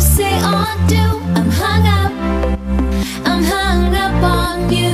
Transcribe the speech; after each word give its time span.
you 0.00 0.06
say 0.06 0.36
or 0.52 0.66
do. 0.88 1.04
I'm 1.36 1.50
hung 1.60 1.86
up, 2.00 2.12
I'm 3.26 3.42
hung 3.44 3.94
up 3.94 4.22
on 4.22 4.72
you. 4.72 4.89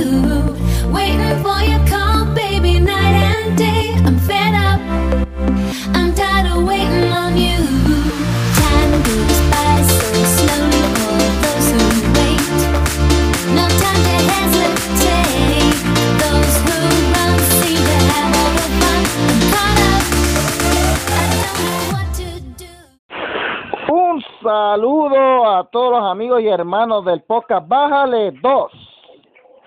A 25.57 25.63
todos 25.63 25.91
los 25.91 26.11
amigos 26.11 26.41
y 26.41 26.47
hermanos 26.47 27.03
del 27.03 27.21
podcast 27.21 27.67
Bájale 27.67 28.31
2. 28.31 28.71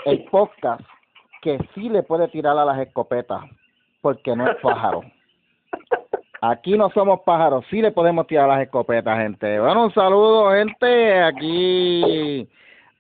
El 0.05 0.25
podcast 0.27 0.83
que 1.43 1.59
sí 1.75 1.89
le 1.89 2.05
puede 2.05 2.29
tirar 2.29 2.57
a 2.57 2.65
las 2.65 2.79
escopetas, 2.79 3.43
porque 4.01 4.37
no 4.37 4.49
es 4.49 4.57
pájaro. 4.63 5.03
Aquí 6.43 6.79
no 6.79 6.91
somos 6.91 7.21
pájaros, 7.21 7.65
sí 7.71 7.83
le 7.83 7.91
podemos 7.91 8.27
tirar 8.29 8.45
a 8.45 8.55
las 8.55 8.63
escopetas, 8.63 9.19
gente. 9.19 9.59
Bueno, 9.59 9.85
un 9.85 9.93
saludo, 9.93 10.53
gente, 10.53 11.23
aquí 11.23 12.49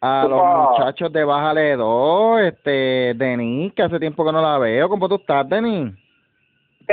a 0.00 0.26
los 0.28 0.70
muchachos 0.70 1.12
de 1.12 1.24
Bájale 1.24 1.76
2, 1.76 2.40
este, 2.40 3.14
Denis, 3.14 3.72
que 3.74 3.82
hace 3.82 4.00
tiempo 4.00 4.24
que 4.24 4.32
no 4.32 4.42
la 4.42 4.58
veo. 4.58 4.88
¿Cómo 4.88 5.08
tú 5.08 5.14
estás, 5.14 5.48
Denis? 5.48 5.94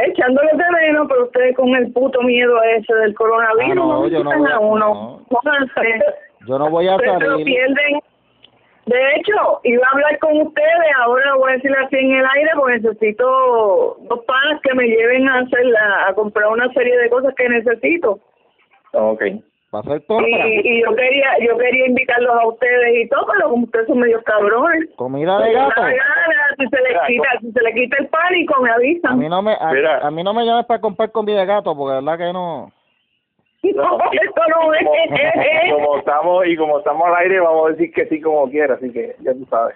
Echándole 0.05 0.49
de 0.53 0.69
menos, 0.81 1.07
pero 1.09 1.25
ustedes 1.25 1.55
con 1.55 1.73
el 1.75 1.91
puto 1.93 2.21
miedo 2.21 2.61
ese 2.63 2.93
del 2.95 3.13
coronavirus 3.15 3.71
Ah, 3.71 3.75
no, 3.75 3.87
no, 4.03 4.07
yo 4.07 4.23
no 4.23 4.29
visitan 4.31 4.39
voy 4.39 4.51
a- 4.51 4.55
a 4.55 4.59
uno. 4.59 4.87
no. 4.87 5.21
Pónganse. 5.29 5.99
Yo 6.47 6.59
no 6.59 6.69
voy 6.69 6.87
a 6.87 6.97
salir. 6.97 7.45
pierden. 7.45 7.99
De 8.85 9.15
hecho, 9.15 9.33
iba 9.65 9.85
a 9.85 9.91
hablar 9.91 10.17
con 10.19 10.41
ustedes, 10.41 10.95
ahora 11.03 11.25
lo 11.31 11.39
voy 11.39 11.51
a 11.51 11.55
decir 11.55 11.75
así 11.75 11.97
en 11.97 12.13
el 12.13 12.25
aire, 12.35 12.51
porque 12.55 12.79
necesito 12.79 13.97
dos 14.01 14.23
panas 14.25 14.61
que 14.63 14.73
me 14.75 14.85
lleven 14.85 15.27
a 15.27 15.39
hacer 15.39 15.65
la, 15.65 16.07
a 16.07 16.13
comprar 16.13 16.47
una 16.47 16.71
serie 16.71 16.97
de 16.97 17.09
cosas 17.09 17.33
que 17.35 17.49
necesito. 17.49 18.19
Ok. 18.93 19.23
¿Va 19.77 19.91
a 19.91 19.93
hacer 19.93 20.05
compra? 20.07 20.27
Y, 20.27 20.61
y 20.63 20.81
yo 20.83 20.95
quería 20.95 21.29
yo 21.47 21.57
quería 21.57 21.85
invitarlos 21.87 22.35
a 22.41 22.47
ustedes 22.47 22.95
y 23.05 23.07
todo, 23.09 23.25
pero 23.31 23.49
como 23.49 23.63
ustedes 23.65 23.87
son 23.87 23.99
medios 23.99 24.23
cabrones. 24.23 24.89
¿Comida 24.95 25.39
de 25.39 25.53
gato? 25.53 25.81
gana, 25.81 25.93
si 26.57 26.67
se 26.67 26.77
les 26.81 26.87
Mira, 26.93 27.05
quita, 27.07 27.29
si 27.41 27.51
se 27.51 27.61
le 27.61 27.73
quita 27.73 27.97
el 27.99 28.07
pánico, 28.07 28.61
me 28.61 28.69
A 28.71 28.73
avisan. 28.75 29.19
mí 29.19 29.29
no 29.29 29.41
me, 29.41 29.53
a, 29.59 29.71
Mira. 29.71 29.99
a 29.99 30.11
mí 30.11 30.23
no 30.23 30.33
me 30.33 30.45
llames 30.45 30.65
para 30.65 30.81
comprar 30.81 31.11
comida 31.11 31.39
de 31.41 31.45
gato, 31.45 31.75
porque 31.75 31.95
de 31.95 32.01
verdad 32.01 32.17
que 32.17 32.33
no. 32.33 32.71
No, 33.75 33.97
esto 34.11 34.41
no 34.49 34.73
es. 34.73 34.83
como 35.73 35.97
estamos 35.97 36.45
y 36.47 36.55
como 36.55 36.77
estamos 36.79 37.07
al 37.07 37.15
aire, 37.17 37.39
vamos 37.39 37.67
a 37.67 37.69
decir 37.71 37.91
que 37.93 38.05
sí 38.07 38.21
como 38.21 38.49
quiera, 38.49 38.75
así 38.75 38.91
que 38.93 39.15
ya 39.19 39.33
tú 39.33 39.45
sabes. 39.49 39.75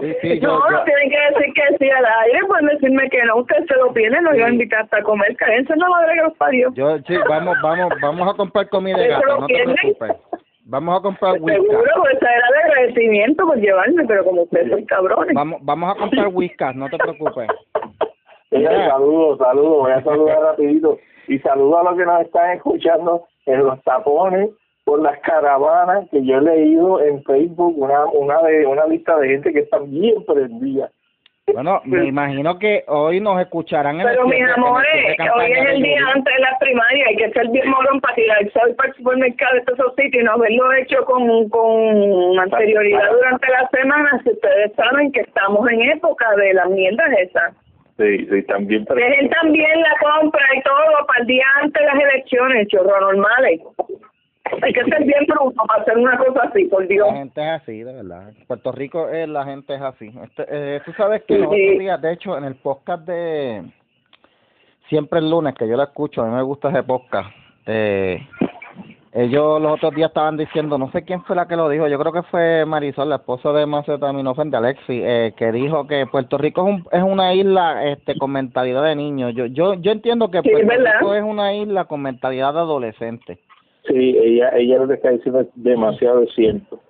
Sí, 0.00 0.12
sí, 0.20 0.40
No, 0.40 0.48
yo, 0.48 0.58
no 0.58 0.78
yo- 0.78 0.84
tienen 0.84 1.10
que 1.10 1.18
decir 1.38 1.54
que 1.54 1.76
sí 1.78 1.90
al 1.90 2.04
aire, 2.04 2.38
pueden 2.48 2.66
decirme 2.66 3.08
que 3.10 3.22
no, 3.24 3.36
ustedes 3.36 3.66
se 3.68 3.76
lo 3.76 3.92
pierden, 3.92 4.24
no 4.24 4.34
iba 4.34 4.46
a 4.46 4.50
invitar 4.50 4.82
hasta 4.82 4.98
a 4.98 5.02
comer, 5.02 5.36
cállense 5.36 5.76
la 5.76 5.88
madre 5.88 6.14
que 6.14 6.22
los 6.22 6.36
parió. 6.36 6.72
yo, 6.74 6.98
sí, 7.06 7.14
vamos, 7.28 7.56
vamos, 7.62 7.92
vamos 8.00 8.28
a 8.34 8.36
comprar 8.36 8.68
comida 8.68 8.96
de 8.98 9.08
¿Eso 9.10 9.20
gato, 9.20 9.40
no 9.40 9.46
te 9.46 9.54
preocupes. 9.64 10.12
Vamos 10.64 10.98
a 10.98 11.02
comprar 11.02 11.38
Pues 11.40 11.54
Seguro, 11.54 11.78
whiskas. 11.80 11.98
pues 12.00 12.14
esa 12.14 12.34
era 12.34 12.46
de 12.50 12.58
agradecimiento 12.70 13.46
por 13.46 13.56
llevarme, 13.58 14.04
pero 14.06 14.24
como 14.24 14.42
ustedes 14.42 14.70
son 14.70 14.84
cabrones. 14.86 15.34
Vamos, 15.34 15.60
vamos 15.62 15.94
a 15.94 15.98
comprar 15.98 16.28
whiskas, 16.28 16.74
no 16.76 16.88
te 16.88 16.98
preocupes. 16.98 17.48
Mira. 18.50 18.88
saludos, 18.90 19.38
saludos, 19.38 19.78
voy 19.78 19.92
a 19.92 20.02
saludar 20.02 20.38
rapidito. 20.40 20.98
Y 21.28 21.38
saludo 21.40 21.78
a 21.78 21.84
los 21.84 21.96
que 21.98 22.04
nos 22.04 22.20
están 22.22 22.50
escuchando 22.52 23.24
en 23.46 23.64
los 23.64 23.82
tapones 23.82 24.50
por 24.84 25.00
las 25.00 25.18
caravanas 25.20 26.08
que 26.10 26.24
yo 26.24 26.38
he 26.38 26.42
leído 26.42 27.00
en 27.00 27.22
Facebook, 27.24 27.74
una 27.78 28.04
una 28.06 28.42
de 28.42 28.66
una 28.66 28.86
lista 28.86 29.16
de 29.18 29.28
gente 29.28 29.52
que 29.52 29.60
está 29.60 29.78
bien 29.78 30.24
prendida. 30.24 30.90
Bueno, 31.52 31.82
me 31.84 32.06
imagino 32.06 32.58
que 32.58 32.84
hoy 32.86 33.20
nos 33.20 33.40
escucharán 33.40 34.00
en 34.00 34.06
Pero 34.06 34.22
el 34.22 34.28
mis 34.28 34.48
amores, 34.56 35.16
hoy 35.34 35.52
es 35.52 35.68
el 35.70 35.82
día 35.82 36.00
antes 36.14 36.32
de 36.32 36.40
la 36.40 36.56
primaria, 36.58 37.06
hay 37.08 37.16
que 37.16 37.30
ser 37.32 37.48
bien 37.48 37.68
morón 37.68 38.00
para 38.00 38.14
tirarse 38.14 38.52
hoy 38.64 38.72
para 38.74 38.88
el 38.88 38.94
supermercado 38.94 39.54
de 39.54 39.58
estos 39.58 39.78
esos 39.78 39.94
sitios 39.96 40.22
y 40.22 40.24
no 40.24 40.32
haberlo 40.32 40.72
hecho 40.74 41.04
con, 41.04 41.48
con 41.48 42.38
anterioridad 42.38 43.10
durante 43.10 43.50
la 43.50 43.68
semana, 43.68 44.20
si 44.22 44.30
ustedes 44.30 44.72
saben 44.76 45.10
que 45.12 45.20
estamos 45.20 45.68
en 45.68 45.82
época 45.82 46.30
de 46.36 46.54
las 46.54 46.70
mierdas 46.70 47.10
esas. 47.18 47.54
Sí, 47.98 48.26
sí, 48.30 48.42
también 48.44 48.84
Dejen 48.84 49.28
también 49.28 49.82
la 49.82 49.94
compra 50.00 50.46
y 50.56 50.62
todo 50.62 51.06
para 51.06 51.20
el 51.20 51.26
día 51.26 51.44
antes 51.60 51.82
de 51.82 51.86
las 51.86 52.02
elecciones, 52.02 52.68
chorro 52.68 53.00
normales. 53.00 53.60
Hay 54.62 54.72
que 54.72 54.84
ser 54.84 55.04
bien 55.04 55.24
bruto 55.26 55.62
para 55.66 55.82
hacer 55.82 55.96
una 55.96 56.18
cosa 56.18 56.42
así, 56.44 56.64
por 56.64 56.86
Dios. 56.86 57.06
La 57.08 57.14
gente 57.14 57.40
es 57.40 57.62
así, 57.62 57.82
de 57.82 57.92
verdad. 57.92 58.28
En 58.28 58.46
Puerto 58.46 58.72
Rico 58.72 59.08
eh, 59.08 59.26
la 59.26 59.44
gente 59.44 59.74
es 59.74 59.80
así. 59.80 60.12
Este, 60.24 60.44
eh, 60.48 60.80
tú 60.84 60.92
sabes 60.94 61.22
que 61.22 61.34
Sí. 61.34 61.40
los 61.40 61.48
otros 61.48 61.78
días, 61.78 62.00
de 62.02 62.12
hecho, 62.12 62.36
en 62.36 62.44
el 62.44 62.56
podcast 62.56 63.06
de 63.06 63.62
Siempre 64.88 65.20
el 65.20 65.30
lunes, 65.30 65.54
que 65.54 65.66
yo 65.66 65.76
lo 65.76 65.84
escucho, 65.84 66.22
a 66.22 66.26
mí 66.26 66.34
me 66.34 66.42
gusta 66.42 66.68
ese 66.68 66.82
podcast, 66.82 67.30
eh, 67.66 68.20
ellos 69.14 69.60
los 69.62 69.72
otros 69.74 69.94
días 69.94 70.08
estaban 70.08 70.36
diciendo, 70.36 70.76
no 70.76 70.90
sé 70.90 71.02
quién 71.02 71.22
fue 71.24 71.36
la 71.36 71.46
que 71.46 71.56
lo 71.56 71.68
dijo, 71.70 71.86
yo 71.86 71.98
creo 71.98 72.12
que 72.12 72.22
fue 72.24 72.66
Marisol, 72.66 73.08
la 73.08 73.16
esposa 73.16 73.52
de 73.52 73.64
Macetaminofén, 73.64 74.50
de 74.50 74.56
Alexi, 74.56 75.00
eh, 75.02 75.32
que 75.36 75.52
dijo 75.52 75.86
que 75.86 76.06
Puerto 76.06 76.36
Rico 76.36 76.62
es, 76.62 76.74
un, 76.74 76.84
es 76.92 77.02
una 77.02 77.32
isla 77.32 77.84
este, 77.86 78.16
con 78.18 78.32
mentalidad 78.32 78.82
de 78.84 78.96
niños. 78.96 79.32
Yo, 79.34 79.46
yo, 79.46 79.74
yo 79.74 79.92
entiendo 79.92 80.30
que 80.30 80.42
Sí, 80.42 80.50
Puerto 80.50 80.66
¿verdad? 80.68 80.92
Rico 81.00 81.14
es 81.14 81.22
una 81.22 81.54
isla 81.54 81.84
con 81.84 82.02
mentalidad 82.02 82.52
de 82.52 82.60
adolescente. 82.60 83.38
Sí, 83.92 84.16
ella 84.18 84.50
ella 84.56 84.78
lo 84.78 84.88
que 84.88 84.94
está 84.94 85.10
diciendo 85.10 85.40
es 85.40 85.48
demasiado 85.54 86.24
cierto. 86.34 86.80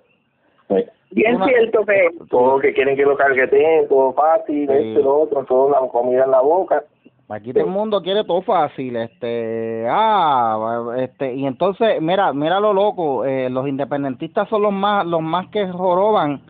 Sí. 0.69 0.75
Bien 1.11 1.35
Una- 1.35 1.45
cierto 1.45 1.85
que 1.85 2.07
Todo 2.29 2.59
que 2.59 2.73
quieren 2.73 2.95
que 2.95 3.03
lo 3.03 3.15
cargueten, 3.17 3.87
todo 3.89 4.13
fácil, 4.13 4.67
Sí. 4.67 4.73
esto 4.73 4.99
y 4.99 5.03
lo 5.03 5.19
otro, 5.21 5.43
todo 5.45 5.69
la 5.69 5.79
comida 5.89 6.23
en 6.23 6.31
la 6.31 6.41
boca. 6.41 6.83
Aquí 7.29 7.51
todo 7.53 7.63
el 7.65 7.69
mundo 7.71 8.01
quiere 8.01 8.23
todo 8.25 8.41
fácil, 8.41 8.95
este, 8.95 9.87
ah, 9.89 10.93
este, 10.97 11.33
y 11.33 11.45
entonces, 11.47 11.99
mira, 12.01 12.31
mira 12.33 12.59
lo 12.59 12.73
loco, 12.73 13.25
eh, 13.25 13.49
los 13.49 13.67
independentistas 13.67 14.47
son 14.49 14.61
los 14.61 14.73
más, 14.73 15.05
los 15.05 15.21
más 15.21 15.47
que 15.47 15.67
joroban. 15.67 16.41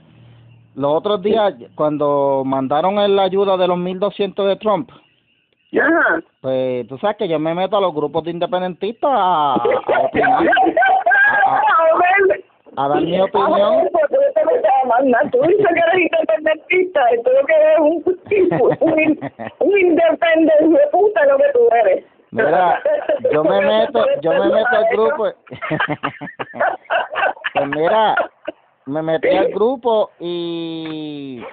Los 0.76 0.92
otros 0.94 1.22
días, 1.22 1.54
cuando 1.76 2.44
mandaron 2.46 2.98
el- 3.00 3.16
la 3.16 3.24
ayuda 3.24 3.56
de 3.56 3.68
los 3.68 3.78
1.200 3.78 4.48
de 4.48 4.56
Trump, 4.58 4.90
Ajá. 5.80 6.22
pues 6.42 6.88
tú 6.88 6.98
sabes 6.98 7.18
que 7.18 7.28
yo 7.28 7.40
me 7.40 7.54
meto 7.54 7.78
a 7.78 7.82
los 7.82 7.94
grupos 7.94 8.24
de 8.24 8.32
independentistas 8.32 9.12
a 9.14 9.64
opinar, 10.14 10.48
a- 11.28 11.56
A 12.76 12.86
a 12.86 12.88
dar 12.90 13.02
mi 13.02 13.16
Ah, 13.20 13.24
opinión. 13.26 13.88
pues 13.92 14.06
tú 14.10 14.16
te 14.34 14.46
metes 14.46 14.72
a 14.84 14.88
mandar. 14.88 15.30
Tú 15.32 15.42
dices 15.44 15.66
que 15.68 15.80
eres 15.80 16.12
independentista, 16.12 17.08
es 17.12 17.18
lo 17.24 17.46
que 17.46 17.54
eres 17.54 17.80
un 17.80 18.04
tipo, 18.28 18.70
un, 18.80 19.32
un 19.60 19.80
independiente 19.80 20.68
de 20.68 20.88
puta 20.92 21.26
lo 21.26 21.38
que 21.38 21.52
tú 21.54 21.60
eres. 21.76 22.06
Mira, 22.32 22.82
yo 23.32 23.44
me 23.44 23.62
meto, 23.68 24.06
yo 24.22 24.32
me 24.32 24.46
meto 24.50 24.70
al 24.76 24.86
grupo. 24.92 25.28
Pues 27.54 27.68
mira, 27.68 28.16
me 28.88 29.02
metí 29.04 29.30
al 29.30 29.50
grupo 29.50 30.10
y 30.20 31.44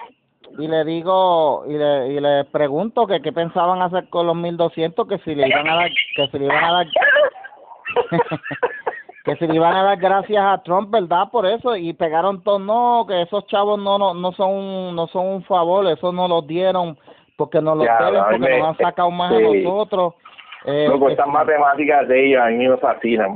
y 0.59 0.67
le 0.67 0.85
digo 0.85 1.65
y 1.69 1.75
le, 1.75 2.09
y 2.09 2.21
le 2.21 2.45
pregunto 2.47 3.07
que 3.07 3.21
qué 3.21 3.33
pensaban 3.33 3.83
hacer 3.83 4.09
con 4.09 4.27
los 4.27 4.35
1200 4.35 5.07
que 5.07 5.19
si 5.19 5.35
le 5.35 5.47
iban 5.47 5.69
a 5.69 5.75
dar 5.77 5.91
que 6.17 6.27
si 6.29 6.39
le 6.39 6.47
iban 6.47 6.65
a 6.65 6.73
dar 6.73 6.87
que 9.25 9.37
si 9.37 9.47
le 9.47 9.55
iban 9.55 9.75
a 9.75 9.83
dar 9.83 9.99
gracias 9.99 10.43
a 10.45 10.63
Trump, 10.63 10.91
¿verdad? 10.91 11.29
Por 11.31 11.47
eso 11.47 11.77
y 11.77 11.93
pegaron 11.93 12.43
todo 12.43 12.59
no, 12.59 13.05
que 13.07 13.23
esos 13.23 13.47
chavos 13.47 13.79
no 13.79 13.99
no 13.99 14.15
no 14.15 14.33
son 14.33 14.51
un, 14.51 14.97
no 14.97 15.07
son 15.09 15.27
un 15.27 15.43
favor, 15.45 15.87
eso 15.87 16.13
no 16.13 16.27
los 16.29 16.47
dieron 16.47 16.99
porque 17.37 17.61
nos 17.61 17.77
los 17.77 17.87
Ya, 17.87 17.99
deben 18.05 18.23
porque 18.31 18.59
nos 18.59 18.69
han 18.69 18.77
sacado 18.79 19.11
más 19.11 19.33
a 19.33 19.39
Sí. 19.39 19.63
nosotros. 19.63 20.15
Eh, 20.67 20.91
que 20.99 21.13
estas 21.13 21.25
si- 21.27 21.33
matemáticas 21.33 22.07
de 22.07 22.27
ellos 22.27 22.43
a 22.43 22.47
mí 22.49 22.69
me 22.69 22.77
fascinan. 22.77 23.35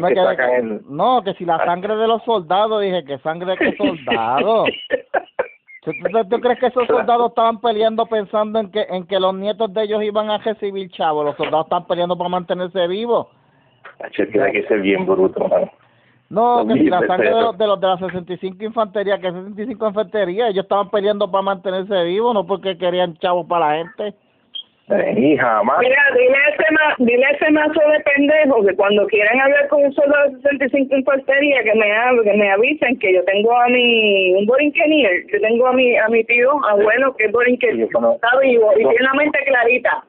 me 0.00 0.08
que 0.08 0.14
quedé 0.14 0.24
sacan 0.24 0.50
el... 0.54 0.80
No, 0.88 1.22
que 1.22 1.32
si 1.34 1.44
la 1.44 1.64
sangre 1.64 1.94
de 1.94 2.08
los 2.08 2.20
soldados, 2.24 2.82
dije 2.82 3.04
que 3.04 3.18
sangre 3.18 3.54
de 3.54 3.76
soldados. 3.76 4.68
¿Tú, 5.84 5.92
tú- 5.92 6.28
tú 6.30 6.40
crees 6.40 6.58
que 6.58 6.66
esos 6.66 6.84
soldados 6.88 7.28
estaban 7.28 7.60
peleando 7.60 8.06
pensando 8.06 8.58
en 8.58 8.70
que 8.72 8.86
en 8.88 9.06
que 9.06 9.20
los 9.20 9.34
nietos 9.34 9.72
de 9.72 9.84
ellos 9.84 10.02
iban 10.02 10.30
a 10.30 10.38
recibir 10.38 10.90
chavos? 10.90 11.24
Los 11.24 11.36
soldados 11.36 11.66
están 11.66 11.86
peleando 11.86 12.16
para 12.18 12.30
mantenerse 12.30 12.88
vivos. 12.88 13.28
Che, 14.10 14.26
tiene 14.26 14.52
que 14.52 14.62
ser 14.64 14.80
bien 14.80 15.06
bruto. 15.06 15.48
No, 16.30 16.66
que 16.66 16.74
si 16.74 16.84
la 16.84 17.06
sangre 17.06 17.28
de 17.28 17.40
los, 17.40 17.58
de 17.58 17.66
los 17.66 17.80
de 17.80 17.86
la 17.86 17.98
65 17.98 18.64
infantería, 18.64 19.18
que 19.18 19.30
65 19.30 19.88
infantería, 19.88 20.48
ellos 20.48 20.64
estaban 20.64 20.90
peleando 20.90 21.30
para 21.30 21.42
mantenerse 21.42 22.04
vivos, 22.04 22.34
no 22.34 22.46
porque 22.46 22.76
querían 22.76 23.16
chavos 23.18 23.46
para 23.46 23.68
la 23.68 23.84
gente. 23.84 24.14
Eh, 24.90 25.14
y 25.16 25.36
jamás. 25.38 25.78
Mira, 25.80 26.02
dile 26.12 26.36
a 26.36 26.48
ese, 26.50 26.72
ma, 26.72 26.94
dile 26.98 27.24
a 27.24 27.30
ese 27.30 27.50
mazo 27.52 27.80
de 27.90 28.00
pendejo 28.00 28.66
que 28.66 28.76
cuando 28.76 29.06
quieran 29.06 29.40
hablar 29.40 29.68
con 29.68 29.82
un 29.82 29.94
soldado 29.94 30.30
de 30.30 30.42
65 30.42 30.96
infantería 30.96 31.62
que 31.62 31.74
me 31.74 31.90
hable, 31.90 32.22
que 32.22 32.36
me 32.36 32.50
avisen 32.50 32.98
que 32.98 33.14
yo 33.14 33.24
tengo 33.24 33.56
a 33.56 33.68
mi 33.68 34.34
un 34.34 34.44
borinquenier, 34.44 35.24
yo 35.32 35.40
tengo 35.40 35.68
a 35.68 35.72
mi 35.72 35.96
a 35.96 36.08
mi 36.08 36.22
tío 36.24 36.50
abuelo 36.68 37.16
que 37.16 37.24
es 37.24 37.32
borinquenier, 37.32 37.88
está 37.88 38.38
vivo 38.42 38.72
y 38.74 38.80
tiene 38.80 39.00
la 39.00 39.14
mente 39.14 39.38
clarita. 39.46 40.04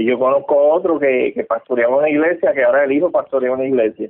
Y 0.00 0.06
yo 0.06 0.18
conozco 0.18 0.56
otro 0.56 0.98
que, 0.98 1.32
que 1.34 1.44
pastoreaba 1.44 1.98
una 1.98 2.08
iglesia, 2.08 2.54
que 2.54 2.64
ahora 2.64 2.84
el 2.84 2.92
hijo 2.92 3.10
pastorea 3.10 3.52
una 3.52 3.66
iglesia. 3.66 4.08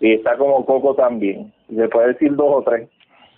y 0.00 0.14
está 0.14 0.38
como 0.38 0.64
Coco 0.64 0.94
también. 0.94 1.52
Le 1.68 1.86
puede 1.88 2.08
decir 2.14 2.34
dos 2.34 2.48
o 2.48 2.62
tres. 2.62 2.88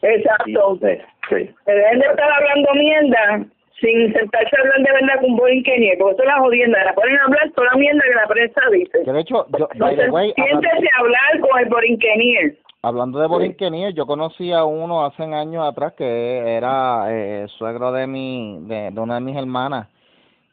Exacto. 0.01 0.79
Sí, 0.81 0.87
sí. 1.29 1.51
Se 1.65 1.73
deben 1.73 1.99
de 1.99 2.07
estar 2.07 2.31
hablando 2.31 2.69
mierda 2.75 3.45
sin 3.81 4.13
sentarse 4.13 4.57
a 4.57 4.61
hablar 4.61 4.79
de 4.83 4.93
verdad 4.93 5.21
con 5.21 5.35
Borinquenier, 5.37 5.99
porque 5.99 6.13
eso 6.15 6.23
es 6.23 6.29
la 6.29 6.39
jodienda, 6.39 6.85
la 6.85 6.95
ponen 6.95 7.17
a 7.19 7.25
hablar 7.25 7.51
toda 7.57 7.69
la 7.73 7.79
mierda 7.79 8.03
que 8.05 8.15
la 8.15 8.27
prensa 8.29 8.61
dice. 8.73 8.99
Que 9.05 9.13
de 9.13 9.21
hecho, 9.21 9.47
yo, 9.59 9.69
by 9.79 9.97
the 9.97 10.03
Entonces, 10.05 10.11
way, 10.13 10.33
siéntese 10.37 10.89
a 10.97 11.01
hablar 11.01 11.41
con 11.41 11.59
el 11.61 11.69
Borinquenier. 11.71 12.57
hablando 12.83 13.19
de 13.19 13.27
Borinquenier, 13.27 13.95
yo 13.95 14.07
conocí 14.07 14.53
a 14.53 14.65
uno 14.65 15.05
hace 15.07 15.25
años 15.25 15.67
atrás 15.67 15.95
que 15.95 16.57
era 16.57 17.07
eh, 17.09 17.47
suegro 17.59 17.91
de 17.91 18.07
mi, 18.07 18.59
de, 18.69 18.91
de 18.93 19.01
una 19.01 19.15
de 19.17 19.21
mis 19.23 19.37
hermanas. 19.37 19.89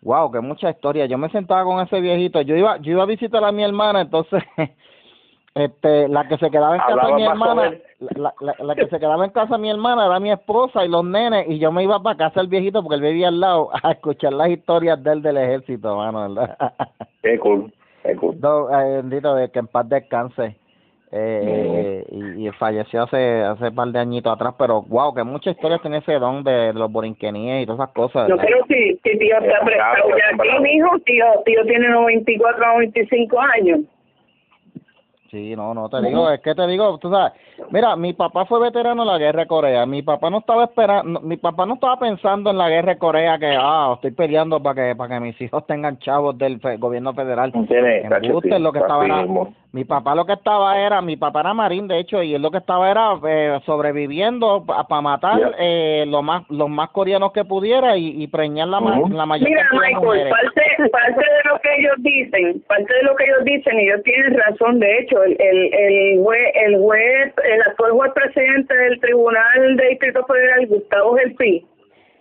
Wow, 0.07 0.31
que 0.31 0.39
mucha 0.39 0.69
historia. 0.69 1.05
Yo 1.05 1.17
me 1.17 1.27
sentaba 1.27 1.65
con 1.65 1.85
ese 1.85 1.99
viejito. 1.99 2.39
Yo 2.39 2.55
iba, 2.55 2.77
yo 2.77 2.93
iba 2.93 3.03
a 3.03 3.07
visitar 3.07 3.43
a 3.43 3.51
mi 3.51 3.61
hermana, 3.61 3.99
entonces, 3.99 4.41
este, 5.53 6.07
la 6.07 6.25
que 6.29 6.37
se 6.37 6.49
quedaba 6.49 6.75
en 6.75 6.81
casa 6.81 7.07
de 7.07 7.13
mi 7.13 7.23
hermana, 7.25 7.73
la, 8.15 8.33
la, 8.39 8.55
la 8.57 8.75
que 8.75 8.87
se 8.87 8.99
quedaba 8.99 9.25
en 9.25 9.31
casa 9.31 9.55
de 9.55 9.61
mi 9.63 9.69
hermana 9.69 10.05
era 10.05 10.17
mi 10.21 10.31
esposa 10.31 10.85
y 10.85 10.87
los 10.87 11.03
nenes, 11.03 11.49
y 11.49 11.59
yo 11.59 11.73
me 11.73 11.83
iba 11.83 12.01
para 12.01 12.15
casa 12.15 12.39
del 12.39 12.47
viejito 12.47 12.81
porque 12.81 12.95
él 12.95 13.01
vivía 13.01 13.27
al 13.27 13.41
lado 13.41 13.69
a 13.83 13.91
escuchar 13.91 14.31
las 14.31 14.47
historias 14.47 15.03
de 15.03 15.11
él 15.11 15.21
del 15.21 15.35
ejército, 15.35 15.97
mano, 15.97 16.33
¿verdad? 16.33 16.57
Qué 17.21 17.37
cool, 17.39 17.73
qué 18.03 18.15
cool. 18.15 18.39
No, 18.39 18.69
eh, 18.79 19.01
bendito, 19.01 19.35
de 19.35 19.51
que 19.51 19.59
en 19.59 19.67
paz 19.67 19.89
descanse. 19.89 20.55
Eh, 21.09 22.05
y, 22.11 22.47
y 22.47 22.51
falleció 22.51 23.03
hace 23.03 23.41
hace 23.41 23.71
par 23.71 23.87
de 23.87 23.99
añitos 23.99 24.33
atrás, 24.33 24.55
pero 24.57 24.81
wow, 24.81 25.13
que 25.15 25.23
muchas 25.23 25.55
historias 25.55 25.81
tiene 25.81 25.97
ese 25.99 26.19
don 26.19 26.43
de, 26.43 26.51
de 26.51 26.73
los 26.73 26.91
borinqueníes 26.91 27.63
y 27.63 27.65
todas 27.65 27.79
esas 27.79 27.93
cosas. 27.95 28.27
Yo 28.27 28.35
¿verdad? 28.35 28.49
creo 28.49 28.65
que 28.65 28.97
si 29.03 29.17
tío 29.17 29.37
está 29.37 29.63
prestado 29.63 30.09
ya 30.09 30.35
aquí, 30.35 30.63
mijo, 30.63 30.99
tío, 31.05 31.25
tío 31.45 31.63
tiene 31.65 31.87
94 31.89 32.61
o 32.61 32.67
95 32.79 33.39
años. 33.39 33.79
Sí, 35.31 35.57
no, 35.57 35.73
no, 35.73 35.89
te 35.89 36.01
digo, 36.01 36.31
es 36.31 36.39
que 36.39 36.55
te 36.55 36.65
digo, 36.67 36.97
tú 36.99 37.09
sabes, 37.11 37.33
mira, 37.69 37.97
mi 37.97 38.13
papá 38.13 38.45
fue 38.45 38.61
veterano 38.61 39.01
en 39.01 39.09
la 39.09 39.17
guerra 39.17 39.41
de 39.41 39.47
Corea, 39.47 39.85
mi 39.85 40.01
papá 40.01 40.29
no 40.29 40.37
estaba 40.37 40.63
esperando, 40.63 41.19
mi 41.19 41.35
papá 41.35 41.65
no 41.65 41.73
estaba 41.73 41.99
pensando 41.99 42.49
en 42.49 42.57
la 42.57 42.69
guerra 42.69 42.93
de 42.93 42.97
Corea 42.97 43.37
que, 43.37 43.53
ah, 43.59 43.91
estoy 43.95 44.11
peleando 44.11 44.63
para 44.63 44.75
que 44.89 44.95
para 44.95 45.15
que 45.15 45.19
mis 45.25 45.41
hijos 45.41 45.67
tengan 45.67 45.99
chavos 45.99 46.37
del 46.37 46.61
fe- 46.61 46.77
gobierno 46.77 47.13
federal. 47.13 47.51
Tiene, 47.51 48.03
Embuste, 48.03 48.49
cacho, 48.49 48.59
lo 48.63 48.71
que 48.71 48.79
estaba. 48.79 49.25
Mi 49.77 49.85
papá 49.85 50.15
lo 50.15 50.25
que 50.25 50.33
estaba 50.33 50.79
era, 50.79 51.01
mi 51.01 51.17
papá 51.17 51.41
era 51.41 51.53
marín 51.53 51.87
de 51.87 51.99
hecho, 51.99 52.23
y 52.23 52.33
él 52.33 52.41
lo 52.41 52.49
que 52.49 52.57
estaba 52.57 52.89
era 52.89 53.11
eh, 53.27 53.59
sobreviviendo 53.65 54.65
para 54.65 55.01
matar 55.01 55.37
Yeah. 55.37 55.51
eh, 55.59 56.05
lo 56.07 56.21
más 56.23 56.43
los 56.49 56.67
más 56.69 56.89
coreanos 56.89 57.31
que 57.31 57.45
pudiera 57.45 57.95
y, 57.95 58.23
y 58.23 58.27
preñar 58.27 58.69
la, 58.69 58.79
ma- 58.79 58.97
Ujú. 58.99 59.09
la 59.13 59.25
mayor 59.25 59.47
Mira, 59.49 59.67
de 59.71 59.77
Michael, 59.77 60.03
mujeres. 60.03 60.33
parte, 60.33 60.89
parte 60.91 61.21
de 61.21 61.49
lo 61.51 61.59
que 61.59 61.69
ellos 61.79 61.95
dicen, 61.99 62.63
parte 62.67 62.93
de 62.93 63.03
lo 63.03 63.15
que 63.15 63.25
ellos 63.25 63.43
dicen, 63.43 63.79
y 63.79 63.83
ellos 63.87 64.01
tienen 64.03 64.33
razón, 64.35 64.79
de 64.79 64.99
hecho, 64.99 65.21
el, 65.23 65.35
el, 65.39 65.73
el 65.73 66.19
juez, 66.23 66.51
el 66.65 66.77
juez, 66.79 67.33
el 67.53 67.61
actual 67.61 67.91
juez 67.91 68.11
presidente 68.13 68.75
del 68.75 68.99
Tribunal 68.99 69.75
de 69.77 69.87
Distrito 69.89 70.25
Federal, 70.25 70.65
Gustavo 70.67 71.15
Gelpi, 71.17 71.65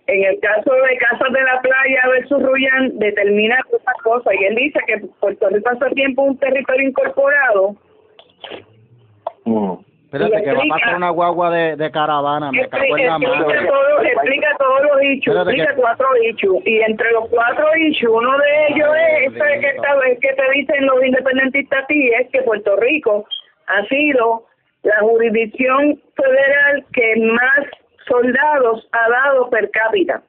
en 0.07 0.23
el 0.23 0.39
caso 0.39 0.71
de 0.73 0.97
Casas 0.97 1.31
de 1.33 1.41
la 1.41 1.61
Playa 1.61 2.01
versus 2.09 2.41
Ruyan, 2.41 2.97
determina 2.99 3.57
estas 3.71 3.95
cosas, 4.03 4.33
y 4.39 4.43
él 4.45 4.55
dice 4.55 4.79
que 4.87 4.99
Puerto 5.19 5.49
Rico 5.49 5.69
hace 5.69 5.89
tiempo 5.95 6.23
un 6.23 6.37
territorio 6.37 6.87
incorporado, 6.89 7.75
Mm. 9.45 9.73
Espérate, 10.05 10.41
que 10.41 10.45
va 10.45 10.51
a 10.51 10.53
explica- 10.55 10.75
pasar 10.79 10.95
una 10.95 11.09
guagua 11.09 11.51
de, 11.51 11.75
de 11.75 11.91
caravana, 11.91 12.51
me 12.51 12.67
cago 12.69 12.83
en 12.97 13.07
la 13.07 13.15
explica, 13.17 13.37
madre. 13.41 13.67
todo- 13.67 14.01
explica 14.01 14.47
todos 14.57 14.81
los 14.83 15.03
issues, 15.03 15.27
Espérate 15.37 15.51
explica 15.51 15.75
que- 15.75 15.81
cuatro 15.81 16.07
issues, 16.23 16.61
y 16.65 16.81
entre 16.81 17.11
los 17.11 17.29
cuatro 17.29 17.65
issues, 17.77 18.11
uno 18.13 18.37
de 18.37 18.67
ellos 18.69 18.89
Ay, 18.93 19.25
es 19.25 19.31
ese 19.31 19.33
que, 19.37 19.43
bendito. 19.43 19.67
está, 19.83 20.07
es 20.07 20.19
que 20.19 20.33
te 20.33 20.51
dicen 20.53 20.85
los 20.85 21.03
independentistas 21.03 21.83
a 21.83 21.87
ti, 21.87 22.09
es 22.19 22.29
que 22.29 22.41
Puerto 22.41 22.75
Rico 22.77 23.25
ha 23.67 23.85
sido 23.87 24.43
la 24.83 24.99
jurisdicción 24.99 26.01
federal 26.15 26.85
que 26.93 27.15
más 27.17 27.65
soldados 28.07 28.87
ha 28.91 29.09
dado 29.09 29.49
per 29.49 29.69
cápita. 29.71 30.21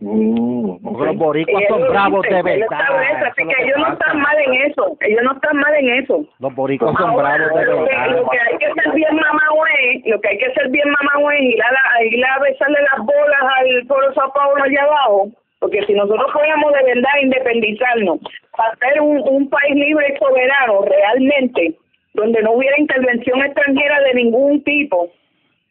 Mm, 0.00 0.80
los 0.82 1.16
boricuas 1.16 1.62
son 1.68 1.82
bravos 1.88 2.22
de 2.22 2.42
verdad. 2.42 3.22
así 3.26 3.42
que 3.46 3.64
ellos 3.64 3.76
no 3.76 3.92
están 3.92 4.18
mal 4.18 4.36
en 4.46 4.54
eso, 4.70 4.96
ellos 5.00 5.22
no 5.22 5.32
están 5.32 5.56
mal 5.58 5.74
en 5.74 5.88
eso. 6.02 6.24
Los 6.38 6.54
boricuas 6.54 6.94
son 6.96 7.16
bravos 7.16 7.54
de 7.54 7.64
lo, 7.66 7.84
que, 7.84 7.94
verdad. 7.94 8.16
lo 8.16 8.30
que 8.30 8.40
hay 8.40 8.56
que 8.56 8.72
ser 8.72 8.92
bien 8.94 9.14
mamá 9.14 9.42
es, 9.82 10.06
lo 10.06 10.20
que 10.22 10.28
hay 10.28 10.38
que 10.38 10.52
ser 10.54 10.70
bien 10.70 10.88
mamá 10.88 11.34
es 11.34 11.42
ir 11.42 11.62
a, 11.62 11.70
la, 11.70 12.04
ir 12.04 12.24
a 12.24 12.38
besarle 12.38 12.78
las 12.80 13.04
bolas 13.04 13.42
al 13.58 13.86
pueblo 13.86 14.14
Sao 14.14 14.32
Paulo 14.32 14.64
allá 14.64 14.84
abajo, 14.84 15.28
porque 15.58 15.84
si 15.84 15.92
nosotros 15.92 16.32
fuéramos 16.32 16.72
de 16.72 16.82
verdad 16.94 17.10
independizarnos, 17.20 18.20
para 18.56 18.74
ser 18.76 19.02
un, 19.02 19.20
un 19.28 19.50
país 19.50 19.74
libre 19.74 20.14
y 20.14 20.18
soberano 20.18 20.80
realmente, 20.86 21.76
donde 22.14 22.42
no 22.42 22.52
hubiera 22.52 22.80
intervención 22.80 23.42
extranjera 23.42 24.00
de 24.00 24.14
ningún 24.14 24.64
tipo, 24.64 25.10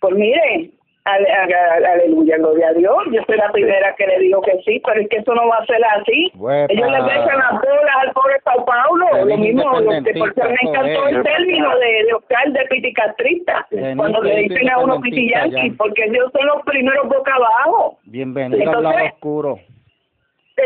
pues 0.01 0.13
mire, 0.13 0.69
ale- 1.05 1.31
ale- 1.31 1.87
aleluya, 1.87 2.37
gloria 2.37 2.69
a 2.69 2.73
Dios, 2.73 2.97
yo 3.11 3.21
soy 3.25 3.37
la 3.37 3.51
primera 3.51 3.95
que 3.95 4.07
le 4.07 4.19
digo 4.19 4.41
que 4.41 4.59
sí, 4.65 4.81
pero 4.85 5.01
es 5.01 5.09
que 5.09 5.17
eso 5.17 5.33
no 5.33 5.47
va 5.47 5.57
a 5.57 5.65
ser 5.65 5.83
así. 5.85 6.31
Ellos 6.69 6.91
le 6.91 7.01
besan 7.01 7.37
las 7.37 7.51
bolas 7.53 7.95
al 8.01 8.11
pobre 8.13 8.35
Sao 8.43 8.65
Paulo, 8.65 9.05
lo 9.25 9.37
mismo, 9.37 9.79
lo 9.79 10.03
que 10.03 10.13
por 10.13 10.29
eso 10.31 10.43
me 10.49 10.69
encantó 10.69 11.07
el 11.07 11.23
término 11.23 11.77
de, 11.79 12.03
de 12.05 12.13
Oscar 12.13 12.51
de 12.51 12.65
piticatrista, 12.65 13.65
Feliz 13.69 13.97
cuando 13.97 14.21
le 14.21 14.35
dicen 14.43 14.69
a 14.69 14.79
uno 14.79 14.99
pitiyanqui, 15.01 15.69
ya. 15.69 15.75
porque 15.77 16.03
ellos 16.05 16.31
son 16.31 16.45
los 16.47 16.61
primeros 16.63 17.07
boca 17.07 17.33
abajo. 17.33 17.97
Bienvenido 18.03 18.71
al 18.77 18.83
lado 18.83 19.05
oscuro. 19.05 19.59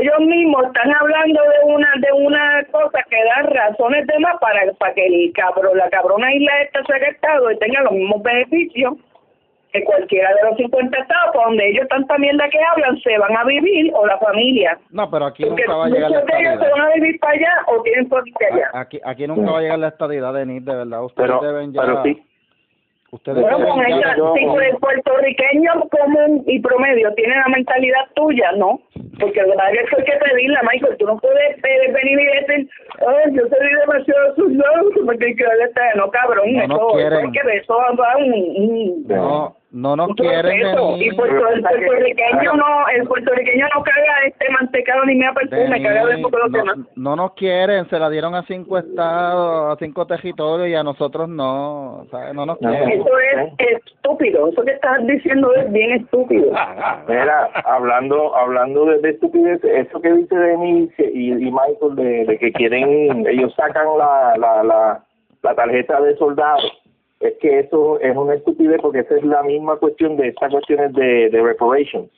Ellos 0.01 0.19
mismos 0.21 0.65
están 0.65 0.91
hablando 0.91 1.39
de 1.39 1.71
una 1.71 1.87
de 1.97 2.11
una 2.13 2.65
cosa 2.71 3.03
que 3.09 3.15
dan 3.25 3.45
razones 3.53 4.07
de 4.07 4.19
más 4.19 4.39
para, 4.39 4.61
para 4.79 4.91
que 4.95 5.05
el 5.05 5.31
cabrón, 5.33 5.77
la 5.77 5.87
cabrona 5.91 6.33
isla 6.33 6.51
esta 6.63 6.83
sea 6.85 6.97
estado 7.09 7.51
y 7.51 7.59
tenga 7.59 7.81
los 7.81 7.91
mismos 7.93 8.23
beneficios 8.23 8.95
que 9.73 9.83
cualquiera 9.83 10.29
de 10.35 10.49
los 10.49 10.57
50 10.57 10.97
estados, 10.99 11.33
donde 11.33 11.67
ellos 11.67 11.87
tanta 11.89 12.15
mierda 12.19 12.47
que 12.49 12.59
hablan, 12.71 12.95
se 12.99 13.17
van 13.17 13.35
a 13.35 13.43
vivir 13.43 13.91
o 13.95 14.05
la 14.05 14.17
familia. 14.19 14.77
No, 14.91 15.09
pero 15.09 15.25
aquí 15.25 15.43
Porque 15.45 15.63
nunca 15.63 15.75
va 15.77 15.85
a 15.85 15.89
llegar 15.89 16.11
la 16.11 16.19
muchos 16.21 16.37
de 16.37 16.41
ellos 16.43 16.63
se 16.63 16.69
van 16.71 16.81
a 16.81 16.93
vivir 16.93 17.19
para 17.19 17.33
allá 17.33 17.51
o 17.67 17.81
tienen 17.81 18.07
familia 18.07 18.45
allá. 18.53 18.69
Aquí, 18.73 19.01
aquí 19.03 19.27
nunca 19.27 19.51
va 19.51 19.57
a 19.57 19.61
llegar 19.61 19.79
la 19.79 19.87
estabilidad 19.87 20.33
de 20.35 20.45
NIT, 20.45 20.63
de 20.63 20.75
verdad. 20.75 21.03
Ustedes 21.03 21.27
Pero, 21.29 21.41
deben 21.41 21.73
ya... 21.73 21.81
pero 21.81 22.03
sí, 22.03 22.23
Ustedes 23.11 23.41
Bueno, 23.41 23.57
deben 23.59 23.73
con 23.73 23.85
ella, 23.85 24.15
yo- 24.17 24.33
si 24.35 24.43
el 24.43 24.77
puertorriqueño 24.77 25.71
común 25.89 26.43
y 26.47 26.59
promedio 26.59 27.13
tiene 27.13 27.35
la 27.35 27.47
mentalidad 27.47 28.05
tuya, 28.15 28.51
¿no? 28.57 28.79
Porque 29.19 29.39
la 29.41 29.47
verdad 29.49 29.71
es 29.71 29.89
que 29.89 29.95
hay 30.01 30.03
que 30.05 30.25
pedirla, 30.25 30.61
Michael. 30.71 30.97
Tú 30.97 31.05
no 31.05 31.17
puedes 31.19 31.61
venir 31.61 32.19
y 32.19 32.25
decir, 32.25 32.69
ay, 33.07 33.31
yo 33.35 33.41
soy 33.47 33.69
demasiado 33.81 34.35
soldado, 34.35 34.89
que 34.95 35.01
me 35.01 35.17
tiene 35.17 35.35
que 35.35 35.43
dar 35.43 35.59
esta-". 35.61 35.93
No, 35.95 36.09
cabrón, 36.09 36.53
No 36.53 36.67
nos 36.67 36.77
eso, 36.79 36.87
quieren. 36.93 37.25
hay 37.25 37.31
que 37.31 37.43
ver, 37.43 37.57
eso 37.61 37.75
va 37.75 38.17
un, 38.17 38.33
un, 38.33 39.07
No, 39.07 39.55
no 39.73 39.95
nos 39.95 40.15
quieren. 40.15 40.55
Y 40.99 41.11
Puerto, 41.13 41.47
el 41.49 41.61
puertorriqueño 41.61 42.53
no, 42.55 42.87
el 42.95 43.07
puertorriqueño 43.07 43.65
no 43.75 43.83
caga 43.83 44.13
este 44.27 44.49
mantecado 44.51 45.03
ni 45.05 45.15
mea 45.15 45.33
perfume, 45.33 45.81
caga 45.81 46.05
de 46.05 46.17
poco 46.19 46.37
los 46.37 46.51
demás. 46.51 46.77
no, 46.77 46.85
no 46.95 47.15
nos 47.15 47.33
quieren, 47.33 47.89
se 47.89 47.97
la 47.99 48.09
dieron 48.09 48.35
a 48.35 48.43
cinco 48.43 48.77
estados, 48.77 49.73
a 49.73 49.79
cinco 49.79 50.05
territorios 50.05 50.69
y 50.69 50.75
a 50.75 50.83
nosotros 50.83 51.27
no, 51.27 52.05
¿sabes? 52.11 52.33
No 52.35 52.45
nos 52.45 52.61
No. 52.61 52.69
quieren. 52.69 53.01
Eso 53.01 53.09
es 53.59 53.81
estúpido, 53.81 54.47
eso 54.47 54.63
que 54.63 54.71
estás 54.71 55.05
diciendo 55.07 55.53
es 55.55 55.71
bien 55.71 55.91
estúpido. 55.91 56.51
Mira, 57.07 57.49
hablando 57.65 58.35
hablando 58.35 58.85
de, 58.85 58.99
de 58.99 59.09
estupidez, 59.09 59.63
eso 59.63 59.99
que 60.01 60.11
dice 60.13 60.35
Denise 60.35 61.11
y, 61.13 61.31
y 61.31 61.51
Michael 61.51 61.95
de, 61.95 62.25
de 62.25 62.37
que 62.37 62.51
quieren, 62.53 63.25
ellos 63.27 63.53
sacan 63.55 63.87
la, 63.97 64.35
la, 64.37 64.63
la, 64.63 65.03
la 65.41 65.55
tarjeta 65.55 65.99
de 66.01 66.15
soldado, 66.17 66.59
es 67.27 67.33
que 67.39 67.59
eso 67.59 67.99
es 67.99 68.15
una 68.15 68.35
estupidez 68.35 68.79
porque 68.81 68.99
esa 68.99 69.15
es 69.15 69.23
la 69.23 69.43
misma 69.43 69.77
cuestión 69.77 70.17
de 70.17 70.27
estas 70.29 70.51
cuestiones 70.51 70.93
de, 70.93 71.29
de 71.29 71.41
reparations. 71.41 72.09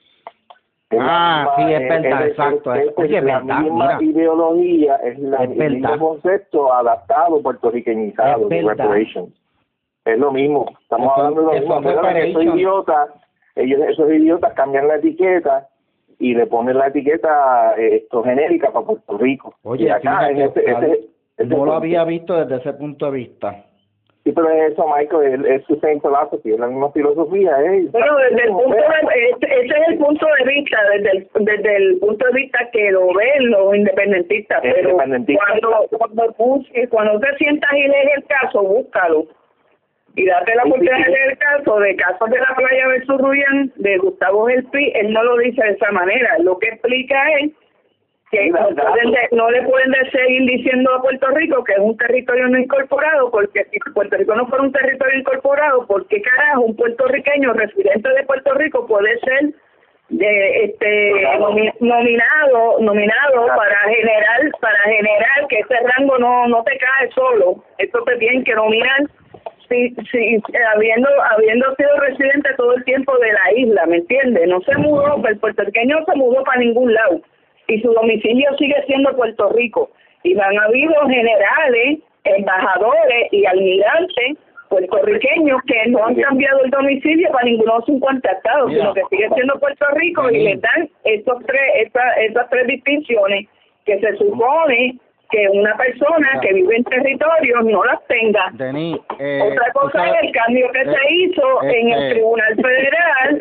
Es 0.89 0.99
Ah, 1.01 1.53
sí, 1.57 1.63
es 1.73 1.79
verdad, 1.89 2.21
es- 2.25 2.31
exacto. 2.31 2.73
es- 2.73 2.93
Oye, 2.95 3.21
la 3.21 3.39
verdad, 3.39 3.59
misma 3.61 3.97
mira. 3.99 4.11
ideología, 4.11 4.95
es 4.97 5.17
la, 5.19 5.43
el 5.43 5.71
mismo 5.81 5.97
concepto 6.09 6.73
adaptado, 6.73 7.41
puertorriqueñizado, 7.41 8.47
de 8.47 8.61
reparations. 8.61 9.29
Es 10.05 10.19
lo 10.19 10.31
mismo, 10.31 10.65
estamos 10.81 11.07
Eso- 11.07 11.15
hablando 11.15 11.41
de 11.51 11.61
lo 11.61 11.81
mismo. 11.81 11.89
esos 12.11 12.55
idiotas, 12.55 13.09
ellos, 13.55 13.81
esos 13.89 14.09
idiotas 14.11 14.53
cambian 14.53 14.87
la 14.87 14.95
etiqueta 14.97 15.67
y 16.19 16.35
le 16.35 16.45
ponen 16.45 16.77
la 16.77 16.87
etiqueta 16.87 17.73
eh, 17.77 17.97
esto 18.03 18.23
genérica 18.23 18.71
para 18.71 18.85
Puerto 18.85 19.17
Rico. 19.17 19.55
Oye, 19.63 19.85
y 19.85 19.89
acá, 19.89 20.27
fíjate, 20.29 20.61
ese, 20.61 20.71
ese- 20.71 20.99
ese 21.37 21.45
no 21.47 21.65
lo 21.65 21.73
había 21.73 22.03
visto 22.03 22.35
desde 22.35 22.57
ese 22.57 22.73
punto 22.73 23.07
de 23.07 23.11
vista. 23.11 23.65
Sí, 24.25 24.31
pero 24.31 24.49
es 24.49 24.71
eso, 24.73 24.87
Michael, 24.87 25.45
es, 25.45 25.63
su 25.65 25.75
same 25.81 26.01
philosophy, 26.01 26.53
es 26.53 26.59
la 26.59 26.65
misma 26.65 26.91
filosofía. 26.93 27.51
¿eh? 27.61 27.85
Bueno, 27.91 28.17
desde 28.17 28.41
el 28.45 28.49
punto 28.49 28.75
de, 28.75 29.29
ese 29.29 29.45
ese 29.45 29.81
es 29.81 29.87
el 29.89 29.97
punto 29.99 30.25
de 30.39 30.51
vista, 30.51 30.77
desde 30.93 31.11
el, 31.11 31.29
desde 31.45 31.75
el 31.75 31.99
punto 31.99 32.25
de 32.25 32.31
vista 32.33 32.57
que 32.73 32.89
lo 32.89 33.13
ven 33.13 33.51
los 33.51 33.75
independentistas, 33.75 34.61
pero 34.63 34.89
independentista. 34.89 35.43
cuando 35.45 35.87
cuando 35.91 36.35
busques, 36.39 36.89
cuando 36.89 37.19
te 37.19 37.37
sientas 37.37 37.71
y 37.73 37.87
lees 37.87 38.09
el 38.17 38.25
caso, 38.25 38.63
búscalo 38.63 39.27
y 40.15 40.25
date 40.25 40.55
la 40.55 40.63
Sí, 40.63 40.69
sí, 40.69 40.71
oportunidad 40.71 40.97
de 40.97 41.03
sí. 41.05 41.11
leer 41.11 41.29
el 41.31 41.37
caso 41.37 41.79
de 41.79 41.95
Casas 41.95 42.29
de 42.31 42.39
la 42.39 42.55
Playa 42.55 42.87
versus 42.87 43.21
Ruyan 43.21 43.71
de 43.75 43.97
Gustavo 43.99 44.47
Gelpi, 44.47 44.91
él 44.95 45.13
no 45.13 45.23
lo 45.23 45.37
dice 45.37 45.63
de 45.63 45.71
esa 45.73 45.91
manera, 45.91 46.39
lo 46.39 46.57
que 46.57 46.69
explica 46.69 47.15
es 47.41 47.51
que 48.43 48.49
no, 48.51 48.67
pueden 48.69 49.11
de- 49.11 49.29
no 49.31 49.49
le 49.49 49.61
pueden 49.63 49.91
de 49.91 50.11
seguir 50.11 50.41
diciendo 50.49 50.93
a 50.93 51.01
Puerto 51.01 51.27
Rico 51.29 51.63
que 51.63 51.73
es 51.73 51.79
un 51.79 51.97
territorio 51.97 52.47
no 52.47 52.57
incorporado, 52.57 53.31
porque 53.31 53.65
si 53.71 53.79
Puerto 53.93 54.17
Rico 54.17 54.35
no 54.35 54.47
fuera 54.47 54.63
un 54.63 54.71
territorio 54.71 55.19
incorporado, 55.19 55.85
¿por 55.87 56.07
qué 56.07 56.21
carajo 56.21 56.61
un 56.61 56.75
puertorriqueño 56.75 57.53
residente 57.53 58.09
de 58.09 58.23
Puerto 58.23 58.53
Rico 58.55 58.85
puede 58.87 59.17
ser 59.19 59.51
de 60.09 60.65
este 60.65 61.11
nomi- 61.39 61.73
nominado 61.79 62.79
nominado 62.79 63.43
Claro. 63.45 63.55
para 63.57 63.79
generar 63.89 64.39
para 64.61 64.79
generar 64.83 65.47
que 65.49 65.59
ese 65.59 65.75
rango 65.97 66.19
no 66.19 66.47
no 66.47 66.63
te 66.63 66.77
cae 66.77 67.09
solo 67.15 67.63
esto 67.79 68.03
te 68.03 68.15
tienen 68.17 68.43
que 68.43 68.53
nominar 68.53 68.99
si, 69.67 69.95
si 70.11 70.39
habiendo 70.75 71.09
habiendo 71.31 71.73
sido 71.75 71.89
residente 72.01 72.51
todo 72.55 72.75
el 72.75 72.83
tiempo 72.83 73.17
de 73.17 73.33
la 73.33 73.51
isla 73.55 73.85
me 73.87 73.97
entiendes 73.97 74.47
no 74.47 74.61
se 74.61 74.75
mudó 74.77 75.19
el 75.27 75.39
puertorriqueño 75.39 75.99
no 76.01 76.05
se 76.05 76.15
mudó 76.15 76.43
para 76.43 76.59
ningún 76.59 76.93
lado 76.93 77.21
y 77.67 77.81
su 77.81 77.91
domicilio 77.93 78.49
sigue 78.57 78.75
siendo 78.87 79.15
Puerto 79.15 79.49
Rico. 79.49 79.89
Y 80.23 80.37
han 80.39 80.57
habido 80.59 80.93
generales 81.07 81.99
embajadores 82.23 83.27
y 83.31 83.45
almirantes 83.45 84.37
puertorriqueños 84.69 85.61
que 85.67 85.89
no 85.89 86.03
han 86.05 86.15
cambiado 86.15 86.63
el 86.63 86.71
domicilio 86.71 87.29
para 87.31 87.45
ninguno 87.45 87.73
de 87.73 87.77
los 87.77 87.85
50 87.85 88.31
estados, 88.31 88.67
Mira. 88.69 88.81
sino 88.81 88.93
que 88.93 89.01
sigue 89.11 89.29
siendo 89.35 89.59
Puerto 89.59 89.85
Rico 89.93 90.29
y 90.31 90.43
le 90.43 90.55
dan 90.57 90.89
estos 91.03 91.43
tres, 91.45 91.61
esta- 91.85 92.13
estas 92.13 92.49
tres 92.49 92.67
distinciones 92.67 93.47
que 93.85 93.99
se 93.99 94.15
supone 94.17 94.95
que 95.31 95.47
una 95.49 95.75
persona 95.77 96.39
que 96.41 96.53
vive 96.53 96.75
en 96.77 96.83
territorios 96.83 97.63
no 97.65 97.83
las 97.85 98.05
tenga. 98.07 98.49
Denis, 98.53 98.97
eh, 99.19 99.39
Otra 99.51 99.71
cosa 99.73 99.97
sabes- 99.99 100.13
es 100.15 100.23
el 100.23 100.31
cambio 100.33 100.71
que 100.71 100.81
eh, 100.81 100.85
se 100.85 101.13
hizo 101.15 101.63
en 101.63 101.89
el 101.91 102.03
este- 102.03 102.13
Tribunal 102.15 102.55
Federal. 102.61 103.39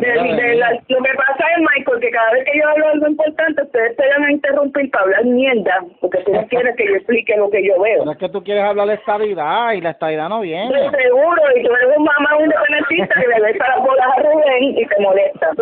De- 0.00 0.20
mira, 0.22 0.36
de 0.48 0.54
la- 0.56 0.72
lo 0.88 1.02
que 1.02 1.14
pasa 1.14 1.44
es, 1.56 1.58
Michael, 1.76 2.00
que 2.00 2.10
cada 2.10 2.32
vez 2.32 2.44
que 2.44 2.58
yo 2.58 2.68
hablo 2.68 2.88
algo 2.88 3.06
importante, 3.08 3.62
ustedes 3.62 3.96
se 3.96 4.08
van 4.08 4.24
a 4.24 4.32
interrumpir 4.32 4.90
para 4.90 5.04
hablar 5.04 5.24
mierda, 5.24 5.84
porque 6.00 6.18
tú 6.24 6.32
no 6.32 6.46
quieres 6.48 6.76
que 6.76 6.86
yo 6.86 6.94
explique 6.96 7.36
lo 7.36 7.50
que 7.50 7.64
yo 7.66 7.80
veo. 7.80 7.98
Pero 8.00 8.12
es 8.12 8.18
que 8.18 8.28
tú 8.28 8.42
quieres 8.42 8.64
hablar 8.64 8.88
de 8.88 8.94
estabilidad 8.94 9.72
y 9.72 9.80
la 9.80 9.90
estabilidad 9.90 10.28
no 10.28 10.40
viene. 10.40 10.72
De 10.74 10.90
seguro, 10.90 11.42
y 11.56 11.62
tú 11.64 11.74
eres 11.74 11.96
un 11.96 12.04
mamá 12.04 12.30
independentista 12.40 13.14
que 13.20 13.26
le 13.28 13.40
besa 13.40 13.68
las 13.68 13.80
bolas 13.84 14.06
a 14.16 14.20
Rubén 14.22 14.62
y 14.78 14.86
te 14.86 15.00
molesta. 15.00 15.50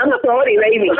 I'm 0.00 0.12
sorry, 0.24 0.56
baby. 0.56 0.90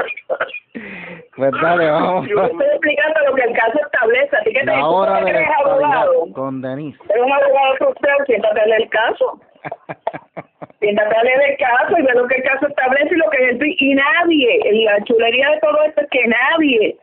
Pues 1.36 1.50
dale, 1.62 1.90
vamos. 1.90 2.28
Yo 2.28 2.42
estoy 2.44 2.66
explicando 2.66 3.07
lo 3.26 3.34
que 3.34 3.42
el 3.42 3.52
caso 3.54 3.78
establece. 3.84 4.36
Así 4.36 4.52
que 4.52 4.60
te 4.60 4.66
La 4.66 4.86
hora 4.86 5.20
de 5.22 5.30
eres 5.30 5.48
abogado. 5.58 6.32
con 6.32 6.60
Denis. 6.62 6.96
Eres 7.08 7.22
un 7.22 7.32
abogado 7.32 7.74
frustrado, 7.78 8.24
siéntate 8.26 8.60
a 8.60 8.66
leer 8.66 8.82
el 8.82 8.88
caso. 8.90 9.40
Siéntate 10.80 11.16
a 11.16 11.24
leer 11.24 11.42
el 11.50 11.56
caso 11.58 11.98
y 11.98 12.02
ve 12.02 12.14
lo 12.14 12.28
que 12.28 12.36
el 12.36 12.42
caso 12.44 12.68
establece 12.68 13.12
y 13.12 13.18
lo 13.18 13.28
que 13.30 13.36
es 13.50 13.60
el 13.60 13.76
y 13.78 13.94
nadie, 13.94 14.84
la 14.84 15.02
chulería 15.02 15.50
de 15.50 15.58
todo 15.58 15.82
esto 15.82 16.02
es 16.02 16.10
que 16.10 16.24
nadie 16.28 16.96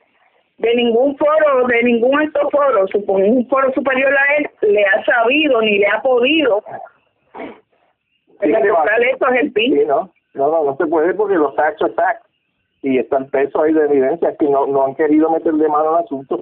de 0.60 0.76
ningún 0.76 1.18
foro, 1.18 1.68
de 1.68 1.84
ningún 1.84 2.18
alto 2.18 2.50
foro, 2.52 2.88
supongo 2.88 3.28
un 3.28 3.46
foro 3.50 3.74
superior 3.74 4.16
a 4.16 4.36
él, 4.38 4.50
le 4.62 4.86
ha 4.86 5.04
sabido 5.04 5.62
ni 5.62 5.80
le 5.80 5.88
ha 5.88 6.02
podido 6.02 6.64
Sí, 8.42 8.52
esto 8.52 9.30
es 9.30 9.42
el 9.42 9.52
PIN. 9.54 9.74
Sí, 9.74 9.86
no, 9.86 10.12
no, 10.34 10.52
no, 10.52 10.64
no 10.64 10.78
se 10.78 10.86
puede 10.88 11.14
porque 11.14 11.36
los 11.36 11.56
tax 11.56 11.78
son 11.80 11.94
tax 11.96 12.25
y 12.86 13.00
está 13.00 13.18
el 13.18 13.26
peso 13.26 13.64
ahí 13.64 13.74
de 13.74 13.84
evidencia 13.84 14.30
es 14.30 14.38
que 14.38 14.48
no, 14.48 14.68
no 14.68 14.86
han 14.86 14.94
querido 14.94 15.32
meterle 15.32 15.68
mano 15.68 15.96
al 15.96 16.04
asunto. 16.04 16.40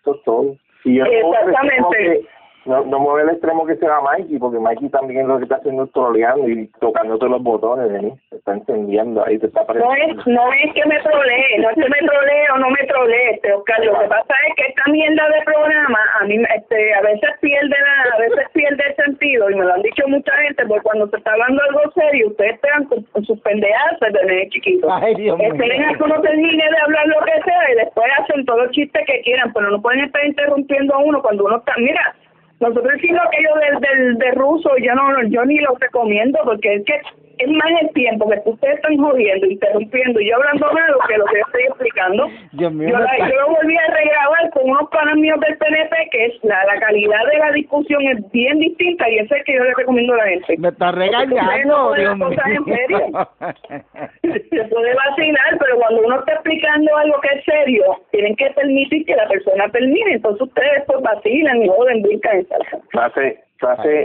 Eso 0.00 0.14
es 0.14 0.22
todo. 0.22 0.56
Y 0.84 0.98
yo 0.98 1.04
Exactamente. 1.04 2.26
No, 2.66 2.84
no 2.84 2.98
mueve 2.98 3.22
el 3.22 3.30
extremo 3.30 3.66
que 3.66 3.76
sea 3.76 4.00
Mikey, 4.00 4.38
porque 4.38 4.58
Mikey 4.58 4.88
también 4.90 5.28
lo 5.28 5.38
que 5.38 5.44
está 5.44 5.56
haciendo 5.56 5.84
es 5.84 5.92
troleando 5.92 6.48
y 6.48 6.66
tocándote 6.80 7.26
los 7.26 7.42
botones, 7.42 7.90
Denis. 7.90 8.14
Te 8.30 8.36
está 8.36 8.52
encendiendo 8.52 9.24
ahí, 9.24 9.38
te 9.38 9.46
está 9.46 9.64
No 9.72 9.94
es, 9.94 10.26
no 10.26 10.52
es 10.52 10.74
que 10.74 10.84
me 10.86 11.00
trolee, 11.00 11.58
no 11.58 11.70
es 11.70 11.74
que 11.76 11.88
me 11.88 11.98
trolee 12.06 12.50
o 12.54 12.58
no 12.58 12.70
me 12.70 12.86
trolee, 12.86 13.30
este, 13.34 13.52
Oscar. 13.52 13.84
Lo 13.84 13.98
que 13.98 14.06
pasa 14.08 14.34
es 14.48 14.54
que 14.56 14.66
esta 14.68 14.90
mierda 14.90 15.28
de 15.28 15.42
programa 15.44 15.98
a 16.20 16.24
mí 16.24 16.36
este, 16.54 16.94
a 16.94 17.00
veces 17.02 17.30
pierde 17.40 17.68
la, 17.68 18.14
a 18.14 18.18
veces 18.18 18.46
pierde 18.52 18.82
el 18.86 18.96
sentido 18.96 19.50
y 19.50 19.54
me 19.54 19.64
lo 19.64 19.74
han 19.74 19.82
dicho 19.82 20.06
mucha 20.08 20.32
gente 20.36 20.66
porque 20.66 20.82
cuando 20.82 21.08
se 21.08 21.16
está 21.16 21.32
hablando 21.32 21.62
algo 21.62 21.80
serio 21.92 22.28
ustedes 22.28 22.58
pegan 22.60 22.84
con, 22.84 23.02
con 23.04 23.24
sus 23.24 23.40
pendejadas 23.40 24.00
de 24.00 24.24
nene 24.26 24.48
chiquito. 24.50 24.88
Ay, 24.92 25.14
Dios 25.14 25.38
mío. 25.38 25.52
Esperen 25.52 25.84
a 25.84 25.94
que 25.94 26.02
uno 26.02 26.20
termine 26.20 26.64
de 26.64 26.78
hablar 26.84 27.06
lo 27.06 27.24
que 27.24 27.42
sea 27.42 27.72
y 27.72 27.74
después 27.76 28.06
hacen 28.18 28.44
todo 28.44 28.64
el 28.64 28.70
chiste 28.70 29.02
que 29.06 29.20
quieran, 29.22 29.52
pero 29.52 29.70
no 29.70 29.80
pueden 29.80 30.04
estar 30.04 30.24
interrumpiendo 30.24 30.94
a 30.94 30.98
uno 30.98 31.22
cuando 31.22 31.44
uno 31.44 31.58
está, 31.58 31.74
mira, 31.78 32.14
nosotros 32.60 32.92
hicimos 32.96 33.22
aquello 33.26 33.54
del, 33.56 33.80
del 33.80 34.18
de 34.18 34.30
ruso 34.32 34.70
yo 34.82 34.94
no 34.94 35.22
yo 35.28 35.44
ni 35.44 35.58
lo 35.58 35.74
recomiendo 35.78 36.38
porque 36.44 36.74
es 36.74 36.84
que 36.84 37.00
es 37.40 37.48
más 37.50 37.70
el 37.82 37.90
tiempo 37.92 38.28
que 38.30 38.40
ustedes 38.44 38.76
están 38.76 38.96
jodiendo, 38.96 39.46
interrumpiendo 39.46 40.20
y 40.20 40.28
yo 40.28 40.36
hablando 40.36 40.72
malo 40.72 40.98
que 41.08 41.16
lo 41.18 41.24
que 41.26 41.38
yo 41.38 41.44
estoy 41.46 41.62
explicando. 41.62 42.28
Dios 42.52 42.72
mío, 42.72 42.88
Yo, 42.90 42.98
la- 42.98 43.18
yo 43.28 43.34
lo 43.40 43.48
volví 43.54 43.76
a 43.76 43.94
regrabar 43.94 44.50
con 44.50 44.70
unos 44.70 44.88
panas 44.90 45.16
míos 45.16 45.38
del 45.40 45.56
PNP 45.58 45.96
que 46.12 46.26
es 46.26 46.34
la, 46.44 46.64
la 46.64 46.78
calidad 46.80 47.24
de 47.32 47.38
la 47.38 47.52
discusión 47.52 48.02
es 48.08 48.30
bien 48.32 48.58
distinta 48.58 49.08
y 49.08 49.18
ese 49.18 49.36
es 49.36 49.44
que 49.44 49.54
yo 49.54 49.64
le 49.64 49.74
recomiendo 49.74 50.14
a 50.14 50.18
la 50.18 50.24
gente. 50.26 50.56
Me 50.58 50.68
está 50.68 50.92
regañando, 50.92 51.94
Dios 51.94 52.18
las 52.18 52.28
cosas 52.28 52.46
en 52.46 52.64
serio. 52.64 52.98
mío. 53.08 53.28
Se 54.50 54.64
puede 54.64 54.94
vacilar, 54.94 55.58
pero 55.58 55.76
cuando 55.78 56.02
uno 56.02 56.18
está 56.20 56.32
explicando 56.34 56.96
algo 56.96 57.20
que 57.20 57.38
es 57.38 57.44
serio, 57.44 57.84
tienen 58.10 58.36
que 58.36 58.50
permitir 58.50 59.04
que 59.06 59.16
la 59.16 59.26
persona 59.28 59.68
termine. 59.70 60.14
Entonces 60.14 60.42
ustedes 60.42 60.84
pues 60.86 61.00
vacilan 61.02 61.62
y 61.62 61.68
joden, 61.68 62.02
brincan 62.02 62.40
y 62.40 62.44
clase, 62.90 63.40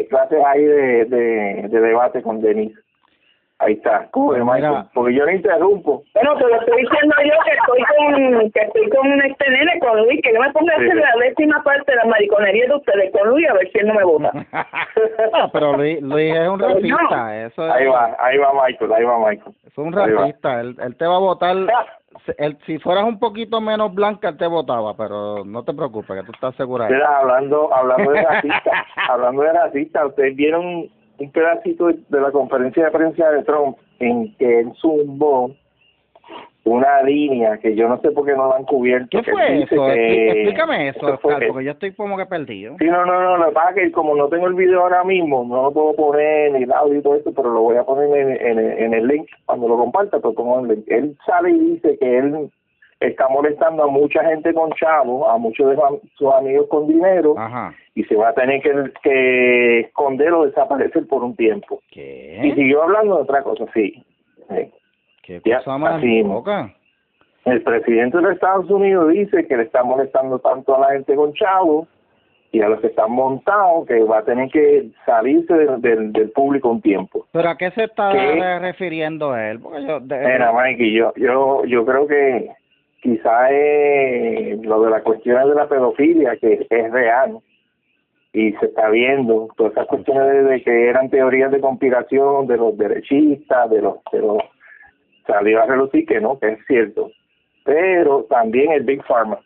clases 0.09 0.39
ahí 0.45 0.63
de, 0.63 1.05
de, 1.05 1.67
de 1.69 1.79
debate 1.79 2.21
con 2.21 2.41
Denis. 2.41 2.71
Ahí 3.59 3.73
está, 3.73 4.09
mira. 4.13 4.43
Michael, 4.43 4.83
porque 4.93 5.13
yo 5.13 5.25
no 5.25 5.31
interrumpo. 5.31 6.03
Bueno, 6.13 6.35
te 6.35 6.43
lo 6.43 6.59
estoy 6.59 6.81
diciendo 6.81 7.15
yo 7.23 7.33
que 7.45 7.51
estoy 7.53 7.83
con 7.87 8.51
que 8.51 8.59
estoy 8.59 8.89
con 8.89 9.21
este 9.21 9.49
nene, 9.49 9.79
con 9.79 9.97
Luis, 10.03 10.21
que 10.21 10.33
yo 10.33 10.41
me 10.41 10.51
ponga 10.51 10.73
a 10.73 10.75
hacer 10.75 10.91
Sí. 10.91 10.99
la 10.99 11.25
décima 11.25 11.63
parte 11.63 11.89
de 11.91 11.95
la 11.97 12.05
mariconería 12.05 12.67
de 12.67 12.75
ustedes 12.75 13.11
con 13.13 13.29
Luis 13.29 13.49
a 13.49 13.53
ver 13.53 13.71
si 13.71 13.77
él 13.79 13.87
no 13.87 13.93
me 13.93 14.03
vota. 14.03 14.31
Ah, 15.33 15.49
pero 15.53 15.73
Luis, 15.77 16.01
Luis 16.01 16.33
es 16.35 16.47
un 16.49 16.57
Pero 16.59 16.69
no. 16.69 16.75
racista, 16.97 17.45
eso 17.45 17.65
es, 17.67 17.73
Ahí 17.73 17.85
va, 17.87 18.15
ahí 18.19 18.37
va 18.37 18.51
Michael, 18.65 18.93
ahí 18.93 19.03
va 19.03 19.19
Michael. 19.19 19.55
es 19.65 19.77
un 19.77 19.93
racista, 19.93 20.59
él, 20.61 20.75
él 20.81 20.95
te 20.97 21.05
va 21.07 21.15
a 21.15 21.19
votar, 21.19 21.55
él, 22.37 22.57
si 22.65 22.77
fueras 22.79 23.03
un 23.05 23.19
poquito 23.19 23.59
menos 23.61 23.93
blanca, 23.93 24.29
él 24.29 24.37
te 24.37 24.47
votaba, 24.47 24.95
pero 24.95 25.43
no 25.45 25.63
te 25.63 25.73
preocupes, 25.73 26.17
que 26.19 26.25
tú 26.25 26.31
estás 26.33 26.55
segura. 26.55 26.87
hablando, 27.17 27.73
hablando 27.73 28.11
de 28.11 28.21
racista, 28.23 28.85
hablando 29.09 29.41
de 29.43 29.53
racista, 29.53 30.05
ustedes 30.05 30.35
vieron 30.35 30.89
un 31.19 31.31
pedacito 31.31 31.87
de 31.87 32.21
la 32.21 32.31
conferencia 32.31 32.85
de 32.85 32.91
prensa 32.91 33.29
de 33.31 33.43
Trump 33.43 33.77
en 33.99 34.35
que 34.37 34.59
él 34.61 34.71
zumbó 34.81 35.51
una 36.63 37.03
línea 37.03 37.59
que 37.59 37.75
yo 37.75 37.87
no 37.87 37.99
sé 38.01 38.09
por 38.09 38.25
qué 38.25 38.33
no 38.33 38.49
la 38.49 38.55
han 38.55 38.63
cubierto. 38.63 39.21
¿Qué 39.21 39.31
fue 39.31 39.61
eso? 39.61 39.85
que- 39.85 40.31
Explícame 40.31 40.87
eso, 40.89 41.05
Oscar, 41.05 41.45
porque 41.47 41.63
yo 41.63 41.71
estoy 41.71 41.93
como 41.93 42.17
que 42.17 42.25
perdido. 42.25 42.75
Sí, 42.79 42.85
no, 42.85 43.05
no, 43.05 43.21
no, 43.21 43.37
lo 43.37 43.45
que 43.49 43.51
pasa 43.53 43.69
es 43.69 43.75
que 43.75 43.91
como 43.91 44.15
no 44.15 44.27
tengo 44.29 44.47
el 44.47 44.55
video 44.55 44.81
ahora 44.81 45.03
mismo, 45.03 45.45
no 45.47 45.61
lo 45.63 45.71
puedo 45.71 45.93
poner 45.93 46.53
ni 46.53 46.63
el 46.63 46.71
audio 46.73 46.97
y 46.97 47.01
todo 47.03 47.15
esto, 47.17 47.31
pero 47.35 47.51
lo 47.53 47.61
voy 47.61 47.77
a 47.77 47.83
poner 47.83 48.09
en, 48.17 48.57
en, 48.59 48.59
en 48.83 48.93
el 48.95 49.07
link, 49.07 49.27
cuando 49.45 49.67
lo 49.67 49.77
comparta, 49.77 50.17
pues 50.19 50.35
pongo 50.35 50.59
el 50.61 50.69
link. 50.69 50.85
Él 50.87 51.15
sale 51.27 51.51
y 51.51 51.59
dice 51.59 51.97
que 51.99 52.17
él 52.17 52.49
está 52.99 53.27
molestando 53.27 53.83
a 53.83 53.87
mucha 53.87 54.23
gente 54.25 54.51
con 54.51 54.71
chavos, 54.71 55.29
a 55.29 55.37
muchos 55.37 55.69
de 55.69 55.77
sus 56.17 56.33
amigos 56.33 56.65
con 56.69 56.87
dinero, 56.87 57.35
Ajá. 57.37 57.75
Y 57.95 58.03
se 58.03 58.15
va 58.15 58.29
a 58.29 58.33
tener 58.33 58.61
que, 58.61 58.71
que 59.01 59.79
esconder 59.79 60.33
o 60.33 60.45
desaparecer 60.45 61.07
por 61.07 61.23
un 61.23 61.35
tiempo. 61.35 61.81
Y 61.91 61.95
¿Qué? 61.95 62.51
siguió 62.55 62.83
hablando 62.83 63.15
de 63.15 63.21
otra 63.23 63.41
cosa, 63.41 63.65
sí. 63.73 64.03
Sí. 64.49 64.71
¿Qué 65.23 65.41
Ya, 65.45 65.57
cosa 65.59 65.77
más 65.77 65.95
así. 65.95 66.21
loca? 66.21 66.73
El 67.45 67.61
presidente 67.63 68.17
de 68.17 68.23
los 68.23 68.33
Estados 68.33 68.69
Unidos 68.69 69.11
dice 69.13 69.47
que 69.47 69.55
le 69.57 69.63
está 69.63 69.83
molestando 69.83 70.39
tanto 70.39 70.75
a 70.75 70.79
la 70.79 70.87
gente 70.93 71.15
con 71.15 71.33
chavos 71.33 71.87
y 72.51 72.61
a 72.61 72.67
los 72.69 72.79
que 72.81 72.87
están 72.87 73.11
montados 73.11 73.85
que 73.87 74.01
va 74.03 74.19
a 74.19 74.23
tener 74.25 74.49
que 74.49 74.87
salirse 75.05 75.53
del, 75.53 75.81
del, 75.81 76.11
del 76.11 76.31
público 76.31 76.69
un 76.69 76.81
tiempo. 76.81 77.25
¿Pero 77.31 77.49
a 77.49 77.57
qué 77.57 77.69
se 77.71 77.83
está 77.85 78.11
¿Qué? 78.11 78.59
refiriendo 78.59 79.37
él? 79.37 79.59
Porque 79.59 79.85
yo... 79.85 79.99
de- 79.99 80.19
Mira, 80.19 80.51
Mikey, 80.53 80.91
yo, 80.93 81.13
yo, 81.17 81.63
yo 81.65 81.85
creo 81.85 82.07
que 82.07 82.49
quizá 83.01 83.51
es 83.51 84.59
lo 84.63 84.81
de 84.83 84.89
las 84.91 85.03
cuestiones 85.03 85.47
de 85.47 85.55
la 85.55 85.67
pedofilia, 85.67 86.37
que 86.37 86.65
es 86.69 86.91
real 86.91 87.39
y 88.35 88.51
se 88.53 88.65
está 88.65 88.89
viendo, 88.89 89.47
todas 89.55 89.71
esas 89.71 89.87
cuestiones 89.87 90.45
de, 90.47 90.61
que 90.63 90.89
eran 90.89 91.09
teorías 91.09 91.51
de 91.51 91.61
conspiración 91.61 92.47
de 92.47 92.57
los 92.57 92.77
derechistas, 92.77 93.69
de 93.69 93.81
los, 93.81 93.95
de 94.11 94.19
los 94.19 94.37
salió 95.25 95.61
a 95.61 95.65
relucir 95.65 96.05
que 96.05 96.19
no, 96.19 96.37
que 96.37 96.49
es 96.49 96.59
cierto. 96.67 97.09
Pero 97.63 98.25
también 98.29 98.71
el 98.73 98.83
Big 98.83 99.03
Pharma. 99.05 99.39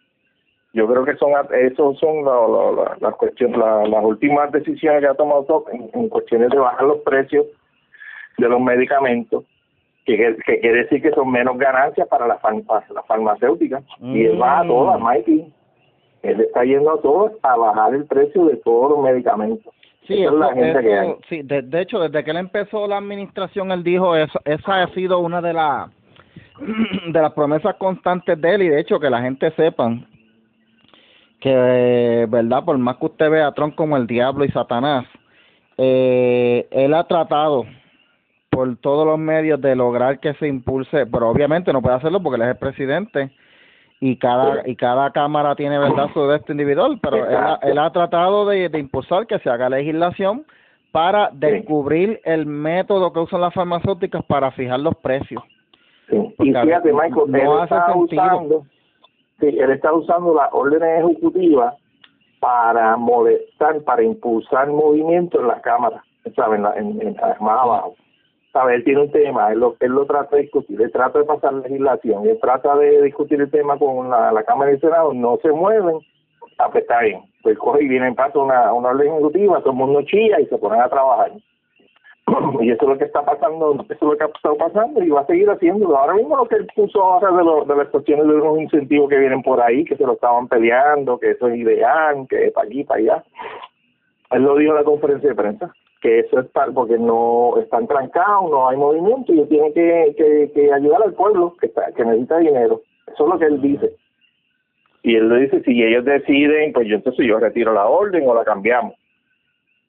Yo 0.74 0.88
creo 0.88 1.06
que 1.06 1.16
son 1.16 1.32
esos 1.54 1.98
son 2.00 2.24
lo- 2.26 2.96
las 3.00 3.16
cuestiones, 3.16 3.58
la- 3.58 3.86
las 3.88 4.04
últimas 4.04 4.52
decisiones 4.52 5.02
que 5.02 5.08
ha 5.08 5.14
tomado 5.16 5.44
Trump 5.46 5.68
en, 5.72 5.90
en 5.94 6.10
cuestiones 6.10 6.50
de 6.50 6.58
bajar 6.58 6.84
los 6.86 6.98
precios 7.00 7.46
de 8.38 8.50
los 8.50 8.60
medicamentos 8.60 9.46
que, 10.06 10.36
que, 10.46 10.60
quiere 10.60 10.84
decir 10.84 11.02
que 11.02 11.12
son 11.12 11.32
menos 11.32 11.58
ganancias 11.58 12.08
para 12.08 12.26
las 12.28 12.40
las 12.44 13.06
farmacéuticas. 13.08 13.84
Y 14.02 14.26
él 14.26 14.42
va 14.42 14.60
a 14.60 14.64
Mm. 14.64 14.68
todas, 14.68 15.00
Mikey. 15.00 15.54
Él 16.24 16.42
está 16.42 16.64
yendo 16.64 16.92
a 16.92 17.02
todos 17.02 17.32
a 17.44 17.56
bajar 17.56 17.94
el 17.96 18.06
precio 18.06 18.46
de 18.46 18.58
todos 18.58 18.92
los 18.92 19.00
medicamentos. 19.04 19.74
Sí, 20.08 20.24
es 20.24 20.32
la 20.32 20.48
eso- 20.48 20.56
gente 20.56 20.82
que 20.82 21.00
hay. 21.00 21.16
sí 21.30 21.42
de, 21.44 21.62
de 21.62 21.82
hecho, 21.82 22.00
desde 22.00 22.24
que 22.24 22.32
él 22.32 22.38
empezó 22.38 22.88
la 22.88 22.98
administración, 22.98 23.72
él 23.72 23.84
dijo, 23.84 24.16
eso, 24.16 24.40
esa 24.46 24.82
ha 24.84 24.88
sido 24.94 25.20
una 25.20 25.42
de 25.42 25.54
las 25.54 25.90
de 27.14 27.22
las 27.22 27.32
promesas 27.34 27.76
constantes 27.76 28.40
de 28.42 28.56
él 28.56 28.62
y 28.64 28.70
de 28.70 28.80
hecho 28.82 29.00
que 29.00 29.10
la 29.10 29.22
gente 29.22 29.52
sepan 29.52 30.06
que, 31.40 32.28
verdad, 32.30 32.66
por 32.66 32.78
más 32.78 32.98
que 32.98 33.06
usted 33.06 33.30
vea 33.30 33.48
a 33.48 33.54
Trump 33.54 33.76
como 33.76 33.96
el 33.96 34.08
diablo 34.08 34.44
y 34.44 34.50
Satanás, 34.52 35.06
eh, 35.78 36.68
él 36.72 36.94
ha 36.94 37.06
tratado 37.06 37.66
por 38.50 38.76
todos 38.78 39.06
los 39.06 39.18
medios 39.18 39.62
de 39.62 39.76
lograr 39.76 40.20
que 40.20 40.34
se 40.34 40.48
impulse, 40.48 41.06
pero 41.06 41.30
obviamente 41.30 41.72
no 41.72 41.82
puede 41.82 41.96
hacerlo 41.96 42.22
porque 42.22 42.36
él 42.36 42.42
es 42.42 42.48
el 42.50 42.58
presidente 42.58 43.32
y 44.02 44.16
cada 44.18 44.68
y 44.68 44.76
cada 44.76 45.12
cámara 45.12 45.56
tiene 45.56 45.78
verdad 45.78 46.08
su 46.14 46.26
derecho 46.26 46.54
individual, 46.54 47.00
pero 47.02 47.18
él 47.28 47.36
ha, 47.36 47.60
él 47.64 47.78
ha 47.78 47.92
tratado 47.92 48.46
de, 48.46 48.70
de 48.70 48.80
impulsar 48.80 49.28
que 49.28 49.40
se 49.40 49.50
haga 49.50 49.70
legislación 49.70 50.46
para 50.92 51.30
descubrir 51.34 52.20
el 52.24 52.46
método 52.46 53.12
que 53.14 53.20
usan 53.20 53.42
las 53.42 53.54
farmacéuticas 53.54 54.24
para 54.26 54.52
fijar 54.52 54.80
los 54.80 54.96
precios. 54.96 55.44
Sí. 56.10 56.16
Y 56.40 56.54
fíjate, 56.54 56.92
Michael, 56.94 57.26
no 57.28 57.38
él 57.38 57.48
hace 57.62 57.76
está 57.76 57.94
sentido. 57.94 58.24
usando, 58.26 58.66
sí, 59.40 59.48
él 59.48 59.72
está 59.72 59.94
usando 59.94 60.34
las 60.34 60.50
órdenes 60.54 61.04
ejecutivas 61.04 61.76
para 62.40 62.96
molestar, 62.96 63.82
para 63.84 64.02
impulsar 64.02 64.68
movimiento 64.70 65.42
en 65.42 65.48
las 65.48 65.62
cámaras, 65.62 66.02
¿sabes? 66.36 66.60
En 66.78 67.02
en- 67.02 67.08
en- 67.10 67.16
más 67.42 67.60
abajo. 67.64 67.96
¿Sabes? 68.52 68.78
Él 68.78 68.84
tiene 68.84 69.02
un 69.02 69.12
tema, 69.12 69.52
él 69.52 69.60
lo, 69.60 69.76
él 69.80 69.92
lo 69.92 70.06
trata 70.06 70.36
de 70.36 70.44
discutir, 70.44 70.82
él 70.82 70.92
trata 70.92 71.20
de 71.20 71.26
pasar 71.26 71.54
legislación, 71.54 72.28
él 72.28 72.40
trata 72.42 72.76
de 72.78 73.04
discutir 73.04 73.40
el 73.40 73.52
tema 73.52 73.78
con 73.78 74.10
la, 74.10 74.32
la 74.32 74.44
Cámara 74.44 74.72
y 74.72 74.76
el 74.76 74.82
Senado, 74.82 75.14
no 75.14 75.38
se 75.42 75.52
mueven, 75.52 76.00
ah, 76.58 76.70
pues 76.72 76.84
está 76.84 77.02
bien. 77.02 77.22
Pues 77.44 77.58
coge 77.58 77.84
y 77.84 77.88
viene 77.88 78.08
en 78.08 78.16
paso 78.16 78.44
una, 78.44 78.74
una 78.74 78.90
orden 78.90 79.14
ejecutiva, 79.14 79.60
todo 79.60 79.72
el 79.72 79.78
mundo 79.78 80.02
chilla 80.02 80.40
y 80.40 80.48
se 80.48 80.58
ponen 80.58 80.82
a 80.82 80.90
trabajar. 80.90 81.32
y 82.62 82.72
eso 82.72 82.84
es 82.84 82.90
lo 82.90 82.98
que 82.98 83.06
está 83.06 83.24
pasando, 83.24 83.74
eso 83.74 83.94
es 83.94 84.02
lo 84.02 84.18
que 84.18 84.24
ha 84.24 84.28
estado 84.28 84.58
pasando 84.58 85.04
y 85.04 85.10
va 85.10 85.22
a 85.22 85.26
seguir 85.26 85.50
haciéndolo. 85.50 85.98
Ahora 85.98 86.16
mismo 86.16 86.38
lo 86.38 86.46
que 86.46 86.56
él 86.56 86.68
puso 86.76 87.04
ahora 87.04 87.32
de, 87.32 87.44
lo, 87.44 87.66
de 87.66 87.76
las 87.76 87.88
cuestiones 87.90 88.28
de 88.28 88.34
unos 88.34 88.60
incentivos 88.60 89.10
que 89.10 89.18
vienen 89.18 89.42
por 89.42 89.62
ahí, 89.62 89.86
que 89.86 89.96
se 89.96 90.06
lo 90.06 90.14
estaban 90.14 90.48
peleando, 90.48 91.20
que 91.20 91.32
eso 91.32 91.48
es 91.48 91.56
ideal, 91.56 92.26
que 92.30 92.48
es 92.48 92.54
para 92.54 92.68
aquí, 92.68 92.84
para 92.84 93.00
allá. 93.00 93.24
Él 94.32 94.44
lo 94.44 94.56
dijo 94.56 94.72
en 94.72 94.78
la 94.78 94.84
conferencia 94.84 95.30
de 95.30 95.36
prensa, 95.36 95.74
que 96.02 96.20
eso 96.20 96.40
es 96.40 96.48
para, 96.48 96.72
porque 96.72 96.98
no 96.98 97.58
están 97.58 97.88
trancados, 97.88 98.50
no 98.50 98.70
hay 98.70 98.78
movimiento 98.78 99.34
y 99.34 99.40
él 99.42 99.48
tiene 99.50 99.74
que, 99.74 100.16
que, 100.18 100.52
que 100.54 100.72
ayudar 100.74 101.04
al 101.04 101.14
pueblo 101.14 101.56
que, 101.60 101.68
está, 101.68 101.92
que 101.92 102.06
necesita 102.06 102.38
dinero. 102.38 102.82
Eso 103.08 103.24
es 103.26 103.30
lo 103.34 103.40
que 103.40 103.46
él 103.46 103.62
dice. 103.62 103.92
Y 105.04 105.16
él 105.16 105.30
le 105.30 105.42
dice, 105.42 105.62
si 105.64 105.84
ellos 105.84 106.06
deciden, 106.06 106.74
pues 106.74 106.88
yo 106.88 106.96
entonces 106.96 107.26
yo 107.26 107.40
retiro 107.40 107.74
la 107.74 107.86
orden 107.88 108.28
o 108.28 108.34
la 108.36 108.44
cambiamos. 108.46 108.96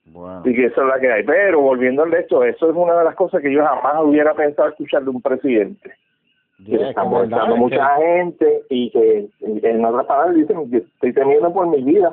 Bueno, 0.06 0.40
Así 0.40 0.54
que 0.54 0.66
eso 0.66 0.82
es 0.82 0.88
la 0.88 0.98
que 0.98 1.12
hay. 1.12 1.22
Pero 1.24 1.60
volviendo 1.60 2.02
al 2.02 2.14
hecho, 2.14 2.42
eso 2.44 2.70
es 2.70 2.76
una 2.76 2.98
de 2.98 3.04
las 3.04 3.14
cosas 3.14 3.40
que 3.42 3.52
yo 3.52 3.64
jamás 3.64 4.02
hubiera 4.02 4.34
pensado 4.34 4.68
escuchar 4.70 5.04
de 5.04 5.10
un 5.10 5.20
presidente. 5.22 5.92
Que 6.64 6.72
yeah, 6.72 6.88
está 6.90 7.02
que 7.02 7.08
molestando 7.08 7.44
verdad, 7.46 7.56
mucha 7.58 7.96
que- 7.96 8.02
gente 8.04 8.62
y 8.68 8.90
que 8.90 9.28
en 9.40 9.84
otras 9.84 10.06
palabras 10.06 10.34
dicen 10.36 10.70
que 10.70 10.78
estoy 10.78 11.12
temiendo 11.12 11.52
por 11.52 11.66
mi 11.68 11.82
vida. 11.82 12.12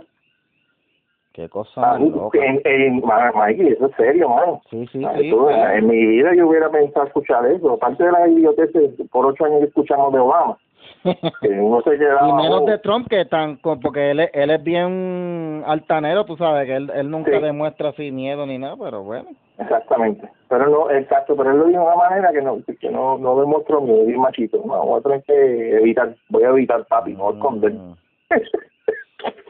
Qué 1.37 1.47
cosa 1.49 1.81
más 1.81 2.01
loca. 2.01 2.39
en, 2.43 2.59
en, 2.65 2.99
Mikey, 2.99 3.67
eso 3.67 3.85
es 3.85 3.95
serio, 3.95 4.27
mano. 4.27 4.59
Sí, 4.71 4.87
sí, 4.91 4.99
sí. 4.99 5.27
eso, 5.27 5.45
claro. 5.45 5.77
en 5.77 5.87
mi 5.87 6.03
vida 6.07 6.33
yo 6.35 6.47
hubiera 6.47 6.67
pensado 6.71 7.05
escuchar 7.05 7.45
eso. 7.45 7.73
Aparte 7.73 8.03
de 8.03 8.11
las 8.11 8.27
idioteces, 8.27 8.95
por 9.11 9.27
ocho 9.27 9.45
años 9.45 9.61
escuchamos 9.61 10.11
de 10.13 10.19
Obama. 10.19 10.57
Que 11.41 11.49
uno 11.49 11.79
se 11.83 11.95
quedaba... 11.95 12.27
y 12.27 12.33
menos 12.33 12.65
de 12.65 12.79
Trump 12.79 13.07
que 13.07 13.23
tan 13.25 13.57
porque 13.57 14.09
él 14.11 14.21
es, 14.21 14.31
él 14.33 14.49
es 14.49 14.63
bien 14.63 15.63
altanero 15.67 16.25
tú 16.25 16.35
sabes 16.37 16.65
que 16.65 16.75
él, 16.75 16.91
él 16.95 17.11
nunca 17.11 17.31
Sí. 17.31 17.39
demuestra 17.39 17.89
así 17.89 18.11
miedo 18.11 18.45
ni 18.47 18.57
nada 18.57 18.75
pero 18.81 19.03
bueno 19.03 19.29
Exactamente. 19.59 20.29
Pero 20.49 20.69
no, 20.69 20.91
exacto, 20.91 21.35
pero 21.35 21.51
él 21.51 21.57
lo 21.57 21.65
dijo 21.65 21.79
de 21.81 21.85
una 21.85 21.95
manera 21.95 22.31
que 22.31 22.41
no, 22.41 22.59
que 22.79 22.89
no, 22.89 23.17
no 23.17 23.39
demostró 23.39 23.81
miedo, 23.81 24.05
bien 24.05 24.19
machito. 24.19 24.61
No, 24.65 24.85
voy 24.85 24.99
a 24.99 25.03
tener 25.03 25.23
que 25.23 25.77
evitar, 25.77 26.15
voy 26.29 26.43
a 26.43 26.49
evitar 26.49 26.85
papi, 26.85 27.13
no 27.13 27.31
esconder. 27.31 27.73
Mm, 27.73 27.95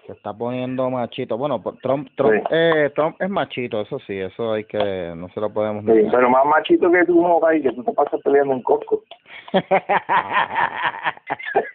se 0.05 0.13
está 0.13 0.33
poniendo 0.33 0.89
machito 0.89 1.37
bueno 1.37 1.61
pues, 1.61 1.77
Trump 1.81 2.07
Trump 2.15 2.33
Sí. 2.33 2.39
eh, 2.51 2.89
Trump 2.95 3.15
es 3.21 3.29
machito 3.29 3.81
eso 3.81 3.99
sí 4.07 4.17
eso 4.17 4.53
hay 4.53 4.63
que 4.63 5.13
no 5.15 5.27
se 5.29 5.39
lo 5.41 5.51
podemos 5.51 5.83
Sí, 5.83 5.91
negar 5.91 6.11
pero 6.11 6.29
más 6.29 6.45
machito 6.45 6.89
que 6.91 7.03
tú 7.05 7.21
no 7.21 7.53
y 7.53 7.61
que 7.61 7.71
tú 7.73 7.83
te 7.83 7.91
pasas 7.93 8.21
peleando 8.21 8.53
en 8.53 8.61
Costco. 8.63 9.03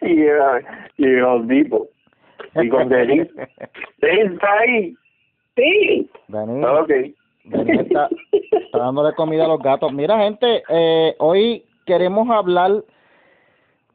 y, 0.01 0.21
eh, 0.23 0.61
y 0.97 1.15
Home 1.21 1.53
Depot. 1.53 1.87
Y 2.55 2.69
con 2.69 2.89
Denis. 2.89 3.27
Denis 3.99 4.31
está 4.33 4.51
ahí. 4.59 4.95
Sí. 5.55 6.09
Denis, 6.27 6.65
Ok. 6.65 6.89
Denis 7.45 7.79
está, 7.81 8.09
está 8.31 8.77
dándole 8.77 9.13
comida 9.15 9.45
a 9.45 9.49
los 9.49 9.59
gatos 9.61 9.91
mira 9.91 10.17
gente 10.19 10.63
eh, 10.69 11.13
hoy 11.19 11.65
queremos 11.85 12.29
hablar 12.29 12.71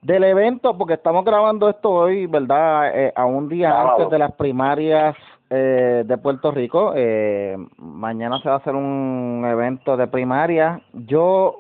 del 0.03 0.25
evento 0.25 0.77
porque 0.77 0.95
estamos 0.95 1.25
grabando 1.25 1.69
esto 1.69 1.91
hoy 1.91 2.27
verdad 2.27 2.91
eh, 2.95 3.13
a 3.15 3.25
un 3.25 3.49
día 3.49 3.71
Sábado. 3.71 3.91
antes 3.91 4.11
de 4.11 4.19
las 4.19 4.33
primarias 4.33 5.17
eh, 5.51 6.05
de 6.07 6.19
Puerto 6.19 6.51
Rico. 6.51 6.93
Eh, 6.95 7.57
mañana 7.79 8.41
se 8.41 8.49
va 8.49 8.57
a 8.57 8.59
hacer 8.59 8.75
un 8.75 9.45
evento 9.49 9.97
de 9.97 10.07
primaria. 10.07 10.81
Yo 10.93 11.57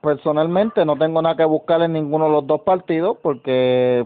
personalmente 0.00 0.84
no 0.84 0.96
tengo 0.96 1.22
nada 1.22 1.36
que 1.36 1.44
buscar 1.44 1.82
en 1.82 1.92
ninguno 1.92 2.26
de 2.26 2.32
los 2.32 2.46
dos 2.46 2.60
partidos 2.62 3.16
porque 3.22 4.04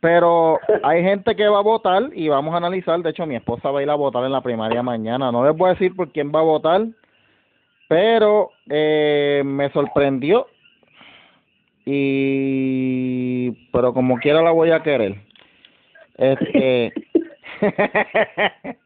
pero 0.00 0.58
hay 0.82 1.02
gente 1.04 1.36
que 1.36 1.48
va 1.48 1.58
a 1.58 1.62
votar 1.62 2.10
y 2.12 2.28
vamos 2.28 2.54
a 2.54 2.56
analizar. 2.56 3.00
De 3.02 3.10
hecho 3.10 3.26
mi 3.26 3.36
esposa 3.36 3.70
va 3.70 3.80
a 3.80 3.82
ir 3.82 3.90
a 3.90 3.94
votar 3.94 4.24
en 4.24 4.32
la 4.32 4.40
primaria 4.40 4.82
mañana. 4.82 5.30
No 5.30 5.44
les 5.44 5.56
voy 5.56 5.68
a 5.68 5.72
decir 5.74 5.94
por 5.94 6.10
quién 6.10 6.32
va 6.34 6.40
a 6.40 6.44
votar 6.44 6.86
pero 7.92 8.52
eh, 8.70 9.42
me 9.44 9.70
sorprendió 9.70 10.46
y 11.84 13.50
pero 13.72 13.92
como 13.92 14.16
quiera 14.18 14.42
la 14.42 14.50
voy 14.50 14.70
a 14.70 14.82
querer. 14.82 15.16
Este 16.16 16.92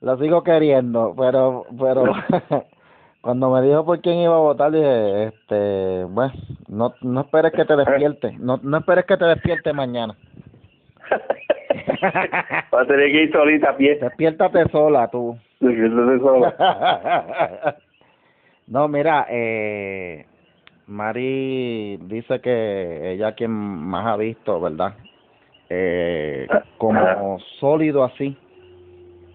la 0.00 0.16
sigo 0.18 0.42
queriendo 0.42 1.14
pero 1.18 1.66
pero 1.78 2.04
cuando 3.20 3.50
me 3.50 3.62
dijo 3.62 3.84
por 3.84 4.00
quién 4.00 4.18
iba 4.18 4.34
a 4.34 4.38
votar 4.38 4.70
dije 4.72 5.24
este 5.24 6.04
bueno 6.04 6.32
no 6.68 6.94
no 7.02 7.20
esperes 7.22 7.52
que 7.52 7.64
te 7.64 7.76
despierte 7.76 8.32
no 8.38 8.58
no 8.62 8.78
esperes 8.78 9.04
que 9.04 9.16
te 9.16 9.24
despierte 9.24 9.72
mañana. 9.72 10.14
Va 12.74 12.80
a 12.82 12.86
tener 12.86 13.10
que 13.12 13.22
ir 13.24 13.32
solita 13.32 13.70
a 13.70 13.76
pie. 13.76 13.96
despiértate 13.96 14.68
sola 14.70 15.08
tú. 15.08 15.36
Entonces, 15.60 16.20
eso- 16.20 16.52
no, 18.66 18.88
mira, 18.88 19.26
eh, 19.30 20.26
Mari 20.86 21.96
dice 22.02 22.40
que 22.40 23.12
ella 23.12 23.32
quien 23.32 23.50
más 23.50 24.06
ha 24.06 24.16
visto, 24.16 24.60
¿verdad? 24.60 24.94
Eh, 25.70 26.46
como 26.78 27.38
sólido 27.60 28.04
así 28.04 28.36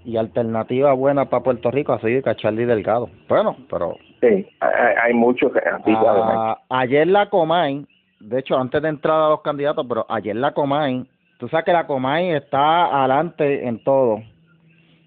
y 0.05 0.17
alternativa 0.17 0.93
buena 0.93 1.25
para 1.25 1.43
Puerto 1.43 1.71
Rico 1.71 1.93
así 1.93 2.21
que 2.21 2.29
a 2.29 2.35
Charlie 2.35 2.65
Delgado. 2.65 3.09
Bueno, 3.27 3.55
pero 3.69 3.95
Sí, 4.21 4.47
hay, 4.59 4.95
hay 5.03 5.13
muchos 5.13 5.51
que 5.51 5.59
así, 5.59 5.91
¿sabes? 5.93 6.23
ah, 6.25 6.59
ayer 6.69 7.07
la 7.07 7.29
Comay, 7.29 7.85
de 8.19 8.39
hecho 8.39 8.57
antes 8.57 8.81
de 8.81 8.89
entrar 8.89 9.19
a 9.21 9.29
los 9.29 9.41
candidatos, 9.41 9.85
pero 9.87 10.05
ayer 10.09 10.35
la 10.35 10.53
Comay, 10.53 11.05
tú 11.39 11.47
sabes 11.49 11.65
que 11.65 11.73
la 11.73 11.87
Comay 11.87 12.31
está 12.31 12.85
adelante 13.01 13.67
en 13.67 13.83
todo 13.83 14.19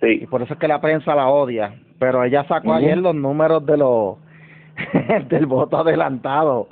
y 0.02 0.20
Sí. 0.20 0.26
por 0.26 0.42
eso 0.42 0.54
es 0.54 0.60
que 0.60 0.68
la 0.68 0.80
prensa 0.80 1.14
la 1.14 1.28
odia. 1.28 1.74
Pero 1.98 2.24
ella 2.24 2.44
sacó 2.48 2.72
ayer 2.72 2.96
los 2.98 3.14
números 3.14 3.64
de 3.66 3.76
los 3.76 4.16
del 5.28 5.46
voto 5.46 5.78
adelantado 5.78 6.68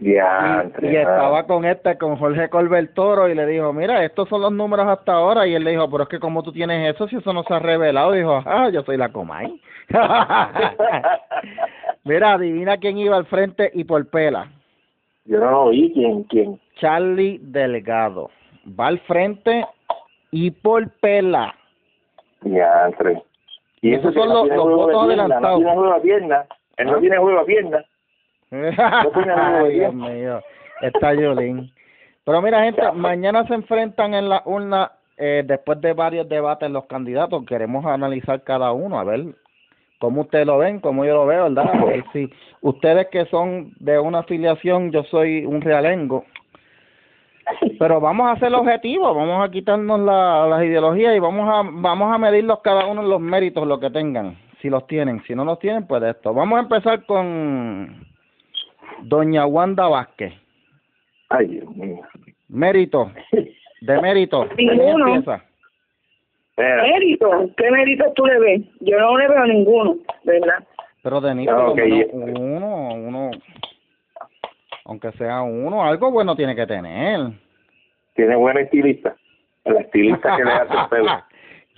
Ya, 0.00 0.64
y, 0.82 0.86
y 0.86 0.96
estaba 0.96 1.44
con 1.46 1.64
este, 1.64 1.98
con 1.98 2.16
Jorge 2.16 2.48
Colbert 2.48 2.94
Toro 2.94 3.28
y 3.28 3.34
le 3.34 3.46
dijo, 3.46 3.72
mira, 3.72 4.04
estos 4.04 4.28
son 4.28 4.42
los 4.42 4.52
números 4.52 4.86
hasta 4.86 5.12
ahora 5.12 5.46
y 5.46 5.54
él 5.54 5.64
le 5.64 5.72
dijo, 5.72 5.90
pero 5.90 6.04
es 6.04 6.08
que 6.08 6.20
como 6.20 6.42
tú 6.42 6.52
tienes 6.52 6.94
eso, 6.94 7.08
si 7.08 7.16
eso 7.16 7.32
no 7.32 7.42
se 7.42 7.54
ha 7.54 7.58
revelado, 7.58 8.12
dijo, 8.12 8.40
ah, 8.46 8.70
yo 8.72 8.82
soy 8.82 8.96
la 8.96 9.08
Comay. 9.10 9.60
mira, 12.04 12.32
adivina 12.34 12.76
quién 12.78 12.98
iba 12.98 13.16
al 13.16 13.26
frente 13.26 13.70
y 13.74 13.84
por 13.84 14.06
pela. 14.08 14.48
Yo 15.24 15.38
no 15.40 15.68
vi. 15.70 15.92
¿Quién? 15.92 16.22
¿Quién? 16.24 16.60
Charlie 16.80 17.38
Delgado. 17.42 18.30
Va 18.78 18.86
al 18.88 18.98
frente 19.00 19.66
y 20.30 20.50
por 20.50 20.88
pela. 21.00 21.54
Ya, 22.42 22.86
entre. 22.86 23.22
Y 23.80 23.94
Esos 23.94 24.14
son 24.14 24.28
los- 24.28 24.48
los 24.48 24.64
votos 24.64 25.06
pierna, 26.02 26.46
adelantados. 26.78 26.92
No 26.92 27.00
tiene 27.00 27.18
juego 27.18 27.38
de 27.40 27.44
pierna. 27.44 27.84
Él 28.50 28.76
no 28.76 28.84
¿Ah? 28.84 29.06
tiene 29.12 29.34
juego 29.34 29.68
Dios 29.68 29.94
mío, 29.94 30.42
está 30.80 31.14
Yulín. 31.14 31.72
Pero 32.24 32.42
mira, 32.42 32.62
gente, 32.62 32.82
mañana 32.92 33.46
se 33.46 33.54
enfrentan 33.54 34.12
en 34.14 34.28
la 34.28 34.42
urna, 34.44 34.92
eh, 35.16 35.42
después 35.46 35.80
de 35.80 35.94
varios 35.94 36.28
debates 36.28 36.70
los 36.70 36.84
candidatos, 36.84 37.44
queremos 37.46 37.86
analizar 37.86 38.42
cada 38.42 38.72
uno, 38.72 38.98
a 38.98 39.04
ver 39.04 39.34
cómo 39.98 40.22
ustedes 40.22 40.46
lo 40.46 40.58
ven, 40.58 40.80
cómo 40.80 41.04
yo 41.04 41.14
lo 41.14 41.26
veo, 41.26 41.44
¿verdad? 41.44 41.70
A 41.72 41.84
ver 41.86 42.04
si 42.12 42.30
ustedes 42.60 43.08
que 43.08 43.24
son 43.26 43.72
de 43.80 43.98
una 43.98 44.20
afiliación, 44.20 44.92
yo 44.92 45.04
soy 45.04 45.44
un 45.46 45.60
realengo, 45.62 46.24
pero 47.78 48.00
vamos 48.00 48.30
a 48.30 48.38
ser 48.38 48.54
objetivos, 48.54 49.16
vamos 49.16 49.42
a 49.42 49.50
quitarnos 49.50 49.98
la, 50.00 50.46
las 50.48 50.64
ideologías 50.64 51.16
y 51.16 51.18
vamos 51.18 51.48
a 51.48 51.68
vamos 51.72 52.14
a 52.14 52.18
medirlos 52.18 52.60
cada 52.60 52.86
uno 52.86 53.00
en 53.00 53.08
los 53.08 53.20
méritos, 53.20 53.66
lo 53.66 53.80
que 53.80 53.90
tengan, 53.90 54.36
si 54.60 54.68
los 54.68 54.86
tienen, 54.86 55.22
si 55.24 55.34
no 55.34 55.44
los 55.44 55.58
tienen, 55.58 55.86
pues 55.86 56.02
de 56.02 56.10
esto. 56.10 56.32
Vamos 56.34 56.58
a 56.58 56.62
empezar 56.62 57.04
con 57.06 58.06
Doña 59.02 59.46
Wanda 59.46 59.88
Vázquez. 59.88 60.32
Ay, 61.30 61.46
Dios 61.46 61.70
mío. 61.76 62.00
Mérito, 62.48 63.10
de 63.80 64.00
mérito. 64.00 64.48
¿Quién 64.56 64.68
Ninguno. 64.78 65.08
empieza? 65.08 65.44
Mérito, 66.56 67.30
¿qué 67.56 67.70
mérito 67.70 68.04
tú 68.16 68.26
le 68.26 68.38
ves? 68.40 68.62
Yo 68.80 68.98
no 68.98 69.16
le 69.16 69.28
veo 69.28 69.44
ninguno, 69.46 69.96
¿verdad? 70.24 70.64
Pero 71.02 71.20
de 71.20 71.30
Ah, 71.48 71.68
uno, 72.12 72.88
uno, 72.94 73.30
aunque 74.84 75.12
sea 75.12 75.42
uno, 75.42 75.84
algo 75.84 76.10
bueno 76.10 76.34
tiene 76.34 76.56
que 76.56 76.66
tener. 76.66 77.30
Tiene 78.14 78.34
buena 78.34 78.60
estilista. 78.62 79.14
La 79.64 79.80
estilista 79.80 80.36
que 80.36 80.44
le 80.44 80.50
hace 80.50 80.74
el 80.74 80.88
pelo. 80.88 81.22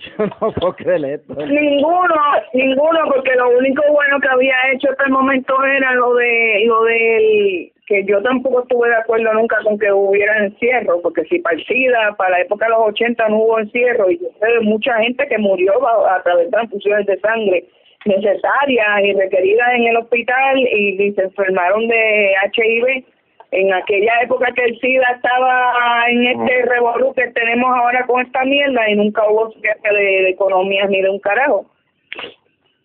Yo 0.17 0.25
no 0.25 0.51
puedo 0.53 0.73
creer 0.75 1.05
esto. 1.05 1.33
Ninguno, 1.35 2.15
ninguno, 2.53 2.99
porque 3.13 3.35
lo 3.35 3.57
único 3.57 3.83
bueno 3.91 4.19
que 4.19 4.27
había 4.27 4.55
hecho 4.73 4.89
hasta 4.91 5.05
el 5.05 5.11
momento 5.11 5.53
era 5.63 5.93
lo 5.93 6.15
de, 6.15 6.63
lo 6.65 6.83
del, 6.83 7.71
que 7.85 8.03
yo 8.05 8.21
tampoco 8.21 8.61
estuve 8.61 8.89
de 8.89 8.95
acuerdo 8.95 9.33
nunca 9.33 9.57
con 9.63 9.77
que 9.77 9.91
hubiera 9.91 10.45
encierro, 10.45 11.01
porque 11.01 11.23
si 11.25 11.41
SIDA, 11.67 12.15
para 12.17 12.31
la 12.31 12.41
época 12.41 12.65
de 12.65 12.71
los 12.71 12.87
80 12.87 13.29
no 13.29 13.37
hubo 13.37 13.59
encierro, 13.59 14.09
y 14.09 14.17
yo 14.17 14.27
sé 14.39 14.47
de 14.47 14.61
mucha 14.61 14.97
gente 14.99 15.27
que 15.27 15.37
murió 15.37 15.73
a, 15.87 16.15
a 16.15 16.23
través 16.23 16.45
de 16.45 16.51
transfusiones 16.51 17.05
de 17.05 17.19
sangre 17.19 17.65
necesarias 18.05 19.03
y 19.03 19.13
requeridas 19.13 19.75
en 19.75 19.83
el 19.87 19.97
hospital 19.97 20.57
y, 20.57 21.03
y 21.03 21.13
se 21.13 21.21
enfermaron 21.21 21.87
de 21.87 22.33
HIV 22.53 23.05
en 23.51 23.73
aquella 23.73 24.13
época 24.23 24.51
que 24.53 24.63
el 24.63 24.79
SIDA 24.79 25.07
estaba 25.15 26.05
en 26.09 26.25
este 26.27 26.65
revolú 26.65 27.13
que 27.13 27.27
tenemos 27.31 27.69
ahora 27.75 28.05
con 28.07 28.21
esta 28.21 28.43
mierda 28.45 28.89
y 28.89 28.95
nunca 28.95 29.29
hubo 29.29 29.49
de, 29.49 29.99
de 29.99 30.29
economías 30.29 30.89
ni 30.89 31.01
de 31.01 31.09
un 31.09 31.19
carajo. 31.19 31.65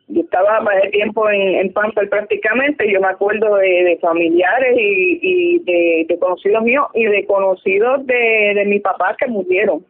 Yo 0.09 0.21
estaba 0.23 0.61
más 0.61 0.77
de 0.83 0.91
tiempo 0.91 1.29
en, 1.31 1.57
en 1.57 1.73
Pamper 1.73 2.09
prácticamente, 2.09 2.91
yo 2.91 3.01
me 3.01 3.09
acuerdo 3.09 3.57
de, 3.57 3.69
de 3.85 3.97
familiares 3.99 4.77
y, 4.79 5.19
y 5.21 5.59
de, 5.61 6.07
de 6.09 6.19
conocidos 6.19 6.63
míos 6.63 6.87
y 6.95 7.05
de 7.07 7.27
conocidos 7.27 8.07
de, 8.07 8.53
de 8.55 8.65
mi 8.67 8.79
papá 8.81 9.17
que 9.19 9.27
murieron 9.27 9.85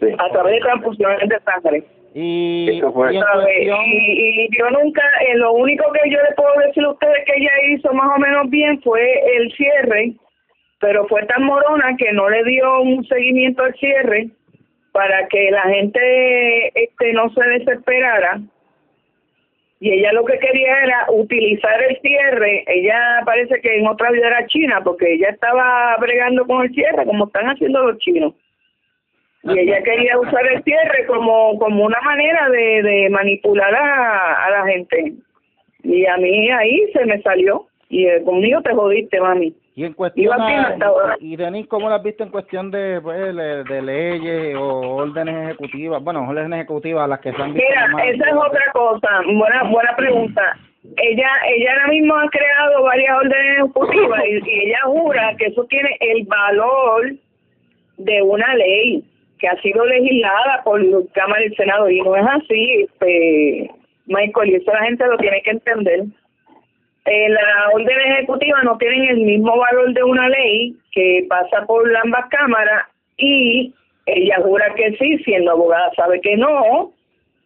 Sí. 0.00 0.06
a 0.18 0.30
través 0.32 0.54
de 0.54 0.60
transfusiones 0.60 1.28
de 1.28 1.38
sangre. 1.40 1.84
Y, 2.14 2.78
Eso 2.78 2.92
fue. 2.92 3.12
y 3.14 3.16
en 3.16 3.22
¿sabe? 3.22 3.44
cuestión, 3.44 3.78
Y, 3.84 4.44
y 4.44 4.48
yo 4.58 4.70
nunca, 4.70 5.02
eh, 5.28 5.36
lo 5.36 5.52
único 5.52 5.84
que 5.92 6.10
yo 6.10 6.18
le 6.22 6.34
puedo 6.34 6.52
decir 6.66 6.84
a 6.84 6.90
ustedes 6.90 7.24
que 7.24 7.32
ella 7.36 7.52
hizo 7.68 7.92
más 7.92 8.16
o 8.16 8.18
menos 8.18 8.50
bien 8.50 8.80
fue 8.82 9.36
el 9.36 9.52
cierre, 9.52 10.12
pero 10.80 11.06
fue 11.06 11.24
tan 11.26 11.44
morona 11.44 11.96
que 11.96 12.12
no 12.12 12.28
le 12.28 12.42
dio 12.44 12.80
un 12.80 13.04
seguimiento 13.06 13.62
al 13.62 13.74
cierre 13.74 14.28
para 14.92 15.28
que 15.28 15.50
la 15.52 15.62
gente 15.62 16.72
este 16.74 17.12
no 17.12 17.30
se 17.30 17.48
desesperara. 17.48 18.40
Y 19.78 19.92
ella 19.92 20.12
lo 20.12 20.24
que 20.24 20.38
quería 20.38 20.82
era 20.82 21.06
utilizar 21.10 21.82
el 21.82 21.98
cierre. 22.00 22.64
Ella 22.66 23.22
parece 23.24 23.60
que 23.62 23.78
en 23.78 23.86
otra 23.86 24.10
vida 24.10 24.26
era 24.26 24.46
china, 24.46 24.82
porque 24.84 25.14
ella 25.14 25.28
estaba 25.30 25.96
bregando 25.98 26.44
con 26.46 26.62
el 26.66 26.74
cierre, 26.74 27.06
como 27.06 27.26
están 27.26 27.46
haciendo 27.46 27.82
los 27.86 27.98
chinos 27.98 28.34
y 29.42 29.58
ella 29.58 29.82
quería 29.82 30.18
usar 30.18 30.46
el 30.46 30.62
cierre 30.64 31.06
como 31.06 31.58
como 31.58 31.84
una 31.84 32.00
manera 32.02 32.48
de, 32.50 32.82
de 32.82 33.08
manipular 33.10 33.74
a, 33.74 34.46
a 34.46 34.50
la 34.50 34.66
gente. 34.66 35.14
Y 35.82 36.04
a 36.06 36.16
mí 36.18 36.50
ahí 36.50 36.90
se 36.92 37.04
me 37.06 37.20
salió. 37.22 37.66
Y 37.88 38.06
eh, 38.06 38.22
conmigo 38.24 38.60
te 38.62 38.72
jodiste 38.74 39.20
mami. 39.20 39.52
Y 39.74 39.84
en 39.84 39.94
cuestión, 39.94 40.38
a- 40.40 41.16
y 41.20 41.36
Denis, 41.36 41.66
¿cómo 41.68 41.88
las 41.88 42.02
viste 42.02 42.22
en 42.22 42.28
cuestión 42.30 42.70
de, 42.70 43.00
pues, 43.02 43.34
de, 43.34 43.64
de 43.64 43.82
leyes 43.82 44.56
o 44.56 44.96
órdenes 44.96 45.34
ejecutivas? 45.48 46.02
Bueno, 46.02 46.28
órdenes 46.28 46.58
ejecutivas, 46.60 47.08
las 47.08 47.20
que 47.20 47.32
se 47.32 47.42
han 47.42 47.54
visto. 47.54 47.66
mira 47.68 48.04
esa 48.12 48.28
es 48.28 48.34
otra 48.36 48.72
cosa. 48.74 49.08
Buena 49.26 49.62
buena 49.70 49.96
pregunta. 49.96 50.56
Ella 50.96 51.28
ella 51.48 51.72
ahora 51.72 51.86
mismo 51.88 52.14
ha 52.14 52.28
creado 52.28 52.82
varias 52.84 53.16
órdenes 53.16 53.56
ejecutivas 53.58 54.20
y, 54.26 54.50
y 54.50 54.60
ella 54.68 54.80
jura 54.84 55.34
que 55.38 55.46
eso 55.46 55.64
tiene 55.64 55.96
el 56.00 56.24
valor 56.26 57.12
de 57.96 58.22
una 58.22 58.54
ley 58.54 59.02
que 59.40 59.48
ha 59.48 59.60
sido 59.62 59.84
legislada 59.86 60.62
por 60.64 60.82
la 60.84 60.98
Cámara 61.12 61.42
y 61.42 61.46
el 61.46 61.56
Senado 61.56 61.90
y 61.90 62.00
no 62.02 62.14
es 62.14 62.26
así, 62.26 62.86
este, 62.88 63.70
Michael, 64.06 64.50
y 64.50 64.54
eso 64.56 64.72
la 64.72 64.84
gente 64.84 65.06
lo 65.06 65.16
tiene 65.16 65.42
que 65.42 65.50
entender. 65.50 66.04
Eh, 67.06 67.28
la 67.30 67.70
orden 67.72 68.00
ejecutiva 68.12 68.62
no 68.62 68.76
tienen 68.76 69.04
el 69.06 69.20
mismo 69.20 69.56
valor 69.56 69.94
de 69.94 70.02
una 70.02 70.28
ley 70.28 70.76
que 70.92 71.24
pasa 71.28 71.64
por 71.66 71.84
ambas 71.96 72.26
cámaras 72.28 72.86
y 73.16 73.74
ella 74.06 74.36
jura 74.42 74.74
que 74.74 74.96
sí, 74.98 75.18
siendo 75.24 75.52
abogada 75.52 75.90
sabe 75.96 76.20
que 76.20 76.36
no, 76.36 76.92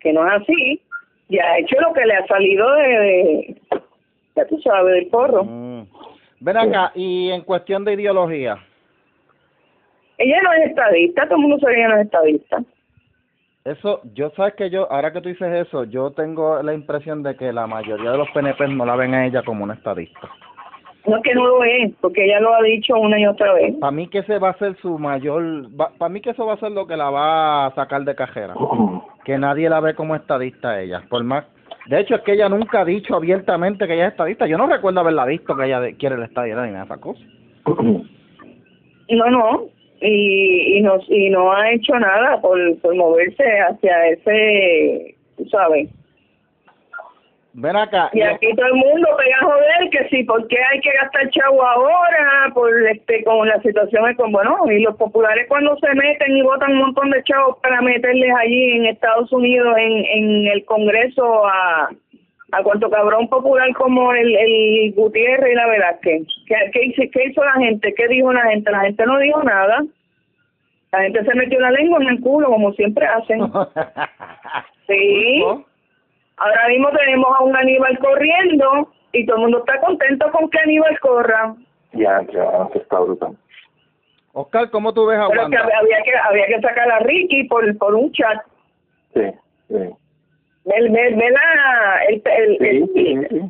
que 0.00 0.12
no 0.12 0.26
es 0.26 0.42
así, 0.42 0.80
y 1.28 1.38
ha 1.38 1.58
hecho 1.58 1.80
lo 1.80 1.92
que 1.92 2.04
le 2.04 2.14
ha 2.14 2.26
salido 2.26 2.72
de, 2.74 2.88
de 2.88 3.56
ya 4.36 4.46
tú 4.46 4.60
sabes, 4.60 4.94
del 4.94 5.06
porro. 5.06 5.44
Mm. 5.44 5.86
Ven 6.40 6.56
acá, 6.56 6.92
y 6.94 7.30
en 7.30 7.42
cuestión 7.42 7.84
de 7.84 7.94
ideología, 7.94 8.58
Ella 10.18 10.40
no 10.42 10.52
es 10.52 10.70
estadista, 10.70 11.24
todo 11.24 11.36
el 11.36 11.42
mundo 11.42 11.58
sabe 11.58 11.74
que 11.74 11.80
ella 11.80 11.88
no 11.88 11.96
es 11.96 12.04
estadista. 12.06 12.62
eso, 13.64 14.00
yo 14.14 14.30
sabes 14.30 14.54
que 14.54 14.70
yo, 14.70 14.90
ahora 14.90 15.12
que 15.12 15.20
tú 15.20 15.28
dices 15.28 15.66
eso, 15.66 15.84
yo 15.84 16.12
tengo 16.12 16.62
la 16.62 16.74
impresión 16.74 17.22
de 17.22 17.36
que 17.36 17.52
la 17.52 17.66
mayoría 17.66 18.12
de 18.12 18.18
los 18.18 18.30
PNP 18.30 18.68
no 18.68 18.84
la 18.84 18.96
ven 18.96 19.14
a 19.14 19.26
ella 19.26 19.42
como 19.42 19.64
una 19.64 19.74
estadista. 19.74 20.28
No 21.06 21.16
es 21.16 21.22
que 21.22 21.34
no 21.34 21.46
lo 21.46 21.64
es, 21.64 21.92
porque 22.00 22.24
ella 22.24 22.40
lo 22.40 22.54
ha 22.54 22.62
dicho 22.62 22.94
una 22.96 23.18
y 23.18 23.26
otra 23.26 23.52
vez. 23.52 23.74
Para 23.78 23.90
mí 23.90 24.08
que 24.08 24.20
ese 24.20 24.38
va 24.38 24.50
a 24.50 24.58
ser 24.58 24.74
su 24.76 24.98
mayor, 24.98 25.68
para 25.98 26.08
mí 26.08 26.20
que 26.20 26.30
eso 26.30 26.46
va 26.46 26.54
a 26.54 26.60
ser 26.60 26.72
lo 26.72 26.86
que 26.86 26.96
la 26.96 27.10
va 27.10 27.66
a 27.66 27.74
sacar 27.74 28.04
de 28.04 28.14
cajera, 28.14 28.54
que 29.24 29.36
nadie 29.36 29.68
la 29.68 29.80
ve 29.80 29.94
como 29.94 30.14
estadista 30.14 30.70
a 30.70 30.80
ella, 30.80 31.02
por 31.10 31.22
más, 31.24 31.44
de 31.86 32.00
hecho 32.00 32.14
es 32.14 32.22
que 32.22 32.32
ella 32.32 32.48
nunca 32.48 32.80
ha 32.80 32.84
dicho 32.84 33.14
abiertamente 33.14 33.86
que 33.86 33.94
ella 33.94 34.06
es 34.06 34.12
estadista, 34.12 34.46
yo 34.46 34.56
no 34.56 34.66
recuerdo 34.66 35.00
haberla 35.00 35.26
visto 35.26 35.54
que 35.56 35.66
ella 35.66 35.80
quiere 35.98 36.16
la 36.16 36.24
estadía 36.24 36.54
ni 36.54 36.70
nada 36.70 36.78
de 36.78 36.84
esas 36.84 36.98
cosas. 37.00 37.24
No, 39.10 39.30
no, 39.30 39.64
y, 40.00 40.78
y, 40.78 40.80
no, 40.82 40.98
y 41.08 41.30
no 41.30 41.52
ha 41.52 41.72
hecho 41.72 41.98
nada 41.98 42.40
por, 42.40 42.58
por 42.80 42.94
moverse 42.94 43.44
hacia 43.60 44.08
ese, 44.08 45.14
tú 45.36 45.46
sabes. 45.48 45.88
Ven 47.56 47.76
acá, 47.76 48.10
Y 48.12 48.20
aquí 48.20 48.52
todo 48.56 48.66
el 48.66 48.74
mundo 48.74 49.08
pega 49.16 49.36
a 49.40 49.44
joder 49.44 49.90
que 49.90 50.08
sí, 50.08 50.24
¿por 50.24 50.44
qué 50.48 50.56
hay 50.72 50.80
que 50.80 50.90
gastar 50.90 51.30
chavo 51.30 51.62
ahora? 51.64 52.50
Por 52.52 52.68
este, 52.88 53.22
con 53.22 53.46
la 53.46 53.62
situación 53.62 54.10
es 54.10 54.16
como, 54.16 54.32
bueno, 54.32 54.58
y 54.68 54.80
los 54.80 54.96
populares 54.96 55.46
cuando 55.48 55.76
se 55.76 55.94
meten 55.94 56.36
y 56.36 56.42
votan 56.42 56.72
un 56.72 56.78
montón 56.78 57.10
de 57.10 57.22
chavos 57.22 57.58
para 57.62 57.80
meterles 57.80 58.32
allí 58.36 58.72
en 58.72 58.86
Estados 58.86 59.30
Unidos, 59.32 59.72
en, 59.78 60.04
en 60.04 60.46
el 60.48 60.64
Congreso, 60.64 61.46
a, 61.46 61.90
a 62.56 62.62
cuanto 62.62 62.88
cabrón 62.88 63.28
popular 63.28 63.68
como 63.74 64.12
el, 64.12 64.36
el 64.36 64.92
Gutiérrez 64.94 65.52
y 65.52 65.54
la 65.56 65.66
Velázquez. 65.66 66.22
¿Qué, 66.46 66.54
qué, 66.72 66.84
hizo, 66.84 67.02
¿Qué 67.12 67.24
hizo 67.24 67.44
la 67.44 67.54
gente? 67.54 67.92
¿Qué 67.94 68.06
dijo 68.08 68.32
la 68.32 68.42
gente? 68.42 68.70
La 68.70 68.82
gente 68.82 69.04
no 69.06 69.18
dijo 69.18 69.42
nada. 69.42 69.82
La 70.92 71.02
gente 71.02 71.24
se 71.24 71.34
metió 71.34 71.58
la 71.58 71.72
lengua 71.72 71.98
en 72.00 72.08
el 72.08 72.20
culo, 72.20 72.48
como 72.48 72.72
siempre 72.72 73.06
hacen. 73.06 73.40
Sí. 74.86 75.42
Ahora 76.36 76.68
mismo 76.68 76.90
tenemos 76.90 77.26
a 77.38 77.42
un 77.42 77.56
Aníbal 77.56 77.98
corriendo 78.00 78.92
y 79.12 79.24
todo 79.24 79.36
el 79.36 79.42
mundo 79.44 79.58
está 79.60 79.80
contento 79.80 80.30
con 80.30 80.50
que 80.50 80.58
Aníbal 80.58 81.00
corra. 81.00 81.54
Ya, 81.94 82.20
ya, 82.30 82.68
está 82.74 83.00
brutal. 83.00 83.34
Oscar, 84.34 84.68
¿cómo 84.68 84.92
tú 84.92 85.06
ves 85.06 85.18
a 85.18 85.28
Pero 85.28 85.48
que 85.48 85.56
Wanda? 85.56 85.78
había 85.78 86.02
que 86.02 86.10
había 86.14 86.46
que 86.48 86.60
sacar 86.60 86.92
a 86.92 86.98
Ricky 86.98 87.44
por 87.44 87.78
por 87.78 87.94
un 87.94 88.12
chat. 88.12 88.42
Sí, 89.14 89.22
sí. 89.68 89.90
Ve, 90.64 90.74
ve, 90.90 91.14
ve 91.16 91.30
la, 91.30 92.04
el, 92.08 92.22
el, 92.24 92.58
Sí, 92.58 92.66
el, 92.68 92.88
sí, 92.94 93.26
sí. 93.30 93.40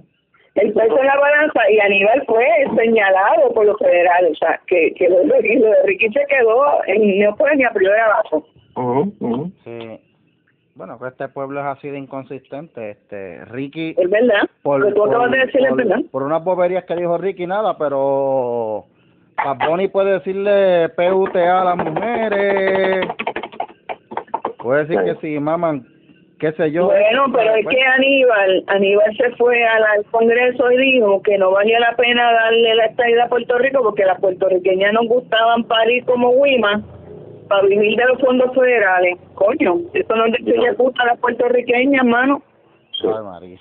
el 0.56 0.72
peso 0.72 0.98
en 0.98 1.06
la 1.06 1.16
balanza 1.18 1.70
y 1.70 1.78
Aníbal 1.80 2.24
fue 2.26 2.46
señalado 2.76 3.52
por 3.54 3.66
los 3.66 3.78
federales. 3.78 4.32
O 4.32 4.34
sea, 4.34 4.60
que, 4.66 4.92
que 4.94 5.08
lo, 5.08 5.22
lo 5.24 5.34
de 5.36 5.76
Ricky 5.84 6.08
se 6.12 6.26
quedó 6.28 6.62
en 6.86 7.20
no 7.20 7.36
fue 7.36 7.54
ni 7.56 7.64
a 7.64 7.70
priori 7.70 8.00
abajo. 8.00 8.46
Ujú. 8.76 9.50
Sí. 9.64 10.00
Bueno, 10.74 10.98
que 10.98 11.06
este 11.06 11.28
pueblo 11.28 11.60
es 11.60 11.66
así 11.66 11.88
de 11.88 11.98
inconsistente. 11.98 12.90
Este, 12.90 13.44
Ricky, 13.44 13.94
Es 13.96 14.10
verdad. 14.10 14.42
por, 14.62 14.84
que 14.84 14.92
tú 14.92 15.04
acabas 15.04 15.30
de 15.30 15.38
decir 15.38 15.60
por- 15.68 15.76
verdad. 15.78 15.98
por 16.10 16.22
unas 16.24 16.42
boberías 16.42 16.84
que 16.84 16.96
dijo 16.96 17.16
Ricky, 17.16 17.46
nada, 17.46 17.78
pero 17.78 18.86
Bad 19.36 19.68
Bunny 19.68 19.86
puede 19.86 20.14
decirle 20.14 20.88
PUTA 20.88 21.60
a 21.60 21.64
las 21.64 21.76
mujeres. 21.76 23.06
Puede 24.58 24.84
decir 24.86 25.00
que 25.04 25.14
si 25.20 25.38
maman, 25.38 25.86
qué 26.38 26.52
sé 26.52 26.70
yo. 26.72 26.86
Bueno, 26.86 27.26
pero 27.32 27.54
es 27.54 27.66
que 27.66 27.82
Aníbal, 27.82 28.64
Aníbal 28.68 29.16
se 29.16 29.30
fue 29.36 29.64
al, 29.64 29.84
al 29.84 30.04
Congreso 30.06 30.70
y 30.72 30.76
dijo 30.76 31.22
que 31.22 31.38
no 31.38 31.50
valía 31.50 31.80
la 31.80 31.94
pena 31.96 32.32
darle 32.32 32.74
la 32.74 32.86
estadía 32.86 33.24
a 33.24 33.28
Puerto 33.28 33.58
Rico 33.58 33.82
porque 33.82 34.04
las 34.04 34.20
puertorriqueñas 34.20 34.92
nos 34.92 35.06
gustaban 35.06 35.64
parir 35.64 36.04
como 36.04 36.30
Wima 36.30 36.82
para 37.48 37.62
vivir 37.66 37.96
de 37.96 38.04
los 38.06 38.20
fondos 38.20 38.54
federales. 38.54 39.18
Coño, 39.34 39.76
eso 39.92 40.16
no 40.16 40.26
es 40.26 40.36
que 40.36 40.52
le 40.52 40.72
gusta 40.72 41.02
a 41.02 41.06
las 41.06 41.18
puertorriqueñas, 41.18 42.04
hermano. 42.04 42.42
Ay. 43.40 43.58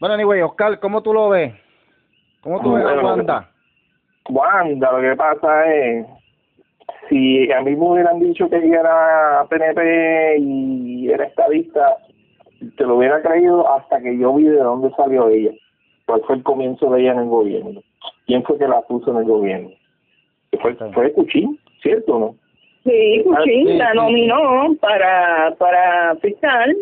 Bueno, 0.00 0.14
anyway, 0.14 0.40
Oscar, 0.42 0.80
¿cómo 0.80 1.02
tú 1.02 1.12
lo 1.12 1.28
ves? 1.28 1.54
¿Cómo 2.42 2.60
tú 2.60 2.74
ves 2.74 2.84
a 2.84 2.94
Wanda? 2.94 3.48
Wanda, 4.28 4.92
lo 4.92 5.00
que 5.00 5.16
pasa 5.16 5.72
es, 5.72 6.06
si 7.12 7.52
a 7.52 7.60
mí 7.60 7.76
me 7.76 7.86
hubieran 7.86 8.20
dicho 8.20 8.48
que 8.48 8.56
ella 8.56 8.80
era 8.80 9.46
PNP 9.50 10.36
y 10.38 11.10
era 11.10 11.24
estadista, 11.26 11.98
te 12.76 12.84
lo 12.84 12.96
hubiera 12.96 13.20
creído 13.20 13.68
hasta 13.74 14.00
que 14.00 14.16
yo 14.18 14.32
vi 14.34 14.44
de 14.44 14.56
dónde 14.58 14.90
salió 14.96 15.28
ella. 15.28 15.50
cuál 16.06 16.22
fue 16.22 16.36
el 16.36 16.42
comienzo 16.42 16.90
de 16.90 17.02
ella 17.02 17.12
en 17.12 17.18
el 17.20 17.28
gobierno, 17.28 17.80
quién 18.26 18.42
fue 18.44 18.56
que 18.58 18.66
la 18.68 18.80
puso 18.82 19.10
en 19.10 19.18
el 19.18 19.24
gobierno. 19.24 19.70
Fue, 20.60 20.74
fue 20.92 21.12
Cuchín, 21.12 21.58
¿cierto 21.82 22.16
o 22.16 22.18
no? 22.18 22.34
Sí, 22.84 23.22
Cuchín 23.24 23.66
sí, 23.68 23.74
la 23.74 23.90
sí. 23.90 23.96
nominó 23.96 24.74
para, 24.80 25.54
para 25.58 26.16
fiscal 26.16 26.76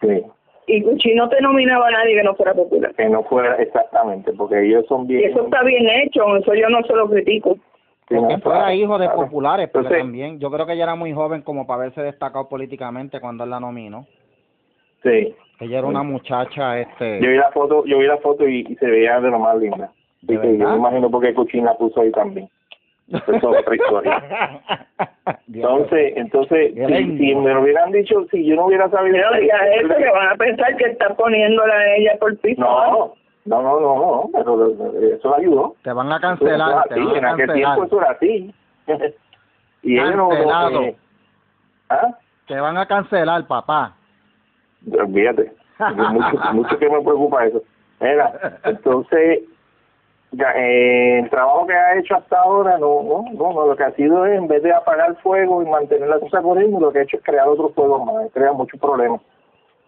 Sí, 0.00 0.22
y 0.66 0.82
Cuchín 0.82 1.16
no 1.16 1.28
te 1.28 1.40
nominaba 1.42 1.88
a 1.88 1.90
nadie 1.90 2.14
que 2.16 2.22
no 2.22 2.34
fuera 2.34 2.54
popular. 2.54 2.94
que 2.94 3.08
no 3.08 3.22
fuera 3.24 3.56
exactamente, 3.56 4.32
porque 4.32 4.66
ellos 4.66 4.84
son 4.88 5.04
Y 5.04 5.16
bien... 5.16 5.30
eso 5.30 5.44
está 5.44 5.62
bien 5.62 5.86
hecho, 5.90 6.36
eso 6.36 6.54
yo 6.54 6.68
no 6.70 6.82
se 6.84 6.94
lo 6.94 7.08
critico. 7.08 7.56
Sí, 8.08 8.14
O 8.16 8.22
no, 8.22 8.28
que 8.28 8.38
fuera 8.38 8.58
claro, 8.60 8.74
hijo 8.74 8.98
de 8.98 9.06
claro. 9.06 9.20
populares, 9.22 9.68
porque 9.70 9.86
Entonces, 9.86 10.04
también, 10.04 10.38
yo 10.38 10.50
creo 10.50 10.66
que 10.66 10.72
ella 10.74 10.84
era 10.84 10.94
muy 10.94 11.12
joven 11.12 11.42
como 11.42 11.66
para 11.66 11.82
haberse 11.82 12.02
destacado 12.02 12.48
políticamente 12.48 13.20
cuando 13.20 13.44
él 13.44 13.50
la 13.50 13.60
nominó. 13.60 14.06
Sí, 15.02 15.34
Ella 15.60 15.78
era 15.78 15.86
una 15.86 16.02
muchacha, 16.02 16.80
este... 16.80 17.20
yo 17.20 17.30
vi 17.30 17.36
la 17.36 17.50
foto, 17.50 17.84
yo 17.84 17.98
vi 17.98 18.06
la 18.06 18.16
foto 18.18 18.48
y, 18.48 18.66
y 18.68 18.74
se 18.76 18.86
veía 18.86 19.20
de 19.20 19.30
lo 19.30 19.38
más 19.38 19.56
linda. 19.58 19.90
¿De 20.22 20.36
Así 20.36 20.46
que 20.46 20.58
yo 20.58 20.68
me 20.70 20.76
imagino 20.76 21.10
por 21.10 21.22
qué 21.22 21.34
Cuchín 21.34 21.64
la 21.64 21.74
puso 21.76 22.00
ahí 22.00 22.10
también. 22.10 22.48
Eso 23.08 23.32
es 23.32 23.44
otra 23.44 23.74
historia. 23.74 24.60
Entonces, 25.52 26.12
entonces, 26.16 26.74
si 26.74 27.34
me 27.34 27.54
lo 27.54 27.62
hubieran 27.62 27.92
dicho, 27.92 28.26
si 28.30 28.44
yo 28.44 28.56
no 28.56 28.66
hubiera 28.66 28.88
sabido... 28.90 29.18
No 29.18 29.38
digas 29.38 29.60
eso, 29.76 29.94
que 29.96 30.10
van 30.10 30.28
a 30.28 30.36
pensar 30.36 30.76
que 30.76 30.84
está 30.84 31.14
poniéndola 31.14 31.74
a 31.74 31.96
ella 31.96 32.16
por 32.18 32.36
piso. 32.38 32.60
No, 32.60 33.14
no, 33.44 33.62
no, 33.62 33.80
no, 33.80 33.96
no, 33.96 34.30
pero 34.32 34.68
eso 35.14 35.34
ayudó. 35.34 35.74
Te 35.82 35.92
van 35.92 36.10
a 36.10 36.20
cancelar, 36.20 36.84
te 36.88 36.94
en 36.94 37.24
aquel 37.24 37.46
cancelar. 37.46 37.54
tiempo 37.54 37.84
eso 37.84 38.00
era 38.00 38.10
así. 38.12 38.54
y 39.82 39.98
ella 39.98 40.16
no... 40.16 40.32
Eh, 40.32 40.96
¿Ah? 41.90 42.18
Te 42.46 42.58
van 42.58 42.78
a 42.78 42.86
cancelar, 42.86 43.46
papá. 43.46 43.94
Olvídate. 44.90 45.52
mucho, 45.78 46.36
mucho 46.54 46.78
que 46.78 46.88
me 46.88 47.02
preocupa 47.02 47.44
eso. 47.44 47.62
Mira, 48.00 48.58
entonces, 48.64 49.40
ya, 50.32 50.50
eh, 50.56 51.20
el 51.20 51.30
trabajo 51.30 51.66
que 51.66 51.74
ha 51.74 51.98
hecho 51.98 52.16
hasta 52.16 52.38
ahora, 52.40 52.78
no, 52.78 53.02
no, 53.02 53.24
no, 53.32 53.52
no, 53.52 53.66
lo 53.66 53.76
que 53.76 53.84
ha 53.84 53.92
sido 53.92 54.24
es, 54.26 54.38
en 54.38 54.48
vez 54.48 54.62
de 54.62 54.72
apagar 54.72 55.16
fuego 55.16 55.62
y 55.62 55.66
mantener 55.66 56.08
la 56.08 56.18
cosa 56.18 56.42
corriendo, 56.42 56.80
lo 56.80 56.92
que 56.92 57.00
ha 57.00 57.02
hecho 57.02 57.18
es 57.18 57.22
crear 57.22 57.46
otro 57.46 57.68
fuego 57.70 58.04
más, 58.04 58.30
crea 58.32 58.52
muchos 58.52 58.80
problemas. 58.80 59.20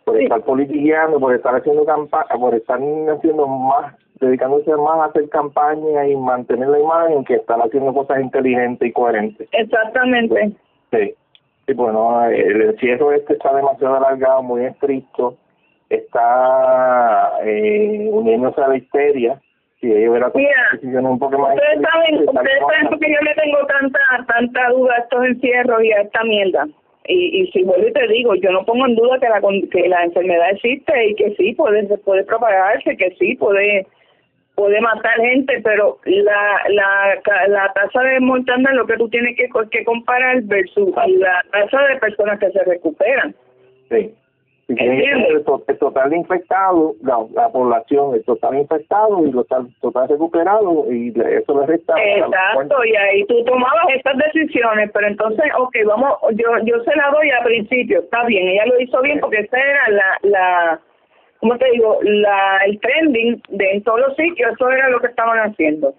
Por 0.07 0.23
estar 0.23 0.41
politiqueando, 0.43 1.19
por 1.19 1.35
estar 1.35 1.55
haciendo 1.55 1.85
campaña, 1.85 2.29
por 2.39 2.55
estar 2.55 2.79
haciendo 2.79 3.47
más, 3.47 3.95
dedicándose 4.21 4.71
más 4.77 5.01
a 5.01 5.05
hacer 5.07 5.29
campaña 5.29 6.07
y 6.07 6.17
mantener 6.17 6.69
la 6.69 6.79
imagen 6.79 7.25
que 7.25 7.35
estar 7.35 7.59
haciendo 7.61 7.93
cosas 7.93 8.21
inteligentes 8.21 8.89
y 8.89 8.93
coherentes. 8.93 9.49
Exactamente. 9.51 10.53
Sí. 10.93 11.15
Sí, 11.67 11.75
bueno, 11.75 12.25
el 12.27 12.63
encierro 12.63 13.11
este 13.13 13.33
está 13.33 13.53
demasiado 13.53 13.97
alargado, 13.97 14.41
muy 14.45 14.65
estricto, 14.65 15.37
está 15.91 17.33
eh, 17.43 18.09
uniéndose 18.13 18.61
a 18.61 18.69
la 18.69 18.77
histeria. 18.77 19.41
Si 19.81 19.91
ella 19.91 20.11
hubiera 20.11 20.31
Mira, 20.33 21.11
un 21.11 21.19
poco 21.19 21.39
más 21.39 21.55
Ustedes 21.55 21.83
saben, 21.83 22.29
ustedes 22.29 22.61
saben 22.61 22.89
por 22.89 22.99
qué 23.01 23.13
yo 23.13 23.21
le 23.21 23.35
tengo 23.35 23.67
tanta 23.67 23.99
tanta 24.27 24.69
duda 24.71 24.95
a 24.95 25.01
estos 25.01 25.25
encierros 25.27 25.83
y 25.83 25.93
a 25.93 26.03
esta 26.03 26.25
mierda. 26.25 26.67
Y, 27.09 27.43
y 27.43 27.53
si 27.53 27.63
vuelvo 27.63 27.89
y 27.89 27.93
te 27.93 28.07
digo, 28.09 28.35
yo 28.37 28.51
no 28.51 28.65
pongo 28.65 28.87
en 28.87 28.97
duda 28.97 29.19
que 29.19 29.29
la 29.29 29.41
que 29.71 29.89
la 29.89 30.05
enfermedad 30.05 30.51
existe 30.51 31.09
y 31.09 31.15
que 31.15 31.35
sí 31.37 31.55
puede 31.55 31.85
puede 31.99 32.25
propagarse, 32.25 32.97
que 32.97 33.11
sí 33.19 33.37
puede 33.37 33.87
puede 34.55 34.81
matar 34.81 35.21
gente, 35.21 35.61
pero 35.63 35.99
la 36.05 36.63
la 36.69 37.21
la 37.49 37.73
tasa 37.75 38.03
de 38.03 38.21
mortandad 38.21 38.73
es 38.73 38.79
lo 38.79 38.87
que 38.87 38.97
tú 38.97 39.09
tienes 39.09 39.37
que, 39.37 39.49
que 39.71 39.85
comparar 39.85 40.43
versus 40.43 40.95
la 40.95 41.45
tasa 41.53 41.83
de 41.89 41.97
personas 41.97 42.41
que 42.41 42.51
se 42.51 42.65
recuperan. 42.65 43.35
Sí. 43.91 44.15
El, 44.69 45.45
to- 45.45 45.63
el 45.69 45.79
total 45.79 46.13
infectado, 46.13 46.95
la, 47.03 47.25
la 47.35 47.49
población, 47.51 48.15
el 48.15 48.25
total 48.25 48.59
infectado 48.59 49.23
y 49.23 49.27
el 49.27 49.33
total, 49.33 49.69
total 49.81 50.09
recuperado, 50.09 50.93
y 50.93 51.15
eso 51.21 51.61
le 51.61 51.67
resta. 51.67 51.95
Exacto, 52.03 52.85
y 52.85 52.97
ahí 52.97 53.25
tú 53.27 53.45
tomabas 53.45 53.87
estas 53.95 54.17
decisiones, 54.19 54.91
pero 54.93 55.07
entonces, 55.07 55.45
ok, 55.57 55.77
vamos, 55.87 56.19
yo 56.33 56.49
yo 56.65 56.83
se 56.83 56.97
la 56.97 57.11
doy 57.13 57.31
al 57.31 57.45
principio, 57.45 58.01
está 58.01 58.25
bien, 58.25 58.49
ella 58.49 58.67
lo 58.67 58.81
hizo 58.81 59.01
bien 59.03 59.21
porque 59.21 59.39
esa 59.39 59.57
era 59.57 59.89
la, 59.89 60.19
la 60.23 60.81
¿cómo 61.39 61.57
te 61.59 61.71
digo? 61.71 61.99
La, 62.03 62.59
el 62.67 62.81
trending 62.81 63.41
de 63.51 63.71
en 63.71 63.85
todos 63.85 64.01
los 64.01 64.17
sitios, 64.17 64.51
eso 64.53 64.69
era 64.69 64.89
lo 64.89 64.99
que 65.01 65.07
estaban 65.07 65.39
haciendo. 65.49 65.95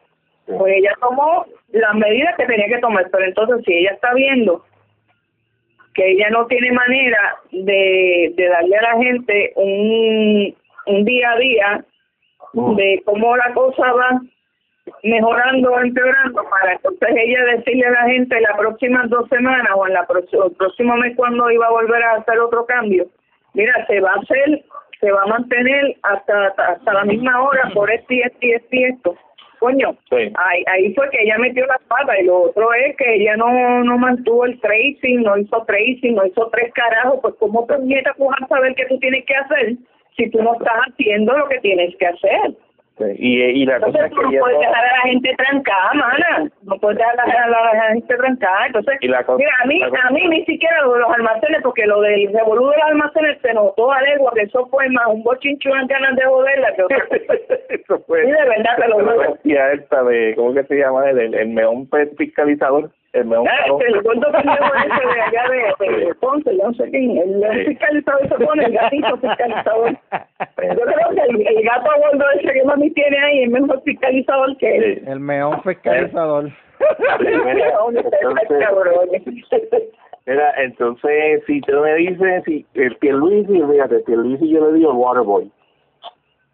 Pues 0.46 0.76
ella 0.76 0.92
tomó 1.00 1.46
las 1.72 1.96
medidas 1.96 2.36
que 2.38 2.46
tenía 2.46 2.68
que 2.68 2.80
tomar, 2.80 3.08
pero 3.12 3.24
entonces 3.24 3.64
si 3.66 3.74
ella 3.74 3.92
está 3.92 4.14
viendo 4.14 4.64
que 5.98 6.12
ella 6.12 6.30
no 6.30 6.46
tiene 6.46 6.72
manera 6.72 7.36
de, 7.52 8.32
de 8.36 8.48
darle 8.48 8.78
a 8.78 8.82
la 8.84 8.98
gente 8.98 9.52
un, 9.58 10.56
un 10.86 11.04
día 11.04 11.32
a 11.32 11.38
día 11.38 11.86
Mm. 12.54 12.76
de 12.76 13.02
cómo 13.06 13.36
la 13.38 13.54
cosa 13.54 13.92
va 13.94 14.22
mejorando 15.04 15.72
o 15.72 15.80
empeorando 15.80 16.42
para 16.50 16.74
entonces 16.74 17.10
ella 17.16 17.44
decirle 17.58 17.86
a 17.88 17.92
la 17.92 18.04
gente 18.04 18.40
las 18.40 18.58
próximas 18.58 19.10
dos 19.10 19.28
semanas 19.30 19.68
o 19.76 19.86
en 19.86 19.94
la 19.94 20.08
el 20.10 20.56
próximo 20.56 20.96
mes 20.96 21.16
cuando 21.16 21.52
iba 21.52 21.68
a 21.68 21.72
volver 21.72 22.02
a 22.04 22.14
hacer 22.14 22.40
otro 22.40 22.66
cambio 22.66 23.06
mira 23.54 23.86
se 23.88 24.00
va 24.00 24.12
a 24.12 24.20
hacer 24.22 24.64
se 25.00 25.12
va 25.12 25.24
a 25.24 25.28
mantener 25.28 25.98
hasta 26.04 26.48
hasta 26.48 26.94
la 26.94 27.04
misma 27.04 27.42
hora 27.44 27.70
por 27.74 27.92
esto 27.92 28.14
y 28.14 28.22
esto 28.22 28.38
y 28.42 28.52
esto 28.54 28.76
y 28.76 28.84
esto 28.86 29.16
coño 29.60 29.96
Sí. 30.10 30.32
ahí 30.36 30.64
ahí 30.68 30.94
fue 30.94 31.10
que 31.10 31.22
ella 31.22 31.38
metió 31.38 31.66
las 31.66 31.82
patas 31.84 32.18
y 32.20 32.26
lo 32.26 32.44
otro 32.44 32.74
es 32.74 32.96
que 32.98 33.16
ella 33.16 33.36
no 33.38 33.84
no 33.84 33.98
mantuvo 33.98 34.46
el 34.46 34.60
tracing 34.60 35.24
no 35.24 35.38
hizo 35.38 35.64
tracing 35.66 36.16
no 36.16 36.26
hizo 36.26 36.50
tres 36.52 36.74
carajos 36.74 37.20
pues 37.22 37.36
cómo 37.40 37.66
te 37.66 37.78
nieta 37.80 38.14
pujar 38.14 38.48
saber 38.48 38.76
qué 38.76 38.86
tú 38.86 38.98
tienes 39.00 39.26
que 39.26 39.36
hacer 39.36 39.74
si 40.16 40.30
tú 40.30 40.42
no 40.42 40.54
estás 40.54 40.78
haciendo 40.88 41.38
lo 41.38 41.48
que 41.48 41.60
tienes 41.60 41.96
que 41.98 42.08
hacer 42.08 42.56
Sí. 42.98 43.06
Y, 43.20 43.42
y 43.62 43.66
la 43.66 43.80
cosa 43.80 43.88
entonces 43.90 44.06
es 44.06 44.10
tú 44.12 44.30
que 44.30 44.36
no 44.38 44.42
puedes 44.42 44.60
dejar 44.60 44.86
a 44.86 44.92
la 44.92 45.02
gente 45.04 45.36
trancada, 45.38 45.94
mana. 45.94 46.50
No 46.64 46.76
puedes 46.80 46.98
dejar 46.98 47.20
a 47.20 47.48
la, 47.48 47.58
a 47.70 47.94
gente 47.94 48.16
trancada. 48.18 48.66
Entonces, 48.68 48.98
Y 49.02 49.08
la 49.08 49.24
cosa- 49.24 49.38
mira, 49.38 49.52
a 49.64 49.68
mí, 49.68 49.82
cosa- 49.84 50.08
a 50.08 50.12
mí 50.12 50.28
ni 50.28 50.46
siquiera 50.46 50.82
lo 50.82 50.94
de 50.94 51.00
los 51.02 51.12
almacenes, 51.14 51.62
porque 51.62 51.86
lo 51.86 52.02
del 52.02 52.34
revolú 52.34 52.70
de 52.70 52.76
los 52.78 52.86
almacenes 52.88 53.38
se 53.42 53.54
notó 53.54 53.92
a 53.92 54.02
legua 54.02 54.32
que 54.34 54.42
eso 54.42 54.66
fue 54.68 54.90
más 54.90 55.06
un 55.08 55.22
bochinchu 55.24 55.70
en 55.76 55.86
ganas 55.88 56.16
de 56.16 56.24
joderla 56.26 56.74
que 56.76 56.84
otra 56.84 57.06
cosa. 57.08 57.18
eso 57.70 58.00
fue 58.08 58.24
Sí, 58.26 58.32
de 58.32 58.46
verdad 58.50 58.78
te 58.78 58.88
lo 58.88 58.96
juro. 58.96 59.38
esta 59.44 60.04
de 60.04 60.34
cómo 60.36 60.54
que 60.56 60.64
se 60.64 60.76
llama 60.76 61.10
el, 61.10 61.20
el, 61.20 61.34
el 61.36 61.48
meón 61.50 61.88
fiscalizador 62.18 62.90
el 63.14 63.26
meón 63.26 63.48
Ah, 63.48 63.58
calón. 63.64 63.82
este, 63.82 63.94
el 63.98 64.04
gordo 64.04 64.32
pendejo 64.32 64.66
ese 64.76 65.08
de 65.16 65.22
allá 65.22 65.44
de, 65.80 66.06
de 66.06 66.16
Ponce, 66.16 66.56
yo 66.58 66.64
no 66.68 66.74
sé 66.74 66.90
quién, 66.92 67.18
el 67.18 67.66
fiscalizador 67.66 68.28
se 68.28 68.36
pone, 68.46 68.66
el 68.66 68.74
gatito 68.74 69.18
fiscalizador. 69.18 69.92
Yo 69.92 69.96
creo 70.58 71.10
que 71.16 71.22
el, 71.22 71.48
el 71.48 71.64
gato 71.64 71.90
gordo 71.98 72.26
ese 72.40 72.54
que 72.54 72.64
mami 72.64 72.92
tiene 72.92 73.18
ahí 73.18 73.44
es 73.44 73.50
mejor 73.50 73.82
fiscalizador 73.84 74.58
que 74.58 74.78
él. 74.78 75.00
Sí. 75.04 75.10
El 75.10 75.20
meón 75.20 75.62
fiscalizador. 75.64 76.52
mira, 77.20 77.72
¿Dónde 77.78 78.02
está 78.02 78.18
ese 78.18 78.26
entonces- 78.28 78.60
cabrón? 78.68 79.10
Mira, 80.28 80.54
entonces, 80.62 81.44
si 81.48 81.62
tú 81.62 81.72
me 81.80 81.96
dices, 81.96 82.44
si 82.46 82.66
el 82.74 82.96
Pierluisi, 82.98 83.62
fíjate, 83.64 84.00
Pierluisi 84.00 84.50
yo 84.50 84.68
le 84.70 84.78
digo 84.78 84.92
el 84.92 84.98
Waterboy. 84.98 85.50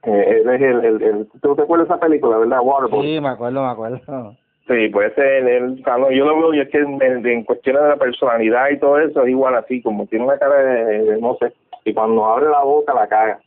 Eh, 0.03 0.41
él 0.43 0.49
es 0.49 0.61
el, 0.61 0.85
el, 0.85 1.01
el, 1.01 1.27
¿tú 1.41 1.55
te 1.55 1.61
acuerdas 1.63 1.87
de 1.87 1.93
esa 1.95 1.99
película, 2.05 2.37
verdad? 2.37 2.59
Waterboy. 2.61 3.01
Sí, 3.07 3.19
me 3.19 3.29
acuerdo, 3.29 3.63
me 3.63 3.69
acuerdo. 3.71 4.35
Sí, 4.67 4.87
puede 4.89 5.13
ser, 5.13 5.45
él, 5.45 5.77
o 5.79 5.83
sea, 5.83 5.97
no, 5.97 6.09
yo 6.09 6.25
lo 6.25 6.37
veo, 6.37 6.53
y 6.53 6.61
es 6.61 6.69
que 6.69 6.77
en, 6.79 7.43
cuestiones 7.43 7.81
de 7.83 7.89
la 7.89 7.97
personalidad 7.97 8.69
y 8.69 8.79
todo 8.79 8.97
eso, 8.97 9.23
es 9.23 9.29
igual 9.29 9.55
así, 9.55 9.81
como 9.81 10.05
tiene 10.07 10.23
una 10.23 10.37
cara 10.37 10.55
de, 10.55 11.03
de- 11.03 11.21
no 11.21 11.35
sé, 11.35 11.51
y 11.83 11.93
cuando 11.93 12.25
abre 12.25 12.49
la 12.49 12.63
boca 12.63 12.93
la 12.93 13.07
caga, 13.07 13.39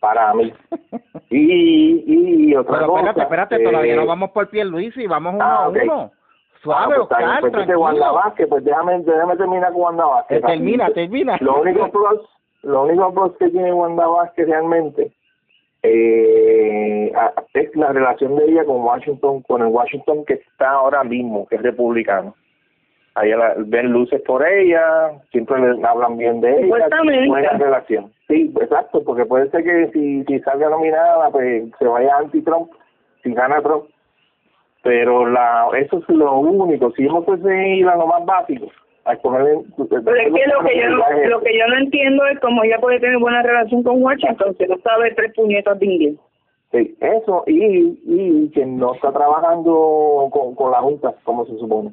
para 0.00 0.32
mí. 0.34 0.52
Y, 1.34 2.04
y 2.50 2.54
otra 2.54 2.74
Pero 2.80 2.88
cosa. 2.88 2.98
espérate, 3.08 3.22
espérate, 3.22 3.56
eh, 3.56 3.64
todavía 3.64 3.96
no 3.96 4.04
vamos 4.04 4.32
por 4.32 4.50
Pierluisi, 4.50 5.06
vamos 5.06 5.32
uno 5.32 5.42
ah, 5.42 5.64
a 5.64 5.68
uno. 5.70 5.92
ah, 5.94 6.10
Suave, 6.62 6.94
pues, 6.94 7.02
está 7.04 7.16
bien, 7.16 7.30
Oscar, 7.30 7.40
pues, 7.40 7.52
entonces, 7.54 7.76
Wanda 7.76 8.00
tranquilo. 8.00 8.22
Vázquez, 8.22 8.48
pues 8.50 8.64
déjame, 8.64 8.98
déjame 8.98 9.36
terminar 9.38 9.72
con 9.72 9.80
Wanda 9.80 10.04
Vázquez. 10.04 10.38
Eh, 10.38 10.46
termina, 10.46 10.90
termina. 10.90 11.38
Lo 11.40 11.62
único 11.62 11.90
plus, 11.90 12.20
lo 12.64 12.82
único 12.82 13.14
plus 13.14 13.36
que 13.38 13.48
tiene 13.48 13.72
Wanda 13.72 14.06
Vázquez 14.06 14.46
realmente 14.46 15.10
eh, 15.82 17.12
es 17.54 17.76
la 17.76 17.92
relación 17.92 18.36
de 18.36 18.44
ella 18.46 18.64
con 18.64 18.82
Washington, 18.82 19.42
con 19.42 19.62
el 19.62 19.68
Washington 19.68 20.24
que 20.24 20.34
está 20.34 20.70
ahora 20.70 21.04
mismo, 21.04 21.46
que 21.46 21.56
es 21.56 21.62
republicano. 21.62 22.34
Ahí 23.14 23.30
la- 23.30 23.54
ven 23.58 23.92
luces 23.92 24.22
por 24.22 24.46
ella, 24.46 25.12
siempre 25.30 25.60
le 25.60 25.86
hablan 25.86 26.16
bien 26.16 26.40
de 26.40 26.50
ella, 26.62 26.88
buena 27.28 27.50
relación. 27.58 28.10
Sí, 28.26 28.52
exacto, 28.58 29.02
porque 29.04 29.26
puede 29.26 29.50
ser 29.50 29.64
que 29.64 29.90
si, 29.92 30.24
si 30.24 30.40
salga 30.40 30.70
nominada, 30.70 31.28
pues 31.30 31.64
se 31.78 31.84
vaya 31.86 32.16
anti-Trump, 32.16 32.70
si 33.22 33.34
gana 33.34 33.60
Trump. 33.60 33.84
Pero 34.82 35.28
la 35.28 35.68
eso 35.78 35.98
es 35.98 36.08
lo 36.08 36.38
único, 36.40 36.90
si 36.92 37.04
hemos 37.06 37.24
fuese 37.26 37.68
ir 37.68 37.86
a 37.88 37.96
lo 37.96 38.06
más 38.06 38.24
básico, 38.24 38.66
a 39.04 39.12
escoger... 39.14 39.58
Pero 39.76 40.16
es 40.16 40.32
que 40.32 40.46
lo 40.46 40.60
que 40.64 40.78
yo 40.80 40.88
no, 40.90 41.04
lo 41.28 41.40
que 41.40 41.58
yo 41.58 41.66
no 41.68 41.76
entiendo 41.78 42.24
es 42.26 42.38
cómo 42.40 42.62
ella 42.64 42.78
puede 42.78 43.00
tener 43.00 43.18
buena 43.18 43.42
relación 43.42 43.82
con 43.82 44.02
Washington 44.02 44.54
si 44.58 44.66
no 44.66 44.76
sabe 44.78 45.12
tres 45.14 45.32
puñetas 45.34 45.78
de 45.78 45.86
inglés. 45.86 46.16
Sí, 46.70 46.96
eso, 47.00 47.44
y, 47.46 47.98
y 48.06 48.50
que 48.54 48.64
no 48.64 48.94
está 48.94 49.12
trabajando 49.12 50.28
con, 50.32 50.54
con 50.54 50.70
la 50.70 50.78
Junta, 50.80 51.14
como 51.24 51.44
se 51.44 51.58
supone. 51.58 51.90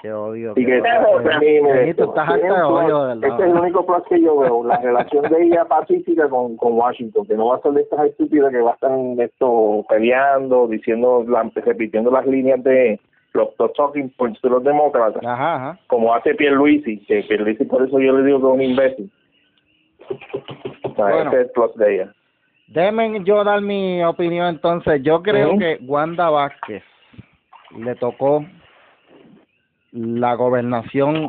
Qué 0.00 0.10
odio. 0.12 0.54
Y 0.56 0.64
que 0.64 0.76
Este 0.78 0.88
es 0.88 0.94
el 3.40 3.52
único 3.54 3.84
plus 3.84 4.02
que 4.08 4.22
yo 4.22 4.38
veo, 4.38 4.64
la 4.64 4.78
relación 4.78 5.24
de 5.30 5.42
ella 5.42 5.66
pacífica 5.66 6.26
con, 6.30 6.56
con 6.56 6.72
Washington, 6.78 7.26
que 7.26 7.34
no 7.34 7.48
va 7.48 7.56
a 7.56 7.60
ser 7.60 7.72
de 7.72 7.82
estas 7.82 8.06
estúpidas 8.06 8.50
que 8.50 8.62
va 8.62 8.70
a 8.70 8.74
estar 8.74 8.92
en 8.92 9.20
esto 9.20 9.84
peleando, 9.90 10.66
diciendo, 10.68 11.22
la- 11.28 11.50
repitiendo 11.54 12.10
las 12.10 12.24
líneas 12.26 12.62
de 12.64 12.98
los, 13.32 13.48
los 13.58 13.72
talking 13.74 14.10
points 14.10 14.40
de 14.42 14.50
los 14.50 14.62
demócratas, 14.64 15.24
Ajá, 15.24 15.54
ajá. 15.56 15.78
como 15.86 16.14
hace 16.14 16.34
Pierluisi, 16.34 16.98
que 17.06 17.22
Pierluisi 17.22 17.64
por 17.64 17.86
eso 17.86 17.98
yo 18.00 18.16
le 18.16 18.24
digo 18.24 18.40
que 18.40 18.46
es 18.46 18.52
un 18.54 18.62
imbécil. 18.62 19.10
O 20.82 20.94
sea, 20.94 21.04
Bueno. 21.06 21.30
ese 21.30 21.40
es 21.40 21.46
el 21.46 21.50
plus 21.52 21.74
de 21.76 21.94
ella. 21.94 22.12
Déjenme 22.68 23.22
yo 23.24 23.42
dar 23.44 23.60
mi 23.60 24.02
opinión 24.04 24.46
entonces. 24.46 25.02
Yo 25.02 25.22
creo 25.22 25.58
que 25.58 25.78
Wanda 25.82 26.30
Vázquez 26.30 26.84
le 27.76 27.94
tocó 27.96 28.44
la 29.92 30.34
gobernación 30.34 31.28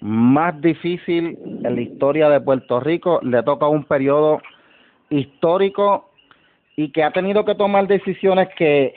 más 0.00 0.60
difícil 0.60 1.38
en 1.64 1.74
la 1.76 1.80
historia 1.80 2.28
de 2.28 2.40
Puerto 2.40 2.80
Rico. 2.80 3.20
Le 3.22 3.42
toca 3.44 3.68
un 3.68 3.84
periodo 3.84 4.40
histórico 5.10 6.10
y 6.76 6.90
que 6.90 7.04
ha 7.04 7.12
tenido 7.12 7.44
que 7.44 7.54
tomar 7.54 7.86
decisiones 7.86 8.48
que 8.56 8.94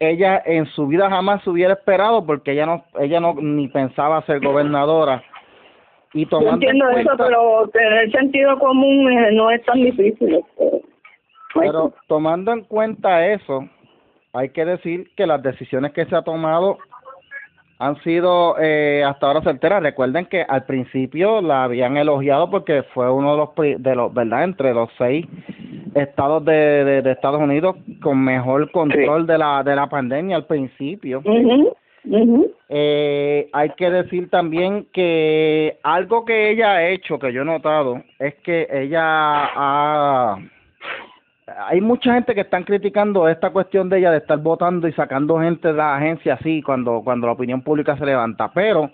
ella 0.00 0.42
en 0.46 0.66
su 0.66 0.86
vida 0.86 1.08
jamás 1.10 1.42
se 1.44 1.50
hubiera 1.50 1.74
esperado 1.74 2.24
porque 2.24 2.52
ella 2.52 2.64
no 2.66 2.84
ella 2.98 3.20
no 3.20 3.34
ni 3.34 3.68
pensaba 3.68 4.22
ser 4.22 4.40
gobernadora 4.40 5.22
y 6.14 6.24
Yo 6.24 6.30
tomando 6.30 6.50
en 6.50 6.70
entiendo 6.70 6.88
eso, 6.88 7.04
cuenta- 7.04 7.24
pero 7.26 7.68
tener 7.68 8.10
sentido 8.10 8.58
común 8.58 9.12
eh, 9.12 9.30
no 9.32 9.50
es 9.50 9.62
tan 9.64 9.76
difícil. 9.80 10.34
este. 10.36 10.82
Pero 11.54 11.92
tomando 12.08 12.52
en 12.52 12.62
cuenta 12.64 13.26
eso, 13.26 13.68
hay 14.32 14.48
que 14.50 14.64
decir 14.64 15.10
que 15.16 15.26
las 15.26 15.42
decisiones 15.42 15.92
que 15.92 16.06
se 16.06 16.16
ha 16.16 16.22
tomado 16.22 16.78
han 17.80 18.00
sido 18.02 18.56
eh, 18.60 19.02
hasta 19.04 19.26
ahora 19.26 19.40
certeras. 19.40 19.82
Recuerden 19.82 20.26
que 20.26 20.42
al 20.42 20.64
principio 20.64 21.40
la 21.40 21.64
habían 21.64 21.96
elogiado 21.96 22.50
porque 22.50 22.84
fue 22.94 23.10
uno 23.10 23.32
de 23.32 23.38
los, 23.38 23.82
de 23.82 23.94
los 23.96 24.14
¿verdad? 24.14 24.44
Entre 24.44 24.72
los 24.72 24.90
seis 24.98 25.26
estados 25.94 26.44
de, 26.44 26.84
de, 26.84 27.02
de 27.02 27.10
Estados 27.10 27.40
Unidos 27.40 27.76
con 28.02 28.22
mejor 28.22 28.70
control 28.70 29.26
de 29.26 29.38
la 29.38 29.64
de 29.64 29.74
la 29.74 29.88
pandemia 29.88 30.36
al 30.36 30.46
principio. 30.46 31.22
Ujú. 31.24 32.54
Eh, 32.68 33.48
hay 33.52 33.70
que 33.70 33.90
decir 33.90 34.30
también 34.30 34.86
que 34.92 35.78
algo 35.82 36.24
que 36.24 36.50
ella 36.50 36.72
ha 36.72 36.88
hecho, 36.88 37.18
que 37.18 37.32
yo 37.32 37.42
he 37.42 37.44
notado, 37.44 38.02
es 38.18 38.34
que 38.36 38.66
ella 38.70 39.00
ha... 39.02 40.36
Hay 41.58 41.80
mucha 41.80 42.14
gente 42.14 42.34
que 42.34 42.42
están 42.42 42.64
criticando 42.64 43.28
esta 43.28 43.50
cuestión 43.50 43.88
de 43.88 43.98
ella 43.98 44.10
de 44.10 44.18
estar 44.18 44.38
votando 44.38 44.86
y 44.86 44.92
sacando 44.92 45.40
gente 45.40 45.68
de 45.68 45.74
la 45.74 45.96
agencia 45.96 46.34
así 46.34 46.62
cuando, 46.62 47.02
cuando 47.02 47.26
la 47.26 47.32
opinión 47.32 47.62
pública 47.62 47.96
se 47.96 48.06
levanta. 48.06 48.50
Pero, 48.52 48.90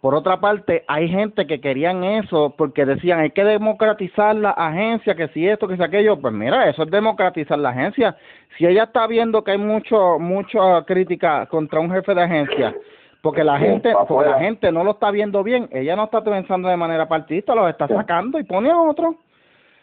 por 0.00 0.14
otra 0.14 0.40
parte, 0.40 0.84
hay 0.88 1.08
gente 1.08 1.46
que 1.46 1.60
querían 1.60 2.02
eso 2.02 2.54
porque 2.56 2.84
decían 2.84 3.20
hay 3.20 3.30
que 3.30 3.44
democratizar 3.44 4.34
la 4.34 4.50
agencia, 4.50 5.14
que 5.14 5.28
si 5.28 5.46
esto, 5.46 5.68
que 5.68 5.76
si 5.76 5.82
aquello. 5.82 6.20
Pues 6.20 6.34
mira, 6.34 6.68
eso 6.68 6.82
es 6.82 6.90
democratizar 6.90 7.58
la 7.58 7.70
agencia. 7.70 8.16
Si 8.56 8.66
ella 8.66 8.84
está 8.84 9.06
viendo 9.06 9.44
que 9.44 9.52
hay 9.52 9.58
mucho 9.58 10.18
mucha 10.18 10.82
crítica 10.86 11.46
contra 11.46 11.80
un 11.80 11.90
jefe 11.90 12.14
de 12.14 12.22
agencia, 12.22 12.74
porque 13.22 13.44
la 13.44 13.58
gente 13.58 13.92
porque 14.08 14.30
la 14.30 14.38
gente 14.38 14.72
no 14.72 14.82
lo 14.82 14.92
está 14.92 15.10
viendo 15.10 15.42
bien, 15.42 15.68
ella 15.72 15.94
no 15.94 16.04
está 16.04 16.22
pensando 16.22 16.68
de 16.68 16.76
manera 16.76 17.06
partidista, 17.06 17.54
lo 17.54 17.68
está 17.68 17.86
sacando 17.86 18.38
y 18.38 18.44
pone 18.44 18.70
a 18.70 18.80
otro. 18.80 19.16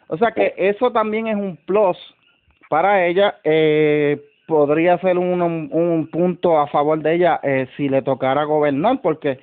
O 0.08 0.18
sea 0.18 0.32
que 0.32 0.54
eso 0.58 0.92
también 0.92 1.28
es 1.28 1.36
un 1.36 1.58
plus 1.66 1.98
para 2.70 3.06
ella. 3.06 3.36
Eh, 3.44 4.20
podría 4.48 4.98
ser 5.00 5.18
un, 5.18 5.42
un, 5.42 5.70
un 5.72 6.08
punto 6.12 6.60
a 6.60 6.68
favor 6.68 7.00
de 7.00 7.16
ella 7.16 7.40
eh, 7.44 7.68
si 7.78 7.88
le 7.90 8.02
tocara 8.02 8.44
gobernar, 8.44 9.00
porque 9.02 9.40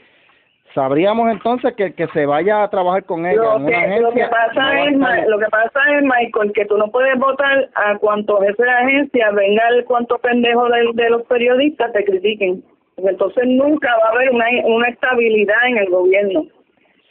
sabríamos 0.75 1.31
entonces 1.33 1.75
que 1.75 1.95
que 1.95 2.07
se 2.09 2.27
vaya 2.27 2.63
a 2.63 2.71
trabajar 2.71 3.03
con 3.05 3.27
ella 3.27 3.41
Lo 3.43 3.57
en 3.57 3.67
que, 3.67 3.73
lo 4.01 4.13
que 4.13 4.23
agencia. 4.23 4.27
no 4.27 4.31
pasa 4.31 4.85
es, 4.85 4.97
Ma- 4.99 5.25
lo 5.27 5.39
que 5.39 5.47
pasa 5.47 5.81
es, 5.97 6.03
Michael, 6.03 6.53
que 6.53 6.65
tú 6.67 6.77
no 6.77 6.89
puedes 6.91 7.19
votar 7.19 7.69
a 7.75 7.97
cuanto 7.99 8.41
jefe 8.41 8.63
de 8.63 8.71
agencia 8.71 9.31
venga 9.33 9.63
el 9.71 9.85
cuanto 9.85 10.19
pendejo 10.19 10.69
de, 10.69 10.91
de 10.95 11.11
los 11.11 11.23
periodistas 11.23 11.93
te 11.93 12.05
critiquen. 12.05 12.63
Entonces 12.99 13.45
nunca 13.47 13.89
va 14.03 14.09
a 14.11 14.13
haber 14.13 14.31
una, 14.31 14.45
una 14.67 14.89
estabilidad 14.89 15.57
en 15.67 15.79
el 15.79 15.89
gobierno. 15.89 16.45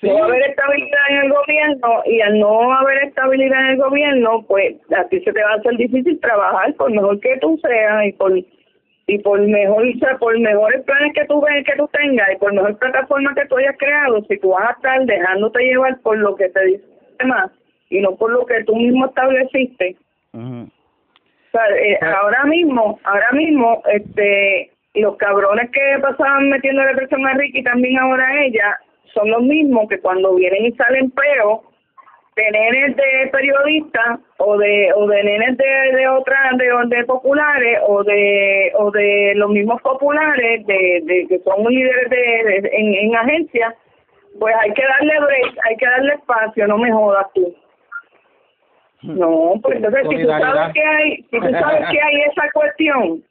Sí. 0.01 0.07
No 0.07 0.23
haber 0.23 0.41
estabilidad 0.43 0.99
en 1.09 1.17
el 1.17 1.29
gobierno 1.29 2.03
y 2.05 2.21
al 2.21 2.39
no 2.39 2.73
haber 2.73 3.03
estabilidad 3.03 3.59
en 3.59 3.71
el 3.71 3.77
gobierno, 3.77 4.45
pues 4.47 4.75
a 4.95 5.03
ti 5.09 5.19
se 5.21 5.33
te 5.33 5.43
va 5.43 5.51
a 5.51 5.55
hacer 5.55 5.75
difícil 5.75 6.19
trabajar 6.21 6.73
por 6.75 6.89
mejor 6.91 7.19
que 7.19 7.37
tú 7.41 7.59
seas 7.61 8.05
y 8.05 8.13
por 8.13 8.31
y 9.07 9.17
por 9.19 9.41
mejor 9.41 9.85
o 9.85 9.99
sea, 9.99 10.17
por 10.17 10.39
mejores 10.39 10.83
planes 10.83 11.13
que 11.13 11.25
tú 11.25 11.41
ves 11.41 11.65
que 11.65 11.75
tú 11.75 11.89
tengas 11.91 12.27
y 12.31 12.37
por 12.37 12.53
mejor 12.53 12.77
plataforma 12.77 13.33
que 13.35 13.45
tú 13.47 13.57
hayas 13.57 13.75
creado, 13.77 14.23
si 14.25 14.37
tú 14.37 14.49
vas 14.51 14.69
a 14.69 14.73
estar 14.73 15.05
dejándote 15.05 15.63
llevar 15.63 15.99
por 16.01 16.17
lo 16.17 16.35
que 16.35 16.47
te 16.49 16.65
dice 16.65 16.85
más 17.25 17.51
y 17.89 17.99
no 17.99 18.15
por 18.15 18.31
lo 18.31 18.45
que 18.45 18.63
tú 18.65 18.75
mismo 18.75 19.07
estableciste, 19.07 19.97
o 20.33 21.51
sea, 21.51 21.67
eh, 21.75 21.97
ahora 22.21 22.43
mismo, 22.45 22.99
ahora 23.03 23.31
mismo, 23.33 23.81
este, 23.91 24.71
los 24.93 25.17
cabrones 25.17 25.71
que 25.71 25.99
pasaban 26.01 26.49
metiéndole 26.49 26.95
presión 26.95 27.25
a 27.25 27.33
Ricky 27.33 27.63
también 27.63 27.97
ahora 27.97 28.27
a 28.27 28.43
ella, 28.43 28.79
son 29.13 29.29
los 29.31 29.41
mismos 29.41 29.87
que 29.89 29.99
cuando 29.99 30.35
vienen 30.35 30.65
y 30.65 30.71
salen 30.73 31.11
peor 31.11 31.61
de 32.35 32.51
nenes 32.51 32.95
de 32.95 33.27
periodistas 33.31 34.19
o 34.37 34.57
de 34.57 34.93
o 34.95 35.07
de 35.07 35.23
nenes 35.23 35.57
de 35.57 35.65
de 35.97 36.07
otras 36.07 36.57
de, 36.57 36.69
de 36.95 37.03
populares 37.05 37.79
o 37.87 38.03
de 38.03 38.71
o 38.75 38.91
de 38.91 39.33
los 39.35 39.49
mismos 39.49 39.81
populares 39.81 40.65
de, 40.65 41.01
de 41.03 41.27
que 41.27 41.39
son 41.39 41.63
líderes 41.65 42.09
de, 42.09 42.17
de- 42.61 42.69
en, 42.71 42.93
en 42.93 43.15
agencias 43.15 43.73
pues 44.39 44.55
hay 44.61 44.71
que 44.73 44.83
darle 44.83 45.19
break 45.19 45.57
hay 45.65 45.75
que 45.75 45.85
darle 45.85 46.13
espacio 46.13 46.67
no 46.67 46.77
me 46.77 46.91
jodas 46.91 47.25
tú. 47.33 47.53
No 49.03 49.53
pues 49.61 49.77
entonces 49.77 50.01
si 50.09 50.15
tú 50.23 50.27
sabes 50.29 50.73
que 50.73 50.81
hay 50.83 51.15
si 51.23 51.39
tú 51.39 51.49
sabes 51.51 51.89
que 51.89 52.01
hay 52.01 52.21
esa 52.21 52.51
cuestión 52.53 53.23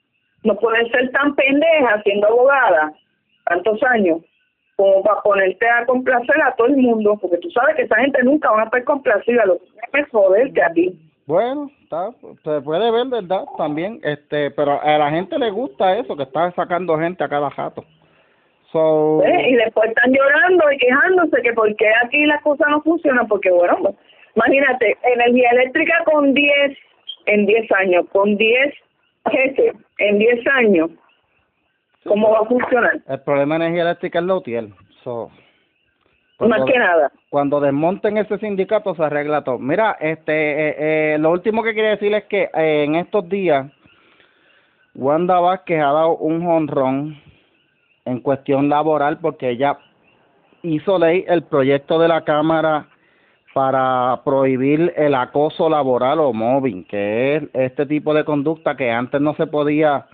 no 0.44 0.54
puedes 0.56 0.90
ser 0.90 1.10
tan 1.12 1.34
pendeja 1.34 2.02
siendo 2.02 2.26
abogada 2.28 2.92
tantos 3.46 3.82
años 3.84 4.18
como 4.78 5.02
para 5.02 5.20
ponerte 5.22 5.68
a 5.68 5.84
complacer 5.86 6.40
a 6.40 6.54
todo 6.54 6.68
el 6.68 6.76
mundo, 6.76 7.18
porque 7.20 7.38
tú 7.38 7.50
sabes 7.50 7.74
que 7.74 7.82
esa 7.82 7.96
gente 7.96 8.22
nunca 8.22 8.48
va 8.52 8.62
a 8.62 8.64
estar 8.66 8.84
complacida, 8.84 9.44
lo 9.44 9.58
que 9.58 10.00
es 10.00 10.08
joderte 10.10 10.62
a 10.62 10.72
ti. 10.72 10.96
Bueno, 11.26 11.68
está, 11.82 12.12
se 12.44 12.60
puede 12.60 12.88
ver, 12.92 13.08
¿verdad? 13.08 13.44
También, 13.58 13.98
este, 14.04 14.52
pero 14.52 14.80
a 14.80 14.98
la 14.98 15.10
gente 15.10 15.36
le 15.36 15.50
gusta 15.50 15.98
eso, 15.98 16.16
que 16.16 16.22
está 16.22 16.52
sacando 16.52 16.96
gente 16.96 17.24
a 17.24 17.28
cada 17.28 17.50
jato. 17.50 17.84
So, 18.70 19.20
¿eh? 19.24 19.50
Y 19.50 19.56
después 19.56 19.88
están 19.88 20.12
llorando 20.12 20.70
y 20.70 20.78
quejándose 20.78 21.42
que 21.42 21.52
por 21.54 21.74
qué 21.74 21.90
aquí 22.04 22.24
las 22.26 22.40
cosas 22.42 22.68
no 22.70 22.80
funcionan, 22.82 23.26
porque 23.26 23.50
bueno, 23.50 23.76
pues, 23.82 23.96
imagínate, 24.36 24.96
energía 25.02 25.50
eléctrica 25.50 26.04
con 26.04 26.34
10, 26.34 26.78
en 27.26 27.46
10 27.46 27.72
años, 27.72 28.06
con 28.12 28.36
10 28.36 28.74
jefes, 29.32 29.74
en 29.98 30.18
10 30.20 30.46
años, 30.46 30.90
¿cómo 32.08 32.30
va 32.32 32.38
a 32.40 32.44
funcionar? 32.44 33.00
el 33.06 33.20
problema 33.20 33.56
de 33.58 33.66
energía 33.66 33.82
eléctrica 33.84 34.18
es 34.18 34.24
la 34.24 34.34
UTIEL. 34.36 34.74
So, 35.04 35.28
Más 36.40 36.48
cuando- 36.48 36.66
que 36.66 36.78
nada. 36.78 37.12
cuando 37.30 37.60
desmonten 37.60 38.16
ese 38.16 38.38
sindicato 38.38 38.94
se 38.94 39.02
arregla 39.02 39.42
todo. 39.44 39.58
Mira, 39.58 39.96
este, 40.00 40.32
eh, 40.32 40.76
eh, 41.14 41.18
lo 41.18 41.30
último 41.30 41.62
que 41.62 41.74
quería 41.74 41.90
decir 41.90 42.12
es 42.14 42.24
que 42.24 42.50
eh, 42.54 42.84
en 42.84 42.94
estos 42.96 43.28
días 43.28 43.66
Wanda 44.94 45.38
Vázquez 45.40 45.80
ha 45.80 45.92
dado 45.92 46.16
un 46.16 46.44
honrón 46.46 47.20
en 48.04 48.20
cuestión 48.20 48.68
laboral 48.68 49.18
porque 49.18 49.50
ella 49.50 49.78
hizo 50.62 50.98
ley 50.98 51.24
el 51.28 51.42
proyecto 51.44 51.98
de 51.98 52.08
la 52.08 52.22
Cámara 52.24 52.86
para 53.54 54.20
prohibir 54.24 54.92
el 54.96 55.14
acoso 55.14 55.68
laboral 55.68 56.20
o 56.20 56.32
mobbing, 56.32 56.84
que 56.84 57.36
es 57.36 57.42
este 57.54 57.86
tipo 57.86 58.14
de 58.14 58.24
conducta 58.24 58.76
que 58.76 58.90
antes 58.90 59.20
no 59.20 59.34
se 59.34 59.46
podía 59.46 60.06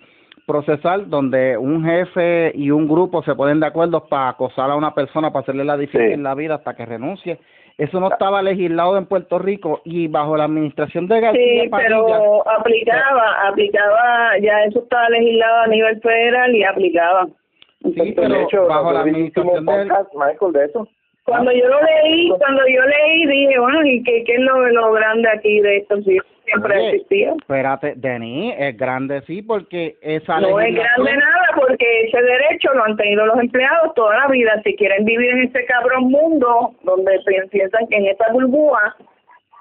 procesar, 0.47 1.09
donde 1.09 1.57
un 1.57 1.85
jefe 1.85 2.53
y 2.55 2.71
un 2.71 2.87
grupo 2.89 3.23
se 3.23 3.35
ponen 3.35 3.61
de 3.61 3.67
acuerdo 3.67 4.05
para 4.07 4.31
acosar 4.31 4.71
a 4.71 4.77
una 4.77 4.95
persona, 4.95 5.33
para 5.33 5.43
hacerle 5.43 5.65
la 5.65 5.77
difícil 5.77 6.09
Sí. 6.09 6.13
en 6.15 6.23
la 6.23 6.35
vida 6.35 6.57
hasta 6.57 6.75
que 6.75 6.85
renuncie. 6.87 7.39
Eso 7.77 7.99
no 7.99 8.09
estaba 8.09 8.41
legislado 8.41 8.97
en 8.97 9.07
Puerto 9.07 9.39
Rico 9.39 9.81
y 9.85 10.07
bajo 10.07 10.37
la 10.37 10.45
administración 10.45 11.09
de 11.09 11.21
García 11.21 11.63
Sí, 11.65 11.69
Padilla, 11.69 11.89
pero 11.89 12.49
aplicaba, 12.49 13.49
aplicaba, 13.49 14.39
ya 14.41 14.65
eso 14.65 14.79
estaba 14.79 15.09
legislado 15.09 15.63
a 15.63 15.67
nivel 15.67 16.01
federal 16.01 16.55
y 16.55 16.63
aplicaba. 16.63 17.27
Sí, 17.27 17.91
Entonces, 17.91 18.15
pero 18.17 18.29
de 18.35 18.43
hecho, 18.45 18.67
bajo 18.69 18.93
la 18.93 19.01
administración 19.01 19.65
de 19.67 19.73
podcast, 19.73 20.15
Michael, 20.15 20.53
de 20.53 20.65
eso. 20.67 20.89
Cuando 21.25 21.51
yo 21.53 21.67
lo 21.67 21.81
leí, 21.83 22.29
cuando 22.39 22.63
yo 22.69 22.83
leí, 22.83 23.27
dije, 23.27 23.59
bueno, 23.59 23.85
¿y 23.87 24.03
qué, 24.05 24.23
qué 24.25 24.35
es 24.35 24.41
lo, 24.41 24.69
lo 24.69 24.93
grande 24.93 25.29
aquí 25.31 25.61
de 25.61 25.79
esto? 25.79 25.97
Sí, 26.03 26.19
siempre 26.45 26.77
Oye, 26.77 26.85
ha 26.87 26.91
existido. 26.91 27.37
Espérate, 27.41 27.95
Denis, 27.97 28.55
es 28.59 28.77
grande 28.77 29.23
sí, 29.23 29.43
porque 29.43 29.97
esa 30.03 30.41
No 30.41 30.61
es 30.61 30.75
grande 30.75 31.17
nada 31.17 31.47
porque 31.57 31.87
ese 32.07 32.21
derecho 32.23 32.73
lo 32.75 32.85
han 32.85 32.97
tenido 32.97 33.27
los 33.27 33.39
empleados 33.39 33.95
toda 33.95 34.17
la 34.19 34.29
vida. 34.29 34.61
Si 34.65 34.75
quieren 34.77 35.05
vivir 35.05 35.31
en 35.31 35.43
ese 35.45 35.65
cabrón 35.67 36.05
mundo 36.11 36.75
donde 36.83 37.13
pi- 37.27 37.49
piensan 37.51 37.87
que 37.89 37.97
en 37.97 38.07
esta 38.07 38.31
burbuja, 38.33 38.97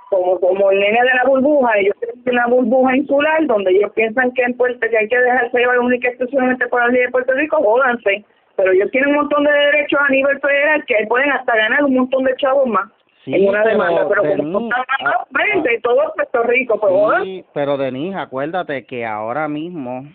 como 0.10 0.40
como 0.40 0.72
el 0.72 0.80
nene 0.80 1.00
de 1.02 1.16
la 1.16 1.24
burbuja, 1.26 1.78
ellos 1.78 1.96
tienen 2.00 2.22
una 2.44 2.48
burbuja 2.48 2.96
insular 2.98 3.46
donde 3.48 3.72
ellos 3.72 3.92
piensan 3.94 4.32
que 4.34 4.44
en 4.44 4.56
Puerto 4.58 4.80
que 4.90 4.98
hay 4.98 5.08
que 5.08 5.18
dejarse 5.20 5.58
llevar 5.58 5.80
única 5.80 6.08
exclusivamente 6.10 6.68
por 6.68 6.82
la 6.82 6.88
ley 6.90 7.02
de 7.02 7.10
Puerto 7.12 7.34
Rico, 7.34 7.58
jódanse. 7.64 8.24
pero 8.56 8.72
ellos 8.72 8.92
tienen 8.92 9.10
un 9.10 9.16
montón 9.16 9.44
de 9.46 9.52
derechos 9.52 10.00
a 10.08 10.12
nivel 10.12 10.40
federal 10.40 10.84
que 10.86 11.08
pueden 11.08 11.32
hasta 11.32 11.56
ganar 11.56 11.84
un 11.86 11.96
montón 11.96 12.24
de 12.26 12.36
chavos 12.36 12.68
más 12.68 12.90
Sí, 13.24 13.34
en 13.34 13.48
una 13.48 13.64
pero, 13.64 13.72
demanda, 13.72 14.08
pero 14.10 14.22
como 14.22 14.36
Denis, 14.36 14.64
están 14.64 14.86
ah, 15.06 15.26
20 15.30 15.74
y 15.74 15.82
todo 15.82 16.14
Puerto 16.14 16.44
Rico, 16.44 16.80
pues. 16.80 17.24
Sí, 17.24 17.46
pero 17.54 17.78
Denise, 17.78 18.18
acuérdate 18.18 18.86
que 18.86 19.06
ahora 19.06 19.48
mismo, 19.48 20.06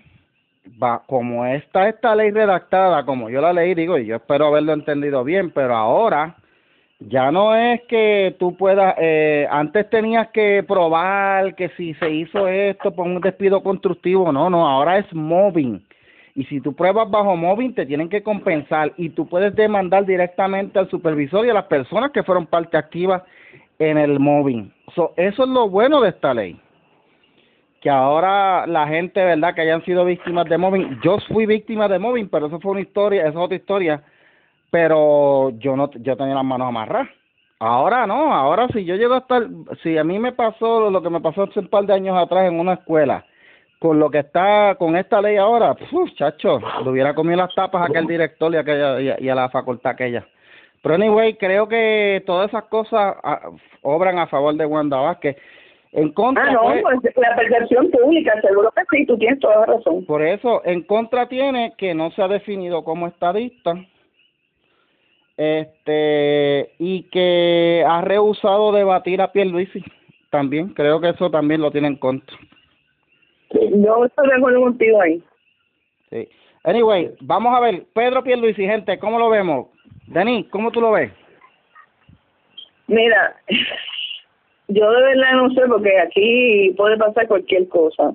va, 0.82 1.02
como 1.06 1.46
está 1.46 1.88
esta 1.88 2.14
ley 2.14 2.30
redactada, 2.30 3.04
como 3.06 3.30
yo 3.30 3.40
la 3.40 3.52
leí, 3.52 3.74
digo, 3.74 3.96
y 3.96 4.06
yo 4.06 4.16
espero 4.16 4.48
haberlo 4.48 4.74
entendido 4.74 5.24
bien, 5.24 5.50
pero 5.50 5.74
ahora 5.74 6.36
ya 7.00 7.30
no 7.30 7.54
es 7.54 7.80
que 7.82 8.36
tú 8.38 8.56
puedas, 8.56 8.94
eh, 8.98 9.46
antes 9.50 9.88
tenías 9.88 10.28
que 10.28 10.64
probar 10.66 11.54
que 11.54 11.70
si 11.70 11.94
se 11.94 12.10
hizo 12.10 12.46
esto 12.48 12.92
por 12.92 13.06
un 13.06 13.20
despido 13.20 13.62
constructivo, 13.62 14.32
no, 14.32 14.50
no, 14.50 14.68
ahora 14.68 14.98
es 14.98 15.12
mobbing. 15.14 15.82
Y 16.38 16.44
si 16.44 16.60
tú 16.60 16.72
pruebas 16.72 17.10
bajo 17.10 17.34
mobbing, 17.34 17.74
te 17.74 17.84
tienen 17.84 18.08
que 18.08 18.22
compensar 18.22 18.92
y 18.96 19.08
tú 19.08 19.28
puedes 19.28 19.56
demandar 19.56 20.06
directamente 20.06 20.78
al 20.78 20.88
supervisor 20.88 21.44
y 21.44 21.50
a 21.50 21.54
las 21.54 21.64
personas 21.64 22.12
que 22.12 22.22
fueron 22.22 22.46
parte 22.46 22.76
activa 22.76 23.24
en 23.80 23.98
el 23.98 24.20
mobbing. 24.20 24.72
So, 24.94 25.14
eso 25.16 25.42
es 25.42 25.48
lo 25.48 25.68
bueno 25.68 26.00
de 26.00 26.10
esta 26.10 26.32
ley. 26.32 26.56
Que 27.80 27.90
ahora 27.90 28.68
la 28.68 28.86
gente, 28.86 29.20
¿verdad? 29.24 29.52
Que 29.52 29.62
hayan 29.62 29.84
sido 29.84 30.04
víctimas 30.04 30.48
de 30.48 30.58
mobbing. 30.58 31.00
Yo 31.02 31.18
fui 31.26 31.44
víctima 31.44 31.88
de 31.88 31.98
mobbing, 31.98 32.28
pero 32.28 32.46
eso 32.46 32.60
fue 32.60 32.70
una 32.70 32.82
historia, 32.82 33.22
esa 33.22 33.30
es 33.30 33.36
otra 33.36 33.56
historia. 33.56 34.04
Pero 34.70 35.50
yo 35.58 35.74
no, 35.74 35.90
yo 35.90 36.16
tenía 36.16 36.36
las 36.36 36.44
manos 36.44 36.68
amarradas. 36.68 37.08
Ahora 37.58 38.06
no, 38.06 38.32
ahora 38.32 38.68
si 38.68 38.84
yo 38.84 38.94
llego 38.94 39.14
a 39.14 39.18
estar, 39.18 39.42
si 39.82 39.98
a 39.98 40.04
mí 40.04 40.20
me 40.20 40.30
pasó 40.30 40.88
lo 40.88 41.02
que 41.02 41.10
me 41.10 41.20
pasó 41.20 41.42
hace 41.42 41.58
un 41.58 41.66
par 41.66 41.84
de 41.84 41.94
años 41.94 42.16
atrás 42.16 42.44
en 42.44 42.60
una 42.60 42.74
escuela, 42.74 43.26
con 43.78 43.98
lo 43.98 44.10
que 44.10 44.18
está 44.18 44.74
con 44.78 44.96
esta 44.96 45.22
ley 45.22 45.36
ahora, 45.36 45.76
chacho, 46.16 46.60
le 46.84 46.90
hubiera 46.90 47.14
comido 47.14 47.36
las 47.36 47.54
tapas 47.54 47.82
a 47.82 47.84
aquel 47.86 48.06
director 48.06 48.52
y, 48.52 48.56
a 48.56 48.60
aquella, 48.60 49.00
y, 49.00 49.08
a, 49.10 49.20
y 49.20 49.28
a 49.28 49.34
la 49.34 49.48
facultad 49.50 49.92
aquella. 49.92 50.26
Pero 50.82 50.94
anyway, 50.94 51.34
creo 51.34 51.68
que 51.68 52.22
todas 52.26 52.48
esas 52.48 52.64
cosas 52.64 53.16
ah, 53.22 53.50
obran 53.82 54.18
a 54.18 54.26
favor 54.26 54.54
de 54.54 54.66
Wanda 54.66 54.98
Vázquez. 54.98 55.36
En 55.92 56.12
contra, 56.12 56.44
Ah, 56.44 56.52
no, 56.52 56.60
pues, 56.82 56.98
pues 57.02 57.14
la 57.16 57.34
percepción 57.34 57.90
pública, 57.90 58.38
seguro 58.42 58.70
que 58.76 58.82
sí, 58.90 59.06
tú 59.06 59.16
tienes 59.16 59.40
toda 59.40 59.60
la 59.60 59.66
razón. 59.66 60.04
por 60.04 60.22
eso, 60.22 60.60
en 60.64 60.82
contra 60.82 61.28
tiene 61.28 61.72
que 61.78 61.94
no 61.94 62.10
se 62.10 62.22
ha 62.22 62.28
definido 62.28 62.84
como 62.84 63.06
estadista, 63.06 63.74
este, 65.38 66.74
y 66.78 67.04
que 67.04 67.84
ha 67.88 68.02
rehusado 68.02 68.72
debatir 68.72 69.22
a 69.22 69.32
Pierluisi. 69.32 69.82
También, 70.30 70.74
creo 70.74 71.00
que 71.00 71.08
eso 71.10 71.30
también 71.30 71.62
lo 71.62 71.70
tiene 71.70 71.88
en 71.88 71.96
contra. 71.96 72.36
Yo 73.50 74.04
estoy 74.04 74.28
de 74.28 74.34
acuerdo 74.34 74.60
contigo 74.62 75.00
ahí. 75.00 75.22
Sí. 76.10 76.28
Anyway, 76.64 77.14
vamos 77.20 77.56
a 77.56 77.60
ver, 77.60 77.84
Pedro 77.94 78.22
Pierluisi, 78.22 78.64
gente, 78.64 78.98
¿cómo 78.98 79.18
lo 79.18 79.30
vemos? 79.30 79.68
Denis, 80.06 80.46
¿cómo 80.50 80.70
tú 80.70 80.80
lo 80.80 80.92
ves? 80.92 81.12
Mira, 82.88 83.36
yo 84.68 84.90
de 84.90 85.02
verdad 85.02 85.32
no 85.34 85.50
sé 85.50 85.62
porque 85.68 85.98
aquí 86.00 86.74
puede 86.76 86.96
pasar 86.96 87.28
cualquier 87.28 87.68
cosa. 87.68 88.14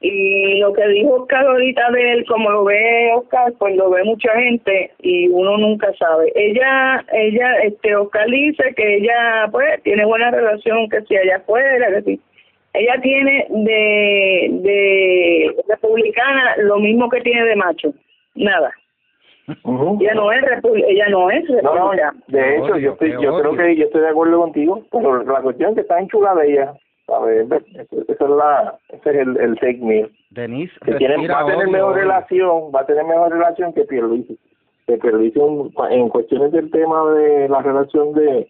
Y 0.00 0.58
lo 0.58 0.72
que 0.74 0.86
dijo 0.88 1.22
Oscar 1.22 1.46
ahorita 1.46 1.90
de 1.92 2.12
él, 2.12 2.26
como 2.26 2.50
lo 2.50 2.64
ve 2.64 3.10
Oscar, 3.14 3.54
pues 3.58 3.74
lo 3.74 3.88
ve 3.88 4.04
mucha 4.04 4.32
gente 4.34 4.90
y 5.00 5.28
uno 5.28 5.56
nunca 5.56 5.94
sabe. 5.94 6.30
Ella, 6.34 7.02
ella, 7.10 7.56
este, 7.62 7.96
Oscar 7.96 8.26
dice 8.28 8.74
que 8.76 8.96
ella, 8.96 9.48
pues, 9.50 9.82
tiene 9.82 10.04
buena 10.04 10.30
relación, 10.30 10.90
que 10.90 11.00
si 11.02 11.16
allá 11.16 11.36
afuera, 11.36 11.88
que 11.88 12.02
si. 12.02 12.20
Ella 12.74 13.00
tiene 13.00 13.46
de, 13.50 14.48
de 14.62 15.56
republicana 15.68 16.56
lo 16.58 16.78
mismo 16.78 17.08
que 17.08 17.20
tiene 17.20 17.44
de 17.44 17.56
macho, 17.56 17.92
nada. 18.34 18.72
Ujú. 19.62 19.98
Ella 20.00 20.14
no 20.14 20.32
es 20.32 20.42
repu- 20.42 20.84
ella 20.88 21.08
no 21.10 21.30
es 21.30 21.48
No, 21.50 21.62
no, 21.62 21.72
republicana. 21.92 22.18
de 22.28 22.54
hecho, 22.56 22.64
Odio, 22.64 22.76
yo 22.78 22.92
estoy, 22.92 23.10
yo 23.22 23.38
creo 23.40 23.56
que 23.56 23.76
yo 23.76 23.84
estoy 23.86 24.00
de 24.00 24.08
acuerdo 24.08 24.40
contigo, 24.40 24.82
pero 24.90 25.22
la 25.22 25.40
cuestión 25.42 25.70
es 25.70 25.74
que 25.76 25.80
está 25.82 26.00
enchulada 26.00 26.44
ella, 26.44 26.72
¿sabes? 27.06 27.46
Eso, 27.50 28.02
eso 28.08 28.24
es 28.24 28.30
la, 28.30 28.78
ese 28.88 29.10
es 29.10 29.16
el, 29.18 29.36
el 29.36 29.54
take 29.60 29.78
me. 29.80 30.08
Denis, 30.30 30.70
que 30.84 30.94
tiene, 30.94 31.28
va 31.28 31.40
a 31.42 31.44
tener 31.46 31.58
odio, 31.66 31.70
mejor 31.70 31.92
odio. 31.92 32.00
relación, 32.02 32.72
va 32.74 32.80
a 32.80 32.86
tener 32.86 33.04
mejor 33.04 33.30
relación 33.30 33.72
que 33.72 33.84
Pierluisi. 33.84 34.36
Que 34.86 34.96
Pierluisi 34.96 35.38
en, 35.38 35.70
en 35.92 36.08
cuestiones 36.08 36.50
del 36.50 36.70
tema 36.72 37.08
de 37.12 37.48
la 37.48 37.60
relación 37.62 38.14
de 38.14 38.48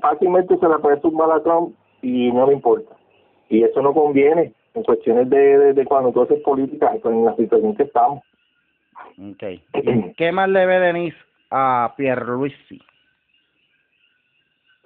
fácilmente 0.00 0.56
se 0.56 0.66
la 0.68 0.78
puede 0.78 1.00
sumar 1.02 1.30
a 1.30 1.42
Trump 1.42 1.76
y 2.02 2.32
no 2.32 2.46
le 2.46 2.54
importa. 2.54 2.95
Y 3.48 3.62
eso 3.62 3.80
no 3.82 3.92
conviene 3.94 4.52
en 4.74 4.82
cuestiones 4.82 5.30
de, 5.30 5.58
de, 5.58 5.72
de 5.72 5.84
cuando 5.84 6.12
tú 6.12 6.22
haces 6.22 6.40
política, 6.42 6.92
pues, 7.02 7.14
en 7.14 7.24
la 7.24 7.36
situación 7.36 7.76
que 7.76 7.84
estamos. 7.84 8.22
Okay. 9.32 9.62
¿Qué 10.16 10.32
más 10.32 10.48
le 10.48 10.66
ve 10.66 10.80
Denis 10.80 11.14
a 11.50 11.94
Pierluisi? 11.96 12.80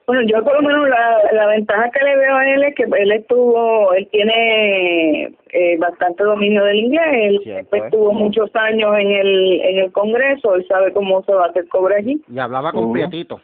Bueno, 0.07 0.23
yo 0.27 0.43
por 0.43 0.55
lo 0.55 0.63
menos 0.63 0.89
la, 0.89 1.21
la 1.33 1.47
ventaja 1.47 1.89
que 1.91 2.05
le 2.05 2.17
veo 2.17 2.35
a 2.35 2.49
él 2.49 2.65
es 2.65 2.75
que 2.75 2.83
él 2.83 3.13
estuvo, 3.13 3.93
él 3.95 4.09
tiene 4.11 5.33
eh, 5.53 5.77
bastante 5.79 6.25
dominio 6.25 6.65
del 6.65 6.77
inglés, 6.81 7.07
él 7.13 7.41
Cierto, 7.45 7.77
¿eh? 7.77 7.83
estuvo 7.85 8.13
muchos 8.13 8.51
años 8.57 8.93
en 8.99 9.09
el 9.09 9.61
en 9.61 9.79
el 9.79 9.93
Congreso, 9.93 10.57
él 10.57 10.67
sabe 10.67 10.93
cómo 10.93 11.23
se 11.23 11.33
va 11.33 11.45
a 11.45 11.49
hacer 11.51 11.69
cobre 11.69 11.95
allí. 11.95 12.21
Y 12.29 12.41
hablaba 12.41 12.73
con. 12.73 12.93
Prietito. 12.93 13.41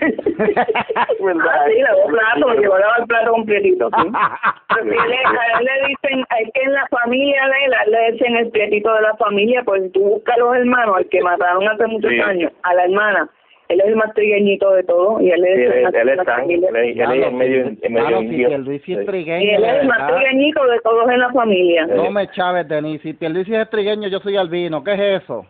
Ah, 0.96 1.64
sí, 1.68 1.80
lavó 1.82 2.06
plato, 2.08 2.40
porque 2.46 2.62
yo 2.62 2.78
lavaba 2.78 2.96
el 3.00 3.06
plato 3.06 3.30
completito, 3.32 3.90
sí. 3.90 4.02
Él- 4.80 4.98
a 4.98 5.58
él 5.58 5.64
le 5.66 5.88
dicen, 5.88 6.24
es 6.40 6.50
que 6.54 6.62
en 6.62 6.72
la 6.72 6.86
familia 6.88 7.42
de 7.46 7.64
él, 7.66 7.74
a 7.74 7.82
él 7.84 7.90
le 7.92 8.12
dicen 8.12 8.36
el 8.36 8.50
prietito 8.50 8.92
de 8.94 9.02
la 9.02 9.14
familia, 9.16 9.62
pues 9.64 9.82
si 9.84 9.90
tú 9.90 10.00
buscas 10.00 10.36
a 10.36 10.40
los 10.40 10.56
hermanos, 10.56 10.96
al 10.96 11.08
que 11.08 11.20
mataron 11.20 11.68
hace 11.68 11.86
muchos 11.86 12.10
Sí. 12.10 12.20
años, 12.20 12.52
a 12.62 12.74
la 12.74 12.84
hermana, 12.84 13.28
él 13.68 13.80
es 13.80 13.86
el 13.86 13.96
más 13.96 14.12
trigueñito 14.14 14.70
de 14.72 14.82
todo, 14.84 15.20
y 15.20 15.30
él 15.30 15.44
es 15.44 15.56
Sí, 15.56 15.62
el 15.62 15.72
él, 15.72 15.82
más 15.84 15.94
él 15.94 16.08
es 16.08 16.24
tan, 16.24 16.50
él, 16.50 16.60
medio, 16.72 17.66
en 17.82 17.92
medio 17.92 18.06
Claro, 18.06 18.18
si 18.20 18.24
indio. 18.26 18.48
Pierluisi 18.48 18.92
es 18.94 18.98
Sí. 19.00 19.06
trigueño, 19.06 19.44
Y 19.44 19.50
él 19.50 19.62
de 19.62 19.68
es 19.68 19.74
el 19.82 19.88
más 19.88 19.98
verdad. 19.98 20.14
trigueñito 20.16 20.64
de 20.66 20.80
todos 20.80 21.10
en 21.10 21.18
la 21.20 21.32
familia. 21.32 21.86
No 21.86 22.10
me 22.10 22.28
chaves, 22.28 22.68
Denis. 22.68 23.00
Si 23.02 23.12
Pierluisi 23.12 23.54
es 23.54 23.68
trigueño, 23.70 24.08
yo 24.08 24.18
soy 24.20 24.36
albino. 24.36 24.82
¿Qué 24.82 24.92
es 24.94 25.22
eso? 25.22 25.46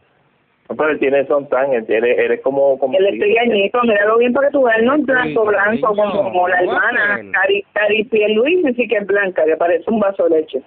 No, 0.70 0.76
Pero 0.76 0.90
él 0.90 1.00
tiene 1.00 1.26
son 1.26 1.48
tan, 1.48 1.72
él, 1.72 1.84
él, 1.88 2.04
él 2.04 2.30
es 2.32 2.40
como... 2.42 2.78
como 2.78 2.96
Él 2.96 3.06
es 3.06 3.18
trigueñito, 3.18 3.82
míralo 3.82 4.18
bien 4.18 4.32
para 4.32 4.46
que 4.46 4.52
tú 4.52 4.62
veas, 4.62 4.80
no 4.82 4.94
es 4.94 5.02
blanco, 5.04 5.44
blanco, 5.44 5.88
como, 5.88 6.22
como 6.22 6.48
la 6.48 6.58
¿cómo 6.60 6.72
es 6.72 6.78
hermana? 6.78 7.32
Cari, 7.32 7.66
Cari 7.72 8.34
Luis 8.34 8.64
sí 8.76 8.86
que 8.86 8.98
es 8.98 9.06
blanca, 9.06 9.44
que 9.44 9.56
parece 9.56 9.90
un 9.90 9.98
vaso 9.98 10.28
de 10.28 10.40
leche. 10.40 10.62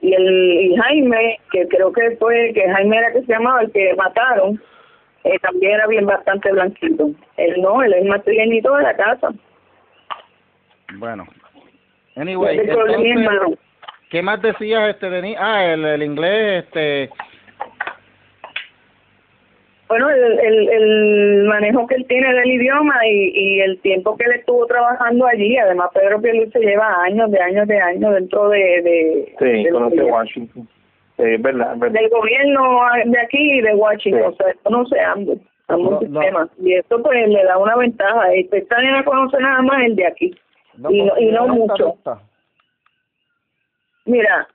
Y 0.00 0.12
el 0.12 0.60
y 0.62 0.76
Jaime, 0.76 1.38
que 1.52 1.68
creo 1.68 1.92
que 1.92 2.16
fue, 2.16 2.52
que 2.54 2.68
Jaime 2.68 2.98
era 2.98 3.12
que 3.12 3.20
se 3.22 3.32
llamaba, 3.32 3.62
el 3.62 3.70
que 3.70 3.94
mataron, 3.94 4.60
eh, 5.22 5.38
también 5.38 5.72
era 5.74 5.86
bien 5.86 6.06
bastante 6.06 6.50
blanquito. 6.50 7.10
Él 7.36 7.62
no, 7.62 7.82
él 7.84 7.94
es 7.94 8.04
más 8.06 8.22
trigueñito 8.24 8.74
de 8.74 8.82
la 8.82 8.96
casa. 8.96 9.28
Bueno. 10.96 11.24
Anyway, 12.16 12.58
Ese 12.58 12.70
es 12.72 12.98
mi 12.98 13.10
hermano. 13.12 13.30
entonces, 13.42 13.58
¿qué 14.10 14.22
más 14.22 14.42
decías, 14.42 14.90
este, 14.90 15.08
Denis? 15.08 15.36
Ah, 15.38 15.64
el, 15.64 15.84
el 15.84 16.02
inglés, 16.02 16.64
este... 16.64 17.10
Bueno, 19.94 20.10
el, 20.10 20.40
el, 20.40 20.68
el 20.70 21.44
manejo 21.44 21.86
que 21.86 21.94
él 21.94 22.04
tiene 22.08 22.34
del 22.34 22.50
idioma 22.50 22.94
y, 23.06 23.30
y 23.32 23.60
el 23.60 23.78
tiempo 23.80 24.16
que 24.16 24.24
él 24.24 24.32
estuvo 24.40 24.66
trabajando 24.66 25.24
allí, 25.24 25.56
además 25.56 25.90
Pedro 25.94 26.20
Pierluisi 26.20 26.58
lleva 26.58 27.00
años, 27.04 27.30
de 27.30 27.38
años, 27.38 27.68
de 27.68 27.78
años 27.80 28.12
dentro 28.12 28.48
de, 28.48 28.58
de, 28.58 29.34
Sí, 29.38 29.44
del, 29.44 29.72
conoce 29.72 29.94
gobierno, 29.94 30.14
Washington. 30.16 30.68
Es 31.18 31.40
verdad, 31.40 31.76
verdad. 31.76 32.00
del 32.00 32.08
gobierno 32.10 32.80
de 33.04 33.20
aquí 33.20 33.52
y 33.52 33.60
de 33.60 33.72
Washington, 33.74 34.22
Sí. 34.22 34.28
o 34.32 34.36
sea, 34.36 34.50
esto 34.50 34.70
no 34.70 34.84
se 34.86 34.98
ambos, 35.00 35.38
ambos 35.68 35.90
No, 35.92 36.00
no. 36.08 36.20
sistemas, 36.20 36.48
y 36.58 36.74
esto 36.74 37.00
pues 37.00 37.28
le 37.28 37.44
da 37.44 37.56
una 37.56 37.76
ventaja, 37.76 38.34
esta 38.34 38.56
esta 38.56 38.78
nena 38.82 39.04
conoce 39.04 39.38
nada 39.38 39.62
más 39.62 39.80
el 39.84 39.94
de 39.94 40.06
aquí, 40.08 40.34
y 40.90 41.02
no, 41.04 41.18
y 41.20 41.26
no 41.26 41.46
mucho. 41.46 41.94
Mira, 44.06 44.48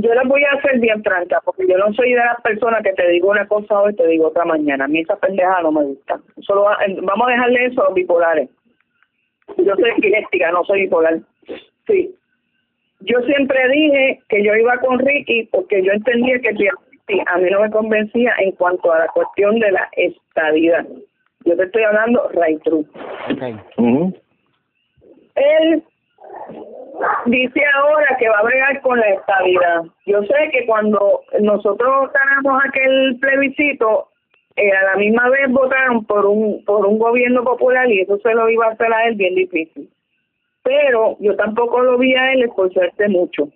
yo 0.00 0.14
les 0.14 0.28
voy 0.28 0.42
a 0.44 0.60
ser 0.62 0.78
bien 0.80 1.02
franca, 1.02 1.40
porque 1.44 1.66
yo 1.68 1.76
no 1.78 1.92
soy 1.94 2.10
de 2.10 2.16
las 2.18 2.40
personas 2.42 2.82
que 2.82 2.92
te 2.92 3.08
digo 3.08 3.30
una 3.30 3.46
cosa 3.46 3.80
hoy 3.80 3.92
y 3.92 3.96
te 3.96 4.06
digo 4.06 4.28
otra 4.28 4.44
mañana. 4.44 4.84
A 4.84 4.88
mí 4.88 5.00
esa 5.00 5.16
pendeja 5.16 5.62
no 5.62 5.72
me 5.72 5.84
gusta. 5.84 6.20
Solo 6.40 6.62
va- 6.62 6.78
eh, 6.86 6.96
vamos 7.02 7.28
a 7.28 7.32
dejarle 7.32 7.66
eso 7.66 7.82
a 7.82 7.84
los 7.86 7.94
bipolares. 7.94 8.48
Yo 9.56 9.74
soy 9.74 9.90
epiléptica, 9.96 10.50
no 10.52 10.64
soy 10.64 10.82
bipolar. 10.82 11.18
Sí. 11.86 12.14
Yo 13.00 13.20
siempre 13.22 13.58
dije 13.70 14.20
que 14.28 14.44
yo 14.44 14.54
iba 14.54 14.76
con 14.78 14.98
Ricky 14.98 15.48
porque 15.50 15.82
yo 15.82 15.92
entendía 15.92 16.38
que 16.40 16.50
a 17.26 17.38
mí 17.38 17.50
no 17.50 17.60
me 17.62 17.70
convencía 17.70 18.32
en 18.38 18.52
cuanto 18.52 18.92
a 18.92 19.00
la 19.00 19.06
cuestión 19.08 19.58
de 19.58 19.72
la 19.72 19.88
estabilidad. 19.92 20.86
Yo 21.44 21.56
te 21.56 21.64
estoy 21.64 21.82
hablando 21.82 22.28
right 22.34 22.62
true. 22.62 22.84
Okay. 23.32 23.56
Él 25.34 25.82
dice 27.26 27.62
ahora 27.74 28.16
que 28.18 28.28
va 28.28 28.38
a 28.38 28.44
bregar 28.44 28.80
con 28.82 28.98
la 28.98 29.08
estabilidad. 29.08 29.82
Yo 30.06 30.22
sé 30.22 30.50
que 30.52 30.66
cuando 30.66 31.22
nosotros 31.40 32.10
ganamos 32.12 32.62
aquel 32.64 33.18
plebiscito, 33.20 34.08
eh, 34.56 34.72
a 34.72 34.84
la 34.84 34.96
misma 34.96 35.28
vez 35.30 35.50
votaron 35.50 36.04
por 36.04 36.26
un 36.26 36.64
por 36.64 36.84
un 36.84 36.98
gobierno 36.98 37.44
popular 37.44 37.88
y 37.90 38.00
eso 38.00 38.18
se 38.18 38.34
lo 38.34 38.48
iba 38.48 38.66
a 38.66 38.72
hacer 38.72 38.92
a 38.92 39.06
él 39.06 39.14
bien 39.14 39.34
difícil. 39.34 39.88
Pero 40.62 41.16
yo 41.20 41.36
tampoco 41.36 41.80
lo 41.80 41.96
vi 41.98 42.14
a 42.14 42.32
él 42.32 42.42
esforzarse 42.42 43.08
mucho. 43.08 43.48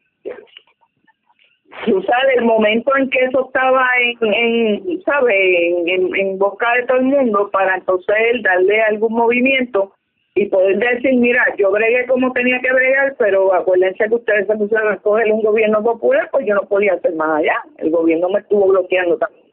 tú 1.84 2.02
sabes, 2.02 2.36
el 2.36 2.44
momento 2.44 2.96
en 2.96 3.10
que 3.10 3.18
eso 3.24 3.46
estaba 3.46 3.86
en, 4.00 4.34
en 4.34 5.02
¿sabes? 5.02 5.36
En, 5.36 5.88
en, 5.88 6.16
en 6.16 6.38
boca 6.38 6.72
de 6.74 6.84
todo 6.84 6.98
el 6.98 7.04
mundo 7.04 7.50
para 7.50 7.76
entonces 7.76 8.14
él 8.32 8.42
darle 8.42 8.80
algún 8.82 9.12
movimiento 9.12 9.92
y 10.36 10.46
poder 10.46 10.78
decir, 10.78 11.14
mira, 11.14 11.44
yo 11.56 11.70
bregué 11.70 12.06
como 12.06 12.32
tenía 12.32 12.58
que 12.60 12.72
bregar, 12.72 13.14
pero 13.18 13.54
acuérdense 13.54 14.08
que 14.08 14.14
ustedes 14.14 14.46
se 14.48 14.56
pusieron 14.56 14.88
a 14.90 14.94
escoger 14.94 15.30
un 15.32 15.42
gobierno 15.42 15.80
popular, 15.82 16.28
pues 16.32 16.44
yo 16.46 16.54
no 16.56 16.62
podía 16.62 16.94
hacer 16.94 17.14
más 17.14 17.38
allá. 17.40 17.56
El 17.78 17.90
gobierno 17.90 18.28
me 18.28 18.40
estuvo 18.40 18.66
bloqueando 18.66 19.16
también. 19.16 19.44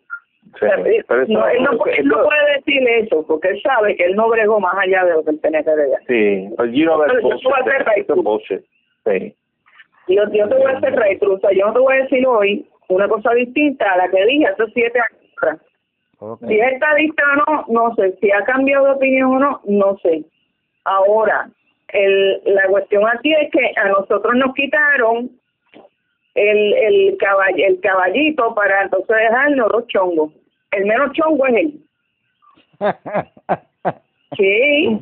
Sí, 0.59 1.03
pero 1.07 1.21
eso- 1.23 1.31
no, 1.31 1.47
él, 1.47 1.63
no, 1.63 1.85
él 1.85 2.07
no 2.07 2.23
puede 2.23 2.53
decir 2.55 2.87
eso, 2.89 3.25
porque 3.27 3.49
él 3.49 3.61
sabe 3.61 3.95
que 3.95 4.05
él 4.05 4.15
no 4.15 4.27
bregó 4.29 4.59
más 4.59 4.73
allá 4.75 5.05
de 5.05 5.13
lo 5.13 5.23
que 5.23 5.29
él 5.31 5.39
tenía 5.39 5.63
que 5.63 5.71
bregar. 5.73 5.99
Sí, 6.07 6.49
Pero 6.57 6.69
yo 6.71 6.97
bullshit. 6.97 7.43
voy 7.43 7.53
a 7.53 7.61
hacer 7.61 7.85
That's 7.85 8.09
a 8.09 8.13
bullshit. 8.15 8.61
Sí. 9.05 9.35
Yo, 10.07 10.23
yo 10.33 10.49
te 10.49 10.55
voy 10.55 10.71
a 10.71 10.77
hacer 10.77 10.95
retro, 10.95 11.33
o 11.35 11.39
sea, 11.39 11.51
yo 11.51 11.67
no 11.67 11.73
te 11.73 11.79
voy 11.79 11.93
a 11.95 12.01
decir 12.03 12.25
hoy 12.27 12.67
una 12.89 13.07
cosa 13.07 13.31
distinta 13.35 13.93
a 13.93 13.97
la 13.97 14.09
que 14.09 14.25
dije 14.25 14.47
hace 14.47 14.63
siete 14.73 14.99
años. 14.99 15.31
atrás. 15.37 15.59
Si 16.47 16.59
es 16.59 16.73
estadista 16.73 17.23
o 17.23 17.35
no, 17.51 17.65
no 17.69 17.95
sé. 17.95 18.13
Si 18.19 18.31
ha 18.31 18.43
cambiado 18.43 18.85
de 18.85 18.91
opinión 18.91 19.31
o 19.35 19.39
no, 19.39 19.61
no 19.65 19.97
sé. 19.99 20.23
Ahora, 20.83 21.49
el, 21.89 22.41
la 22.45 22.67
cuestión 22.67 23.07
aquí 23.07 23.33
es 23.33 23.51
que 23.51 23.73
a 23.77 23.89
nosotros 23.89 24.33
nos 24.35 24.53
quitaron 24.53 25.29
el, 26.35 26.73
el, 26.73 27.17
caball, 27.17 27.59
el 27.59 27.79
caballito 27.81 28.55
para 28.55 28.83
entonces 28.83 29.15
dejarnos 29.15 29.71
los 29.71 29.87
chongos. 29.87 30.31
El 30.71 30.85
menos 30.85 31.11
chongo 31.13 31.47
es 31.47 31.55
él. 31.55 31.79
Sí, 34.37 34.97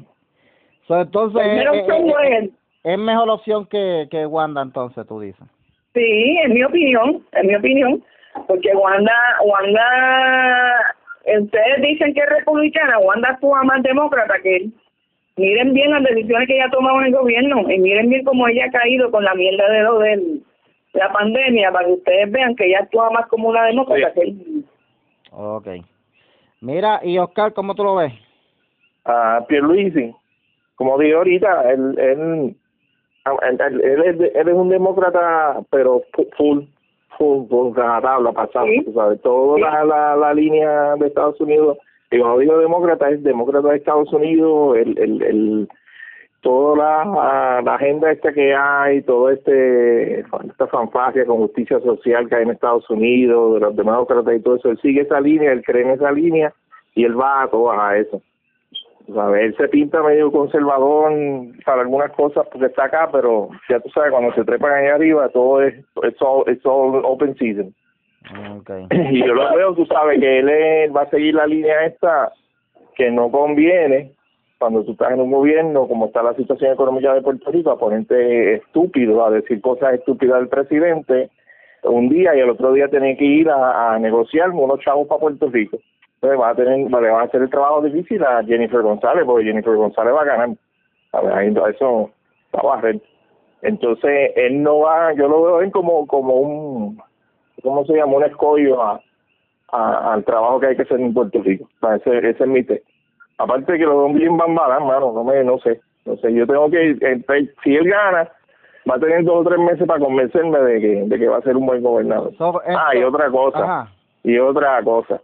So, 0.89 1.01
entonces, 1.01 1.39
el 1.39 1.57
menos 1.57 1.75
eh, 1.75 1.80
eh, 1.82 1.86
chongo 1.88 2.19
eh, 2.19 2.27
es 2.27 2.38
él. 2.39 2.53
es 2.84 2.97
mejor 2.97 3.30
opción 3.30 3.67
que, 3.67 4.07
que 4.09 4.25
Wanda, 4.25 4.63
entonces, 4.63 5.05
tú 5.07 5.19
dices. 5.19 5.47
Sí, 5.93 6.39
en 6.43 6.55
mi 6.55 6.63
opinión, 6.63 7.23
en 7.34 7.45
mi 7.45 7.55
opinión, 7.55 8.03
porque 8.47 8.75
Wanda, 8.75 9.13
Wanda, 9.45 10.95
ustedes 11.43 11.82
dicen 11.84 12.11
que 12.15 12.21
es 12.21 12.30
republicana, 12.30 12.97
Wanda 12.97 13.30
actúa 13.30 13.63
más 13.65 13.84
demócrata 13.84 14.34
que 14.41 14.55
él. 14.55 14.73
Miren 15.39 15.73
bien 15.73 15.91
las 15.91 16.03
decisiones 16.03 16.47
que 16.47 16.55
ella 16.55 16.65
ha 16.65 16.69
tomado 16.71 16.99
en 16.99 17.07
el 17.07 17.13
gobierno 17.13 17.61
y 17.71 17.79
miren 17.79 18.09
bien 18.09 18.25
cómo 18.25 18.45
ella 18.47 18.65
ha 18.65 18.71
caído 18.71 19.09
con 19.09 19.23
la 19.23 19.33
mierda 19.35 19.69
de 19.69 19.83
lo 19.83 19.99
de 19.99 20.39
la 20.93 21.11
pandemia 21.13 21.71
para 21.71 21.85
que 21.87 21.93
ustedes 21.93 22.29
vean 22.31 22.55
que 22.57 22.65
ella 22.65 22.79
actúa 22.81 23.09
más 23.11 23.25
como 23.27 23.47
una 23.49 23.63
demócrata 23.65 24.11
que 24.13 24.21
él. 24.21 24.65
Ok. 25.31 25.67
Mira, 26.61 26.99
y 27.03 27.17
Oscar, 27.19 27.53
¿cómo 27.53 27.73
tú 27.73 27.83
lo 27.83 27.95
ves? 27.95 28.11
a 29.05 29.43
Pierluisi, 29.47 30.13
como 30.75 30.97
dije 30.99 31.15
ahorita, 31.15 31.71
él, 31.71 31.97
él, 31.97 32.55
él, 33.25 33.61
él, 33.61 33.81
él 33.81 34.03
es, 34.03 34.17
de- 34.19 34.31
él 34.35 34.47
es 34.49 34.53
un 34.53 34.69
demócrata, 34.69 35.61
pero 35.71 36.03
fu- 36.13 36.27
full, 36.37 36.59
full, 37.17 37.47
full 37.47 37.73
tabla 37.75 38.31
pasada, 38.33 38.65
Sí. 38.65 38.83
tú 38.85 38.93
sabes, 38.93 39.19
toda 39.21 39.55
Sí. 39.55 39.61
la, 39.61 39.83
la, 39.85 40.15
la 40.15 40.33
línea 40.33 40.95
de 40.97 41.07
Estados 41.07 41.39
Unidos, 41.41 41.77
y 42.12 42.20
cuando 42.20 42.39
digo 42.39 42.57
demócrata, 42.57 43.10
es 43.10 43.24
demócrata 43.24 43.70
de 43.70 43.78
Estados 43.78 44.12
Unidos, 44.12 44.78
el, 44.78 44.97
el, 44.97 45.22
el, 45.22 45.70
toda 46.41 46.76
la, 46.76 47.62
la 47.62 47.76
agenda 47.76 48.12
esta 48.12 48.34
que 48.34 48.55
hay, 48.55 49.03
todo 49.03 49.30
este 49.30 50.22
esta 50.22 50.68
fanfarria 50.68 51.26
con 51.26 51.38
justicia 51.38 51.80
social 51.82 52.28
que 52.28 52.36
hay 52.36 52.43
en 52.43 52.51
Estados 52.51 52.89
Unidos, 52.89 53.55
de 53.55 53.60
los 53.60 53.76
demócratas 53.76 54.36
y 54.36 54.41
todo 54.41 54.55
eso, 54.55 54.72
él 54.72 54.80
sigue 54.82 55.01
esa 55.01 55.22
línea, 55.22 55.51
él 55.51 55.64
cree 55.64 55.84
en 55.84 55.91
esa 55.91 56.12
línea 56.12 56.51
y 56.95 57.05
él 57.05 57.20
va 57.20 57.43
a 57.43 57.49
todas 57.49 57.78
a 57.80 57.97
eso. 57.97 58.22
Tú 59.05 59.14
sabes, 59.14 59.43
él 59.43 59.57
se 59.57 59.68
pinta 59.68 60.01
medio 60.01 60.32
conservador 60.32 61.12
para 61.66 61.82
algunas 61.82 62.12
cosas 62.14 62.47
porque 62.51 62.68
está 62.68 62.86
acá, 62.86 63.10
pero 63.12 63.49
ya 63.70 63.80
tú 63.80 63.89
sabes, 63.89 64.12
cuando 64.12 64.34
se 64.34 64.43
trepan 64.43 64.74
ahí 64.74 64.88
arriba, 64.88 65.30
todo 65.30 65.62
es 65.62 65.76
it's 66.03 66.22
all, 66.22 66.43
all 66.64 67.05
open 67.05 67.36
season. 67.38 67.74
Y 69.11 69.19
yo 69.25 69.34
lo 69.34 69.55
veo, 69.55 69.73
tú 69.73 69.86
sabes, 69.86 70.19
que 70.19 70.39
él 70.39 70.95
va 70.95 71.03
a 71.03 71.09
seguir 71.09 71.36
la 71.36 71.47
línea 71.47 71.86
esta 71.86 72.32
que 72.95 73.09
no 73.11 73.32
conviene 73.32 74.13
cuando 74.59 74.84
tú 74.84 74.91
estás 74.91 75.13
en 75.13 75.21
un 75.21 75.32
gobierno, 75.32 75.88
como 75.88 76.07
está 76.07 76.21
la 76.21 76.34
situación 76.34 76.73
económica 76.73 77.13
de 77.13 77.21
Puerto 77.21 77.49
Rico, 77.49 77.71
a 77.71 77.80
ponerte 77.80 78.55
estúpido, 78.55 79.25
a 79.25 79.32
decir 79.32 79.61
cosas 79.61 79.93
estúpidas 79.93 80.36
al 80.36 80.49
presidente 80.49 81.30
un 81.84 82.09
día 82.09 82.36
y 82.36 82.39
el 82.39 82.49
otro 82.49 82.73
día 82.73 82.89
tener 82.89 83.15
que 83.15 83.23
ir 83.23 83.49
a, 83.49 83.93
a 83.93 83.99
negociar 83.99 84.49
unos 84.49 84.80
chavos 84.82 85.07
para 85.07 85.21
Puerto 85.21 85.49
Rico. 85.49 85.77
Entonces 86.15 86.39
va 86.39 86.49
a 86.49 86.55
tener, 86.55 86.91
le 86.91 87.09
va 87.09 87.21
a 87.21 87.23
hacer 87.23 87.41
el 87.41 87.49
trabajo 87.49 87.82
difícil 87.82 88.21
a 88.23 88.43
Jennifer 88.43 88.82
González, 88.82 89.23
porque 89.25 89.45
Jennifer 89.45 89.73
González 89.73 90.13
va 90.13 90.21
a 90.21 90.25
ganar. 90.25 90.49
A 91.13 91.21
ver, 91.21 91.57
eso 91.73 92.11
va 92.53 92.59
a 92.59 92.75
barrer. 92.75 92.99
Entonces, 93.61 94.32
él 94.36 94.61
no 94.61 94.80
va, 94.80 95.13
yo 95.13 95.30
lo 95.30 95.43
veo 95.43 95.61
él 95.61 95.71
como, 95.71 96.05
como 96.07 96.36
un, 96.36 97.01
¿cómo 97.64 97.86
se 97.86 97.93
llama? 97.93 98.18
Un 98.18 98.24
escollo 98.24 98.82
a, 98.82 98.99
a- 99.72 100.14
al 100.14 100.24
trabajo 100.24 100.60
que 100.60 100.68
hay 100.68 100.76
que 100.76 100.84
hacer 100.84 100.99
en 100.99 101.14
Puerto 101.14 101.41
Rico. 101.43 101.68
O 101.82 101.88
sea, 101.88 101.95
ese, 101.97 102.18
ese 102.30 102.43
es 102.43 102.49
mi 102.49 102.64
té. 102.64 102.84
Aparte 103.38 103.78
que 103.78 103.86
lo 103.86 103.97
veo 104.05 104.14
bien 104.14 104.36
bambada, 104.38 104.80
mano, 104.80 105.12
no 105.14 105.24
me, 105.24 105.43
no 105.43 105.57
sé. 105.60 105.80
No 106.05 106.16
sé, 106.18 106.34
yo 106.34 106.47
tengo 106.47 106.70
que, 106.70 106.91
eh, 106.91 107.53
si 107.64 107.76
él 107.76 107.88
gana, 107.89 108.30
va 108.89 108.95
a 108.95 108.99
tener 108.99 109.24
dos 109.24 109.45
o 109.45 109.49
tres 109.49 109.60
meses 109.60 109.86
para 109.88 109.99
convencerme 110.03 110.60
de 110.60 110.80
que, 110.82 111.03
de 111.05 111.20
que 111.20 111.28
va 111.28 111.38
a 111.38 111.41
ser 111.41 111.55
un 111.55 111.66
buen 111.66 111.82
gobernador. 111.84 112.34
So, 112.38 112.62
Ah, 112.68 112.95
y 112.95 113.03
otra 113.03 113.30
cosa, 113.30 113.60
Ajá. 113.64 113.91
y 114.24 114.38
otra 114.39 114.82
cosa. 114.84 115.22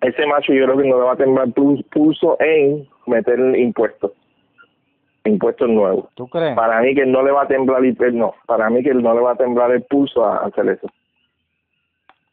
Ese 0.00 0.24
macho 0.26 0.52
yo 0.52 0.64
creo 0.66 0.76
que 0.78 0.88
no 0.88 0.98
le 0.98 1.04
va 1.04 1.12
a 1.12 1.16
temblar 1.16 1.48
pu- 1.48 1.84
pulso 1.90 2.36
en 2.38 2.86
meter 3.06 3.38
impuestos, 3.56 4.12
impuestos 5.24 5.68
nuevos. 5.68 6.06
¿Tú 6.14 6.28
crees? 6.28 6.54
Para 6.54 6.80
mí 6.80 6.94
que 6.94 7.04
no 7.04 7.22
le 7.22 7.32
va 7.32 7.42
a 7.42 7.48
temblar 7.48 7.84
el 7.84 7.96
no, 8.16 8.34
para 8.46 8.70
mí 8.70 8.82
que 8.82 8.94
no 8.94 9.14
le 9.14 9.20
va 9.20 9.32
a 9.32 9.36
temblar 9.36 9.72
el 9.72 9.82
pulso 9.82 10.24
a 10.24 10.38
hacer 10.46 10.68
eso. 10.68 10.86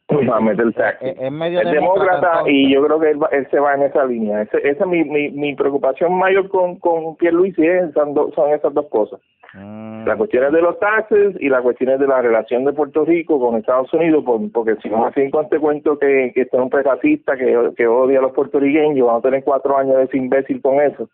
A 0.08 0.40
meter 0.40 0.72
tax. 0.72 1.02
Es, 1.02 1.18
es 1.18 1.32
medio 1.32 1.60
Es 1.60 1.70
demócrata 1.70 2.28
entonces. 2.30 2.52
y 2.54 2.72
yo 2.72 2.84
creo 2.84 3.00
que 3.00 3.10
él, 3.10 3.20
va- 3.22 3.28
él 3.32 3.46
se 3.50 3.58
va 3.58 3.74
en 3.74 3.82
esa 3.82 4.04
línea. 4.04 4.42
Ese- 4.42 4.68
esa 4.68 4.84
es 4.84 4.86
mi, 4.90 5.02
mi, 5.04 5.30
mi 5.30 5.54
preocupación 5.56 6.12
mayor 6.16 6.48
con, 6.48 6.76
con 6.76 7.16
Pierluisi, 7.16 7.66
es, 7.66 7.92
son, 7.92 8.14
do- 8.14 8.30
son 8.34 8.52
esas 8.52 8.72
dos 8.72 8.86
cosas. 8.86 9.20
Mm, 9.54 10.06
Las 10.06 10.16
cuestiones 10.16 10.52
de 10.52 10.62
los 10.62 10.78
taxes 10.78 11.34
y 11.40 11.48
las 11.48 11.62
cuestiones 11.62 11.98
de 11.98 12.06
la 12.06 12.22
relación 12.22 12.64
de 12.64 12.72
Puerto 12.72 13.04
Rico 13.04 13.40
con 13.40 13.56
Estados 13.56 13.92
Unidos, 13.94 14.22
por- 14.24 14.40
porque 14.52 14.76
si 14.82 14.88
no 14.88 15.06
así 15.06 15.22
este 15.22 15.58
cuento 15.58 15.98
que, 15.98 16.30
que 16.34 16.42
este 16.42 16.56
hombre 16.56 16.80
es 16.80 16.86
racista, 16.86 17.36
que, 17.36 17.70
que 17.76 17.86
odia 17.88 18.20
a 18.20 18.22
los 18.22 18.32
puertorriqueños, 18.32 19.04
vamos 19.06 19.24
a 19.24 19.28
tener 19.28 19.42
cuatro 19.42 19.76
años 19.76 19.96
de 19.96 20.04
ese 20.04 20.16
imbécil 20.18 20.62
con 20.62 20.80
eso. 20.80 21.08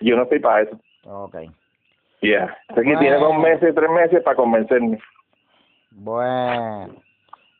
Yo 0.00 0.16
no 0.16 0.24
estoy 0.24 0.40
para 0.40 0.62
eso. 0.62 0.76
ok. 1.06 1.36
Ya. 2.22 2.56
Así 2.68 2.82
que 2.82 2.96
tiene 2.96 3.16
dos 3.18 3.36
meses, 3.38 3.72
tres 3.74 3.90
meses 3.90 4.20
para 4.22 4.36
convencerme. 4.36 4.98
Bueno, 5.92 6.94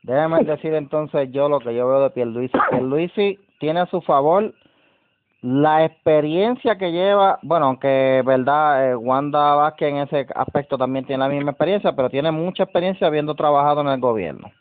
déjame 0.03 0.44
decir 0.44 0.74
entonces 0.74 1.30
yo 1.32 1.48
lo 1.48 1.61
que 1.61 1.74
yo 1.74 1.88
veo 1.88 2.03
de 2.03 2.11
Pierluisi. 2.11 2.59
Pierluisi 2.70 3.38
tiene 3.59 3.80
a 3.80 3.86
su 3.86 4.00
favor 4.03 4.55
la 5.42 5.84
experiencia 5.84 6.78
que 6.78 6.92
lleva, 6.92 7.40
bueno, 7.42 7.66
aunque 7.66 8.22
verdad, 8.24 8.90
eh, 8.90 8.94
Wanda 8.94 9.57
Vázquez 9.57 9.88
en 9.88 9.96
ese 9.96 10.26
aspecto 10.36 10.78
también 10.78 11.05
tiene 11.05 11.24
la 11.24 11.28
misma 11.28 11.50
experiencia, 11.50 11.96
pero 11.96 12.09
tiene 12.09 12.30
mucha 12.30 12.62
experiencia 12.62 13.09
habiendo 13.09 13.34
trabajado 13.34 13.80
en 13.80 13.88
el 13.88 14.00
gobierno. 14.00 14.53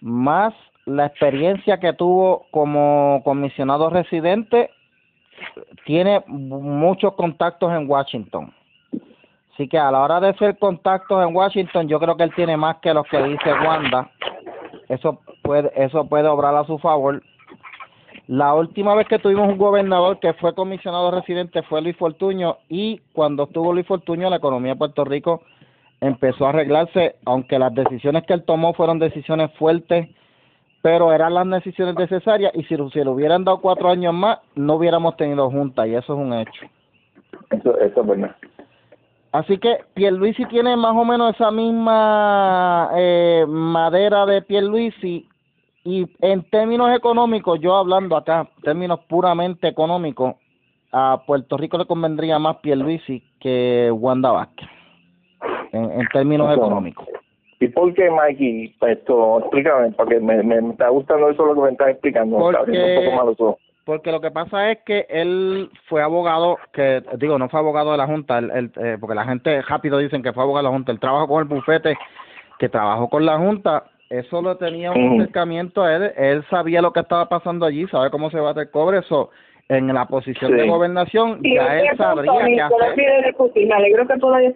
Más 0.00 0.54
la 0.86 1.06
experiencia 1.06 1.78
que 1.78 1.92
tuvo 1.92 2.46
como 2.52 3.20
comisionado 3.24 3.90
residente, 3.90 4.70
tiene 5.84 6.22
muchos 6.28 7.14
contactos 7.14 7.72
en 7.72 7.90
Washington. 7.90 8.54
Así 9.52 9.68
que 9.68 9.78
a 9.78 9.90
la 9.90 10.00
hora 10.00 10.20
de 10.20 10.28
hacer 10.28 10.58
contactos 10.58 11.26
en 11.26 11.34
Washington, 11.34 11.86
yo 11.88 12.00
creo 12.00 12.16
que 12.16 12.24
él 12.24 12.34
tiene 12.34 12.56
más 12.56 12.78
que 12.78 12.94
los 12.94 13.06
que 13.08 13.22
dice 13.22 13.52
Wanda. 13.66 14.10
Eso 14.88 15.20
puede, 15.42 15.70
eso 15.76 16.06
puede 16.06 16.28
obrar 16.28 16.54
a 16.54 16.64
su 16.64 16.78
favor. 16.78 17.22
La 18.28 18.54
última 18.54 18.94
vez 18.94 19.08
que 19.08 19.18
tuvimos 19.18 19.48
un 19.48 19.58
gobernador 19.58 20.18
que 20.20 20.32
fue 20.34 20.54
comisionado 20.54 21.10
residente 21.10 21.62
fue 21.62 21.82
Luis 21.82 21.96
Fortuño 21.96 22.58
y 22.68 23.00
cuando 23.12 23.44
estuvo 23.44 23.72
Luis 23.72 23.86
Fortuño 23.86 24.30
la 24.30 24.36
economía 24.36 24.72
de 24.72 24.78
Puerto 24.78 25.04
Rico 25.04 25.42
empezó 26.00 26.46
a 26.46 26.50
arreglarse, 26.50 27.16
aunque 27.24 27.58
las 27.58 27.74
decisiones 27.74 28.24
que 28.24 28.32
él 28.32 28.44
tomó 28.44 28.74
fueron 28.74 28.98
decisiones 28.98 29.52
fuertes, 29.58 30.08
pero 30.82 31.12
eran 31.12 31.34
las 31.34 31.48
decisiones 31.48 31.94
necesarias 31.94 32.52
y 32.54 32.64
si, 32.64 32.76
si 32.92 32.98
le 33.00 33.08
hubieran 33.10 33.44
dado 33.44 33.60
cuatro 33.60 33.90
años 33.90 34.14
más 34.14 34.38
no 34.54 34.74
hubiéramos 34.74 35.16
tenido 35.16 35.50
junta 35.50 35.86
y 35.86 35.94
eso 35.94 36.14
es 36.14 36.18
un 36.18 36.32
hecho. 36.32 36.66
Eso, 37.50 37.78
es 37.78 37.94
verdad. 38.06 38.34
Así 39.32 39.56
que 39.58 39.78
Pierluisi 39.94 40.44
tiene 40.46 40.76
más 40.76 40.92
o 40.94 41.04
menos 41.04 41.34
esa 41.34 41.50
misma 41.50 42.90
eh, 42.94 43.44
madera 43.48 44.26
de 44.26 44.42
Pierluisi 44.42 45.26
y 45.84 46.06
en 46.20 46.42
términos 46.50 46.94
económicos, 46.94 47.58
yo 47.60 47.74
hablando 47.74 48.16
acá, 48.16 48.46
términos 48.62 49.00
puramente 49.08 49.68
económicos, 49.68 50.34
a 50.92 51.22
Puerto 51.26 51.56
Rico 51.56 51.78
le 51.78 51.86
convendría 51.86 52.38
más 52.38 52.58
Pierluisi 52.58 53.22
que 53.40 53.90
Wanda 53.90 54.30
Vázquez 54.32 54.68
en, 55.72 55.90
en 55.92 56.06
términos 56.12 56.48
Eso. 56.52 56.60
económicos. 56.60 57.08
¿Y 57.58 57.68
por 57.68 57.94
qué, 57.94 58.10
Mikey? 58.10 58.74
Esto, 58.82 59.38
explícame, 59.38 59.92
porque 59.92 60.20
me, 60.20 60.42
me, 60.42 60.60
me 60.60 60.70
está 60.72 60.88
gustando 60.88 61.30
eso 61.30 61.46
lo 61.46 61.54
que 61.54 61.60
me 61.62 61.70
estás 61.70 61.88
explicando. 61.90 62.36
está 62.50 62.58
Porque- 62.58 62.76
abriendo 62.76 63.00
un 63.00 63.10
poco 63.16 63.26
los 63.30 63.40
ojos. 63.40 63.60
Porque 63.84 64.12
lo 64.12 64.20
que 64.20 64.30
pasa 64.30 64.70
es 64.70 64.78
que 64.84 65.06
él 65.08 65.68
fue 65.88 66.02
abogado, 66.02 66.58
que 66.72 67.02
digo, 67.16 67.38
no 67.38 67.48
fue 67.48 67.60
abogado 67.60 67.90
de 67.90 67.98
la 67.98 68.06
Junta, 68.06 68.38
él, 68.38 68.50
él, 68.54 68.72
eh, 68.76 68.96
porque 69.00 69.16
la 69.16 69.24
gente 69.24 69.60
rápido 69.62 69.98
dicen 69.98 70.22
que 70.22 70.32
fue 70.32 70.44
abogado 70.44 70.64
de 70.64 70.70
la 70.70 70.76
Junta, 70.76 70.92
él 70.92 71.00
trabajó 71.00 71.26
con 71.26 71.42
el 71.42 71.48
bufete 71.48 71.98
que 72.58 72.68
trabajó 72.68 73.08
con 73.08 73.26
la 73.26 73.38
Junta, 73.38 73.84
eso 74.08 74.40
lo 74.40 74.56
tenía 74.56 74.92
un 74.92 75.20
acercamiento 75.20 75.82
a 75.82 75.96
él, 75.96 76.12
él 76.16 76.44
sabía 76.48 76.80
lo 76.80 76.92
que 76.92 77.00
estaba 77.00 77.28
pasando 77.28 77.66
allí, 77.66 77.86
sabe 77.88 78.10
cómo 78.10 78.30
se 78.30 78.38
bate 78.38 78.60
el 78.60 78.70
cobre, 78.70 78.98
eso 78.98 79.30
en 79.68 79.92
la 79.92 80.06
posición 80.06 80.56
de 80.56 80.68
gobernación 80.68 81.38
Y 81.42 81.54
ya 81.54 81.80
él 81.80 81.96
sabría 81.96 82.32
qué 82.44 82.60
hacer. 82.60 83.66
Me 83.66 83.74
alegro 83.74 84.06
que 84.06 84.18
todavía 84.18 84.48
mí 84.50 84.54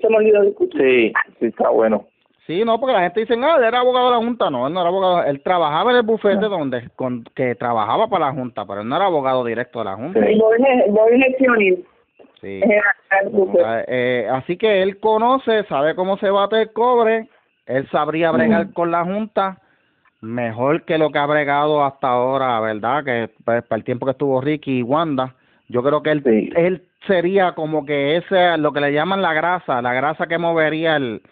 se 0.00 0.08
me 0.08 0.16
olvidó 0.16 0.42
discutir. 0.42 0.80
Sí, 0.80 1.12
sí, 1.40 1.46
está 1.46 1.70
bueno. 1.70 2.06
Sí, 2.46 2.62
no, 2.64 2.78
porque 2.78 2.92
la 2.92 3.02
gente 3.02 3.20
dice, 3.20 3.34
ah, 3.42 3.56
él 3.58 3.64
era 3.64 3.80
abogado 3.80 4.06
de 4.06 4.12
la 4.12 4.18
Junta. 4.18 4.50
No, 4.50 4.66
él 4.66 4.74
no 4.74 4.80
era 4.80 4.88
abogado. 4.90 5.24
Él 5.24 5.42
trabajaba 5.42 5.90
en 5.92 5.96
el 5.96 6.02
bufete 6.02 6.46
donde, 6.46 6.90
con, 6.94 7.24
que 7.34 7.54
trabajaba 7.54 8.08
para 8.08 8.26
la 8.26 8.32
Junta, 8.32 8.66
pero 8.66 8.82
él 8.82 8.88
no 8.88 8.96
era 8.96 9.06
abogado 9.06 9.44
directo 9.44 9.78
de 9.78 9.84
la 9.86 9.96
Junta. 9.96 10.20
Sí. 10.20 10.38
Voy. 10.88 11.24
Sí. 12.40 12.60
Sí. 12.60 12.60
Eh, 13.88 14.28
así 14.30 14.58
que 14.58 14.82
él 14.82 15.00
conoce, 15.00 15.64
sabe 15.64 15.94
cómo 15.94 16.18
se 16.18 16.28
bate 16.28 16.60
el 16.60 16.72
cobre, 16.72 17.28
él 17.64 17.88
sabría 17.90 18.30
bregar 18.30 18.72
con 18.74 18.90
la 18.90 19.04
Junta 19.04 19.58
mejor 20.20 20.84
que 20.84 20.98
lo 20.98 21.10
que 21.10 21.18
ha 21.18 21.26
bregado 21.26 21.84
hasta 21.84 22.08
ahora, 22.08 22.58
¿verdad? 22.60 23.04
Que 23.04 23.30
pues, 23.44 23.62
para 23.64 23.78
el 23.78 23.84
tiempo 23.84 24.06
que 24.06 24.12
estuvo 24.12 24.40
Ricky 24.40 24.78
y 24.78 24.82
Wanda, 24.82 25.34
yo 25.68 25.82
creo 25.82 26.02
que 26.02 26.10
él, 26.10 26.22
Sí. 26.22 26.50
él 26.56 26.82
sería 27.06 27.52
como 27.52 27.84
que 27.84 28.16
ese, 28.16 28.56
lo 28.58 28.72
que 28.72 28.80
le 28.80 28.92
llaman 28.92 29.22
la 29.22 29.34
grasa, 29.34 29.82
la 29.82 29.92
grasa 29.92 30.26
que 30.26 30.38
movería 30.38 30.96
el, 30.96 31.22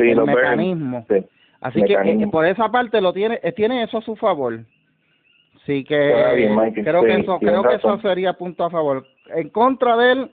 Sí, 0.00 0.10
el 0.10 0.24
mecanismo. 0.24 1.06
Sí. 1.08 1.24
Así 1.60 1.82
que 1.82 1.96
mecanismo. 1.96 2.26
eh, 2.26 2.30
por 2.30 2.46
esa 2.46 2.70
parte 2.70 3.00
lo 3.00 3.12
tiene, 3.12 3.38
eh, 3.42 3.52
tiene 3.52 3.82
eso 3.82 3.98
a 3.98 4.02
su 4.02 4.16
favor. 4.16 4.60
Así 5.62 5.84
que 5.84 6.34
bien, 6.36 6.84
creo 6.84 7.02
que 7.02 7.14
eso, 7.14 7.38
creo 7.38 7.62
que 7.62 7.74
eso 7.74 8.00
sería 8.00 8.32
punto 8.32 8.64
a 8.64 8.70
favor. 8.70 9.06
En 9.34 9.50
contra 9.50 9.96
de 9.96 10.12
él, 10.12 10.30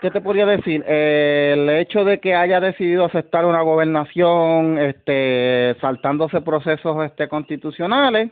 ¿qué 0.00 0.10
te 0.10 0.20
podría 0.20 0.46
decir? 0.46 0.84
Eh, 0.86 1.54
el 1.54 1.68
hecho 1.68 2.04
de 2.04 2.20
que 2.20 2.34
haya 2.34 2.60
decidido 2.60 3.04
aceptar 3.04 3.44
una 3.44 3.60
gobernación, 3.62 4.78
este, 4.78 5.76
saltándose 5.80 6.40
procesos, 6.40 7.04
este, 7.04 7.28
constitucionales, 7.28 8.30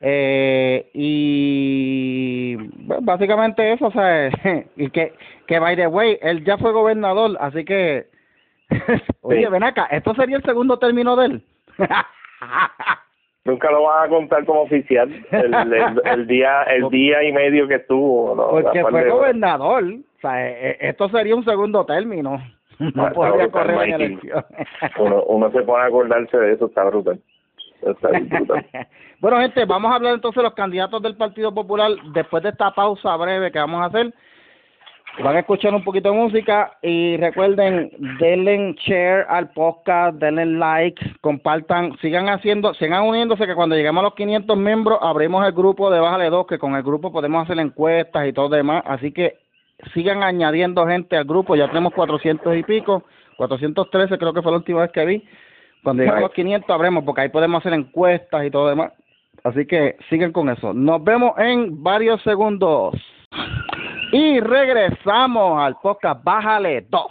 eh, 0.00 0.90
y 0.92 2.56
bueno, 2.56 3.02
básicamente 3.02 3.72
eso, 3.72 3.86
o 3.86 3.92
sea, 3.92 4.28
y 4.76 4.90
que, 4.90 5.14
que 5.46 5.58
by 5.58 5.76
the 5.76 5.86
way, 5.86 6.18
él 6.20 6.44
ya 6.44 6.58
fue 6.58 6.72
gobernador, 6.72 7.36
así 7.40 7.64
que, 7.64 8.06
oye, 9.22 9.48
ven 9.48 9.64
acá, 9.64 9.86
esto 9.90 10.14
sería 10.14 10.36
el 10.36 10.42
segundo 10.42 10.78
término 10.78 11.16
de 11.16 11.26
él. 11.26 11.42
Nunca 13.44 13.70
lo 13.70 13.84
van 13.84 14.06
a 14.06 14.08
contar 14.08 14.44
como 14.44 14.62
oficial 14.62 15.08
el, 15.30 15.54
el, 15.54 16.02
el 16.04 16.26
día 16.26 16.64
el 16.64 16.88
día 16.88 17.22
y 17.22 17.32
medio 17.32 17.68
que 17.68 17.76
estuvo. 17.76 18.34
¿no? 18.34 18.48
Porque 18.48 18.82
fue 18.82 19.04
de 19.04 19.10
gobernador, 19.10 19.84
o 19.84 20.20
sea, 20.20 20.48
eh, 20.48 20.70
eh, 20.70 20.76
esto 20.80 21.08
sería 21.10 21.36
un 21.36 21.44
segundo 21.44 21.86
término, 21.86 22.42
no 22.78 23.06
Ah, 23.06 23.12
podría 23.12 23.48
correr 23.48 23.88
en 23.88 23.94
elecciones. 23.94 24.44
Uno, 24.98 25.22
uno 25.24 25.50
se 25.52 25.62
pone 25.62 25.84
a 25.84 25.86
acordarse 25.86 26.36
de 26.36 26.52
eso, 26.54 26.66
está 26.66 26.84
brutal. 26.84 27.20
Está 27.82 28.08
brutal. 28.08 28.66
bueno, 29.20 29.40
gente, 29.40 29.64
vamos 29.64 29.92
a 29.92 29.94
hablar 29.94 30.14
entonces 30.14 30.38
de 30.38 30.42
los 30.42 30.54
candidatos 30.54 31.00
del 31.02 31.16
Partido 31.16 31.54
Popular 31.54 31.92
después 32.12 32.42
de 32.42 32.48
esta 32.48 32.72
pausa 32.72 33.16
breve 33.16 33.52
que 33.52 33.60
vamos 33.60 33.80
a 33.80 33.86
hacer. 33.86 34.12
Van 35.22 35.34
a 35.34 35.40
escuchar 35.40 35.74
un 35.74 35.82
poquito 35.82 36.10
de 36.10 36.16
música 36.16 36.76
y 36.82 37.16
recuerden, 37.16 37.90
denle 38.20 38.74
share 38.84 39.24
al 39.28 39.48
podcast, 39.50 40.18
denle 40.18 40.44
like, 40.44 41.02
compartan, 41.22 41.96
sigan 42.02 42.28
haciendo, 42.28 42.74
sigan 42.74 43.04
uniéndose 43.04 43.46
que 43.46 43.54
cuando 43.54 43.76
lleguemos 43.76 44.02
a 44.02 44.04
los 44.04 44.14
500 44.14 44.58
miembros 44.58 44.98
abrimos 45.00 45.46
el 45.46 45.52
grupo 45.52 45.90
de 45.90 46.00
Bájale 46.00 46.28
2, 46.28 46.46
que 46.46 46.58
con 46.58 46.74
el 46.74 46.82
grupo 46.82 47.12
podemos 47.12 47.44
hacer 47.44 47.58
encuestas 47.58 48.28
y 48.28 48.34
todo 48.34 48.50
demás, 48.50 48.82
así 48.86 49.10
que 49.10 49.38
sigan 49.94 50.22
añadiendo 50.22 50.86
gente 50.86 51.16
al 51.16 51.24
grupo, 51.24 51.56
ya 51.56 51.68
tenemos 51.68 51.94
400 51.94 52.54
y 52.54 52.62
pico, 52.62 53.04
413 53.38 54.18
creo 54.18 54.34
que 54.34 54.42
fue 54.42 54.52
la 54.52 54.58
última 54.58 54.82
vez 54.82 54.92
que 54.92 55.06
vi. 55.06 55.24
Cuando 55.82 56.02
lleguemos 56.02 56.18
a 56.18 56.26
los 56.26 56.32
500 56.32 56.70
abremos 56.70 57.04
porque 57.04 57.22
ahí 57.22 57.28
podemos 57.30 57.60
hacer 57.60 57.72
encuestas 57.72 58.44
y 58.44 58.50
todo 58.50 58.68
demás. 58.68 58.92
Así 59.44 59.66
que 59.66 59.96
sigan 60.10 60.32
con 60.32 60.50
eso. 60.50 60.74
Nos 60.74 61.02
vemos 61.04 61.38
en 61.38 61.82
varios 61.82 62.20
segundos. 62.22 62.94
Y 64.18 64.40
regresamos 64.40 65.60
al 65.62 65.76
podcast 65.76 66.24
Bájale 66.24 66.86
2. 66.88 67.02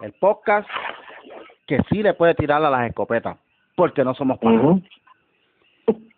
El 0.00 0.12
podcast 0.14 0.66
que 1.66 1.80
sí 1.90 2.02
le 2.02 2.14
puede 2.14 2.34
tirar 2.34 2.64
a 2.64 2.70
las 2.70 2.88
escopetas. 2.88 3.36
Porque 3.76 4.02
no 4.02 4.14
somos 4.14 4.38
panas. 4.38 4.62
Ujú. 4.64 4.82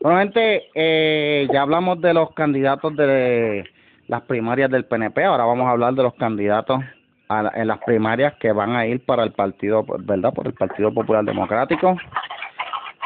Bueno, 0.00 0.18
gente, 0.20 0.68
eh, 0.76 1.48
ya 1.52 1.62
hablamos 1.62 2.00
de 2.00 2.14
los 2.14 2.32
candidatos 2.34 2.94
de 2.94 3.64
las 4.06 4.22
primarias 4.22 4.70
del 4.70 4.84
PNP. 4.84 5.24
Ahora 5.24 5.44
vamos 5.44 5.66
a 5.66 5.72
hablar 5.72 5.94
de 5.94 6.04
los 6.04 6.14
candidatos 6.14 6.80
a 7.28 7.42
la- 7.42 7.52
en 7.56 7.66
las 7.66 7.78
primarias 7.78 8.34
que 8.34 8.52
van 8.52 8.76
a 8.76 8.86
ir 8.86 9.04
para 9.04 9.24
el 9.24 9.32
partido, 9.32 9.84
¿verdad? 10.00 10.32
Por 10.32 10.46
el 10.46 10.54
Partido 10.54 10.94
Popular 10.94 11.24
Democrático, 11.24 11.96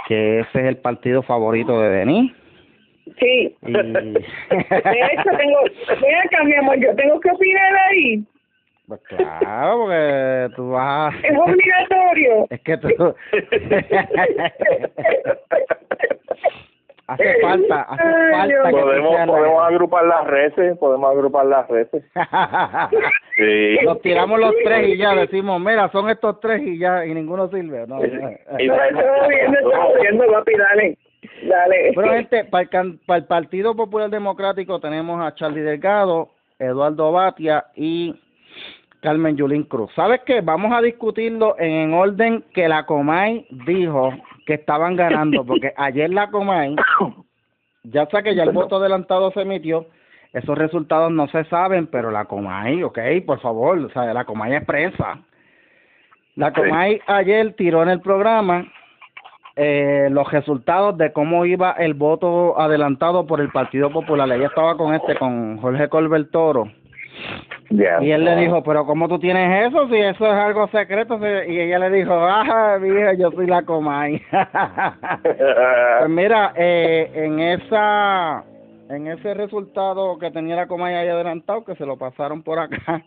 que 0.06 0.40
ese 0.40 0.60
es 0.60 0.66
el 0.66 0.76
partido 0.76 1.22
favorito 1.22 1.80
de 1.80 1.88
Denis. 1.88 2.32
Sí. 3.18 3.56
Y- 3.62 3.72
De 3.72 3.80
hecho, 5.12 5.30
tengo. 5.36 5.58
Ven 6.00 6.14
acá, 6.24 6.44
mi 6.44 6.54
amor, 6.54 6.76
yo 6.78 6.94
tengo 6.96 7.18
que 7.20 7.30
opinar 7.30 7.72
ahí. 7.90 8.24
Pues 8.86 9.00
claro, 9.02 9.78
porque 9.80 10.48
tú 10.56 10.70
vas. 10.70 11.14
a- 11.14 11.18
Es 11.26 11.36
obligatorio. 11.38 12.46
Es 12.50 12.60
que 12.62 12.76
tú. 12.78 12.88
hace 17.06 17.40
falta, 17.40 17.82
hace 17.82 18.02
Ay, 18.02 18.30
falta 18.32 18.46
Dios. 18.46 18.64
que 18.66 18.70
tú 18.70 18.76
podemos 18.80 19.56
la- 19.56 19.66
agrupar 19.66 20.04
las 20.06 20.26
redes, 20.26 20.78
podemos 20.78 21.10
agrupar 21.10 21.46
las 21.46 21.68
redes. 21.68 21.88
Sí. 23.38 23.78
Los 23.84 24.02
tiramos 24.02 24.40
los 24.40 24.52
tres 24.64 24.88
y 24.88 24.96
ya 24.96 25.14
decimos, 25.14 25.60
mira, 25.60 25.88
son 25.90 26.10
estos 26.10 26.40
tres 26.40 26.60
y 26.60 26.76
ya, 26.76 27.06
y 27.06 27.14
ninguno 27.14 27.46
sirve. 27.48 27.86
No, 27.86 28.04
Y- 28.04 28.10
No. 28.10 28.30
Dale. 31.42 31.92
Bueno, 31.94 32.12
gente, 32.12 32.44
para 32.44 32.62
el, 32.62 32.68
can- 32.68 33.00
para 33.06 33.18
el 33.18 33.24
Partido 33.26 33.74
Popular 33.76 34.10
Democrático 34.10 34.80
tenemos 34.80 35.20
a 35.24 35.34
Charlie 35.34 35.60
Delgado, 35.62 36.30
Eduardo 36.58 37.12
Batia 37.12 37.66
y 37.76 38.14
Carmen 39.00 39.36
Yulín 39.36 39.62
Cruz. 39.64 39.90
¿Sabes 39.94 40.20
qué? 40.26 40.40
Vamos 40.40 40.72
a 40.72 40.80
discutirlo 40.82 41.54
en 41.58 41.94
orden 41.94 42.44
que 42.52 42.68
la 42.68 42.84
Comay 42.86 43.46
dijo 43.66 44.12
que 44.46 44.54
estaban 44.54 44.96
ganando, 44.96 45.44
porque 45.44 45.72
ayer 45.76 46.10
la 46.10 46.30
Comay, 46.30 46.74
ya 47.84 48.06
sé 48.06 48.22
que 48.22 48.34
ya 48.34 48.42
el 48.42 48.50
voto 48.52 48.76
adelantado 48.76 49.30
se 49.30 49.42
emitió, 49.42 49.86
esos 50.32 50.58
resultados 50.58 51.12
no 51.12 51.28
se 51.28 51.44
saben, 51.44 51.86
pero 51.86 52.10
la 52.10 52.24
Comay, 52.24 52.82
ok, 52.82 52.98
por 53.24 53.40
favor, 53.40 53.78
o 53.78 53.90
sea, 53.90 54.12
la 54.12 54.24
Comay 54.24 54.54
es 54.54 54.64
prensa. 54.64 55.20
La. 56.34 56.52
Comay 56.52 57.00
ayer 57.06 57.54
tiró 57.54 57.82
en 57.82 57.88
el 57.90 58.00
programa 58.00 58.66
eh, 59.58 60.08
los 60.10 60.30
resultados 60.30 60.96
de 60.96 61.12
cómo 61.12 61.44
iba 61.44 61.72
el 61.72 61.94
voto 61.94 62.60
adelantado 62.60 63.26
por 63.26 63.40
el 63.40 63.50
Partido 63.50 63.90
Popular. 63.90 64.30
Ella 64.30 64.46
estaba 64.46 64.76
con 64.76 64.94
este, 64.94 65.16
con 65.16 65.58
Jorge 65.58 65.88
Colbert 65.88 66.30
Toro. 66.30 66.70
Y 67.70 68.10
él 68.10 68.24
le 68.24 68.36
dijo, 68.36 68.62
pero 68.62 68.86
¿cómo 68.86 69.08
tú 69.08 69.18
tienes 69.18 69.68
eso? 69.68 69.88
Si 69.88 69.96
eso 69.96 70.26
es 70.26 70.32
algo 70.32 70.68
secreto. 70.68 71.18
Y 71.46 71.60
ella 71.60 71.80
le 71.80 71.90
dijo, 71.90 72.14
ah, 72.14 72.78
mija, 72.80 73.14
yo 73.14 73.32
soy 73.32 73.48
la 73.48 73.62
Comay. 73.62 74.22
pues 75.22 76.08
mira, 76.08 76.52
eh, 76.54 77.10
en 77.14 77.40
esa 77.40 78.44
en 78.88 79.08
ese 79.08 79.34
resultado 79.34 80.18
que 80.18 80.30
tenía 80.30 80.56
la 80.56 80.66
Comay 80.68 80.94
ahí 80.94 81.08
adelantado, 81.08 81.64
que 81.64 81.74
se 81.74 81.84
lo 81.84 81.96
pasaron 81.98 82.42
por 82.42 82.58
acá, 82.58 83.02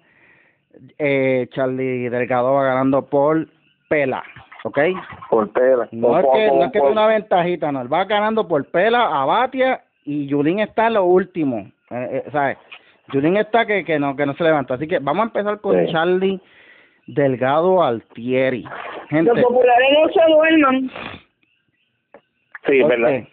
eh, 0.99 1.47
Charlie 1.51 2.09
Delgado 2.09 2.53
va 2.53 2.65
ganando 2.65 3.05
por 3.05 3.47
pela, 3.89 4.23
¿ok? 4.63 4.79
por 5.29 5.51
tela. 5.53 5.87
No 5.91 6.17
es 6.19 6.25
que, 6.25 6.47
por- 6.49 6.57
no 6.57 6.65
es 6.65 6.71
que 6.71 6.79
tenga 6.79 6.91
una 6.91 7.07
ventajita, 7.07 7.71
no, 7.71 7.81
él 7.81 7.91
va 7.91 8.05
ganando 8.05 8.47
por 8.47 8.65
pela 8.69 9.21
a 9.21 9.25
Batia 9.25 9.81
y 10.05 10.27
Yulín 10.27 10.59
está 10.59 10.87
en 10.87 10.93
lo 10.95 11.03
último, 11.05 11.59
eh, 11.89 12.23
eh, 12.25 12.29
¿sabes? 12.31 12.57
Yulín 13.13 13.37
está 13.37 13.65
que, 13.65 13.83
que 13.83 13.99
no 13.99 14.15
que 14.15 14.25
no 14.25 14.33
se 14.35 14.43
levanta, 14.43 14.75
así 14.75 14.87
que 14.87 14.99
vamos 14.99 15.23
a 15.23 15.27
empezar 15.27 15.59
con 15.61 15.85
Sí. 15.85 15.91
Charlie 15.91 16.39
Delgado 17.07 17.83
Altieri. 17.83 18.65
Gente, 19.09 19.33
Los 19.33 19.41
populares 19.43 19.89
no 20.01 20.09
se 20.13 20.31
duerman. 20.31 20.91
Sí, 22.67 22.79
es 22.79 22.87
verdad. 22.87 23.23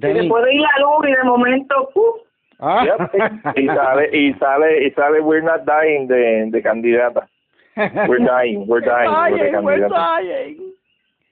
Se 0.00 0.14
le 0.14 0.28
puede 0.28 0.54
ir 0.54 0.60
la 0.60 0.68
luz 0.80 1.08
y 1.08 1.12
de 1.12 1.24
momento, 1.24 1.90
¡puf! 1.94 2.16
Ah. 2.60 2.84
Yep. 2.84 3.56
Y 3.56 3.66
sale, 3.66 4.16
y 4.16 4.34
sale, 4.34 4.86
y 4.86 4.90
sale 4.92 5.20
We're 5.20 5.42
Not 5.44 5.62
Dying 5.64 6.06
de, 6.08 6.50
de 6.50 6.62
candidata. 6.62 7.28
We're 8.08 8.18
dying, 8.18 8.66
we're 8.66 8.80
dying, 8.80 9.08
we're 9.08 9.52
candidata. 9.52 10.58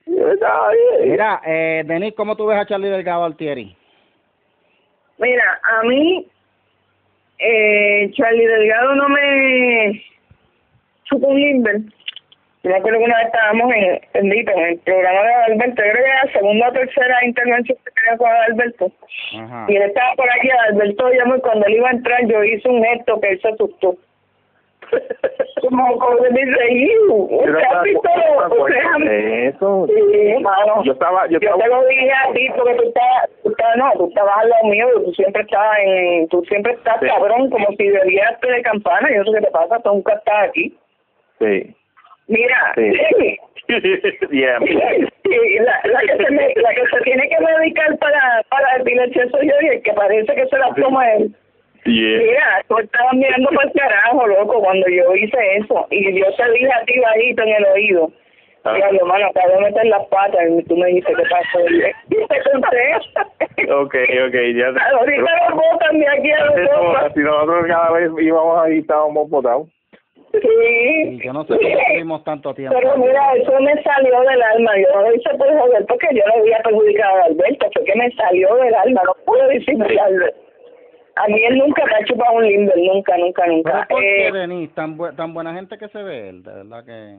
We're 0.07 0.37
dying. 0.37 1.11
Mira, 1.11 1.41
eh, 1.45 1.83
Denis, 1.85 2.15
¿cómo 2.15 2.37
tú 2.37 2.47
ves 2.47 2.59
a 2.59 2.67
Charlie 2.67 2.89
Delgado 2.89 3.25
Altieri? 3.25 3.77
Mira, 5.19 5.61
a 5.65 5.83
mí, 5.83 6.25
eh, 7.41 8.13
Charlie 8.13 8.47
Delgado 8.47 8.95
no 8.95 9.09
me 9.09 10.01
supo 11.09 11.27
un 11.27 11.41
limber. 11.41 11.81
Yo 12.63 12.71
me 12.71 12.77
acuerdo 12.77 12.99
que 13.01 13.05
una 13.07 13.17
vez 13.17 13.27
estábamos 13.27 13.73
en, 13.75 14.01
en, 14.15 14.31
Dito, 14.31 14.53
en 14.53 14.65
el 14.67 14.79
programa 14.79 15.23
de 15.23 15.35
Alberto, 15.53 15.83
yo 15.83 15.91
creo 15.91 16.05
que 16.05 16.11
era 16.11 16.25
la 16.25 16.33
segunda 16.33 16.69
o 16.69 16.73
tercera 16.73 17.25
intervención 17.25 17.79
que 17.85 17.91
tenía 17.91 18.19
con 18.19 18.31
Alberto. 18.31 18.93
Ajá. 19.39 19.67
Y 19.69 19.77
él 19.77 19.83
estaba 19.83 20.15
por 20.15 20.31
aquí, 20.31 20.49
Alberto 20.51 21.11
llamó 21.11 21.37
y 21.37 21.41
cuando 21.41 21.67
él 21.67 21.75
iba 21.75 21.89
a 21.89 21.93
entrar 21.93 22.25
yo 22.27 22.45
hice 22.45 22.69
un 22.69 22.85
gesto 22.85 23.21
que 23.21 23.31
él 23.31 23.41
se 23.41 23.49
asustó. 23.49 23.97
Como 25.61 25.97
reír. 26.17 26.91
Yo 27.09 27.17
no 27.17 27.25
¿Usted 27.25 27.55
ha 27.55 27.83
estaba- 27.85 27.85
Eso. 29.07 29.87
Yo 30.85 30.93
estaba, 30.93 31.27
yo 31.29 31.41
te 31.41 31.47
lo 31.47 31.85
dije 31.87 32.11
a 32.13 32.33
ti 32.33 32.49
porque 32.57 32.75
tú 32.75 32.83
estabas, 32.89 33.31
tú 33.43 33.51
estabas, 33.51 33.77
no, 33.77 33.93
tú 33.99 34.09
estabas 34.09 34.39
al 34.39 34.49
lado 34.51 34.65
mío, 34.69 34.87
tú 35.05 35.13
siempre 35.15 35.43
estabas 35.43 35.79
en, 35.83 36.29
tú 36.29 36.43
siempre 36.49 36.73
estás 36.75 36.99
Sí. 37.01 37.07
cabrón, 37.07 37.51
como 37.51 37.67
si 37.77 37.89
debieras 37.89 38.41
de 38.41 38.63
campana, 38.63 39.09
yo 39.11 39.25
no 39.25 39.33
sé 39.33 39.39
qué 39.41 39.47
te 39.47 39.51
pasa, 39.53 39.81
tú 39.81 39.91
nunca 39.95 40.15
estás 40.15 40.49
aquí. 40.49 40.77
Sí. 41.41 41.75
Mira, 42.29 42.73
Sí. 42.75 43.39
yeah. 44.31 44.59
Sí, 44.61 45.59
la, 45.59 45.81
la, 45.85 46.01
que 46.01 46.25
se 46.25 46.31
me- 46.31 46.53
la 46.57 46.75
que 46.75 46.87
se 46.87 47.01
tiene 47.03 47.29
que 47.29 47.37
medicar 47.41 47.99
para, 47.99 48.43
para 48.49 48.77
epilepsia 48.77 49.29
soy 49.31 49.49
yo 49.49 49.55
y 49.63 49.67
el 49.69 49.83
que 49.83 49.93
parece 49.93 50.33
que 50.35 50.47
se 50.47 50.59
la 50.59 50.73
toma 50.75 51.13
él. 51.15 51.35
Yeah. 51.87 52.19
Mira, 52.19 52.65
tú 52.69 52.79
estabas 52.79 53.15
mirando 53.15 53.49
para 53.51 53.69
el 53.69 53.73
carajo, 53.73 54.27
loco, 54.27 54.61
cuando 54.61 54.89
yo 54.89 55.15
hice 55.15 55.57
eso. 55.57 55.87
Y 55.91 56.19
yo 56.19 56.27
te 56.35 56.51
dije 56.53 56.73
a 56.73 56.85
ti 56.85 56.99
bajito 56.99 57.43
en 57.43 57.49
el 57.49 57.65
oído. 57.67 58.11
Ah. 58.65 58.73
Mira, 58.75 58.91
mi 58.91 58.99
hermano, 58.99 59.27
acabo 59.27 59.53
de 59.55 59.61
meter 59.61 59.87
las 59.87 60.07
patas 60.07 60.41
y 60.51 60.63
tú 60.65 60.77
me 60.77 60.87
dices, 60.89 61.17
¿qué 61.17 61.23
pasó? 61.31 61.61
Y 61.71 62.27
te 62.27 62.51
conté. 62.51 63.73
Okay, 63.73 64.19
okay, 64.19 64.55
ya. 64.55 64.69
Ahorita 64.69 65.49
nos 65.49 65.55
botan 65.55 65.99
de 65.99 66.09
aquí 66.09 66.31
a 66.31 66.45
los 66.45 66.57
dos. 66.57 67.13
si 67.15 67.21
nosotros 67.21 67.67
cada 67.69 67.93
vez 67.93 68.11
íbamos 68.21 68.65
ahí 68.65 68.79
estábamos 68.79 69.31
botados. 69.31 69.69
Sí. 70.33 71.09
Y 71.13 71.25
yo 71.25 71.33
no 71.33 71.45
sé 71.45 71.55
cómo 71.57 71.79
tuvimos 71.89 72.25
tanto 72.25 72.55
tiempo. 72.55 72.77
Pero 72.79 72.97
mira, 72.99 73.33
eso 73.35 73.59
me 73.61 73.83
salió 73.83 74.21
del 74.21 74.43
alma. 74.43 74.73
Yo 74.77 74.95
no 74.95 75.03
lo 75.03 75.15
hice 75.15 75.31
por 75.39 75.49
joder 75.49 75.87
porque 75.87 76.09
yo 76.13 76.23
no 76.27 76.35
había 76.35 76.59
perjudicado 76.59 77.17
a 77.17 77.25
Alberto. 77.25 77.71
Fue 77.73 77.85
que 77.85 77.97
me 77.97 78.11
salió 78.13 78.55
del 78.57 78.75
alma. 78.75 79.03
No 79.07 79.15
pude 79.25 79.49
disimularlo. 79.59 80.27
A 81.19 81.29
mí 81.29 81.43
él 81.45 81.57
nunca 81.57 81.83
me 81.87 81.95
ha 81.95 82.05
chupado 82.05 82.35
un 82.37 82.47
limber. 82.47 82.77
Nunca, 82.77 83.17
nunca, 83.17 83.47
nunca. 83.47 83.87
¿por 83.89 84.01
qué, 84.01 84.29
Eh? 84.29 84.69
Tan, 84.75 84.99
bu- 84.99 85.15
tan 85.17 85.33
buena 85.33 85.55
gente 85.55 85.79
que 85.79 85.89
se 85.89 86.03
ve 86.03 86.29
él, 86.29 86.43
de 86.43 86.53
verdad 86.53 86.85
que... 86.85 87.17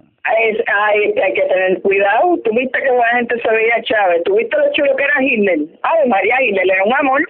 es- 0.50 0.64
hay, 0.68 1.14
hay 1.20 1.34
que 1.34 1.42
tener 1.42 1.82
cuidado. 1.82 2.38
Tú 2.44 2.52
viste 2.56 2.80
que 2.80 2.90
buena 2.92 3.18
gente 3.18 3.40
se 3.42 3.50
veía 3.50 3.82
Chávez. 3.82 4.24
Tú 4.24 4.36
viste 4.36 4.56
lo 4.56 4.72
chulo 4.74 4.96
que 4.96 5.04
era 5.04 5.24
Hitler. 5.24 5.60
Ay, 5.82 6.08
María 6.10 6.36
Hitler 6.44 6.66
era 6.72 6.84
un 6.84 6.94
amor. 6.94 7.22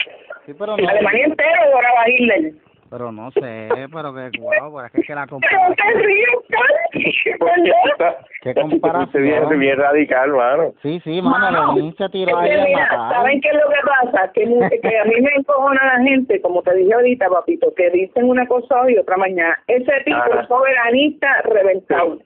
Sí, 0.45 0.53
pero 0.59 0.75
no, 0.77 0.87
Alemania 0.89 1.25
entero 1.25 1.61
adoraba 1.63 2.01
a 2.03 2.09
Hitler. 2.09 2.51
Pero 2.89 3.11
no 3.11 3.31
sé, 3.31 3.69
pero 3.91 4.13
que 4.13 4.29
guau, 4.39 4.73
pero 4.75 4.85
es 4.85 4.91
que, 4.91 5.01
que 5.01 5.15
la 5.15 5.27
Pero 5.27 5.39
comparación... 5.39 5.75
te 5.75 5.93
ríes, 6.07 7.39
¿verdad? 7.39 8.17
¿Qué 8.41 8.53
Se 8.53 8.61
comparación? 8.61 9.23
viene 9.23 9.55
bien 9.57 9.77
radical, 9.77 10.31
mano. 10.31 10.73
Sí, 10.81 10.99
sí, 11.03 11.21
mano, 11.21 11.75
Denis 11.75 11.95
se 11.97 12.09
tiró 12.09 12.37
ahí 12.37 12.51
a 12.51 12.63
mira, 12.63 12.79
matar. 12.89 13.13
¿Saben 13.15 13.41
qué 13.41 13.49
es 13.49 13.55
lo 13.55 13.69
que 13.69 13.81
pasa? 13.85 14.31
Que, 14.33 14.79
que 14.81 14.97
a 14.99 15.05
mí 15.05 15.21
me 15.21 15.31
encojona 15.35 15.81
la 15.97 16.03
gente, 16.03 16.41
como 16.41 16.61
te 16.61 16.73
dije 16.75 16.93
ahorita, 16.93 17.29
papito, 17.29 17.73
que 17.75 17.89
dicen 17.89 18.29
una 18.29 18.47
cosa 18.47 18.81
hoy 18.81 18.93
y 18.93 18.97
otra 18.97 19.17
mañana. 19.17 19.57
Ese 19.67 19.91
tipo 20.05 20.17
Ajá. 20.17 20.41
es 20.41 20.47
soberanista 20.47 21.41
reventado. 21.43 22.19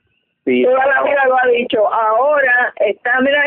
Sí. 0.44 0.64
Toda 0.64 0.86
la 0.86 1.02
vida 1.02 1.24
lo 1.26 1.36
ha 1.38 1.46
dicho. 1.48 1.92
Ahora 1.92 2.72
está, 2.76 3.20
mira, 3.20 3.42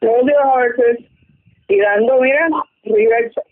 todos 0.00 0.22
los 0.24 0.36
horses 0.54 0.98
y 1.68 1.78
dando, 1.78 2.20
mira, 2.20 2.48
reversa. 2.84 3.42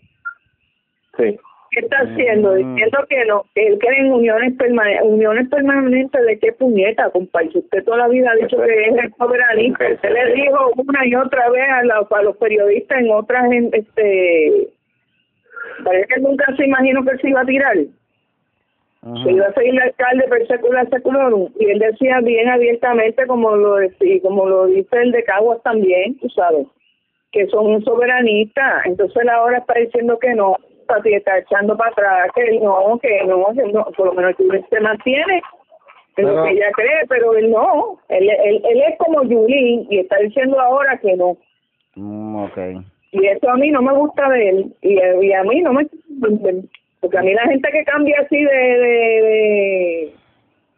Sí. 1.17 1.39
¿Qué 1.71 1.81
está 1.81 1.97
haciendo? 1.97 2.53
Diciendo 2.55 2.97
que 3.09 3.25
no, 3.25 3.45
que 3.53 3.67
él 3.67 3.77
cree 3.79 3.99
en 3.99 4.11
uniones 4.11 4.53
permanentes. 4.57 5.05
¿Uniones 5.05 5.49
permanentes 5.49 6.25
de 6.25 6.39
qué 6.39 6.51
puñeta, 6.53 7.09
compadre? 7.11 7.49
Usted 7.53 7.83
toda 7.83 7.97
la 7.97 8.07
vida 8.07 8.31
ha 8.31 8.35
dicho 8.35 8.57
que 8.57 8.71
es 8.87 8.97
el 8.97 9.13
soberanista. 9.17 9.85
Usted 9.93 10.09
le 10.11 10.33
dijo 10.33 10.71
una 10.77 11.05
y 11.05 11.15
otra 11.15 11.49
vez 11.49 11.69
a, 11.69 11.83
la- 11.83 12.07
a 12.09 12.21
los 12.23 12.37
periodistas 12.37 12.99
en 12.99 13.11
otras, 13.11 13.43
este... 13.73 14.67
Parece 15.83 16.07
que 16.07 16.19
nunca 16.21 16.45
se 16.57 16.65
imaginó 16.65 17.03
que 17.05 17.11
él 17.11 17.21
se 17.21 17.29
iba 17.29 17.41
a 17.41 17.45
tirar. 17.45 17.77
Ujú. 19.01 19.23
Que 19.23 19.31
iba 19.31 19.45
a 19.45 19.53
seguir 19.53 19.73
el 19.75 19.81
alcalde 19.81 20.27
per 20.27 20.47
secula 20.47 20.85
seculorum. 20.85 21.49
Y 21.59 21.69
él 21.69 21.79
decía 21.79 22.19
bien 22.21 22.49
abiertamente, 22.49 23.25
como 23.27 23.55
lo, 23.55 23.77
decí- 23.77 24.21
como 24.21 24.49
lo 24.49 24.65
dice 24.65 24.97
el 24.97 25.11
de 25.11 25.23
Caguas 25.23 25.61
también, 25.63 26.17
tú 26.19 26.29
sabes, 26.29 26.67
que 27.31 27.47
son 27.47 27.67
un 27.67 27.83
soberanista. 27.85 28.81
Entonces 28.85 29.15
él 29.21 29.29
ahora 29.29 29.59
está 29.59 29.75
diciendo 29.79 30.17
que 30.19 30.33
no, 30.33 30.57
está, 30.97 31.09
está 31.09 31.37
echando 31.39 31.77
para 31.77 31.91
atrás, 31.91 32.31
que 32.35 32.59
no, 32.59 32.99
que 33.01 33.23
no, 33.25 33.45
que 33.53 33.63
no, 33.71 33.85
por 33.95 34.07
lo 34.07 34.13
menos 34.13 34.35
él 34.39 34.65
se 34.69 34.79
mantiene 34.79 35.41
en 36.17 36.25
lo 36.25 36.31
Pero- 36.31 36.43
que 36.43 36.51
ella 36.51 36.71
cree, 36.73 37.05
pero 37.07 37.33
él 37.35 37.51
no. 37.51 37.99
Él, 38.09 38.29
él, 38.29 38.61
él 38.69 38.81
es 38.87 38.97
como 38.97 39.23
Yulín 39.23 39.87
y 39.89 39.99
está 39.99 40.17
diciendo 40.17 40.59
ahora 40.59 40.97
que 40.97 41.15
no. 41.15 41.37
Mm, 41.95 42.43
ok. 42.45 42.57
Y 43.11 43.25
eso 43.25 43.49
a 43.49 43.55
mí 43.55 43.71
no 43.71 43.81
me 43.81 43.93
gusta 43.93 44.29
de 44.29 44.49
él. 44.49 44.73
Y, 44.81 44.93
y 45.25 45.33
a 45.33 45.43
mí 45.43 45.61
no 45.61 45.73
me... 45.73 45.87
Porque 47.01 47.17
a 47.17 47.21
mí 47.21 47.33
la 47.33 47.43
gente 47.43 47.69
que 47.71 47.83
cambia 47.85 48.19
así 48.21 48.43
de... 48.43 48.51
de, 48.53 50.13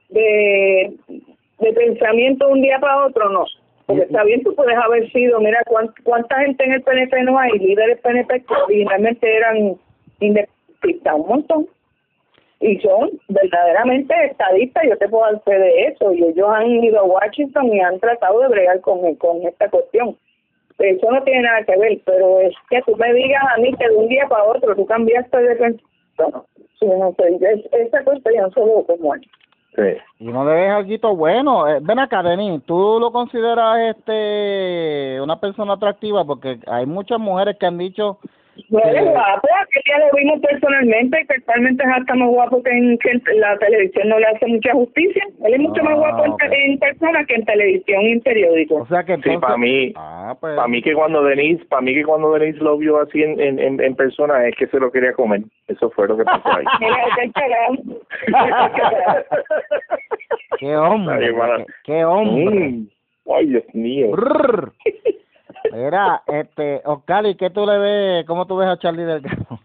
de, 0.09 0.93
de, 1.59 1.73
pensamiento 1.73 2.47
de 2.47 2.53
un 2.53 2.61
día 2.61 2.79
para 2.79 3.05
otro, 3.07 3.29
no. 3.29 3.45
Porque 3.85 4.03
está 4.03 4.23
bien, 4.23 4.43
tú 4.43 4.53
puedes 4.55 4.77
haber 4.77 5.11
sido... 5.11 5.39
Mira, 5.39 5.59
cuán- 5.65 5.93
cuánta 6.03 6.39
gente 6.41 6.63
en 6.63 6.73
el 6.73 6.83
PNP 6.83 7.23
no 7.23 7.37
hay, 7.37 7.51
líderes 7.59 7.99
PNP 8.01 8.41
que 8.45 8.53
originalmente 8.65 9.35
eran 9.37 9.75
independentistas, 10.21 11.15
un 11.15 11.27
montón. 11.27 11.67
Y 12.59 12.77
son 12.79 13.09
verdaderamente 13.27 14.13
estadistas, 14.25 14.83
yo 14.87 14.95
te 14.97 15.09
puedo 15.09 15.23
dar 15.25 15.41
fe 15.43 15.57
de 15.57 15.83
eso. 15.87 16.13
Y 16.13 16.23
ellos 16.23 16.47
han 16.49 16.67
ido 16.67 16.99
a 16.99 17.03
Washington 17.03 17.73
y 17.73 17.79
han 17.79 17.99
tratado 17.99 18.39
de 18.41 18.49
bregar 18.49 18.79
con, 18.81 19.15
con 19.15 19.41
esta 19.47 19.67
cuestión. 19.69 20.15
Eso 20.77 21.11
no 21.11 21.21
tiene 21.23 21.41
nada 21.43 21.63
que 21.63 21.77
ver, 21.77 21.99
pero 22.05 22.39
es 22.39 22.53
que 22.69 22.81
tú 22.83 22.95
me 22.97 23.13
digas 23.13 23.43
a 23.55 23.59
mí 23.59 23.71
que 23.73 23.87
de 23.87 23.95
un 23.95 24.07
día 24.07 24.27
para 24.27 24.43
otro 24.45 24.75
tú 24.75 24.85
cambiaste 24.85 25.37
de 25.37 25.55
pensamiento. 25.55 26.45
Sí, 26.79 26.85
no 26.87 27.13
sé, 27.17 27.35
es- 27.51 27.73
esa 27.73 28.03
cosa 28.03 28.29
yo 28.35 28.41
no 28.41 28.51
se 28.51 28.59
lo 28.59 28.83
como 28.85 29.13
él. 29.15 29.21
Sí. 29.75 30.01
Y 30.19 30.25
no 30.27 30.43
le 30.43 30.53
ves 30.53 30.71
algo 30.71 31.15
bueno. 31.15 31.67
Eh, 31.67 31.79
ven 31.81 31.99
acá, 31.99 32.21
Denis, 32.23 32.61
¿tú 32.65 32.97
lo 32.99 33.11
consideras 33.11 33.95
este 33.95 35.19
una 35.21 35.39
persona 35.39 35.73
atractiva? 35.73 36.25
Porque 36.25 36.59
hay 36.67 36.85
muchas 36.85 37.19
mujeres 37.19 37.57
que 37.59 37.65
han 37.65 37.77
dicho... 37.77 38.17
No 38.69 38.79
eres 38.83 39.05
guapo, 39.05 39.47
aquel 39.61 39.81
día 39.85 39.99
lo 39.99 40.17
vimos 40.17 40.39
personalmente, 40.41 41.25
que 41.27 41.35
actualmente 41.35 41.83
es 41.83 41.89
hasta 41.89 42.15
más 42.15 42.29
guapo 42.29 42.61
que 42.63 42.69
en, 42.71 42.97
que 42.99 43.11
en 43.11 43.21
la 43.39 43.57
televisión 43.57 44.09
no 44.09 44.19
le 44.19 44.25
hace 44.27 44.45
mucha 44.47 44.73
justicia. 44.73 45.23
Él 45.45 45.53
es 45.53 45.59
mucho 45.59 45.83
más 45.83 45.93
Ah, 45.93 45.97
guapo 45.97 46.25
en, 46.25 46.31
ok. 46.31 46.43
en 46.51 46.79
persona 46.79 47.25
que 47.25 47.35
en 47.35 47.45
televisión 47.45 48.01
y 48.01 48.11
en 48.11 48.21
periódico. 48.21 48.75
O 48.75 48.87
sea 48.87 49.03
que 49.03 49.13
Sí, 49.15 49.21
entonces... 49.23 49.41
para 49.41 49.57
mí, 49.57 49.93
Ah, 49.95 50.35
pues... 50.39 50.55
para 50.55 50.67
mí 50.67 50.81
que 50.81 50.93
cuando 50.93 51.23
Denise, 51.23 51.65
para 51.65 51.81
mí 51.81 51.93
que 51.93 52.03
cuando 52.03 52.31
Denise 52.33 52.59
lo 52.63 52.77
vio 52.77 52.99
así 53.01 53.21
en, 53.23 53.39
en, 53.39 53.59
en, 53.59 53.81
en 53.81 53.95
persona 53.95 54.47
es 54.47 54.55
que 54.55 54.67
se 54.67 54.79
lo 54.79 54.91
quería 54.91 55.13
comer. 55.13 55.41
Eso 55.67 55.89
fue 55.91 56.07
lo 56.07 56.17
que 56.17 56.23
pasó 56.23 56.49
ahí. 56.57 56.65
¡Qué 60.59 60.75
hombre! 60.75 61.19
Qué, 61.19 61.65
qué 61.83 62.05
hombre! 62.05 62.69
Mm. 62.69 62.87
Ay, 63.33 63.45
Dios 63.47 63.63
mío. 63.73 64.11
Mira, 65.71 66.21
este, 66.27 66.81
Oscar, 66.85 67.25
¿y 67.25 67.35
qué 67.35 67.49
tú 67.49 67.65
le 67.65 67.77
ves? 67.77 68.25
¿Cómo 68.25 68.45
tú 68.45 68.57
ves 68.57 68.67
a 68.69 68.77
Charlie 68.77 69.03
Delgado? 69.03 69.59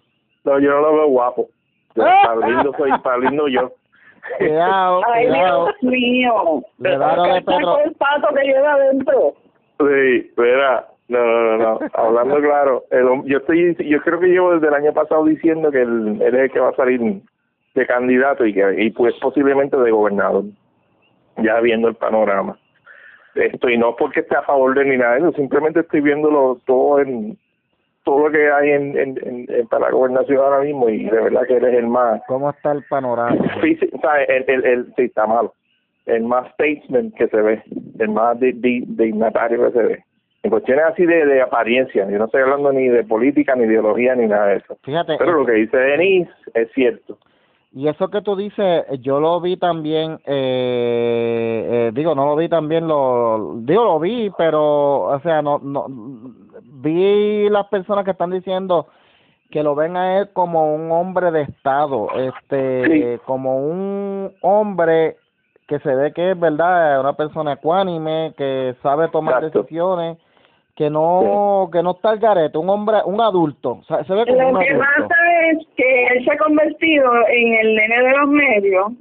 No, 0.45 0.59
yo 0.61 0.71
no 0.71 0.81
lo 0.81 0.93
veo 0.95 1.09
guapo. 1.09 1.49
Yo, 1.95 2.05
para 2.23 2.47
lindo 2.47 2.73
soy, 2.79 2.91
para 3.03 3.19
lindo 3.19 3.49
yo. 3.49 3.73
Cuidado, 4.39 5.03
Ay, 5.13 5.27
cuidado. 5.29 5.65
Dios 5.81 5.93
mío. 5.93 6.63
Le 6.79 6.99
da 6.99 7.17
lo 7.17 7.23
de 7.25 7.39
Está 7.39 7.53
Pedro. 7.53 7.73
con 7.73 7.81
el 7.83 7.95
pato 7.95 8.35
que 8.35 8.45
lleva 8.45 8.73
adentro. 8.75 9.35
Sí, 9.79 10.33
mira, 10.37 10.87
no, 11.09 11.19
no, 11.19 11.43
no, 11.43 11.59
no. 11.59 11.79
Hablando 11.95 12.37
claro, 12.41 12.85
el, 12.91 13.23
yo 13.27 13.39
estoy, 13.39 13.77
yo 13.89 14.01
creo 14.03 14.19
que 14.19 14.27
llevo 14.27 14.55
desde 14.55 14.69
el 14.69 14.75
año 14.75 14.93
pasado 14.93 15.25
diciendo 15.25 15.71
que 15.71 15.83
él, 15.83 16.19
él 16.21 16.35
es 16.35 16.43
el 16.43 16.51
que 16.51 16.61
va 16.61 16.71
a 16.71 16.77
salir 16.77 17.01
de 17.75 17.87
candidato 17.87 18.45
y 18.47 18.55
que, 18.55 18.83
y 18.83 18.91
pues 18.91 19.15
posiblemente 19.21 19.77
de 19.77 19.91
gobernador, 19.91 20.45
ya 21.37 21.61
viendo 21.61 21.89
el 21.89 21.95
panorama. 21.95 22.59
Esto, 23.37 23.68
y 23.68 23.76
no 23.78 23.95
porque 23.97 24.20
esté 24.20 24.37
a 24.37 24.43
favor 24.43 24.74
de 24.74 24.84
ni 24.84 24.97
nada 24.97 25.14
de 25.14 25.20
eso, 25.20 25.32
simplemente 25.32 25.80
estoy 25.80 26.01
viéndolo 26.01 26.59
todo 26.66 27.01
en, 27.01 27.37
todo 28.05 28.28
lo 28.28 28.30
que 28.30 28.51
hay 28.51 28.70
en, 28.70 28.97
en, 28.99 29.18
en- 29.22 29.47
en- 29.49 29.66
para 29.68 29.87
la 29.87 29.93
gobernación 29.93 30.39
ahora 30.39 30.61
mismo 30.61 30.89
y 30.89 31.05
de 31.05 31.20
verdad 31.20 31.43
que 31.47 31.57
él 31.57 31.64
es 31.64 31.74
el 31.74 31.87
más, 31.89 32.22
¿Cómo 32.28 32.51
está 32.51 32.72
el 32.72 32.82
panorama? 32.89 33.37
físi- 33.61 33.91
o 33.93 34.01
sea, 34.01 34.22
el, 34.24 34.45
el, 34.49 34.64
el- 34.64 34.87
sí, 34.97 35.03
está 35.03 35.26
malo. 35.26 35.53
El 36.07 36.22
más 36.22 36.51
statesman 36.53 37.11
que 37.12 37.26
se 37.26 37.37
ve, 37.43 37.62
el 37.99 38.09
más 38.11 38.39
di- 38.39 38.53
di- 38.53 38.84
dignatario 38.87 39.66
que 39.66 39.72
se 39.72 39.82
ve. 39.84 40.05
En 40.45 40.51
cuestiones 40.51 40.84
así 40.84 41.05
de, 41.05 41.26
de 41.26 41.43
apariencia, 41.43 42.09
yo 42.09 42.18
no 42.18 42.26
estoy 42.26 42.43
hablando 42.43 42.72
ni 42.72 42.87
de 42.89 43.03
política, 43.03 43.57
ni 43.57 43.62
de 43.66 43.72
ideología, 43.72 44.14
ni 44.14 44.26
nada 44.28 44.47
de 44.47 44.57
eso. 44.59 44.76
Fíjate, 44.84 45.16
Pero 45.18 45.30
eh, 45.30 45.34
lo 45.34 45.45
que 45.47 45.53
dice 45.53 45.76
Denise 45.76 46.30
es 46.55 46.70
cierto. 46.72 47.18
Y 47.77 47.89
eso 47.89 48.09
que 48.09 48.22
tú 48.22 48.35
dices, 48.37 48.87
yo 49.03 49.20
lo 49.20 49.39
vi 49.39 49.59
también, 49.59 50.18
eh, 50.24 51.66
eh, 51.70 51.91
digo, 51.93 52.14
no 52.14 52.24
lo 52.24 52.35
vi 52.35 52.49
también, 52.49 52.89
lo, 52.89 53.53
digo, 53.57 53.85
lo 53.85 54.01
vi, 54.01 54.31
pero, 54.39 55.03
o 55.03 55.20
sea, 55.20 55.43
no, 55.43 55.59
no, 55.59 55.85
vi 56.62 57.51
las 57.51 57.66
personas 57.66 58.07
que 58.07 58.12
están 58.12 58.31
diciendo 58.31 58.87
que 59.51 59.62
lo 59.62 59.74
ven 59.74 59.95
a 59.95 60.16
él 60.20 60.31
como 60.33 60.74
un 60.74 60.91
hombre 60.91 61.31
de 61.31 61.43
Estado, 61.43 62.09
este, 62.16 63.16
Sí. 63.16 63.20
como 63.27 63.59
un 63.59 64.33
hombre 64.41 65.18
que 65.68 65.79
se 65.81 65.95
ve 65.95 66.14
que 66.14 66.31
es 66.31 66.41
verdad, 66.41 66.99
una 66.99 67.12
persona 67.12 67.53
ecuánime, 67.53 68.33
que 68.39 68.74
sabe 68.83 69.09
tomar 69.09 69.35
Exacto. 69.35 69.59
decisiones, 69.59 70.16
que 70.74 70.89
no, 70.89 71.68
que 71.70 71.83
no 71.83 71.91
está 71.91 72.09
al 72.11 72.18
garete, 72.20 72.57
un 72.57 72.70
hombre, 72.70 72.99
un 73.05 73.20
adulto, 73.20 73.81
o 73.81 73.85
sea, 73.85 74.03
se 74.05 74.14
ve 74.14 74.24
como 74.24 74.49
un 74.49 74.59
que 74.61 74.70
adulto. 74.70 75.09
pasa 75.09 75.14
es 75.51 75.59
que 75.77 76.07
él 76.09 76.25
se 76.25 76.33
ha 76.33 76.39
convertido 76.39 77.13
en 77.29 77.55
el 77.55 77.75
nene 77.77 78.03
de 78.03 78.17
los 78.17 78.29
medios, 78.29 78.93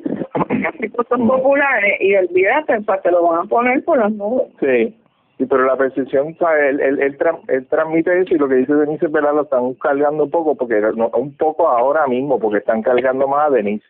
hace 0.68 0.89
cosas 0.91 1.20
populares 1.20 2.02
y 2.02 2.16
olvídate, 2.16 2.82
para 2.82 3.02
te 3.02 3.12
lo 3.12 3.28
van 3.28 3.46
a 3.46 3.50
poner 3.50 3.84
por 3.84 3.98
las 3.98 4.12
nubes. 4.12 4.48
Sí, 4.60 4.96
sí, 5.38 5.46
pero 5.46 5.66
la 5.66 5.76
percepción. 5.78 6.36
Él, 6.70 6.80
él, 6.80 7.00
él, 7.02 7.18
tra- 7.18 7.39
él 7.48 7.66
transmite 7.68 8.20
eso 8.22 8.36
y 8.36 8.38
lo 8.38 8.48
que 8.48 8.56
dice 8.56 8.74
Denise 8.74 9.06
es 9.06 9.12
verdad, 9.12 9.34
lo 9.34 9.43
están 9.43 9.74
cargando 9.76 10.24
un 10.26 10.32
poco, 10.32 10.56
porque 10.56 10.80
no, 10.96 11.10
un 11.10 11.36
poco 11.38 11.68
ahora 11.68 12.08
mismo, 12.08 12.39
porque 12.39 12.60
están 12.60 12.82
cargando 12.82 13.28
más 13.28 13.48
a 13.48 13.54
Denise. 13.54 13.86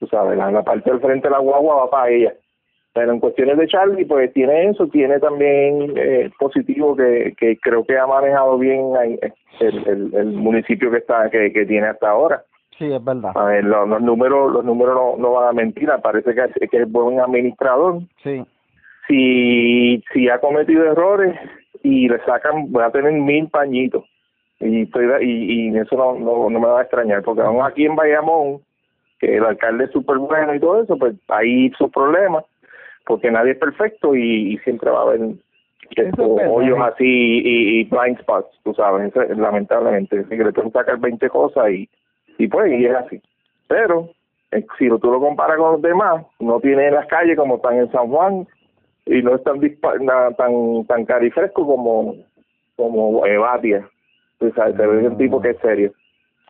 Tú 0.00 0.06
sabes, 0.08 0.36
la, 0.36 0.50
la 0.50 0.62
parte 0.62 0.90
del 0.90 1.00
frente 1.00 1.28
de 1.28 1.32
la 1.32 1.38
guagua 1.38 1.76
va 1.76 1.90
para 1.90 2.10
ella. 2.10 2.32
Pero 2.94 3.12
en 3.12 3.20
cuestiones 3.20 3.56
de 3.56 3.66
Charlie, 3.68 4.04
pues 4.04 4.32
tiene 4.34 4.68
eso, 4.68 4.86
tiene 4.88 5.18
también 5.18 5.94
eh, 5.96 6.30
positivo 6.38 6.94
que, 6.94 7.32
que 7.38 7.56
creo 7.58 7.84
que 7.84 7.96
ha 7.98 8.06
manejado 8.06 8.58
bien 8.58 8.94
ahí, 9.00 9.18
eh, 9.22 9.32
el, 9.60 9.88
el, 9.88 10.14
el 10.14 10.26
municipio 10.32 10.90
que 10.90 10.98
está 10.98 11.30
que, 11.30 11.52
que 11.52 11.64
tiene 11.64 11.86
hasta 11.86 12.10
ahora. 12.10 12.42
Sí, 12.78 12.92
es 12.92 13.02
verdad. 13.02 13.32
A 13.34 13.44
ver, 13.44 13.64
los, 13.64 13.88
los 13.88 14.02
números 14.02 14.52
los 14.52 14.64
números 14.64 14.94
no, 14.94 15.16
no 15.16 15.32
van 15.32 15.48
a 15.48 15.52
mentir, 15.52 15.88
parece 16.02 16.34
que, 16.34 16.42
es- 16.44 16.70
que 16.70 16.82
es 16.82 16.90
buen 16.92 17.18
administrador. 17.20 18.00
Sí. 18.22 18.44
Si, 19.08 20.02
si 20.12 20.28
ha 20.28 20.38
cometido 20.38 20.84
errores 20.84 21.34
y 21.82 22.08
le 22.08 22.18
sacan, 22.24 22.70
voy 22.70 22.82
a 22.84 22.90
tener 22.90 23.12
mil 23.12 23.48
pañitos. 23.48 24.04
Y, 24.60 24.82
estoy, 24.82 25.06
y, 25.22 25.70
y 25.70 25.76
eso 25.78 25.96
no, 25.96 26.14
no, 26.18 26.48
no 26.48 26.60
me 26.60 26.66
va 26.68 26.80
a 26.80 26.82
extrañar, 26.82 27.22
porque 27.22 27.42
aún 27.42 27.62
aquí 27.64 27.84
en 27.84 27.96
Bayamón, 27.96 28.60
que 29.18 29.36
el 29.36 29.44
alcalde 29.44 29.84
es 29.84 29.90
súper 29.90 30.18
bueno 30.18 30.54
y 30.54 30.60
todo 30.60 30.82
eso, 30.82 30.96
pues 30.96 31.14
hay 31.28 31.70
sus 31.70 31.90
problemas, 31.90 32.44
porque 33.06 33.30
nadie 33.30 33.52
es 33.52 33.58
perfecto 33.58 34.14
y, 34.14 34.54
y 34.54 34.58
siempre 34.58 34.90
va 34.90 35.00
a 35.00 35.02
haber 35.02 35.20
estos 35.96 36.26
es 36.26 36.34
verdad. 36.34 36.50
hoyos 36.50 36.78
así 36.80 37.04
y, 37.04 37.80
y 37.80 37.84
blind 37.84 38.18
spots, 38.20 38.58
tú 38.64 38.74
sabes, 38.74 39.12
lamentablemente. 39.36 40.20
Así 40.20 40.28
que 40.30 40.44
le 40.44 40.52
pueden 40.52 40.72
sacar 40.72 40.98
20 40.98 41.28
cosas 41.28 41.70
y, 41.70 41.88
y 42.38 42.48
pues, 42.48 42.72
y 42.72 42.86
es 42.86 42.94
así. 42.94 43.20
Pero, 43.68 44.08
eh, 44.52 44.64
si 44.78 44.88
tú 44.88 45.10
lo 45.10 45.20
comparas 45.20 45.56
con 45.58 45.72
los 45.72 45.82
demás, 45.82 46.24
no 46.40 46.60
tiene 46.60 46.90
las 46.90 47.06
calles 47.06 47.36
como 47.36 47.56
están 47.56 47.78
en 47.78 47.90
San 47.92 48.08
Juan 48.08 48.46
y 49.06 49.22
no 49.22 49.34
es 49.34 49.42
tan 49.42 49.60
tan 50.36 50.86
tan 50.86 51.04
carifresco 51.04 51.66
como 51.66 52.14
como 52.76 53.26
eh, 53.26 53.36
Batia. 53.36 53.88
Tú 54.38 54.50
sabes, 54.52 54.76
te 54.76 54.86
ves 54.86 55.04
el 55.04 55.16
tipo 55.16 55.40
que 55.40 55.50
es 55.50 55.58
serio. 55.58 55.92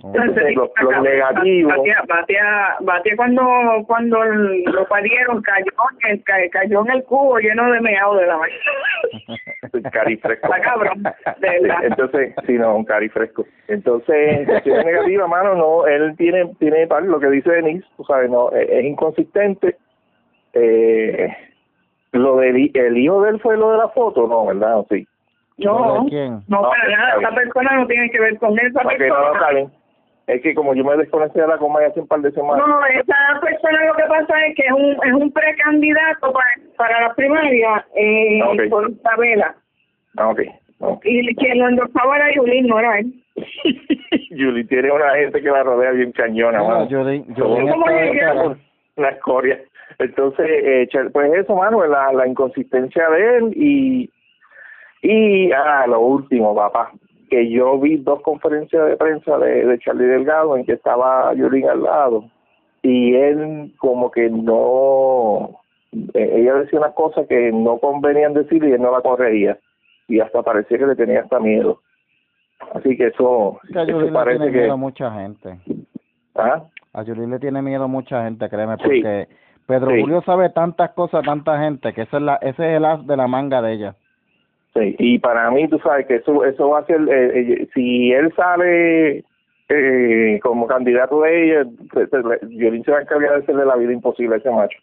Entonces, 0.05 0.55
los, 0.57 0.70
los 0.80 1.03
negativos, 1.03 1.76
Batia, 1.76 2.03
Batia, 2.09 2.76
Batia 2.80 3.16
cuando 3.16 3.43
cuando 3.86 4.24
lo 4.24 4.84
parieron 4.88 5.40
cayó, 5.43 5.70
en 6.05 6.11
el- 6.11 6.24
ca- 6.24 6.49
cayó 6.51 6.80
en 6.84 6.90
el 6.93 7.05
cubo 7.05 7.38
lleno 7.38 7.70
de 7.70 7.80
meado 7.80 8.16
de 8.16 8.26
la 8.26 8.40
cabrón, 10.62 11.03
de 11.38 11.61
verdad. 11.61 11.84
Entonces, 11.84 12.34
sí, 12.47 12.55
no, 12.55 12.76
un 12.76 12.84
carifresco. 12.84 13.47
Entonces, 13.68 14.38
en 14.38 14.45
cuestiones 14.47 14.84
negativas, 14.84 15.28
mano, 15.28 15.55
no, 15.55 15.86
él 15.86 16.14
tiene, 16.16 16.53
tiene 16.59 16.86
tal, 16.88 17.07
lo 17.07 17.20
que 17.20 17.28
dice 17.30 17.51
Denise, 17.51 17.86
tú 17.97 18.05
sabes, 18.05 18.28
no, 18.30 18.51
es, 18.51 18.68
es 18.68 18.84
inconsistente. 18.84 19.76
Eh, 20.55 21.28
lo 22.12 22.36
del 22.36 22.70
el 22.74 22.97
hijo 22.99 23.22
de 23.22 23.30
él 23.30 23.40
fue 23.40 23.57
lo 23.57 23.70
de 23.72 23.78
la 23.78 23.88
foto, 23.90 24.26
no, 24.26 24.47
¿verdad? 24.47 24.80
¿O 24.80 24.86
Sí. 24.90 25.07
No, 25.59 25.78
no, 25.78 25.95
No, 26.49 26.62
para 26.62 26.88
nada, 26.88 27.14
esa 27.20 27.30
persona 27.34 27.76
no 27.76 27.86
tiene 27.86 28.11
que 28.11 28.18
ver 28.20 28.36
con 28.38 28.59
él, 28.59 28.66
esa 28.68 28.82
no 28.82 28.88
persona. 28.88 29.70
Es 30.32 30.42
que 30.42 30.54
como 30.54 30.74
yo 30.74 30.84
me 30.84 30.96
desconecté 30.96 31.40
de 31.40 31.46
la 31.46 31.58
coma 31.58 31.80
hace 31.86 32.00
un 32.00 32.06
par 32.08 32.20
de 32.20 32.30
semanas. 32.32 32.64
No, 32.66 32.84
esa 32.86 33.40
persona 33.40 33.84
lo 33.86 33.94
que 33.94 34.04
pasa 34.04 34.46
es 34.46 34.56
que 34.56 34.62
es 34.66 34.72
un, 34.72 34.92
es 35.04 35.12
un 35.12 35.30
precandidato 35.32 36.32
para, 36.32 36.46
para 36.76 37.00
la 37.08 37.14
primaria 37.14 37.84
eh, 37.94 38.40
Ah, 38.42 38.48
ok. 38.50 38.60
por 38.70 38.90
Isabela. 38.90 39.54
Ah, 40.16 40.28
ok. 40.30 40.40
ok. 40.80 41.00
Y 41.04 41.34
quien 41.36 41.58
lo 41.58 41.68
endosaba 41.68 42.16
era 42.16 42.34
Yulín, 42.34 42.66
no 42.66 42.78
era 42.78 42.98
él. 42.98 43.12
Julie 44.30 44.64
tiene 44.64 44.90
una 44.90 45.14
gente 45.16 45.40
que 45.42 45.48
la 45.50 45.62
rodea 45.62 45.90
bien 45.92 46.12
cañona, 46.12 46.60
Bueno, 46.62 46.78
mano. 46.80 46.90
Yulín- 46.90 47.26
Yulín 47.34 47.72
una 48.96 49.08
escoria. 49.08 49.58
Entonces, 49.98 50.46
eh, 50.48 50.88
pues 51.12 51.32
eso, 51.34 51.54
mano, 51.56 51.84
la, 51.86 52.12
la 52.12 52.26
inconsistencia 52.26 53.08
de 53.10 53.36
él 53.36 53.52
y, 53.54 54.10
y, 55.02 55.52
ah, 55.52 55.84
lo 55.86 56.00
último, 56.00 56.54
papá, 56.54 56.90
que 57.32 57.48
yo 57.48 57.78
vi 57.78 57.96
dos 57.96 58.20
conferencias 58.20 58.86
de 58.90 58.96
prensa 58.98 59.38
de, 59.38 59.64
de 59.64 59.78
Charlie 59.78 60.04
Delgado 60.04 60.54
en 60.54 60.66
que 60.66 60.74
estaba 60.74 61.32
Yulín 61.32 61.66
al 61.66 61.82
lado 61.82 62.24
y 62.82 63.14
él 63.14 63.72
como 63.78 64.10
que 64.10 64.28
no, 64.28 65.58
eh, 66.12 66.30
ella 66.36 66.56
decía 66.56 66.78
unas 66.78 66.92
cosas 66.92 67.26
que 67.26 67.50
no 67.50 67.78
convenían 67.78 68.34
decir 68.34 68.62
y 68.62 68.72
él 68.72 68.82
no 68.82 68.92
la 68.92 69.00
corregía 69.00 69.56
y 70.08 70.20
hasta 70.20 70.42
parecía 70.42 70.76
que 70.76 70.86
le 70.86 70.94
tenía 70.94 71.20
hasta 71.20 71.40
miedo. 71.40 71.80
Así 72.74 72.98
que 72.98 73.06
eso, 73.06 73.58
Es 73.64 73.72
que 73.72 73.78
a 73.78 73.82
eso 73.84 73.92
Yulín 73.92 74.12
le 74.12 74.22
tiene 74.24 74.52
que... 74.52 74.58
miedo 74.58 74.72
a 74.74 74.76
mucha 74.76 75.10
gente. 75.12 75.58
¿Ah? 76.34 76.64
A 76.92 77.02
Yulín 77.02 77.30
le 77.30 77.38
tiene 77.38 77.62
miedo 77.62 77.88
mucha 77.88 78.24
gente, 78.24 78.46
créeme, 78.50 78.76
Sí. 78.76 78.82
porque 78.82 79.28
Pedro 79.66 79.90
Sí. 79.90 80.02
Julio 80.02 80.20
sabe 80.26 80.50
tantas 80.50 80.90
cosas, 80.90 81.24
tanta 81.24 81.58
gente, 81.62 81.94
que 81.94 82.02
ese 82.02 82.16
es, 82.18 82.22
la, 82.22 82.34
ese 82.42 82.62
es 82.72 82.76
el 82.76 82.84
as 82.84 83.06
de 83.06 83.16
la 83.16 83.26
manga 83.26 83.62
de 83.62 83.72
ella. 83.72 83.94
Sí, 84.74 84.96
y 84.98 85.18
para 85.18 85.50
mí, 85.50 85.68
tú 85.68 85.78
sabes 85.80 86.06
que 86.06 86.16
eso 86.16 86.44
eso 86.44 86.70
va 86.70 86.78
a 86.80 86.86
ser, 86.86 87.00
eh, 87.08 87.40
eh, 87.62 87.68
si 87.74 88.10
él 88.12 88.32
sale 88.34 89.22
eh, 89.68 90.40
como 90.42 90.66
candidato 90.66 91.20
de 91.20 91.44
ella, 91.60 91.70
Violín 92.42 92.82
se 92.84 92.90
va 92.92 92.98
a 92.98 93.02
encargar 93.02 93.32
de 93.32 93.42
hacerle 93.42 93.66
la 93.66 93.76
vida 93.76 93.92
imposible 93.92 94.36
a 94.36 94.38
ese 94.38 94.50
macho. 94.50 94.78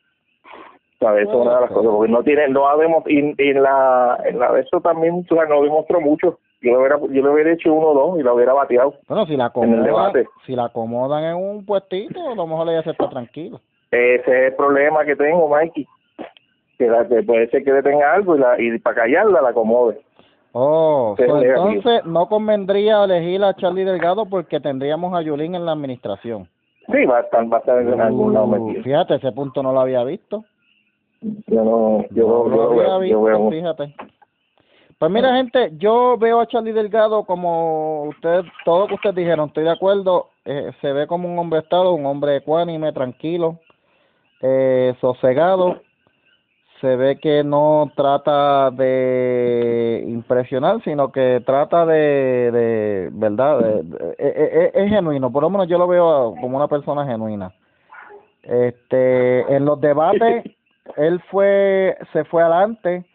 ¿Sabes? 1.00 1.24
Eso 1.24 1.32
es 1.40 1.46
una 1.48 1.56
de 1.56 1.62
las 1.62 1.72
cosas, 1.72 1.92
porque 1.92 2.12
no 2.12 2.24
tiene, 2.24 2.50
no 2.50 2.68
ha 2.68 2.76
demo- 2.76 3.04
y, 3.08 3.20
y 3.38 3.50
en 3.52 3.64
la, 3.64 4.20
en 4.26 4.38
la 4.38 4.52
de 4.52 4.62
eso 4.62 4.82
también, 4.82 5.24
tú 5.26 5.36
sabes, 5.36 5.50
no 5.50 5.64
demostró 5.64 6.02
mucho. 6.02 6.40
Yo 6.62 6.72
le 6.72 6.78
hubiera, 6.78 6.98
yo 7.00 7.24
le 7.24 7.30
hubiera 7.30 7.52
hecho 7.54 7.74
uno 7.74 7.88
o 7.88 7.94
dos 7.94 8.20
y 8.20 8.24
la 8.24 8.34
hubiera 8.34 8.52
bateado. 8.54 8.94
Bueno, 9.08 9.26
si 9.26 9.38
la 9.38 9.46
En 9.46 9.50
acomodan, 9.50 9.84
debate. 9.86 10.26
si 10.46 10.56
la 10.56 10.66
acomodan 10.66 11.24
en 11.24 11.36
un 11.38 11.66
puestito, 11.66 12.30
a 12.32 12.36
lo 12.36 12.46
mejor 12.46 12.68
ella 12.70 12.84
se 12.84 12.92
está 12.92 13.08
tranquila. 13.10 13.60
Ese 13.92 14.20
es 14.20 14.52
el 14.52 14.56
problema 14.56 15.06
que 15.06 15.16
tengo, 15.16 15.48
Mikey. 15.48 15.88
Que, 16.80 16.88
la, 16.88 17.06
que 17.08 17.22
puede 17.24 17.48
ser 17.50 17.64
que 17.64 17.74
le 17.74 17.84
tenga 17.84 18.14
algo 18.14 18.36
y, 18.38 18.40
la, 18.40 18.60
y 18.60 18.80
para 18.80 18.96
callarla 19.02 19.42
la 19.42 19.50
acomode. 19.50 20.00
Oh, 20.54 21.14
entonces 21.20 22.06
no 22.06 22.28
convendría 22.28 23.04
elegir 23.04 23.44
a 23.44 23.54
Charlie 23.54 23.84
Delgado 23.84 24.26
porque 24.26 24.60
tendríamos 24.62 25.14
a 25.14 25.22
Yulín 25.22 25.54
en 25.56 25.66
la 25.66 25.74
administración. 25.74 26.48
Sí, 26.88 27.06
va 27.06 27.18
a 27.18 27.22
estar, 27.22 27.44
va 27.52 27.58
a 27.58 27.60
estar 27.60 27.82
en 27.82 28.00
algún 28.02 28.34
lado 28.34 28.46
Uh, 28.48 28.66
metido. 28.68 28.84
fíjate, 28.84 29.16
ese 29.16 29.32
punto 29.34 29.62
no 29.62 29.74
lo 29.74 29.82
había 29.82 30.04
visto. 30.06 30.46
Yo 31.22 31.64
no, 31.64 32.06
yo, 32.12 32.46
No 32.48 32.50
yo, 32.50 32.56
lo 32.56 32.64
había 32.72 32.82
veo, 32.82 32.88
yo 32.88 33.00
visto, 33.00 33.22
veo. 33.24 33.50
fíjate. 33.52 33.96
Pues 34.98 35.12
mira, 35.12 35.36
gente, 35.36 35.72
yo 35.78 36.18
veo 36.18 36.40
a 36.40 36.48
Charlie 36.48 36.72
Delgado 36.74 37.26
como 37.26 38.04
usted, 38.06 38.42
todo 38.66 38.80
lo 38.82 38.88
que 38.88 38.96
ustedes 38.96 39.16
dijeron, 39.18 39.50
estoy 39.50 39.66
de 39.66 39.72
acuerdo. 39.72 40.30
eh, 40.46 40.72
se 40.82 40.92
ve 40.94 41.06
como 41.08 41.32
un 41.32 41.38
hombre 41.38 41.60
estado, 41.60 41.94
un 41.94 42.06
hombre 42.06 42.38
ecuánime, 42.38 42.92
tranquilo, 42.94 43.60
eh, 44.42 44.96
sosegado. 45.00 45.82
Se 46.82 46.96
ve 46.96 47.18
que 47.20 47.44
no 47.44 47.92
trata 47.96 48.72
de 48.72 50.04
impresionar, 50.08 50.82
sino 50.84 51.12
que 51.12 51.42
trata 51.46 51.86
de, 51.86 52.52
de 52.52 53.10
verdad, 53.12 53.60
de- 53.60 53.84
de- 53.84 54.10
eh, 54.12 54.16
eh, 54.18 54.72
es 54.74 54.90
genuino. 54.90 55.30
Por 55.32 55.44
lo 55.44 55.50
menos 55.50 55.68
yo 55.68 55.78
lo 55.78 55.88
veo 55.88 56.36
como 56.40 56.56
una 56.56 56.68
persona 56.70 57.06
genuina. 57.06 57.52
Este, 58.44 59.54
en 59.54 59.66
los 59.66 59.80
debates, 59.82 60.44
él 60.96 61.20
fue, 61.30 61.98
se 62.14 62.24
fue 62.26 62.42
adelante 62.42 63.06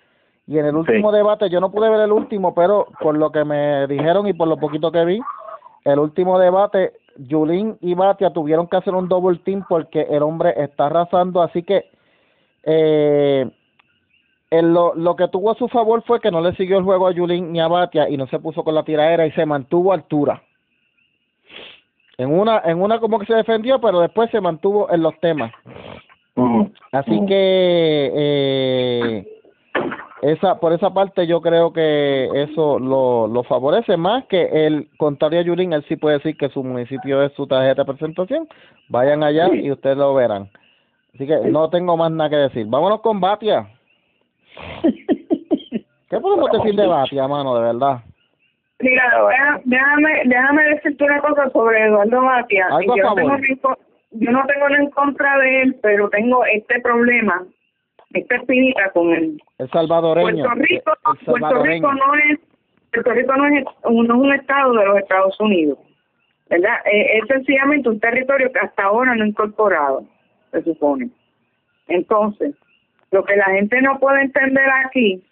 y 0.46 0.58
en 0.58 0.66
el 0.66 0.76
último 0.76 1.10
debate, 1.10 1.48
yo 1.48 1.60
no 1.60 1.70
pude 1.72 1.88
ver 1.88 2.00
el 2.00 2.12
último, 2.12 2.54
pero 2.54 2.86
por 3.00 3.16
lo 3.16 3.32
que 3.32 3.44
me 3.44 3.86
dijeron 3.86 4.26
y 4.28 4.34
por 4.34 4.46
lo 4.46 4.58
poquito 4.58 4.92
que 4.92 5.04
vi, 5.04 5.20
el 5.84 5.98
último 5.98 6.38
debate, 6.38 6.92
Yulín 7.16 7.78
y 7.80 7.94
Batia 7.94 8.30
tuvieron 8.30 8.66
que 8.66 8.76
hacer 8.76 8.94
un 8.94 9.08
double 9.08 9.38
team 9.38 9.64
porque 9.68 10.02
el 10.10 10.22
hombre 10.22 10.52
está 10.56 10.86
arrasando, 10.86 11.40
así 11.42 11.62
que 11.62 11.86
eh, 12.66 13.50
en 14.50 14.72
lo, 14.72 14.94
lo 14.94 15.16
que 15.16 15.28
tuvo 15.28 15.50
a 15.50 15.56
su 15.56 15.68
favor 15.68 16.02
fue 16.04 16.20
que 16.20 16.30
no 16.30 16.40
le 16.40 16.54
siguió 16.54 16.78
el 16.78 16.84
juego 16.84 17.08
a 17.08 17.12
Yulín 17.12 17.52
ni 17.52 17.60
a 17.60 17.68
Batia 17.68 18.08
y 18.08 18.16
no 18.16 18.26
se 18.28 18.38
puso 18.38 18.62
con 18.62 18.74
la 18.74 18.84
tiradera 18.84 19.26
y 19.26 19.32
se 19.32 19.46
mantuvo 19.46 19.92
a 19.92 19.96
altura. 19.96 20.42
En 22.18 22.32
una, 22.32 22.62
en 22.64 22.80
una 22.80 23.00
como 23.00 23.18
que 23.18 23.26
se 23.26 23.34
defendió, 23.34 23.80
pero 23.80 24.00
después 24.00 24.30
se 24.30 24.40
mantuvo 24.40 24.88
en 24.92 25.02
los 25.02 25.18
temas. 25.18 25.52
Ujú. 26.36 26.70
Así 26.92 27.26
que 27.26 28.12
eh, 28.14 29.26
esa 30.22 30.60
por 30.60 30.72
esa 30.72 30.94
parte 30.94 31.26
yo 31.26 31.40
creo 31.40 31.72
que 31.72 32.30
eso 32.34 32.78
lo, 32.78 33.26
lo 33.26 33.42
favorece 33.42 33.96
más 33.96 34.24
que 34.26 34.66
el 34.66 34.88
contrario 34.96 35.40
a 35.40 35.42
Yulín, 35.42 35.72
él 35.72 35.84
sí 35.88 35.96
puede 35.96 36.18
decir 36.18 36.36
que 36.36 36.48
su 36.50 36.62
municipio 36.62 37.22
es 37.22 37.32
su 37.32 37.46
tarjeta 37.46 37.82
de 37.82 37.92
presentación. 37.92 38.48
Vayan 38.88 39.24
allá 39.24 39.52
y 39.52 39.70
ustedes 39.72 39.96
lo 39.96 40.14
verán. 40.14 40.48
Así 41.14 41.26
que 41.26 41.36
no 41.50 41.70
tengo 41.70 41.96
más 41.96 42.10
nada 42.10 42.30
que 42.30 42.36
decir. 42.36 42.66
Vámonos 42.66 43.00
con 43.00 43.20
Batia. 43.20 43.66
¿Qué 46.10 46.20
podemos 46.20 46.50
decir 46.50 46.74
de 46.74 46.86
Batia, 46.86 47.28
mano, 47.28 47.54
de 47.56 47.62
verdad? 47.62 48.02
Mira, 48.80 49.04
déjame, 49.64 50.22
déjame 50.26 50.62
decirte 50.64 51.04
una 51.04 51.20
cosa 51.20 51.48
sobre 51.50 51.86
Eduardo 51.86 52.22
Batia. 52.22 52.66
Yo, 52.86 52.96
no 52.96 53.02
favor. 53.02 53.40
tengo 53.40 53.76
yo 54.16 54.30
no 54.30 54.44
tengo 54.46 54.68
nada 54.68 54.82
en 54.82 54.90
contra 54.90 55.38
de 55.38 55.62
él, 55.62 55.76
pero 55.82 56.08
tengo 56.10 56.44
este 56.46 56.80
problema, 56.80 57.44
esta 58.12 58.36
espinita 58.36 58.90
con 58.92 59.12
él. 59.12 59.42
El 59.58 59.70
salvadoreño. 59.70 60.44
Puerto 60.44 60.62
Rico, 60.62 60.92
el 60.92 61.40
Puerto. 61.40 61.62
Rico 61.62 61.92
no 61.94 62.14
es 62.14 62.40
Puerto 62.92 63.12
Rico 63.12 63.36
no 63.36 63.46
es, 63.46 63.64
no 63.84 64.02
es 64.02 64.10
un 64.10 64.34
estado 64.34 64.72
de 64.72 64.84
los 64.86 64.98
Estados 64.98 65.40
Unidos. 65.40 65.78
¿verdad? 66.48 66.76
Eh, 66.84 67.18
es 67.18 67.26
sencillamente 67.26 67.88
un 67.88 68.00
territorio 68.00 68.52
que 68.52 68.60
hasta 68.60 68.84
ahora 68.84 69.14
no 69.14 69.24
ha 69.24 69.28
incorporado, 69.28 70.04
se 70.54 70.62
supone. 70.62 71.10
Entonces, 71.88 72.54
lo 73.10 73.24
que 73.24 73.36
la 73.36 73.46
gente 73.46 73.80
no 73.82 73.98
puede 73.98 74.22
entender 74.22 74.68
aquí, 74.84 75.22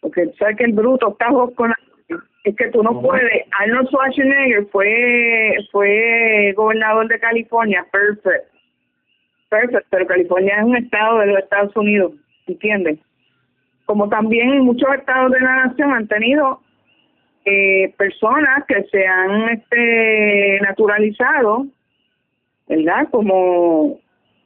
porque 0.00 0.30
sabe 0.38 0.56
que 0.56 0.64
el 0.64 0.72
bruto 0.72 1.12
está 1.12 1.28
con 1.56 1.72
es 2.44 2.54
que 2.56 2.68
tú 2.68 2.82
no 2.82 3.00
puedes. 3.00 3.46
Arnold 3.58 3.88
Schwarzenegger 3.88 4.66
fue 4.66 5.56
fue 5.72 6.52
gobernador 6.54 7.08
de 7.08 7.18
California, 7.18 7.86
perfect, 7.90 8.52
perfect, 9.48 9.86
pero 9.88 10.06
California 10.06 10.58
es 10.58 10.64
un 10.64 10.76
estado 10.76 11.20
de 11.20 11.26
los 11.26 11.38
Estados 11.38 11.74
Unidos, 11.74 12.12
¿entiendes? 12.46 12.98
Como 13.86 14.08
también 14.08 14.60
muchos 14.60 14.88
estados 14.94 15.32
de 15.32 15.40
la 15.40 15.66
nación 15.66 15.92
han 15.92 16.06
tenido 16.06 16.60
eh, 17.46 17.94
personas 17.96 18.64
que 18.66 18.82
se 18.84 19.06
han 19.06 19.48
este, 19.50 20.60
naturalizado, 20.60 21.66
¿verdad? 22.68 23.08
Como 23.10 24.00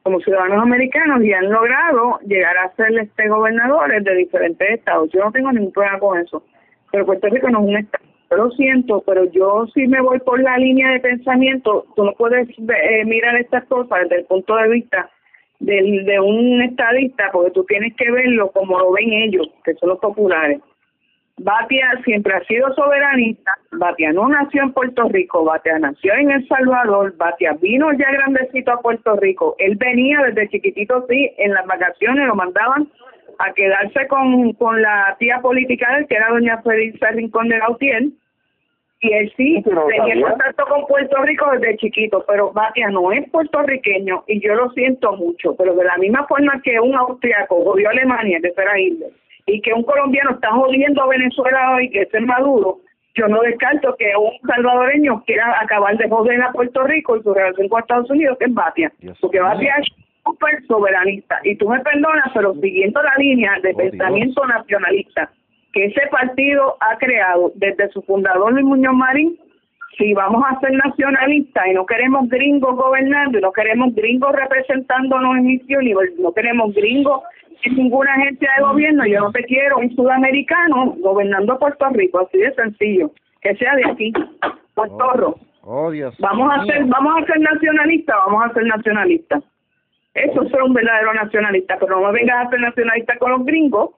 como 0.08 0.20
ciudadanos 0.20 0.62
americanos 0.62 1.22
y 1.22 1.34
han 1.34 1.50
logrado 1.50 2.18
llegar 2.24 2.56
a 2.56 2.74
ser 2.76 2.98
este 2.98 3.28
gobernadores 3.28 4.02
de 4.04 4.14
diferentes 4.14 4.70
estados. 4.70 5.10
Yo 5.12 5.22
no 5.22 5.30
tengo 5.30 5.52
ningún 5.52 5.70
problema 5.70 5.98
con 5.98 6.18
eso, 6.18 6.42
pero 6.90 7.04
Puerto 7.04 7.28
Rico 7.28 7.50
no 7.50 7.58
es 7.58 7.66
un 7.66 7.76
estado. 7.76 8.04
Lo 8.30 8.50
siento, 8.52 9.02
pero 9.06 9.30
yo 9.32 9.66
sí 9.74 9.86
me 9.86 10.00
voy 10.00 10.18
por 10.20 10.40
la 10.40 10.56
línea 10.56 10.92
de 10.92 11.00
pensamiento. 11.00 11.84
Tú 11.94 12.04
no 12.04 12.12
puedes 12.12 12.48
eh, 12.48 13.04
mirar 13.04 13.36
estas 13.36 13.66
cosas 13.66 14.00
desde 14.04 14.20
el 14.20 14.24
punto 14.24 14.56
de 14.56 14.68
vista 14.70 15.10
del, 15.60 16.06
de 16.06 16.20
un 16.20 16.62
estadista, 16.62 17.28
porque 17.30 17.50
tú 17.50 17.64
tienes 17.64 17.94
que 17.94 18.10
verlo 18.10 18.50
como 18.52 18.78
lo 18.78 18.92
ven 18.92 19.12
ellos, 19.12 19.46
que 19.62 19.74
son 19.74 19.90
los 19.90 19.98
populares. 19.98 20.62
Batia 21.38 21.90
siempre 22.04 22.34
ha 22.34 22.44
sido 22.44 22.72
soberanista, 22.74 23.52
Batia 23.72 24.12
no 24.12 24.28
nació 24.28 24.62
en 24.64 24.72
Puerto 24.72 25.08
Rico, 25.08 25.44
Batia 25.44 25.78
nació 25.78 26.14
en 26.14 26.30
El 26.30 26.46
Salvador, 26.48 27.16
Batia 27.16 27.52
vino 27.60 27.92
ya 27.92 28.10
grandecito 28.10 28.72
a 28.72 28.80
Puerto 28.80 29.16
Rico, 29.16 29.54
él 29.58 29.76
venía 29.76 30.20
desde 30.22 30.48
chiquitito, 30.48 31.06
sí, 31.08 31.30
en 31.38 31.54
las 31.54 31.64
vacaciones 31.66 32.26
lo 32.26 32.34
mandaban 32.34 32.88
a 33.38 33.52
quedarse 33.52 34.08
con, 34.08 34.52
con 34.54 34.82
la 34.82 35.16
tía 35.20 35.38
política 35.40 35.92
de 35.92 36.00
él, 36.00 36.06
que 36.08 36.16
era 36.16 36.28
doña 36.28 36.60
Felisa 36.62 37.10
Rincón 37.10 37.48
de 37.48 37.58
Gautier, 37.58 38.02
y 39.00 39.12
él 39.12 39.32
sí 39.36 39.62
tenía 39.62 40.28
contacto 40.28 40.64
con 40.66 40.86
Puerto 40.86 41.22
Rico 41.22 41.46
desde 41.52 41.76
chiquito, 41.76 42.24
pero 42.26 42.52
Batia 42.52 42.88
no 42.88 43.12
es 43.12 43.30
puertorriqueño 43.30 44.24
y 44.26 44.40
yo 44.40 44.54
lo 44.56 44.70
siento 44.70 45.12
mucho, 45.12 45.54
pero 45.56 45.74
de 45.74 45.84
la 45.84 45.96
misma 45.98 46.26
forma 46.26 46.60
que 46.64 46.80
un 46.80 46.96
austriaco 46.96 47.62
jodió 47.62 47.88
a 47.88 47.92
Alemania, 47.92 48.40
que 48.42 48.52
era 48.60 48.80
Hitler, 48.80 49.12
y 49.48 49.60
que 49.60 49.72
un 49.72 49.82
colombiano 49.82 50.32
está 50.32 50.50
jodiendo 50.50 51.02
a 51.02 51.08
Venezuela 51.08 51.74
hoy, 51.74 51.90
que 51.90 52.02
es 52.02 52.14
el 52.14 52.26
Maduro, 52.26 52.78
yo 53.14 53.26
no 53.26 53.40
descarto 53.40 53.96
que 53.98 54.12
un 54.16 54.38
salvadoreño 54.46 55.24
quiera 55.24 55.60
acabar 55.60 55.96
de 55.96 56.08
joder 56.08 56.40
a 56.42 56.52
Puerto 56.52 56.84
Rico 56.84 57.16
y 57.16 57.22
su 57.22 57.34
relación 57.34 57.68
con 57.68 57.80
Estados 57.80 58.10
Unidos, 58.10 58.36
que 58.38 58.44
es 58.44 58.54
Batia. 58.54 58.92
porque 59.20 59.40
Batia 59.40 59.74
es 59.80 59.88
súper 60.24 60.62
soberanista. 60.66 61.40
Y 61.42 61.56
tú 61.56 61.68
me 61.68 61.80
perdonas, 61.80 62.30
pero 62.32 62.54
siguiendo 62.54 63.02
la 63.02 63.14
línea 63.18 63.54
de 63.62 63.72
oh, 63.72 63.76
pensamiento 63.76 64.46
nacionalista 64.46 65.30
que 65.72 65.86
ese 65.86 66.06
partido 66.10 66.76
ha 66.80 66.96
creado 66.96 67.52
desde 67.56 67.90
su 67.90 68.02
fundador 68.02 68.52
Luis 68.52 68.64
Muñoz 68.64 68.94
Marín, 68.94 69.38
si 69.96 70.14
vamos 70.14 70.42
a 70.48 70.58
ser 70.60 70.72
nacionalistas 70.72 71.66
y 71.66 71.74
no 71.74 71.84
queremos 71.84 72.28
gringos 72.28 72.76
gobernando 72.76 73.38
y 73.38 73.42
no 73.42 73.52
queremos 73.52 73.94
gringos 73.94 74.32
representándonos 74.32 75.38
en 75.38 75.44
misión 75.44 75.86
y 75.86 75.94
no 76.20 76.32
queremos 76.32 76.72
gringos 76.72 77.22
en 77.62 77.74
ninguna 77.74 78.12
agencia 78.14 78.50
de 78.56 78.62
gobierno, 78.62 79.06
yo 79.06 79.20
no 79.20 79.32
te 79.32 79.42
quiero 79.44 79.78
un 79.78 79.94
sudamericano 79.94 80.94
gobernando 80.98 81.58
Puerto 81.58 81.86
Rico, 81.90 82.20
así 82.20 82.38
de 82.38 82.54
sencillo, 82.54 83.10
que 83.40 83.54
sea 83.56 83.74
de 83.76 83.90
aquí, 83.90 84.12
Puerto 84.74 85.36
oh, 85.62 85.88
oh, 85.88 85.92
vamos 86.18 86.52
a 86.52 86.64
ser, 86.64 86.84
vamos 86.84 87.22
a 87.22 87.26
ser 87.26 87.40
nacionalistas, 87.40 88.16
vamos 88.26 88.44
a 88.44 88.54
ser 88.54 88.64
nacionalistas. 88.64 89.42
Eso 90.14 90.42
es 90.42 90.52
un 90.52 90.72
verdadero 90.72 91.14
nacionalista, 91.14 91.76
pero 91.78 92.00
no 92.00 92.06
me 92.06 92.18
vengas 92.18 92.46
a 92.46 92.50
ser 92.50 92.60
nacionalista 92.60 93.18
con 93.18 93.32
los 93.32 93.44
gringos 93.44 93.90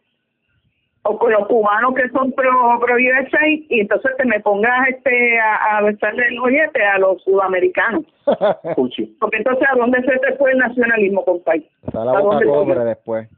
o 1.02 1.18
con 1.18 1.32
los 1.32 1.46
cubanos 1.46 1.94
que 1.94 2.08
son 2.10 2.32
pro, 2.32 2.78
pro 2.78 2.98
y 2.98 3.80
entonces 3.80 4.10
te 4.18 4.24
me 4.26 4.40
pongas 4.40 4.88
este 4.88 5.40
a, 5.40 5.78
a 5.78 5.82
besarle 5.82 6.26
el 6.28 6.38
ojete 6.38 6.84
a 6.84 6.98
los 6.98 7.22
sudamericanos. 7.22 8.04
Porque 8.76 9.36
entonces 9.38 9.66
¿a 9.70 9.76
dónde 9.76 10.02
se 10.02 10.18
te 10.18 10.36
fue 10.36 10.52
el 10.52 10.58
nacionalismo, 10.58 11.24
compadre? 11.24 11.66
Está 11.86 12.04
la 12.04 12.20
boca 12.20 12.84
después. 12.84 13.28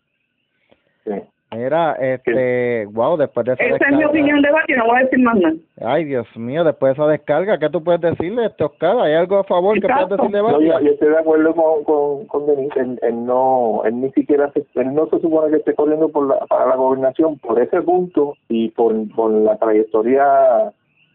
Mira, 1.54 1.92
este, 2.00 2.86
wow, 2.86 3.18
después 3.18 3.44
de 3.44 3.52
esa 3.52 3.62
Esa 3.62 3.88
es 3.90 3.96
mi 3.96 4.04
opinión 4.04 4.40
de 4.40 4.48
y 4.68 4.72
no 4.72 4.86
voy 4.86 4.96
a 4.96 5.04
decir 5.04 5.18
más 5.18 5.36
nada. 5.36 5.54
Ay, 5.82 6.04
Dios 6.04 6.26
mío, 6.34 6.64
después 6.64 6.90
de 6.90 7.02
esa 7.02 7.10
descarga, 7.10 7.58
¿qué 7.58 7.68
tú 7.68 7.84
puedes 7.84 8.00
decirle, 8.00 8.46
este 8.46 8.64
Oscar? 8.64 8.98
¿Hay 9.00 9.12
algo 9.12 9.36
a 9.36 9.44
favor 9.44 9.78
que 9.78 9.86
puedas 9.86 10.08
decirle 10.08 10.40
No, 10.40 10.60
yo, 10.60 10.78
estoy 10.78 11.10
de 11.10 11.18
acuerdo 11.18 11.54
con, 11.54 11.84
con, 11.84 12.26
con 12.26 12.46
Denise, 12.46 12.80
él, 12.80 13.26
no, 13.26 13.82
él 13.84 14.00
ni 14.00 14.10
siquiera, 14.12 14.50
se, 14.52 14.64
él 14.80 14.94
no 14.94 15.06
se 15.08 15.20
supone 15.20 15.50
que 15.50 15.58
esté 15.58 15.74
corriendo 15.74 16.08
por 16.08 16.26
la, 16.26 16.38
para 16.46 16.68
la 16.68 16.76
gobernación 16.76 17.38
por 17.38 17.60
ese 17.60 17.82
punto 17.82 18.34
y 18.48 18.70
por, 18.70 18.94
por 19.14 19.30
la 19.30 19.58
trayectoria 19.58 20.72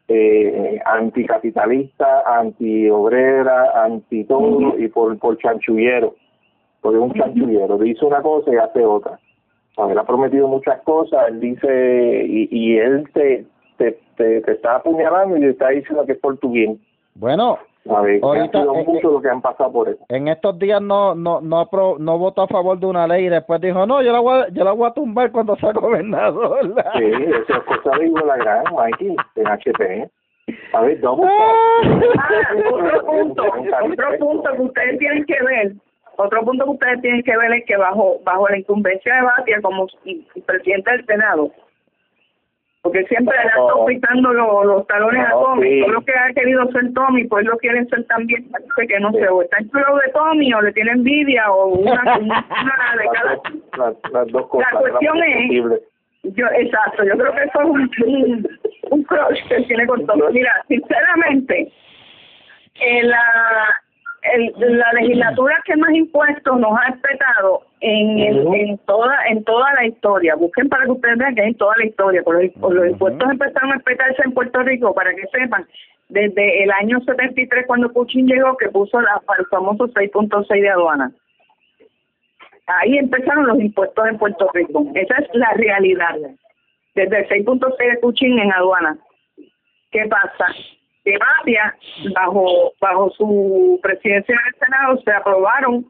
eh, 0.08 0.80
anticapitalista, 0.86 2.22
antiobrera, 2.40 3.86
anti 3.86 4.24
todo 4.26 4.78
y 4.78 4.88
por, 4.90 5.18
por 5.18 5.36
chanchullero, 5.40 6.14
porque 6.82 7.00
es 7.00 7.04
un 7.04 7.14
chanchullero, 7.14 7.80
dice 7.80 8.06
una 8.06 8.22
cosa 8.22 8.54
y 8.54 8.58
hace 8.58 8.86
otra 8.86 9.20
él 9.86 9.98
ha 9.98 10.04
prometido 10.04 10.48
muchas 10.48 10.82
cosas, 10.82 11.28
él 11.30 11.40
dice, 11.40 12.26
y, 12.28 12.48
y 12.52 12.78
él 12.78 13.08
te, 13.14 13.46
te, 13.78 14.00
te, 14.16 14.52
está 14.52 14.78
apuñalando 14.78 15.38
y 15.38 15.42
te 15.42 15.50
está 15.50 15.70
diciendo 15.70 16.06
que 16.06 16.14
es 16.14 16.20
por 16.20 16.38
tu 16.38 16.52
bien. 16.52 16.80
Bueno, 17.16 17.60
ahorita 17.88 18.66
mucho 18.66 19.12
lo 19.12 19.22
que 19.22 19.30
han 19.30 19.42
pasado 19.42 19.72
por 19.72 19.90
eso. 19.90 20.04
En 20.10 20.28
estos 20.28 20.58
días 20.60 20.82
no 20.82 21.16
no 21.16 21.42
no 21.42 21.70
no 22.00 22.18
votó 22.18 22.44
a 22.44 22.48
favor 22.48 22.80
de 22.80 22.86
una 22.86 23.08
ley 23.08 23.26
y 23.26 23.30
después 23.30 23.62
dijo, 23.62 23.86
no, 23.86 24.02
yo 24.02 24.12
la 24.12 24.20
voy 24.20 24.42
a, 24.42 24.50
yo 24.50 24.64
la 24.64 24.72
voy 24.72 24.88
a 24.90 24.94
tumbar 24.94 25.32
cuando 25.32 25.56
sea 25.58 25.72
gobernador. 25.74 26.74
Sí, 26.98 27.06
eso 27.06 27.54
es 27.54 27.64
cosa 27.64 27.98
de 27.98 28.10
la 28.10 28.38
gran, 28.38 28.64
Mikey, 28.76 29.16
en 29.36 29.48
HP. 29.48 30.10
A 30.74 30.82
ver, 30.82 31.00
doble. 31.02 31.28
Ah, 31.30 31.82
otro 32.74 33.06
punto, 33.06 33.44
otro 33.44 34.18
punto 34.20 34.50
que 34.56 34.62
ustedes 34.62 35.00
tienen 35.00 35.26
que 35.26 35.44
ver 35.44 35.74
otro 36.18 36.43
punto 36.43 36.65
que 36.65 36.72
ustedes 36.72 37.01
tienen 37.01 37.24
que 37.24 37.38
ver 37.38 37.53
es 37.53 37.65
que 37.65 37.78
bajo 37.78 38.20
bajo 38.24 38.49
la 38.49 38.57
incumbencia 38.57 39.15
de 39.15 39.22
Batia 39.22 39.61
como 39.61 39.88
presidente 40.45 40.91
del 40.91 41.05
Senado, 41.05 41.51
porque 42.82 43.05
siempre 43.05 43.36
le 43.38 43.47
estado 43.47 43.86
pisando 43.86 44.34
los, 44.34 44.88
talones 44.88 45.28
a 45.28 45.32
Tommy, 45.32 45.82
todo 45.82 45.91
lo 45.91 46.01
que 46.01 46.13
ha 46.13 46.34
querido 46.34 46.72
ser 46.72 46.93
Tommy, 46.93 47.26
pues 47.26 47.45
lo 47.45 47.57
quieren 47.57 47.88
ser 47.89 48.05
también, 48.05 48.49
parece 48.49 48.88
que 48.88 48.99
no 48.99 49.11
sé, 49.11 49.28
o 49.28 49.41
está 49.41 49.57
en 49.57 49.68
de 49.68 50.11
Tommy 50.13 50.53
o 50.53 50.61
le 50.61 50.72
tiene 50.72 50.91
envidia 50.91 51.51
o 51.51 51.68
una, 51.68 52.18
una, 52.18 52.45
de 52.97 53.07
cada... 53.13 53.91
Las, 54.11 54.28
dos 54.32 54.47
cosas. 54.47 54.74
La 54.74 54.80
cuestión 54.80 55.18
es... 55.24 55.82
Yo, 56.36 56.45
exacto, 56.47 57.03
yo 57.03 57.18
creo 57.18 57.34
que 57.34 57.43
eso 57.43 57.61
es 57.61 57.68
un, 57.68 58.47
un, 58.91 59.03
crush 59.03 59.47
que 59.47 59.61
tiene 59.63 59.86
con 59.86 60.05
Tommy. 60.05 60.24
Mira, 60.32 60.51
sinceramente, 60.68 61.72
en 62.80 63.09
la 63.09 63.82
el, 64.34 64.78
la 64.78 64.94
legislatura 64.94 65.62
que 65.66 65.76
más 65.76 65.92
impuestos 65.92 66.60
nos 66.60 66.72
ha 66.78 66.92
respetado 66.92 67.64
en, 67.82 68.20
en 68.20 68.78
toda 68.80 69.16
en 69.30 69.44
toda 69.44 69.74
la 69.74 69.86
historia. 69.86 70.36
Busquen 70.36 70.70
para 70.70 70.86
que 70.86 70.92
ustedes 70.92 71.18
vean 71.18 71.36
que 71.36 71.42
es 71.42 71.48
en 71.48 71.56
toda 71.56 71.76
la 71.78 71.86
historia. 71.86 72.24
Por 72.24 72.44
los, 72.44 72.74
los 72.74 72.88
impuestos 72.88 73.30
empezaron 73.30 73.72
a 73.72 73.76
respetarse 73.76 74.22
en 74.26 74.34
Puerto 74.34 74.60
Rico, 74.64 74.94
para 74.94 75.14
que 75.14 75.28
sepan, 75.28 75.66
desde 76.10 76.64
el 76.64 76.72
año 76.72 77.00
73 77.02 77.66
cuando 77.68 77.92
Puchin 77.92 78.28
llegó, 78.28 78.58
que 78.58 78.70
puso 78.70 79.00
la, 79.02 79.22
el 79.38 79.46
famoso 79.48 79.88
6.6 79.88 80.62
de 80.62 80.70
aduana. 80.70 81.12
Ahí 82.68 82.98
empezaron 82.98 83.48
los 83.48 83.60
impuestos 83.60 84.08
en 84.08 84.18
Puerto 84.18 84.50
Rico. 84.54 84.86
Esa 84.94 85.16
es 85.18 85.30
la 85.34 85.52
realidad. 85.56 86.16
Desde 86.96 87.20
el 87.20 87.46
6.6 87.46 87.78
de 87.78 87.98
Puchin 88.00 88.40
en 88.40 88.52
aduana. 88.52 88.98
¿Qué 89.92 90.06
pasa? 90.08 90.54
Que 91.08 92.10
bajo, 92.14 92.74
bajo 92.82 93.10
su 93.12 93.80
presidencia 93.82 94.34
en 94.34 94.53
el 94.53 94.60
Senado, 94.60 95.01
se 95.03 95.12
aprobaron 95.12 95.86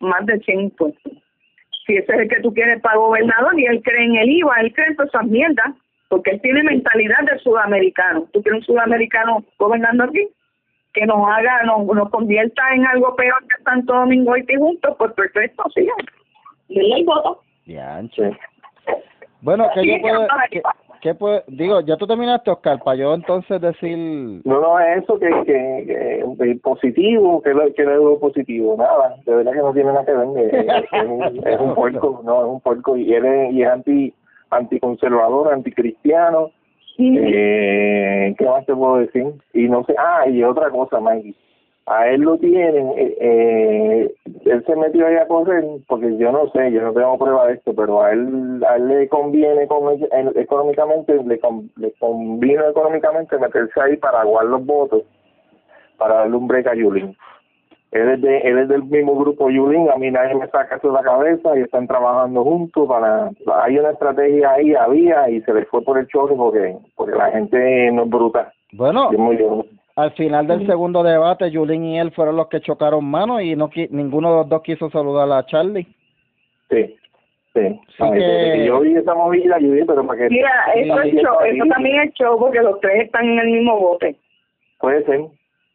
más 0.00 0.24
de 0.26 0.38
100 0.38 0.60
impuestos. 0.60 1.12
Si 1.86 1.96
ese 1.96 2.12
es 2.14 2.20
el 2.20 2.28
que 2.28 2.40
tú 2.40 2.54
quieres 2.54 2.80
para 2.80 2.96
gobernador 2.96 3.58
y 3.58 3.66
él 3.66 3.82
cree 3.82 4.06
en 4.06 4.16
el 4.16 4.30
IVA, 4.30 4.60
él 4.60 4.72
cree 4.72 4.86
en 4.88 4.96
todas 4.96 5.10
esas 5.12 5.26
mierdas, 5.26 5.74
porque 6.08 6.30
él 6.30 6.40
tiene 6.40 6.62
mentalidad 6.62 7.20
de 7.30 7.38
sudamericano. 7.40 8.26
¿Tú 8.32 8.42
quieres 8.42 8.60
un 8.60 8.66
sudamericano 8.66 9.44
gobernando 9.58 10.04
aquí? 10.04 10.26
Que 10.94 11.04
nos 11.04 11.28
haga, 11.28 11.64
nos, 11.64 11.84
nos 11.86 12.08
convierta 12.10 12.62
en 12.74 12.86
algo 12.86 13.14
peor 13.16 13.42
que 13.42 13.62
Santo 13.64 13.92
Domingo 13.92 14.34
y 14.36 14.46
juntos, 14.56 14.94
pues 14.98 15.12
perfecto, 15.12 15.64
sí. 15.74 15.86
Denle 16.68 16.96
el 16.96 17.04
voto. 17.04 17.42
Ya, 17.66 18.00
Bueno, 19.42 19.68
que 19.74 19.86
yo 19.86 20.00
puedo... 20.00 20.26
¿Qué 21.04 21.14
puede, 21.14 21.44
digo, 21.48 21.82
ya 21.82 21.98
tú 21.98 22.06
terminaste, 22.06 22.50
Oscar, 22.50 22.82
para 22.82 22.96
yo 22.96 23.12
entonces 23.12 23.60
decir... 23.60 23.94
No, 24.42 24.58
no, 24.58 24.80
es 24.80 25.02
eso 25.02 25.18
que, 25.18 25.28
que, 25.44 26.34
que 26.38 26.58
positivo, 26.62 27.42
que, 27.42 27.52
que 27.76 27.82
es 27.82 27.88
lo 27.88 28.18
positivo, 28.18 28.74
nada, 28.78 29.14
de 29.26 29.34
verdad 29.34 29.52
que 29.52 29.58
no 29.58 29.74
tiene 29.74 29.92
nada 29.92 30.06
que 30.06 30.12
ver, 30.12 30.54
es, 30.92 31.04
un, 31.06 31.46
es 31.46 31.60
un 31.60 31.74
puerco, 31.74 32.22
no, 32.24 32.40
es 32.40 32.48
un 32.52 32.60
puerco 32.60 32.96
y 32.96 33.12
él 33.12 33.22
es, 33.22 33.52
y 33.52 33.62
es 33.62 33.68
anti 33.68 34.14
anticonservador, 34.48 35.52
anticristiano, 35.52 36.50
Eh, 36.98 38.34
¿Qué 38.38 38.44
más 38.46 38.64
te 38.64 38.74
puedo 38.74 38.96
decir? 38.96 39.26
Y 39.52 39.68
no 39.68 39.84
sé, 39.84 39.94
ah, 39.98 40.26
y 40.26 40.42
otra 40.42 40.70
cosa, 40.70 41.00
Mikey. 41.00 41.36
A 41.86 42.08
él 42.08 42.22
lo 42.22 42.38
tienen, 42.38 42.92
eh, 42.96 44.10
él 44.46 44.64
se 44.64 44.76
metió 44.76 45.06
ahí 45.06 45.16
a 45.16 45.28
correr, 45.28 45.62
porque 45.86 46.16
yo 46.16 46.32
no 46.32 46.48
sé, 46.48 46.72
yo 46.72 46.80
no 46.80 46.94
tengo 46.94 47.18
prueba 47.18 47.46
de 47.46 47.54
esto, 47.54 47.74
pero 47.74 48.02
a 48.02 48.10
él, 48.12 48.64
a 48.66 48.76
él 48.76 48.88
le 48.88 49.08
conviene 49.08 49.64
económicamente, 49.64 51.22
le, 51.24 51.38
con, 51.40 51.70
le 51.76 51.92
convino 52.00 52.66
económicamente 52.68 53.36
meterse 53.38 53.78
ahí 53.82 53.96
para 53.98 54.22
aguar 54.22 54.46
los 54.46 54.64
votos, 54.64 55.02
para 55.98 56.14
darle 56.20 56.36
un 56.36 56.48
break 56.48 56.66
a 56.68 56.74
Yulín. 56.74 57.14
Él 57.92 58.08
es, 58.10 58.22
de, 58.22 58.38
él 58.38 58.58
es 58.58 58.68
del 58.68 58.84
mismo 58.84 59.14
grupo 59.16 59.50
Yulín, 59.50 59.88
a 59.90 59.96
mí 59.96 60.10
nadie 60.10 60.34
me 60.34 60.48
saca 60.48 60.76
eso 60.76 60.88
de 60.88 60.94
la 60.94 61.02
cabeza 61.02 61.56
y 61.56 61.60
están 61.60 61.86
trabajando 61.86 62.42
juntos 62.42 62.88
para... 62.88 63.30
Hay 63.62 63.78
una 63.78 63.90
estrategia 63.90 64.52
ahí, 64.52 64.74
había, 64.74 65.28
y 65.28 65.42
se 65.42 65.52
les 65.52 65.68
fue 65.68 65.82
por 65.82 65.98
el 65.98 66.06
chorro 66.08 66.34
porque, 66.34 66.76
porque 66.96 67.14
la 67.14 67.30
gente 67.30 67.92
no 67.92 68.04
es 68.04 68.10
bruta. 68.10 68.52
Bueno, 68.72 69.10
Es 69.12 69.18
muy- 69.18 69.36
al 69.96 70.12
final 70.12 70.46
del 70.46 70.66
segundo 70.66 71.02
debate, 71.02 71.50
Yulín 71.50 71.84
y 71.84 71.98
él 71.98 72.10
fueron 72.12 72.36
los 72.36 72.48
que 72.48 72.60
chocaron 72.60 73.04
manos 73.04 73.42
y 73.42 73.54
no 73.54 73.70
qui- 73.70 73.88
ninguno 73.90 74.30
de 74.30 74.36
los 74.38 74.48
dos 74.48 74.62
quiso 74.62 74.90
saludar 74.90 75.30
a 75.30 75.46
Charlie. 75.46 75.86
Sí, 76.70 76.96
sí. 77.54 77.80
Sí 77.96 78.02
que- 78.12 78.52
que 78.54 78.64
yo 78.66 78.80
vi 78.80 78.96
esa 78.96 79.14
movida, 79.14 79.58
yo 79.60 79.70
dije, 79.72 79.84
pero 79.86 80.04
para 80.06 80.18
qué... 80.18 80.30
Mira, 80.30 80.50
eso, 80.74 81.00
es 81.00 81.14
show, 81.14 81.36
eso 81.44 81.64
también 81.68 82.00
es 82.02 82.14
show 82.14 82.36
porque 82.38 82.60
los 82.60 82.80
tres 82.80 83.04
están 83.04 83.24
en 83.24 83.38
el 83.38 83.46
mismo 83.52 83.78
bote. 83.78 84.16
Puede 84.80 85.04
ser, 85.04 85.20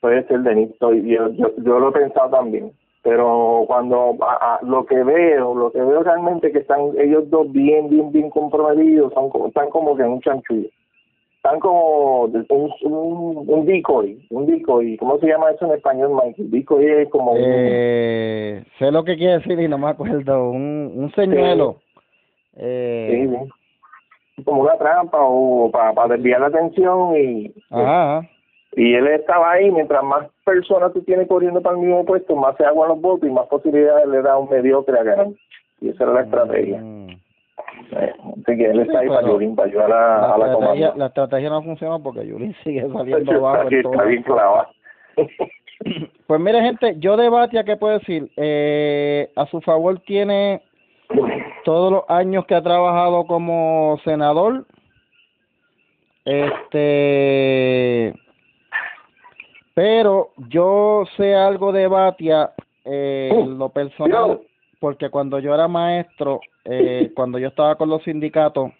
puede 0.01 0.28
ser, 0.28 0.39
Denis. 0.41 0.70
Yo, 0.82 0.93
yo, 0.93 1.30
yo 1.57 1.80
lo 1.80 1.89
he 1.89 1.91
pensado 1.93 2.30
también. 2.30 2.72
Pero 3.01 3.63
cuando 3.65 4.17
a- 4.22 4.55
a- 4.55 4.59
lo 4.65 4.86
que 4.86 5.01
veo, 5.01 5.55
lo 5.55 5.72
que 5.72 5.80
veo 5.82 6.03
realmente 6.03 6.51
que 6.51 6.59
están 6.59 6.82
ellos 6.99 7.30
dos 7.30 7.49
bien, 7.53 7.89
bien, 7.89 8.11
bien 8.11 8.30
comprometidos, 8.30 9.13
son 9.13 9.30
como, 9.30 9.47
están 9.47 9.70
como 9.70 9.95
que 9.95 10.03
en 10.03 10.09
un 10.09 10.22
chanchullo. 10.22 10.67
Están 11.41 11.59
como 11.61 12.23
un, 12.25 12.45
un, 12.81 13.43
un 13.47 13.65
decoy, 13.65 14.19
un 14.29 14.45
decoy. 14.45 14.97
¿Cómo 14.97 15.17
se 15.19 15.27
llama 15.27 15.51
eso 15.51 15.65
en 15.67 15.71
español, 15.71 16.11
Mike? 16.21 16.35
Decoy 16.47 16.85
es 16.85 17.09
como 17.09 17.31
un- 17.31 17.39
Eh, 17.41 18.63
sé 18.77 18.91
lo 18.91 19.05
que 19.05 19.15
quiere 19.15 19.37
decir 19.37 19.57
y 19.57 19.69
no 19.69 19.77
me 19.77 19.87
acuerdo. 19.87 20.49
Un, 20.51 20.91
un 20.95 21.11
señuelo. 21.13 21.77
Eh, 22.57 23.25
sí, 23.29 23.37
sí. 24.35 24.43
como 24.43 24.63
una 24.63 24.77
trampa 24.77 25.17
o 25.21 25.71
para 25.71 26.07
desviar 26.15 26.41
la 26.41 26.47
atención 26.47 27.15
y 27.15 27.53
Ajá. 27.69 28.27
y 28.75 28.93
él 28.95 29.07
estaba 29.07 29.51
ahí 29.51 29.71
mientras 29.71 30.03
más 30.03 30.27
personas 30.43 30.91
tú 30.91 31.01
tienes 31.03 31.27
corriendo 31.29 31.61
para 31.61 31.75
el 31.77 31.81
mismo 31.85 32.03
puesto 32.03 32.35
más 32.35 32.57
se 32.57 32.65
aguan 32.65 32.89
los 32.89 32.99
votos 32.99 33.29
y 33.29 33.31
más 33.31 33.47
posibilidades 33.47 34.07
le 34.07 34.21
da 34.21 34.33
a 34.33 34.37
un 34.39 34.49
mediocre 34.49 34.99
a 34.99 35.03
ganar 35.03 35.27
y 35.79 35.89
esa 35.89 36.03
era 36.03 36.13
la 36.13 36.21
estrategia 36.23 36.81
Mm. 36.81 37.09
Eh, 37.09 37.09
así 37.93 38.57
que 38.57 38.65
él 38.65 38.79
está 38.81 38.99
ahí 38.99 39.07
Sí, 39.07 39.09
para, 39.09 39.21
pero 39.21 39.37
ayudar, 39.37 39.55
para 39.55 39.67
ayudar 39.67 39.91
a, 39.91 39.97
La, 39.97 40.33
a 40.33 40.37
la 40.37 40.45
estrategia, 40.45 40.53
comanda 40.53 40.95
la 40.97 41.05
estrategia 41.07 41.49
no 41.49 41.63
funciona 41.63 41.99
porque 41.99 42.27
Yulín 42.27 42.55
sigue 42.63 42.81
saliendo 42.91 43.31
está, 43.31 43.61
en 43.63 43.73
está 43.73 44.03
bien 44.03 44.23
clavado 44.23 44.67
Pues 46.27 46.41
mire, 46.41 46.61
gente, 46.61 46.95
yo 46.99 47.15
de 47.15 47.29
Batia, 47.29 47.63
¿qué 47.63 47.77
puedo 47.77 47.97
decir? 47.97 48.29
Eh, 48.35 49.31
a 49.35 49.45
su 49.47 49.61
favor 49.61 49.99
tiene 50.01 50.61
todos 51.63 51.91
los 51.91 52.03
años 52.09 52.45
que 52.45 52.55
ha 52.55 52.61
trabajado 52.61 53.25
como 53.25 53.97
senador. 54.03 54.65
Este. 56.25 58.13
Pero 59.73 60.31
yo 60.49 61.05
sé 61.15 61.33
algo 61.33 61.71
de 61.71 61.87
Batia, 61.87 62.51
eh, 62.83 63.29
en 63.31 63.57
lo 63.57 63.69
personal, 63.69 64.41
porque 64.79 65.09
cuando 65.09 65.39
yo 65.39 65.53
era 65.53 65.67
maestro, 65.69 66.41
eh, 66.66 67.12
cuando 67.16 67.39
yo 67.39 67.47
estaba 67.47 67.76
con 67.76 67.89
los 67.89 68.03
sindicatos, 68.03 68.72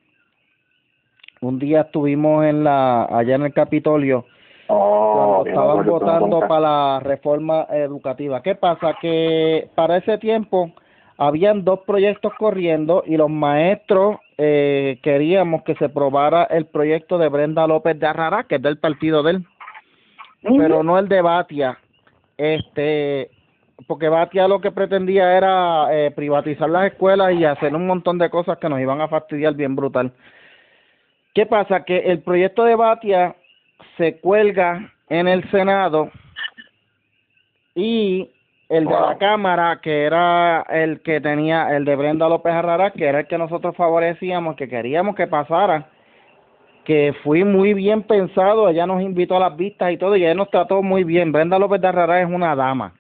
un 1.42 1.60
día 1.60 1.82
estuvimos 1.82 2.46
en 2.46 2.64
la 2.64 3.06
allá 3.06 3.36
en 3.36 3.44
el 3.44 3.54
Capitolio 3.54 4.26
oh, 4.68 5.44
cuando 5.44 5.50
estaban 5.50 5.86
votando 5.86 6.40
para 6.42 6.60
la 6.60 7.00
reforma 7.00 7.68
educativa. 7.72 8.42
¿Qué 8.42 8.56
pasa? 8.56 8.96
Que 9.02 9.70
para 9.76 9.98
ese 9.98 10.18
tiempo 10.18 10.74
habían 11.18 11.64
dos 11.64 11.82
proyectos 11.82 12.34
corriendo 12.38 13.04
y 13.06 13.18
los 13.18 13.30
maestros 13.30 14.18
eh, 14.38 15.00
queríamos 15.04 15.64
que 15.64 15.76
se 15.76 15.90
probara 15.90 16.44
el 16.44 16.66
proyecto 16.66 17.18
de 17.18 17.28
Brenda 17.28 17.68
López 17.68 18.00
de 18.00 18.08
Arrara, 18.08 18.46
que 18.46 18.56
es 18.56 18.62
del 18.62 18.78
partido 18.78 19.22
de 19.22 19.32
él, 19.32 19.46
pero 20.42 20.82
no 20.82 20.98
el 20.98 21.10
de 21.10 21.22
Batia. 21.22 21.78
Este, 22.38 23.30
porque 23.88 24.10
Batia 24.10 24.48
lo 24.48 24.62
que 24.62 24.72
pretendía 24.72 25.38
era 25.38 25.88
eh, 25.92 26.12
privatizar 26.12 26.70
las 26.70 26.92
escuelas 26.92 27.34
y 27.34 27.46
hacer 27.46 27.76
un 27.76 27.88
montón 27.88 28.18
de 28.18 28.30
cosas 28.30 28.58
que 28.58 28.70
nos 28.70 28.80
iban 28.80 29.02
a 29.02 29.08
fastidiar 29.08 29.54
bien 29.54 29.76
brutal. 29.76 30.12
¿Qué 31.34 31.46
pasa? 31.46 31.86
Que 31.86 32.00
el 32.00 32.22
proyecto 32.22 32.64
de 32.64 32.76
Batia 32.76 33.36
se 33.98 34.20
cuelga 34.20 34.92
en 35.10 35.28
el 35.28 35.50
Senado 35.52 36.12
y 37.76 38.30
el 38.68 38.86
de 38.86 38.92
la 38.92 39.18
Cámara, 39.18 39.80
que 39.82 40.04
era 40.04 40.62
el 40.70 41.02
que 41.02 41.22
tenía, 41.22 41.76
el 41.76 41.86
de 41.86 41.96
Brenda 41.96 42.30
López 42.30 42.54
Arrara, 42.54 42.92
que 42.92 43.06
era 43.06 43.22
el 43.22 43.28
que 43.28 43.38
nosotros 43.38 43.76
favorecíamos, 43.76 44.56
que 44.56 44.68
queríamos 44.68 45.16
que 45.16 45.26
pasara, 45.26 45.90
que 46.86 47.16
fue 47.24 47.44
muy 47.44 47.74
bien 47.74 48.04
pensado, 48.04 48.70
ella 48.70 48.86
nos 48.86 49.02
invitó 49.02 49.38
a 49.38 49.40
las 49.40 49.58
vistas 49.58 49.92
y 49.92 49.98
todo, 49.98 50.16
y 50.16 50.24
ella 50.24 50.36
nos 50.36 50.50
trató 50.50 50.84
muy 50.84 51.04
bien. 51.04 51.32
Brenda 51.32 51.58
López 51.58 51.82
de 51.82 51.88
Arrara 51.88 52.22
es 52.22 52.28
una 52.30 52.56
dama. 52.56 52.94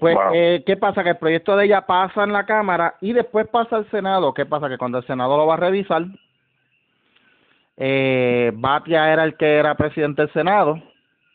Pues, 0.00 0.14
Wow. 0.16 0.32
eh, 0.34 0.62
¿qué 0.66 0.76
pasa? 0.76 1.02
Que 1.04 1.10
el 1.10 1.18
proyecto 1.18 1.56
de 1.56 1.66
ella 1.66 1.82
pasa 1.86 2.24
en 2.24 2.32
la 2.32 2.44
Cámara 2.46 2.94
y 3.00 3.12
después 3.12 3.46
pasa 3.48 3.76
al 3.76 3.90
Senado. 3.90 4.32
¿Qué 4.34 4.46
pasa? 4.46 4.68
Que 4.68 4.78
cuando 4.78 4.98
el 4.98 5.06
Senado 5.06 5.36
lo 5.36 5.46
va 5.46 5.54
a 5.54 5.58
revisar, 5.58 6.04
eh, 7.76 8.50
Batia 8.54 9.12
era 9.12 9.24
el 9.24 9.36
que 9.36 9.56
era 9.56 9.74
presidente 9.74 10.22
del 10.22 10.32
Senado. 10.32 10.80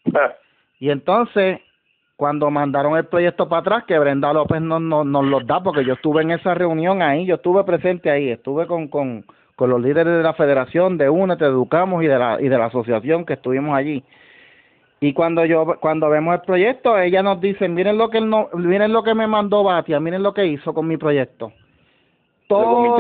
Y 0.79 0.91
entonces, 0.91 1.59
cuando 2.17 2.51
mandaron 2.51 2.95
el 2.97 3.05
proyecto 3.05 3.49
para 3.49 3.61
atrás, 3.61 3.83
que 3.85 3.97
Brenda 3.97 4.31
López 4.31 4.61
nos, 4.61 4.79
nos, 4.79 5.07
nos 5.07 5.25
los 5.25 5.47
da, 5.47 5.63
porque 5.63 5.83
yo 5.83 5.93
estuve 5.93 6.21
en 6.21 6.29
esa 6.29 6.53
reunión 6.53 7.01
ahí, 7.01 7.25
yo 7.25 7.33
estuve 7.35 7.63
presente 7.63 8.11
ahí, 8.11 8.29
estuve 8.29 8.67
con, 8.67 8.87
con, 8.87 9.25
con 9.55 9.71
los 9.71 9.81
líderes 9.81 10.15
de 10.17 10.21
la 10.21 10.33
federación, 10.35 10.99
de 10.99 11.09
UNE, 11.09 11.35
Te 11.37 11.45
Educamos 11.45 12.03
y 12.03 12.07
de 12.07 12.19
la, 12.19 12.37
y 12.39 12.47
de 12.47 12.57
la 12.59 12.65
asociación 12.65 13.25
que 13.25 13.33
estuvimos 13.33 13.75
allí. 13.75 14.03
Y 14.99 15.13
cuando 15.13 15.45
yo, 15.45 15.75
cuando 15.79 16.09
vemos 16.09 16.35
el 16.35 16.41
proyecto, 16.41 16.97
ella 16.97 17.21
nos 17.21 17.39
dice, 17.39 17.67
miren 17.69 17.97
lo 17.97 18.09
que 18.09 18.17
él 18.17 18.29
no, 18.29 18.49
miren 18.53 18.93
lo 18.93 19.03
que 19.03 19.13
me 19.13 19.27
mandó 19.27 19.63
Batia, 19.63 19.99
miren 19.99 20.23
lo 20.23 20.33
que 20.33 20.47
hizo 20.47 20.73
con 20.73 20.87
mi 20.87 20.97
proyecto. 20.97 21.51
Todo, 22.47 22.95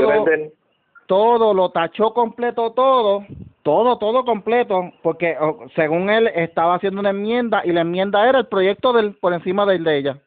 todo, 1.07 1.53
lo 1.53 1.69
tachó 1.71 2.13
completo 2.13 2.71
todo, 2.73 3.25
todo, 3.63 3.97
todo 3.97 4.25
completo, 4.25 4.91
porque 5.01 5.37
oh, 5.39 5.65
según 5.75 6.09
él 6.09 6.27
estaba 6.27 6.75
haciendo 6.75 6.99
una 6.99 7.11
enmienda 7.11 7.61
y 7.65 7.71
la 7.71 7.81
enmienda 7.81 8.27
era 8.27 8.39
el 8.39 8.47
proyecto 8.47 8.93
del 8.93 9.15
por 9.15 9.33
encima 9.33 9.65
del 9.65 9.83
de 9.83 9.97
ella. 9.97 10.17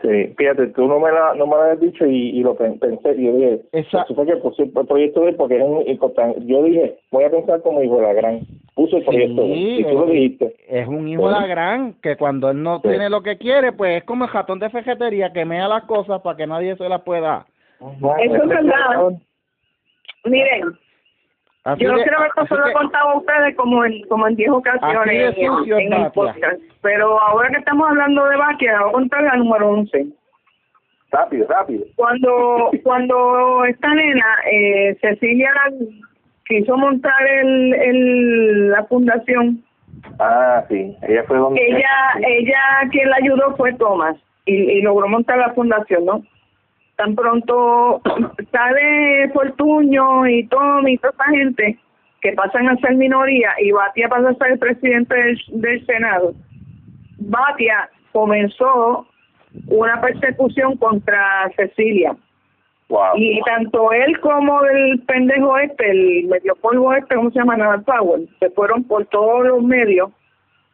Sí, 0.00 0.32
fíjate, 0.38 0.68
tú 0.68 0.86
no 0.86 1.00
me, 1.00 1.10
la, 1.10 1.34
no 1.34 1.46
me 1.46 1.56
lo 1.56 1.62
habías 1.62 1.80
dicho 1.80 2.06
y, 2.06 2.30
y 2.30 2.40
lo 2.44 2.54
pen- 2.54 2.78
pensé, 2.78 3.14
y 3.16 3.26
yo 3.26 3.32
dije, 3.34 3.60
eso 3.72 4.04
fue 4.14 4.26
que 4.26 4.36
puse 4.36 4.62
el 4.62 4.70
proyecto 4.70 5.22
de 5.22 5.30
él 5.30 5.34
porque 5.36 5.56
es 5.56 5.62
un 5.64 5.82
importante. 5.88 6.38
Yo 6.46 6.62
dije, 6.62 6.98
voy 7.10 7.24
a 7.24 7.30
pensar 7.30 7.60
como 7.62 7.82
hijo 7.82 7.96
de 7.96 8.02
la 8.02 8.12
gran. 8.12 8.40
Puso 8.76 8.98
el 8.98 9.04
proyecto 9.04 9.42
de 9.42 9.52
él, 9.52 9.80
y 9.80 9.84
tú 9.84 9.94
lo 9.98 10.06
dijiste. 10.06 10.54
es 10.68 10.86
un 10.86 11.08
hijo 11.08 11.26
de 11.28 11.34
la 11.40 11.46
gran 11.48 11.94
que 11.94 12.14
cuando 12.16 12.48
él 12.50 12.62
no 12.62 12.76
Sí. 12.76 12.90
tiene 12.90 13.10
lo 13.10 13.22
que 13.22 13.38
quiere, 13.38 13.72
pues 13.72 13.96
es 13.98 14.04
como 14.04 14.24
el 14.26 14.30
ratón 14.30 14.60
de 14.60 14.70
fejetería 14.70 15.32
que 15.32 15.44
mea 15.44 15.66
las 15.66 15.82
cosas 15.84 16.20
para 16.22 16.36
que 16.36 16.46
nadie 16.46 16.76
se 16.76 16.88
las 16.88 17.02
pueda. 17.02 17.44
Eso 17.80 18.36
es 18.42 18.48
verdad. 18.48 19.10
Miren, 20.24 20.62
Así 21.64 21.82
yo 21.84 21.92
no 21.92 21.98
de- 21.98 22.02
quiero 22.04 22.20
ver 22.20 22.30
así 22.36 22.48
se 22.48 22.54
lo 22.54 22.64
he 22.64 22.68
que- 22.68 22.72
contado 22.74 23.08
a 23.10 23.16
ustedes 23.18 23.56
como 23.56 23.84
en, 23.84 24.02
como 24.08 24.26
en 24.28 24.36
10 24.36 24.48
Así 24.48 24.56
ocasiones 24.56 25.36
en, 25.36 25.46
sucio 25.46 25.76
es 25.78 25.86
en 25.86 25.92
el 25.92 26.12
podcast. 26.12 26.60
Pero 26.82 27.20
ahora 27.20 27.48
que 27.50 27.58
estamos 27.58 27.88
hablando 27.88 28.24
de 28.26 28.36
Batia, 28.36 28.80
voy 28.80 28.88
a 28.88 28.92
contar 28.92 29.22
la 29.22 29.36
número 29.36 29.68
11. 29.70 30.06
Rápido, 31.10 31.46
rápido. 31.48 31.84
Cuando 31.96 32.70
cuando 32.84 33.64
esta 33.64 33.94
nena, 33.94 34.26
eh, 34.50 34.96
Cecilia, 35.00 35.50
quiso 36.46 36.76
montar 36.76 37.26
el, 37.26 37.74
el 37.74 38.70
la 38.70 38.84
fundación, 38.84 39.62
Ah, 40.20 40.64
sí, 40.68 40.96
ella 41.02 41.24
fue 41.26 41.38
donde... 41.38 41.60
ella 41.60 41.88
ella 42.24 42.58
quien 42.92 43.08
la 43.10 43.16
ayudó 43.16 43.56
fue 43.56 43.72
Tomás 43.74 44.16
y, 44.46 44.54
y 44.54 44.80
logró 44.82 45.08
montar 45.08 45.38
la 45.38 45.52
fundación, 45.54 46.04
¿no? 46.04 46.22
Tan 46.98 47.14
pronto 47.14 48.02
sale 48.52 49.30
Fortuño 49.32 50.26
y 50.26 50.46
Tommy 50.48 50.94
y 50.94 50.98
toda 50.98 51.14
esa 51.14 51.30
gente 51.30 51.78
que 52.20 52.32
pasan 52.32 52.68
a 52.68 52.76
ser 52.78 52.96
minoría 52.96 53.50
y 53.60 53.70
Batia 53.70 54.08
pasa 54.08 54.30
a 54.30 54.34
ser 54.34 54.52
el 54.52 54.58
presidente 54.58 55.14
del, 55.14 55.40
del 55.48 55.86
Senado, 55.86 56.34
Batia 57.18 57.88
comenzó 58.12 59.06
una 59.68 60.00
persecución 60.00 60.76
contra 60.76 61.50
Cecilia. 61.56 62.16
Wow. 62.88 63.16
Y 63.16 63.40
tanto 63.42 63.92
él 63.92 64.18
como 64.20 64.64
el 64.64 65.00
pendejo 65.02 65.58
este, 65.58 65.90
el 65.90 66.26
medio 66.26 66.56
polvo 66.56 66.92
este, 66.94 67.14
¿cómo 67.14 67.30
se 67.30 67.38
llama? 67.38 67.56
Naval 67.56 67.84
Power, 67.84 68.20
se 68.40 68.50
fueron 68.50 68.82
por 68.84 69.04
todos 69.06 69.46
los 69.46 69.62
medios, 69.62 70.10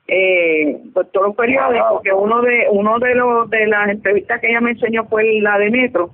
eh, 0.06 0.78
por 0.92 1.06
todos 1.06 1.28
los 1.28 1.36
periódicos, 1.36 2.02
que 2.02 2.12
uno 2.12 2.42
de 2.42 2.66
uno 2.70 2.98
de 2.98 3.14
los 3.14 3.48
de 3.50 3.66
las 3.66 3.88
entrevistas 3.88 4.40
que 4.40 4.50
ella 4.50 4.60
me 4.60 4.72
enseñó 4.72 5.04
fue 5.06 5.40
la 5.40 5.58
de 5.58 5.70
Metro, 5.70 6.10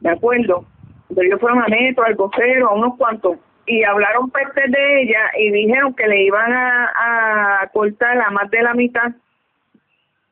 me 0.00 0.10
acuerdo, 0.10 0.64
pero 1.08 1.22
ellos 1.22 1.40
fueron 1.40 1.62
a 1.62 1.68
Metro, 1.68 2.04
al 2.04 2.14
vocero, 2.14 2.68
a 2.68 2.74
unos 2.74 2.96
cuantos, 2.96 3.36
y 3.66 3.84
hablaron 3.84 4.30
peste 4.30 4.62
de 4.68 5.02
ella 5.02 5.20
y 5.38 5.50
dijeron 5.50 5.94
que 5.94 6.08
le 6.08 6.22
iban 6.22 6.52
a, 6.52 7.62
a 7.62 7.66
cortar 7.72 8.18
a 8.18 8.30
más 8.30 8.50
de 8.50 8.62
la 8.62 8.74
mitad 8.74 9.12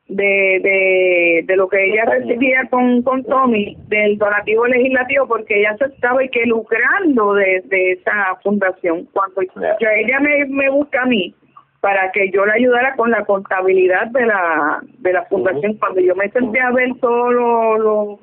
de, 0.07 0.59
de, 0.63 1.43
de 1.45 1.55
lo 1.55 1.69
que 1.69 1.85
ella 1.85 2.05
recibía 2.05 2.67
con, 2.71 3.03
con 3.03 3.23
Tommy 3.23 3.77
del 3.87 4.17
donativo 4.17 4.65
legislativo 4.65 5.27
porque 5.27 5.59
ella 5.59 5.77
se 5.77 5.85
estaba 5.85 6.23
y 6.23 6.29
que 6.29 6.47
lucrando 6.47 7.35
de, 7.35 7.61
de 7.65 7.91
esa 7.91 8.35
fundación. 8.43 9.07
Cuando 9.13 9.43
ya 9.79 9.93
ella 9.93 10.19
me, 10.19 10.45
me 10.45 10.69
busca 10.71 11.03
a 11.03 11.05
mí 11.05 11.35
para 11.81 12.11
que 12.11 12.29
yo 12.31 12.45
le 12.45 12.53
ayudara 12.53 12.95
con 12.95 13.11
la 13.11 13.23
contabilidad 13.25 14.07
de 14.07 14.25
la 14.25 14.79
de 14.99 15.13
la 15.13 15.23
fundación 15.25 15.75
cuando 15.75 16.01
yo 16.01 16.15
me 16.15 16.29
senté 16.29 16.59
a 16.59 16.71
ver 16.71 16.89
todo 16.99 17.31
lo, 17.31 17.77
lo 17.77 18.19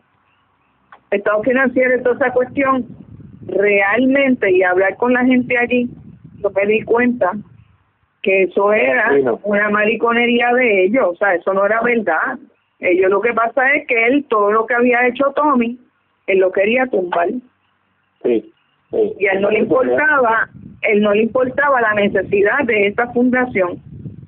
estado 1.11 1.43
financiero 1.43 1.97
y 1.97 2.03
toda 2.03 2.17
esa 2.17 2.33
cuestión 2.33 2.87
realmente 3.47 4.51
y 4.51 4.63
hablar 4.63 4.97
con 4.97 5.15
la 5.15 5.25
gente 5.25 5.57
allí 5.57 5.89
yo 6.39 6.51
me 6.51 6.67
di 6.67 6.83
cuenta 6.83 7.33
que 8.27 8.43
eso 8.43 8.73
era 8.73 9.13
una 9.45 9.71
mariconería 9.71 10.53
de 10.53 10.85
ellos, 10.85 11.11
o 11.13 11.15
sea, 11.15 11.37
eso 11.37 11.55
no 11.55 11.65
era 11.65 11.81
verdad. 11.81 12.39
Ellos 12.81 13.09
lo 13.09 13.21
que 13.21 13.33
pasa 13.33 13.71
es 13.73 13.87
que 13.87 14.07
él, 14.07 14.27
todo 14.29 14.51
lo 14.51 14.67
que 14.67 14.75
había 14.75 15.07
hecho 15.07 15.33
Tommy, 15.37 15.79
él 16.27 16.39
lo 16.41 16.51
quería 16.51 16.87
tumbar. 16.89 17.29
Sí, 18.25 18.53
Y 18.91 19.27
a 19.29 19.33
él 19.33 19.41
no 19.41 19.51
le 19.51 19.61
importaba, 19.61 20.49
él 20.89 21.03
no 21.03 21.15
le 21.15 21.23
importaba 21.23 21.81
la 21.81 21.95
necesidad 21.95 22.65
de 22.65 22.89
esta 22.89 23.13
fundación. 23.13 23.79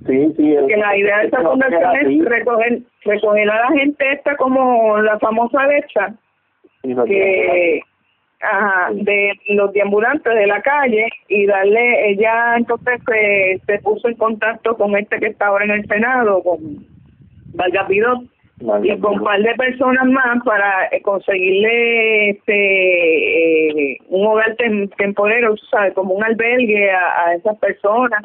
Sí, 0.07 0.33
sí. 0.37 0.57
Que 0.69 0.77
la 0.77 0.97
idea 0.97 1.19
de 1.19 1.25
esta 1.27 1.43
fundación 1.43 1.97
es 1.97 2.25
recoger, 2.25 2.81
recoger 3.05 3.51
a 3.51 3.71
la 3.71 3.79
gente 3.79 4.13
esta 4.13 4.37
como 4.37 4.99
la 4.99 5.19
famosa 5.19 5.67
lecha, 5.67 6.15
que 6.83 7.83
Ajá, 8.41 8.91
de 8.93 9.33
los 9.49 9.73
deambulantes 9.73 10.33
de 10.33 10.47
la 10.47 10.63
calle 10.63 11.09
y 11.27 11.47
darle, 11.47 12.11
ella 12.11 12.57
entonces 12.57 13.01
se, 13.05 13.61
se 13.67 13.79
puso 13.81 14.09
en 14.09 14.15
contacto 14.15 14.77
con 14.77 14.97
este 14.97 15.19
que 15.19 15.27
está 15.27 15.49
ahora 15.49 15.65
en 15.65 15.73
el 15.73 15.89
Senado, 15.89 16.41
con 16.45 16.87
Vargas 17.55 17.89
Vidot, 17.89 18.23
y 18.61 18.99
con 18.99 19.15
un 19.15 19.25
par 19.25 19.41
de 19.41 19.55
personas 19.55 20.07
más 20.07 20.43
para 20.45 20.87
eh, 20.91 21.01
conseguirle 21.03 22.31
este 22.31 23.93
eh, 23.93 23.99
un 24.09 24.27
hogar 24.27 24.57
temporero, 24.97 25.55
¿sabes? 25.71 25.95
como 25.95 26.15
un 26.15 26.25
albergue 26.25 26.91
a, 26.91 27.27
a 27.27 27.35
esas 27.35 27.57
personas 27.59 28.25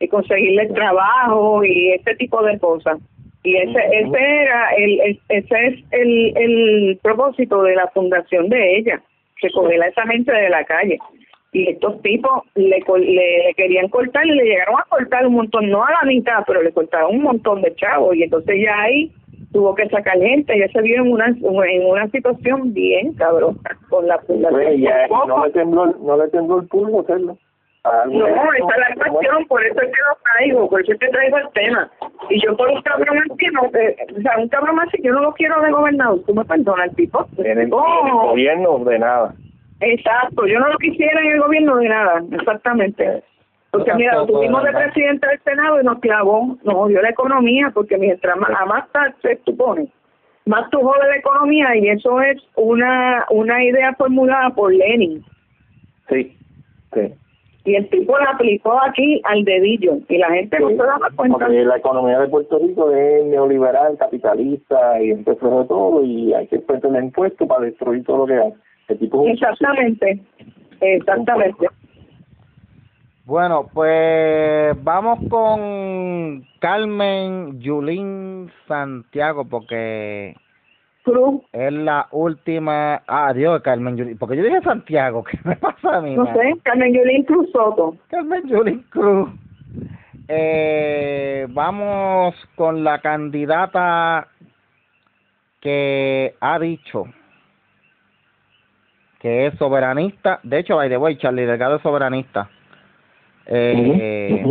y 0.00 0.08
conseguirle 0.08 0.66
trabajo 0.66 1.64
y 1.64 1.92
este 1.92 2.16
tipo 2.16 2.42
de 2.42 2.58
cosas. 2.58 2.98
Y 3.44 3.56
ese, 3.56 3.78
ese 3.92 4.18
era 4.18 4.70
el, 4.76 5.00
el, 5.00 5.20
ese 5.28 5.66
es 5.66 5.84
el, 5.92 6.36
el 6.36 6.98
propósito 7.02 7.62
de 7.62 7.76
la 7.76 7.86
fundación 7.88 8.48
de 8.48 8.78
ella 8.78 9.00
recoger 9.40 9.80
a 9.82 9.88
esa 9.88 10.02
gente 10.06 10.32
de 10.32 10.50
la 10.50 10.64
calle. 10.64 10.98
Y 11.52 11.70
estos 11.70 12.02
tipos 12.02 12.42
le, 12.56 12.82
le, 12.98 13.54
querían 13.56 13.88
cortar 13.88 14.26
y 14.26 14.32
le 14.32 14.44
llegaron 14.44 14.74
a 14.78 14.86
cortar 14.88 15.26
un 15.26 15.34
montón, 15.34 15.70
no 15.70 15.84
a 15.84 15.90
la 15.90 16.02
mitad, 16.04 16.44
pero 16.46 16.62
le 16.62 16.72
cortaron 16.72 17.16
un 17.16 17.22
montón 17.22 17.62
de 17.62 17.74
chavos. 17.76 18.16
Y 18.16 18.24
entonces 18.24 18.56
ya 18.62 18.82
ahí 18.82 19.10
tuvo 19.52 19.74
que 19.74 19.88
sacar 19.88 20.18
gente, 20.18 20.58
ya 20.58 20.68
se 20.68 20.82
vio 20.82 20.96
en 21.02 21.12
una 21.12 21.26
en 21.26 21.86
una 21.86 22.08
situación 22.10 22.72
bien 22.72 23.14
cabrosa 23.14 23.76
con 23.88 24.06
la 24.06 24.18
fundación. 24.20 24.62
Pues 24.62 24.80
ya, 24.80 25.06
no 25.08 25.44
le 25.44 25.52
tembló, 25.52 25.86
no 25.86 26.16
le 26.16 26.28
tembló 26.28 26.60
el 26.60 26.68
pulso 26.68 27.00
hacerlo. 27.00 27.36
No, 28.10 28.26
esa 28.26 28.34
es 28.34 28.98
la 28.98 29.10
cuestión, 29.10 29.46
por 29.46 29.64
eso 29.64 29.80
es 29.80 29.88
que 29.88 30.00
lo 30.00 30.18
traigo, 30.22 30.68
por 30.68 30.82
eso 30.82 30.92
es 30.92 30.98
que 30.98 31.08
traigo 31.08 31.38
el 31.38 31.48
tema. 31.54 31.90
Y 32.28 32.40
yo 32.44 32.56
por 32.56 32.68
un 32.68 32.82
cabrón 32.82 33.18
así, 33.18 33.46
no, 33.52 33.64
eh, 33.78 33.96
o 34.16 34.20
sea, 34.20 34.38
un 34.38 34.48
cabrón 34.48 34.80
así, 34.80 34.98
yo 35.02 35.12
no 35.12 35.22
lo 35.22 35.32
quiero 35.32 35.60
de 35.62 35.70
gobernador, 35.70 36.20
tú 36.26 36.34
me 36.34 36.44
perdonas, 36.44 36.90
el 36.90 36.96
tipo. 36.96 37.26
En 37.38 37.58
el, 37.58 37.70
gobierno 37.70 38.78
de 38.84 38.98
nada. 38.98 39.34
Exacto, 39.80 40.46
yo 40.46 40.58
no 40.58 40.68
lo 40.68 40.78
quisiera 40.78 41.20
en 41.20 41.32
el 41.32 41.40
gobierno 41.40 41.76
de 41.76 41.88
nada, 41.88 42.22
exactamente. 42.32 43.22
Porque 43.70 43.92
mira, 43.94 44.14
lo 44.14 44.26
tuvimos 44.26 44.64
de 44.64 44.72
presidente 44.72 45.26
del 45.26 45.40
Senado 45.40 45.80
y 45.80 45.84
nos 45.84 45.98
clavó, 46.00 46.56
nos 46.62 46.74
jodió 46.74 47.02
la 47.02 47.10
economía, 47.10 47.70
porque 47.74 47.98
mientras 47.98 48.36
más, 48.38 48.50
a 48.58 48.64
más 48.64 48.90
taxes 48.92 49.40
tú 49.44 49.56
pones, 49.56 49.88
más 50.46 50.70
tú 50.70 50.80
jodes 50.80 51.08
la 51.08 51.16
economía 51.16 51.76
y 51.76 51.88
eso 51.88 52.20
es 52.22 52.38
una, 52.56 53.26
una 53.30 53.62
idea 53.62 53.94
formulada 53.94 54.50
por 54.50 54.72
Lenin. 54.72 55.22
Sí, 56.08 56.34
sí 56.94 57.14
y 57.68 57.74
el 57.74 57.88
tipo 57.90 58.18
la 58.18 58.30
aplicó 58.30 58.82
aquí 58.82 59.20
al 59.24 59.44
dedillo 59.44 59.98
y 60.08 60.16
la 60.16 60.30
gente 60.30 60.58
no 60.58 60.70
se 60.70 60.76
daba 60.76 61.10
cuenta. 61.14 61.38
Porque 61.38 61.64
la 61.64 61.76
economía 61.76 62.18
de 62.20 62.28
Puerto 62.28 62.58
Rico 62.58 62.90
es 62.90 63.24
neoliberal, 63.26 63.98
capitalista 63.98 65.02
y 65.02 65.10
empezó 65.10 65.60
de 65.60 65.66
todo 65.66 66.02
y 66.02 66.32
hay 66.32 66.46
que 66.46 66.60
ponerle 66.60 67.00
impuestos 67.00 67.46
para 67.46 67.66
destruir 67.66 68.04
todo 68.04 68.18
lo 68.18 68.26
que 68.26 68.34
hay. 68.34 68.52
El 68.88 68.98
tipo 68.98 69.26
exactamente, 69.28 70.18
exactamente. 70.80 71.68
Bueno, 73.28 73.68
pues 73.74 74.74
vamos 74.82 75.18
con 75.28 76.46
Carmen 76.60 77.60
Yulín 77.60 78.50
Santiago 78.66 79.44
porque 79.44 80.34
es 81.52 81.72
la 81.74 82.08
última. 82.10 83.02
Ah, 83.06 83.34
Dios, 83.34 83.60
Carmen 83.60 83.98
Yulín. 83.98 84.16
Porque 84.16 84.34
yo 84.34 84.44
dije 84.44 84.62
Santiago. 84.62 85.24
¿Qué 85.30 85.38
me 85.44 85.56
pasa 85.56 85.98
a 85.98 86.00
mí? 86.00 86.16
No 86.16 86.24
sé, 86.32 86.54
Carmen 86.62 86.94
Yulín 86.94 87.22
Cruz 87.24 87.50
Soto. 87.52 87.98
Carmen 88.08 88.48
Yulín 88.48 88.82
Cruz. 88.88 89.28
Eh, 90.26 91.46
vamos 91.50 92.34
con 92.54 92.82
la 92.82 92.98
candidata 93.02 94.26
que 95.60 96.34
ha 96.40 96.58
dicho 96.58 97.04
que 99.20 99.48
es 99.48 99.54
soberanista. 99.58 100.40
De 100.44 100.60
hecho, 100.60 100.76
by 100.76 100.88
the 100.88 100.96
way, 100.96 101.18
Charlie 101.18 101.44
Delgado 101.44 101.76
es 101.76 101.82
soberanista. 101.82 102.48
Eh, 103.48 104.44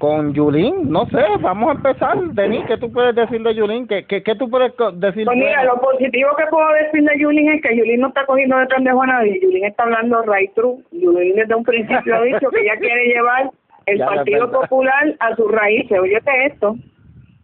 con 0.00 0.32
Yulín, 0.32 0.90
no 0.90 1.04
sé, 1.06 1.22
vamos 1.40 1.68
a 1.68 1.72
empezar. 1.72 2.16
Denis, 2.32 2.64
¿qué 2.66 2.78
tú 2.78 2.90
puedes 2.90 3.14
decir 3.14 3.42
de 3.42 3.54
Yulín? 3.54 3.86
¿Qué, 3.86 4.06
qué, 4.06 4.22
qué 4.22 4.34
tú 4.34 4.48
puedes 4.48 4.72
decir? 4.94 5.26
Pues 5.26 5.36
mira, 5.36 5.62
lo 5.64 5.78
positivo 5.78 6.30
que 6.38 6.46
puedo 6.46 6.66
decir 6.72 7.02
de 7.04 7.18
Yulín 7.18 7.52
es 7.52 7.62
que 7.62 7.76
Yulín 7.76 8.00
no 8.00 8.08
está 8.08 8.24
cogiendo 8.24 8.56
de 8.56 8.66
pendejo 8.66 9.02
a 9.02 9.06
nadie. 9.06 9.38
Yulín 9.42 9.66
está 9.66 9.82
hablando 9.82 10.22
right 10.22 10.54
true. 10.54 10.78
Yulín 10.90 11.36
desde 11.36 11.54
un 11.54 11.64
principio 11.64 12.16
ha 12.16 12.22
dicho 12.22 12.48
que 12.48 12.62
ella 12.62 12.78
quiere 12.78 13.08
llevar 13.08 13.50
el 13.84 13.98
Partido 13.98 14.50
Popular 14.50 15.14
a 15.20 15.36
sus 15.36 15.50
raíces. 15.50 15.98
Óyete 15.98 16.46
esto. 16.46 16.76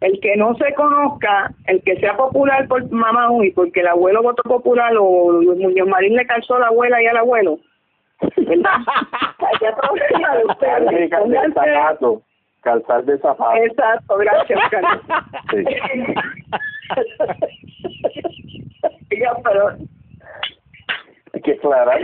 El 0.01 0.19
que 0.19 0.35
no 0.35 0.55
se 0.55 0.73
conozca, 0.73 1.51
el 1.67 1.83
que 1.83 1.99
sea 1.99 2.17
popular 2.17 2.67
por 2.67 2.89
mamá 2.91 3.29
y 3.43 3.51
porque 3.51 3.81
el 3.81 3.87
abuelo 3.87 4.23
votó 4.23 4.41
popular 4.43 4.93
o 4.99 5.41
Muñoz 5.41 5.87
Marín 5.87 6.15
le 6.15 6.25
calzó 6.25 6.55
a 6.55 6.59
la 6.59 6.67
abuela 6.67 7.01
y 7.03 7.05
al 7.05 7.17
abuelo. 7.17 7.59
Calzar 12.61 13.03
de 13.05 13.17
zapatos. 13.19 13.59
Exacto, 13.63 14.17
gracias, 14.17 14.59
Carlos. 14.69 15.01
Sí. 15.51 15.63
pero... 19.43 19.77
Hay 21.33 21.41
que 21.41 21.53
aclarar. 21.53 21.99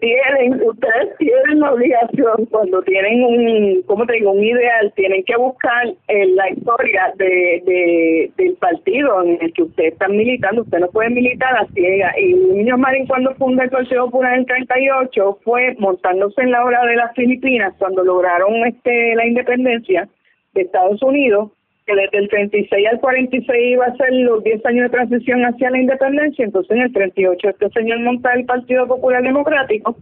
Tienen, 0.00 0.62
ustedes 0.62 1.16
tienen 1.18 1.60
la 1.60 1.72
obligación 1.72 2.46
cuando 2.50 2.80
tienen 2.82 3.22
un, 3.22 3.82
¿cómo 3.82 4.06
te 4.06 4.14
digo? 4.14 4.32
Un 4.32 4.42
ideal, 4.42 4.92
tienen 4.96 5.22
que 5.24 5.36
buscar 5.36 5.88
en 6.08 6.36
la 6.36 6.50
historia 6.50 7.12
de, 7.16 7.62
de, 7.66 8.32
del 8.36 8.54
partido 8.54 9.22
en 9.22 9.38
el 9.40 9.52
que 9.52 9.64
ustedes 9.64 9.92
están 9.92 10.16
militando. 10.16 10.62
Usted 10.62 10.78
no 10.78 10.88
puede 10.88 11.10
militar 11.10 11.54
a 11.56 11.66
ciega. 11.74 12.12
Y 12.18 12.32
Niño 12.34 12.78
Marín 12.78 13.06
cuando 13.06 13.34
fundó 13.34 13.62
el 13.62 13.70
Partido 13.70 14.06
Popular 14.06 14.34
en 14.34 14.40
el 14.40 14.46
38 14.46 15.38
fue 15.44 15.74
montándose 15.78 16.40
en 16.40 16.52
la 16.52 16.64
hora 16.64 16.84
de 16.86 16.96
las 16.96 17.14
Filipinas 17.14 17.74
cuando 17.78 18.02
lograron 18.02 18.54
este 18.66 19.14
la 19.14 19.26
independencia 19.26 20.08
de 20.54 20.62
Estados 20.62 21.02
Unidos 21.02 21.50
que 21.90 22.00
desde 22.02 22.18
el 22.18 22.28
36 22.28 22.86
al 22.90 23.00
46 23.00 23.72
iba 23.72 23.86
a 23.86 23.96
ser 23.96 24.12
los 24.12 24.42
10 24.44 24.64
años 24.66 24.84
de 24.84 24.96
transición 24.96 25.42
hacia 25.42 25.70
la 25.70 25.78
independencia, 25.78 26.44
entonces 26.44 26.70
en 26.76 26.82
el 26.82 26.92
38 26.92 27.48
este 27.48 27.70
señor 27.70 28.00
monta 28.00 28.32
el 28.32 28.44
Partido 28.44 28.86
Popular 28.86 29.22
Democrático 29.22 29.96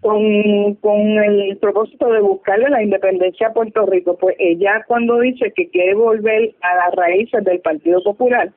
con, 0.00 0.74
con 0.76 1.00
el 1.00 1.56
propósito 1.58 2.10
de 2.12 2.20
buscarle 2.20 2.70
la 2.70 2.82
independencia 2.82 3.48
a 3.48 3.52
Puerto 3.52 3.86
Rico. 3.86 4.16
Pues 4.18 4.34
ella 4.38 4.84
cuando 4.86 5.20
dice 5.20 5.52
que 5.54 5.68
quiere 5.70 5.94
volver 5.94 6.54
a 6.62 6.74
las 6.76 6.94
raíces 6.96 7.44
del 7.44 7.60
Partido 7.60 8.02
Popular, 8.02 8.50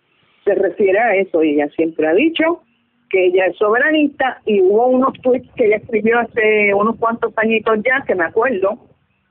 se 0.46 0.56
refiere 0.56 1.00
a 1.00 1.16
eso 1.16 1.44
y 1.44 1.52
ella 1.52 1.70
siempre 1.76 2.08
ha 2.08 2.14
dicho 2.14 2.64
que 3.10 3.28
ella 3.28 3.46
es 3.46 3.58
soberanista 3.58 4.42
y 4.46 4.62
hubo 4.62 4.88
unos 4.88 5.14
tweets 5.22 5.48
que 5.56 5.68
ella 5.68 5.78
escribió 5.78 6.20
hace 6.20 6.74
unos 6.74 6.96
cuantos 6.98 7.32
añitos 7.38 7.78
ya, 7.86 8.04
que 8.08 8.16
me 8.16 8.26
acuerdo, 8.26 8.80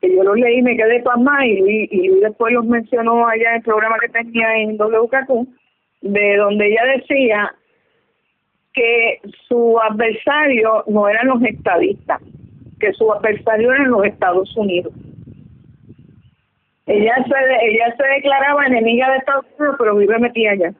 que 0.02 0.14
yo 0.14 0.24
los 0.24 0.36
leí 0.36 0.60
me 0.62 0.76
quedé 0.76 1.00
pasmada 1.00 1.46
y, 1.46 1.88
y 1.90 2.08
después 2.20 2.52
los 2.52 2.66
mencionó 2.66 3.26
allá 3.26 3.50
en 3.50 3.56
el 3.56 3.62
programa 3.62 3.96
que 4.00 4.08
tenía 4.08 4.56
en 4.56 4.76
WKQ, 4.76 5.46
de 6.02 6.36
donde 6.36 6.66
ella 6.66 6.84
decía 6.96 7.54
que 8.74 9.20
su 9.46 9.78
adversario 9.78 10.82
no 10.88 11.08
eran 11.08 11.28
los 11.28 11.42
estadistas, 11.44 12.20
que 12.80 12.92
su 12.94 13.12
adversario 13.12 13.72
eran 13.72 13.90
los 13.90 14.04
Estados 14.04 14.56
Unidos. 14.56 14.92
Ella 16.86 17.14
se, 17.24 17.66
ella 17.66 17.94
se 17.96 18.04
declaraba 18.16 18.66
enemiga 18.66 19.08
de 19.12 19.18
Estados 19.18 19.46
Unidos, 19.56 19.76
pero 19.78 19.96
vive 19.96 20.18
metida 20.18 20.50
allá. 20.50 20.74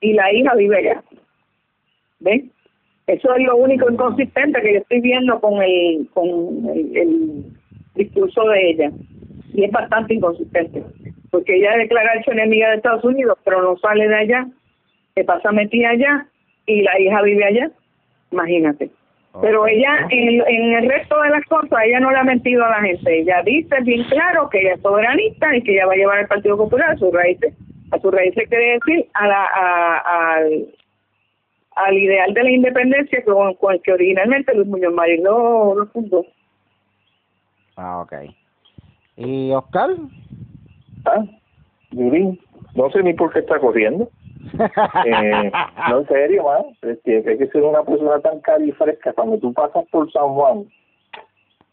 Y 0.00 0.14
la 0.14 0.32
hija 0.32 0.54
vive 0.56 0.78
allá. 0.78 1.04
¿Ven? 2.18 2.50
Eso 3.06 3.34
es 3.36 3.44
lo 3.44 3.56
único 3.56 3.88
inconsistente 3.88 4.60
que 4.60 4.72
yo 4.74 4.78
estoy 4.80 5.00
viendo 5.00 5.40
con 5.40 5.62
el, 5.62 6.08
con 6.12 6.68
el 6.74 7.44
discurso 7.94 8.44
de 8.48 8.70
ella. 8.70 8.90
Y 9.54 9.64
es 9.64 9.70
bastante 9.70 10.14
inconsistente. 10.14 10.82
Porque 11.30 11.56
ella 11.56 11.76
declara 11.76 12.18
hecho 12.18 12.32
enemiga 12.32 12.70
de 12.70 12.76
Estados 12.76 13.04
Unidos, 13.04 13.38
pero 13.44 13.62
no 13.62 13.76
sale 13.78 14.08
de 14.08 14.14
allá, 14.14 14.46
se 15.14 15.24
pasa 15.24 15.52
metida 15.52 15.90
allá 15.90 16.26
y 16.66 16.82
la 16.82 16.98
hija 17.00 17.22
vive 17.22 17.44
allá. 17.44 17.70
Imagínate. 18.30 18.90
Pero 19.40 19.66
ella, 19.66 20.06
en, 20.10 20.42
en 20.46 20.72
el 20.74 20.90
resto 20.90 21.20
de 21.22 21.30
las 21.30 21.44
cosas, 21.46 21.78
ella 21.84 22.00
no 22.00 22.10
le 22.10 22.18
ha 22.18 22.24
mentido 22.24 22.64
a 22.66 22.70
la 22.70 22.82
gente. 22.82 23.20
Ella 23.20 23.42
dice 23.42 23.76
bien 23.82 24.04
claro 24.04 24.50
que 24.50 24.60
ella 24.60 24.74
es 24.74 24.82
soberanista 24.82 25.56
y 25.56 25.62
que 25.62 25.72
ella 25.72 25.86
va 25.86 25.94
a 25.94 25.96
llevar 25.96 26.18
al 26.18 26.26
Partido 26.26 26.58
Popular 26.58 26.90
a 26.90 26.96
sus 26.96 27.12
raíces. 27.12 27.54
A 27.92 27.98
sus 27.98 28.12
raíces 28.12 28.46
quiere 28.48 28.72
decir 28.72 29.06
a 29.14 29.26
la, 29.26 29.44
a, 29.44 30.34
al, 30.34 30.66
al 31.76 31.98
ideal 31.98 32.34
de 32.34 32.42
la 32.42 32.50
independencia 32.50 33.24
con, 33.24 33.54
con 33.54 33.74
el 33.74 33.80
que 33.80 33.92
originalmente 33.92 34.54
Luis 34.54 34.68
Muñoz 34.68 34.92
Marín 34.92 35.24
lo, 35.24 35.76
lo 35.76 35.86
fundó. 35.86 36.26
Ah, 37.76 38.00
ok. 38.00 38.12
¿Y 39.16 39.52
Oscar? 39.52 39.90
¿Ah? 41.04 41.24
Yuri, 41.90 42.40
no 42.74 42.90
sé 42.90 43.02
ni 43.02 43.12
por 43.14 43.32
qué 43.32 43.40
está 43.40 43.58
corriendo. 43.58 44.08
Eh, 45.06 45.52
no, 45.88 46.00
en 46.00 46.08
serio, 46.08 46.44
man. 46.44 46.96
Tiene 47.04 47.38
que 47.38 47.46
ser 47.48 47.62
una 47.62 47.82
persona 47.84 48.18
tan 48.20 48.40
cara 48.40 48.64
y 48.64 48.72
fresca. 48.72 49.12
Cuando 49.12 49.38
tú 49.38 49.52
pasas 49.52 49.84
por 49.90 50.10
San 50.10 50.28
Juan, 50.34 50.66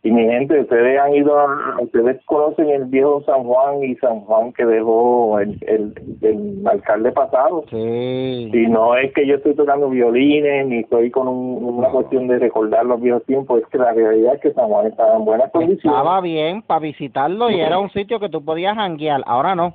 y 0.01 0.11
mi 0.11 0.23
gente, 0.23 0.61
ustedes 0.61 0.97
han 0.99 1.13
ido, 1.13 1.37
a, 1.37 1.75
ustedes 1.81 2.23
conocen 2.25 2.69
el 2.69 2.85
viejo 2.85 3.21
San 3.25 3.43
Juan 3.43 3.83
y 3.83 3.95
San 3.95 4.21
Juan 4.21 4.53
que 4.53 4.65
dejó 4.65 5.39
el, 5.39 5.57
el, 5.67 5.93
el 6.21 6.65
alcalde 6.67 7.11
pasado. 7.11 7.65
Sí. 7.69 8.49
Y 8.53 8.67
no 8.67 8.95
es 8.95 9.13
que 9.13 9.27
yo 9.27 9.35
estoy 9.35 9.55
tocando 9.55 9.89
violines 9.89 10.67
ni 10.67 10.79
estoy 10.79 11.11
con 11.11 11.27
un- 11.27 11.63
una 11.79 11.89
cuestión 11.89 12.27
de 12.27 12.39
recordar 12.39 12.85
los 12.85 13.01
viejos 13.01 13.23
tiempos, 13.25 13.61
es 13.61 13.67
que 13.67 13.77
la 13.77 13.91
realidad 13.91 14.35
es 14.35 14.41
que 14.41 14.53
San 14.53 14.67
Juan 14.69 14.87
estaba 14.87 15.15
en 15.17 15.25
buenas 15.25 15.51
condiciones. 15.51 15.83
Estaba 15.99 16.21
bien 16.21 16.61
para 16.61 16.79
visitarlo 16.79 17.49
y 17.51 17.59
era 17.59 17.77
un 17.79 17.89
sitio 17.89 18.19
que 18.19 18.29
tú 18.29 18.43
podías 18.43 18.75
janguear. 18.75 19.21
Ahora 19.25 19.53
no. 19.55 19.73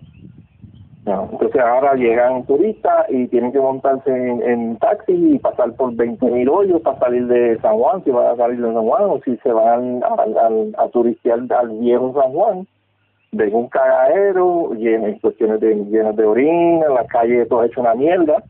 Entonces 1.07 1.61
ahora 1.61 1.95
llegan 1.95 2.47
turistas 2.47 3.07
y 3.11 3.27
tienen 3.29 3.53
que 3.53 3.61
montarse 3.61 4.11
en, 4.11 4.43
en 4.43 4.79
taxi 4.79 5.13
y 5.13 5.39
pasar 5.39 5.75
por 5.75 5.95
20 5.95 6.25
mil 6.31 6.49
hoyos 6.49 6.81
para 6.81 6.99
salir 6.99 7.27
de 7.27 7.59
San 7.61 7.77
Juan, 7.77 8.03
si 8.05 8.11
van 8.11 8.29
a 8.29 8.37
salir 8.37 8.59
de 8.59 8.73
San 8.73 8.83
Juan 8.83 9.03
o 9.05 9.21
si 9.23 9.37
se 9.37 9.53
van 9.53 10.03
a, 10.03 10.07
a, 10.07 10.85
a 10.85 10.89
turistear 10.89 11.41
al 11.53 11.69
viejo 11.79 12.15
San 12.15 12.33
Juan. 12.33 12.67
Ven 13.33 13.55
un 13.55 13.69
cagadero, 13.69 14.73
lleno, 14.75 15.09
en 15.09 15.19
cuestiones 15.19 15.61
de, 15.61 15.75
llenas 15.75 16.17
de 16.17 16.25
orina, 16.25 16.89
la 16.89 17.05
calle 17.07 17.45
todo 17.47 17.65
hecho 17.65 17.81
una 17.83 17.95
mierda, 17.95 18.43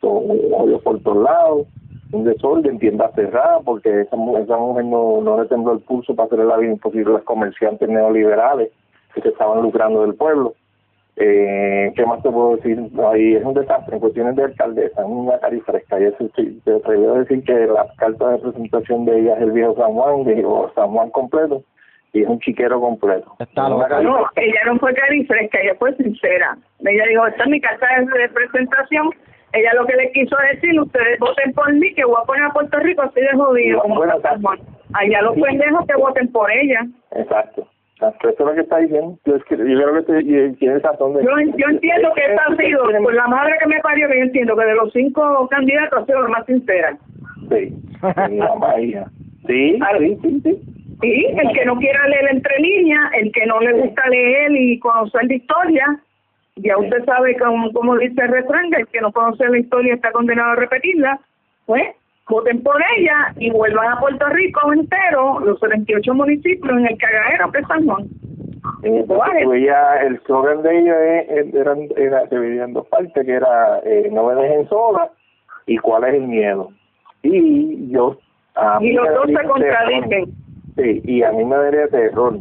hoyos 0.00 0.82
por 0.82 1.00
todos 1.00 1.22
lados, 1.22 1.66
un 2.12 2.24
desorden, 2.24 2.78
tiendas 2.78 3.12
cerradas, 3.14 3.60
porque 3.64 4.02
esa, 4.02 4.16
esa 4.40 4.56
mujer 4.56 4.84
no, 4.86 5.20
no 5.20 5.42
le 5.42 5.48
tembló 5.48 5.72
el 5.72 5.80
pulso 5.80 6.14
para 6.14 6.28
hacerle 6.28 6.46
la 6.46 6.56
vida 6.56 6.72
imposible 6.72 7.10
a 7.10 7.16
los 7.16 7.24
comerciantes 7.24 7.88
neoliberales 7.88 8.70
que 9.18 9.28
se 9.28 9.28
estaban 9.30 9.62
lucrando 9.62 10.02
del 10.02 10.14
pueblo. 10.14 10.54
Eh, 11.20 11.92
¿Qué 11.96 12.06
más 12.06 12.22
te 12.22 12.30
puedo 12.30 12.54
decir? 12.56 12.78
No, 12.92 13.08
Ahí 13.08 13.34
es 13.34 13.44
un 13.44 13.54
desastre 13.54 13.96
en 13.96 14.00
cuestiones 14.00 14.36
de 14.36 14.44
alcaldesa, 14.44 15.00
es 15.02 15.06
una 15.08 15.36
carifresca. 15.40 16.00
Y 16.00 16.04
eso 16.04 16.30
sí, 16.36 16.60
te 16.64 16.76
atrevo 16.76 17.14
a 17.14 17.18
decir 17.18 17.42
que 17.42 17.66
la 17.66 17.86
carta 17.96 18.30
de 18.30 18.38
presentación 18.38 19.04
de 19.04 19.18
ella 19.18 19.34
es 19.34 19.42
el 19.42 19.50
viejo 19.50 19.74
San 19.74 19.94
Juan, 19.94 20.24
digo 20.24 20.70
San 20.76 20.92
Juan 20.92 21.10
completo, 21.10 21.64
y 22.12 22.22
es 22.22 22.28
un 22.28 22.38
chiquero 22.38 22.80
completo. 22.80 23.34
Está. 23.40 23.68
No, 23.68 23.80
carifresca. 23.80 24.30
ella 24.36 24.60
no 24.66 24.78
fue 24.78 24.94
cari 24.94 25.26
fresca, 25.26 25.58
ella 25.60 25.74
fue 25.80 25.92
sincera. 25.96 26.56
Ella 26.80 27.04
dijo, 27.08 27.26
esta 27.26 27.42
es 27.42 27.50
mi 27.50 27.60
carta 27.60 27.86
de 27.98 28.28
presentación. 28.28 29.10
Ella 29.54 29.74
lo 29.74 29.86
que 29.86 29.96
le 29.96 30.12
quiso 30.12 30.36
decir, 30.52 30.78
ustedes 30.80 31.18
voten 31.18 31.52
por 31.54 31.72
mí, 31.72 31.92
que 31.94 32.04
voy 32.04 32.16
a 32.22 32.26
poner 32.26 32.44
a 32.44 32.52
Puerto 32.52 32.78
Rico 32.78 33.02
así 33.02 33.20
de 33.20 33.32
jodido. 33.32 33.80
como 33.80 33.96
Bueno, 33.96 34.16
está 34.16 34.32
San 34.34 34.42
Juan. 34.42 34.60
Allá 34.94 35.22
los 35.22 35.34
pendejos 35.34 35.84
que 35.86 35.96
voten 35.96 36.30
por 36.30 36.50
ella. 36.52 36.86
Exacto. 37.10 37.66
Exacto. 38.00 38.28
Eso 38.28 38.42
es 38.42 38.46
lo 38.48 38.54
que 38.54 38.60
está 38.60 38.78
diciendo. 38.78 39.18
Yo, 39.24 39.34
es 39.34 39.44
que, 39.44 39.56
yo 39.56 39.64
creo 39.64 39.94
que 39.94 40.02
te- 40.02 40.22
y- 40.22 40.52
tienes 40.54 40.82
razón. 40.82 41.14
De, 41.14 41.24
Yo, 41.24 41.30
yo 41.56 41.66
entiendo 41.68 42.12
que 42.14 42.20
esta 42.26 42.42
ha 42.48 42.56
sido, 42.56 42.84
por 43.02 43.12
la 43.14 43.26
madre 43.26 43.54
que 43.60 43.66
me 43.68 43.80
parió, 43.80 44.08
que 44.08 44.18
yo 44.18 44.22
entiendo 44.24 44.56
que 44.56 44.64
de 44.64 44.74
los 44.76 44.92
cinco 44.92 45.48
candidatos 45.48 46.02
ha 46.02 46.06
sido 46.06 46.22
la 46.22 46.28
más 46.28 46.46
sincera. 46.46 46.96
Sí. 47.50 47.74
Sí, 48.28 48.36
mamá, 48.36 48.80
hija. 48.80 49.06
Sí, 49.48 49.76
sí, 49.98 50.18
sí, 50.22 50.40
sí. 50.44 50.62
Y 51.02 51.24
el 51.26 51.52
que 51.52 51.64
no 51.64 51.76
quiera 51.78 52.06
leer 52.06 52.28
entre 52.30 52.58
líneas, 52.60 53.10
el 53.20 53.32
que 53.32 53.44
no 53.46 53.58
le 53.60 53.72
gusta 53.72 54.08
leer 54.08 54.52
y 54.52 54.78
conocer 54.78 55.24
la 55.24 55.34
historia, 55.34 56.00
ya 56.56 56.78
usted 56.78 57.04
sabe 57.04 57.36
como, 57.38 57.72
como 57.72 57.96
dice 57.96 58.22
el 58.22 58.28
refrán, 58.28 58.70
que 58.70 58.82
el 58.82 58.86
que 58.88 59.00
no 59.00 59.10
conoce 59.12 59.48
la 59.48 59.58
historia 59.58 59.94
está 59.94 60.12
condenado 60.12 60.52
a 60.52 60.56
repetirla, 60.56 61.18
pues 61.66 61.82
voten 62.28 62.62
por 62.62 62.76
ella 62.96 63.32
y 63.38 63.50
vuelvan 63.50 63.88
a 63.92 64.00
Puerto 64.00 64.26
Rico 64.28 64.72
entero, 64.72 65.40
los 65.40 65.58
78 65.60 66.14
municipios 66.14 66.70
en 66.78 66.86
el 66.86 66.98
cagadero 66.98 67.50
que 67.52 67.58
es 67.58 67.66
San 67.66 67.86
Juan. 67.86 68.06
Eh, 68.82 69.04
ella, 69.54 70.02
el 70.02 70.20
slogan 70.24 70.62
de 70.62 70.78
ella 70.78 71.20
es, 71.22 71.54
eran, 71.54 71.88
era, 71.96 72.28
se 72.28 72.38
dividía 72.38 72.64
en 72.64 72.74
dos 72.74 72.86
partes, 72.88 73.24
que 73.24 73.32
era 73.32 73.80
eh, 73.84 74.08
no 74.12 74.26
me 74.26 74.34
dejen 74.34 74.68
sola 74.68 75.10
y 75.66 75.78
cuál 75.78 76.04
es 76.04 76.14
el 76.14 76.28
miedo. 76.28 76.70
Y 77.22 77.90
yo... 77.90 78.16
a 78.54 78.78
mí 78.80 78.88
Y 78.88 78.92
los 78.92 79.08
dos 79.14 79.26
se 79.26 79.48
contradicen. 79.48 80.24
Sí, 80.76 81.02
y 81.04 81.22
a 81.22 81.32
mí 81.32 81.44
me 81.44 81.56
daría 81.56 81.88
terror 81.88 82.38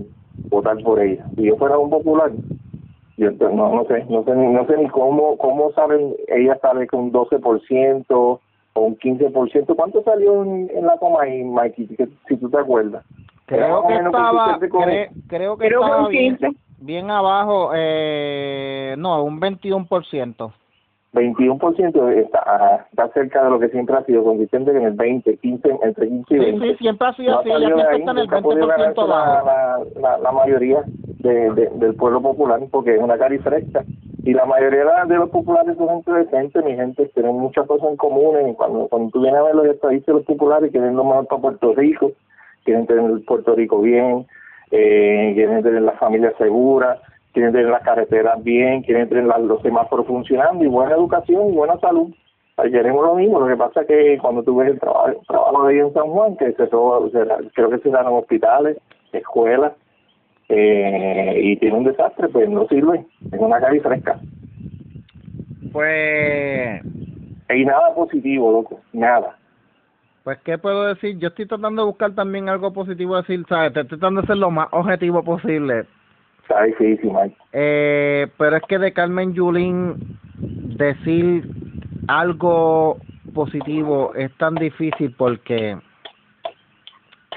votar 0.50 0.78
por 0.84 1.00
ella. 1.02 1.26
Si 1.36 1.44
yo 1.44 1.56
fuera 1.56 1.78
un 1.78 1.90
popular, 1.90 2.32
yo 3.18 3.32
no, 3.32 3.76
no 3.76 3.86
sé, 3.86 4.06
no 4.10 4.24
sé, 4.24 4.36
ni- 4.36 4.54
no 4.54 4.66
sé 4.68 4.78
ni 4.78 4.88
cómo, 4.90 5.38
cómo 5.38 5.72
saben, 5.72 6.14
ella 6.28 6.58
sale 6.62 6.86
con 6.88 7.00
un 7.06 7.12
12% 7.12 8.40
o 8.78 8.82
un 8.82 8.98
15%. 8.98 9.76
¿Cuánto 9.76 10.04
salió 10.04 10.44
en, 10.44 10.70
en 10.74 10.86
la 10.86 10.98
coma 10.98 11.24
ahí, 11.24 11.44
Mikey, 11.44 11.88
si, 11.88 11.96
si 12.28 12.38
tú 12.38 12.50
te 12.50 12.58
acuerdas? 12.60 13.04
Creo 13.46 13.88
que 13.88 13.96
estaba, 13.96 14.60
cre- 14.60 15.10
creo 15.28 15.58
que 15.58 15.68
Creo 15.68 15.80
que 15.82 15.86
estaba 15.86 16.04
un 16.06 16.10
bien, 16.10 16.38
15. 16.38 16.58
bien 16.80 17.10
abajo, 17.12 17.72
eh, 17.74 18.96
no, 18.98 19.24
un 19.24 19.40
21%. 19.40 20.52
21% 21.18 22.10
está, 22.12 22.40
ajá, 22.46 22.88
está 22.90 23.08
cerca 23.10 23.44
de 23.44 23.50
lo 23.50 23.60
que 23.60 23.70
siempre 23.70 23.96
ha 23.96 24.04
sido 24.06 24.24
consistente 24.24 24.72
en 24.72 24.82
el 24.84 24.94
20, 24.94 25.38
15, 25.38 25.70
entre 25.84 26.08
15 26.08 26.34
y 26.34 26.38
Sí, 26.38 26.46
20. 26.46 26.68
sí, 26.68 26.76
siempre 26.80 27.08
ha 27.08 27.14
sido 27.14 27.32
No 27.32 27.40
así, 27.40 27.50
está 27.50 27.58
en 27.58 27.64
el 28.18 28.24
nunca 28.24 28.38
ha 28.38 28.42
podido 28.42 28.68
20% 28.68 28.70
ganarse 28.70 29.02
la, 29.08 29.34
abajo. 29.34 29.46
la, 29.46 30.02
la, 30.02 30.18
la 30.20 30.32
mayoría 30.32 30.84
de, 31.20 31.52
de- 31.54 31.70
del 31.76 31.96
pueblo 31.96 32.22
popular 32.22 32.60
porque 32.72 32.96
es 32.96 33.02
una 33.02 33.18
carifresca 33.18 33.84
y 34.24 34.34
la 34.34 34.46
mayoría 34.46 34.80
de 34.80 34.86
la- 34.86 35.06
los 35.06 35.30
populares 35.30 35.76
son 35.78 35.88
gente 35.90 36.12
decente, 36.14 36.62
mi 36.62 36.76
gente, 36.76 37.06
tienen 37.14 37.36
muchas 37.36 37.66
cosas 37.68 37.90
en 37.90 37.98
común 37.98 38.36
y 38.50 38.54
cuando, 38.56 38.88
cuando 38.88 39.10
tú 39.12 39.22
vienes 39.22 39.40
a 39.40 39.44
ver 39.44 39.56
los 39.56 39.68
estadistas 39.68 40.08
de 40.08 40.14
los 40.20 40.26
populares 40.26 40.72
quieren 40.72 40.96
lo 40.96 41.04
mejor 41.04 41.28
para 41.28 41.42
Puerto 41.42 41.74
Rico, 41.76 42.12
quieren 42.64 42.86
tener 42.86 43.10
Puerto 43.26 43.56
Rico 43.56 43.82
bien, 43.82 44.26
eh, 44.72 45.32
quieren 45.34 45.64
tener 45.64 45.82
las 45.82 45.98
familias 45.98 46.34
seguras, 46.38 47.00
quieren 47.38 47.54
tener 47.54 47.70
las 47.70 47.84
carreteras 47.84 48.44
bien, 48.44 48.82
quieren 48.82 49.08
tener 49.10 49.26
los 49.26 49.62
semáforos 49.62 50.08
funcionando 50.08 50.64
y 50.64 50.68
buena 50.68 50.96
educación 50.96 51.50
y 51.50 51.52
buena 51.56 51.78
salud. 51.78 52.12
Ahí 52.58 52.72
queremos 52.72 53.06
lo 53.06 53.14
mismo, 53.14 53.40
lo 53.40 53.46
que 53.46 53.56
pasa 53.56 53.82
es 53.82 53.88
que 53.88 54.18
cuando 54.20 54.42
tú 54.42 54.56
ves 54.56 54.70
el 54.72 54.80
trabajo, 54.80 55.10
el 55.10 55.18
trabajo 55.28 55.68
de 55.68 55.74
ahí 55.76 55.80
en 55.80 55.94
San 55.94 56.08
Juan, 56.08 56.36
que 56.36 56.52
se 56.54 56.64
da- 56.66 57.38
creo 57.54 57.70
que 57.70 57.78
se 57.78 57.90
dan 57.92 58.08
hospitales, 58.08 58.78
escuelas, 59.14 59.74
eh, 60.50 61.40
y 61.44 61.58
tiene 61.58 61.78
un 61.78 61.84
desastre, 61.84 62.28
pues 62.30 62.50
no 62.50 62.68
sirve, 62.70 63.06
es 63.32 63.40
una 63.40 63.60
calle 63.60 63.82
fresca. 63.82 64.18
Pues, 65.72 66.82
Y 67.56 67.66
nada 67.66 67.94
positivo, 67.94 68.52
loco, 68.52 68.80
nada. 68.94 69.38
pues, 70.24 70.40
¿qué 70.44 70.58
puedo 70.58 70.86
decir? 70.86 71.20
Yo 71.20 71.28
estoy 71.28 71.46
tratando 71.46 71.84
de 71.84 71.88
buscar 71.90 72.16
también 72.16 72.50
algo 72.50 72.74
positivo, 72.74 73.16
decir, 73.16 73.46
¿sabes? 73.48 73.68
Estoy 73.68 73.86
tratando 74.00 74.22
de 74.22 74.28
ser 74.28 74.38
lo 74.38 74.50
más 74.50 74.70
objetivo 74.72 75.22
posible. 75.22 75.86
Está 76.50 76.64
difícil, 76.64 77.12
Mike. 77.12 77.36
Eh, 77.52 78.28
pero 78.38 78.56
es 78.56 78.64
que 78.70 78.78
de 78.80 78.94
Carmen 78.94 79.34
Yulín 79.34 80.18
decir 80.38 81.46
algo 82.08 82.98
positivo 83.34 84.14
es 84.16 84.32
tan 84.38 84.56
difícil 84.56 85.14
porque 85.18 85.78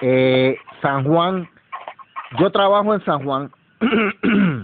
eh, 0.01 0.57
San 0.81 1.05
Juan, 1.05 1.49
yo 2.39 2.51
trabajo 2.51 2.95
en 2.95 3.05
San 3.05 3.24
Juan 3.24 3.51
Mm, 3.81 4.62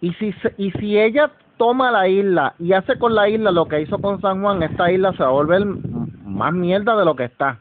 y 0.00 0.12
si 0.14 0.32
se- 0.34 0.54
y 0.58 0.70
si 0.72 0.98
ella 0.98 1.30
toma 1.56 1.90
la 1.90 2.06
isla 2.08 2.54
y 2.58 2.72
hace 2.72 2.98
con 2.98 3.14
la 3.14 3.28
isla 3.28 3.50
lo 3.50 3.66
que 3.66 3.80
hizo 3.80 3.98
con 3.98 4.20
San 4.20 4.40
Juan, 4.42 4.62
esta 4.62 4.90
isla 4.92 5.12
se 5.12 5.22
va 5.22 5.28
a 5.28 5.32
volver 5.32 5.64
más 6.24 6.52
mierda 6.52 6.96
de 6.96 7.04
lo 7.04 7.16
que 7.16 7.24
está, 7.24 7.58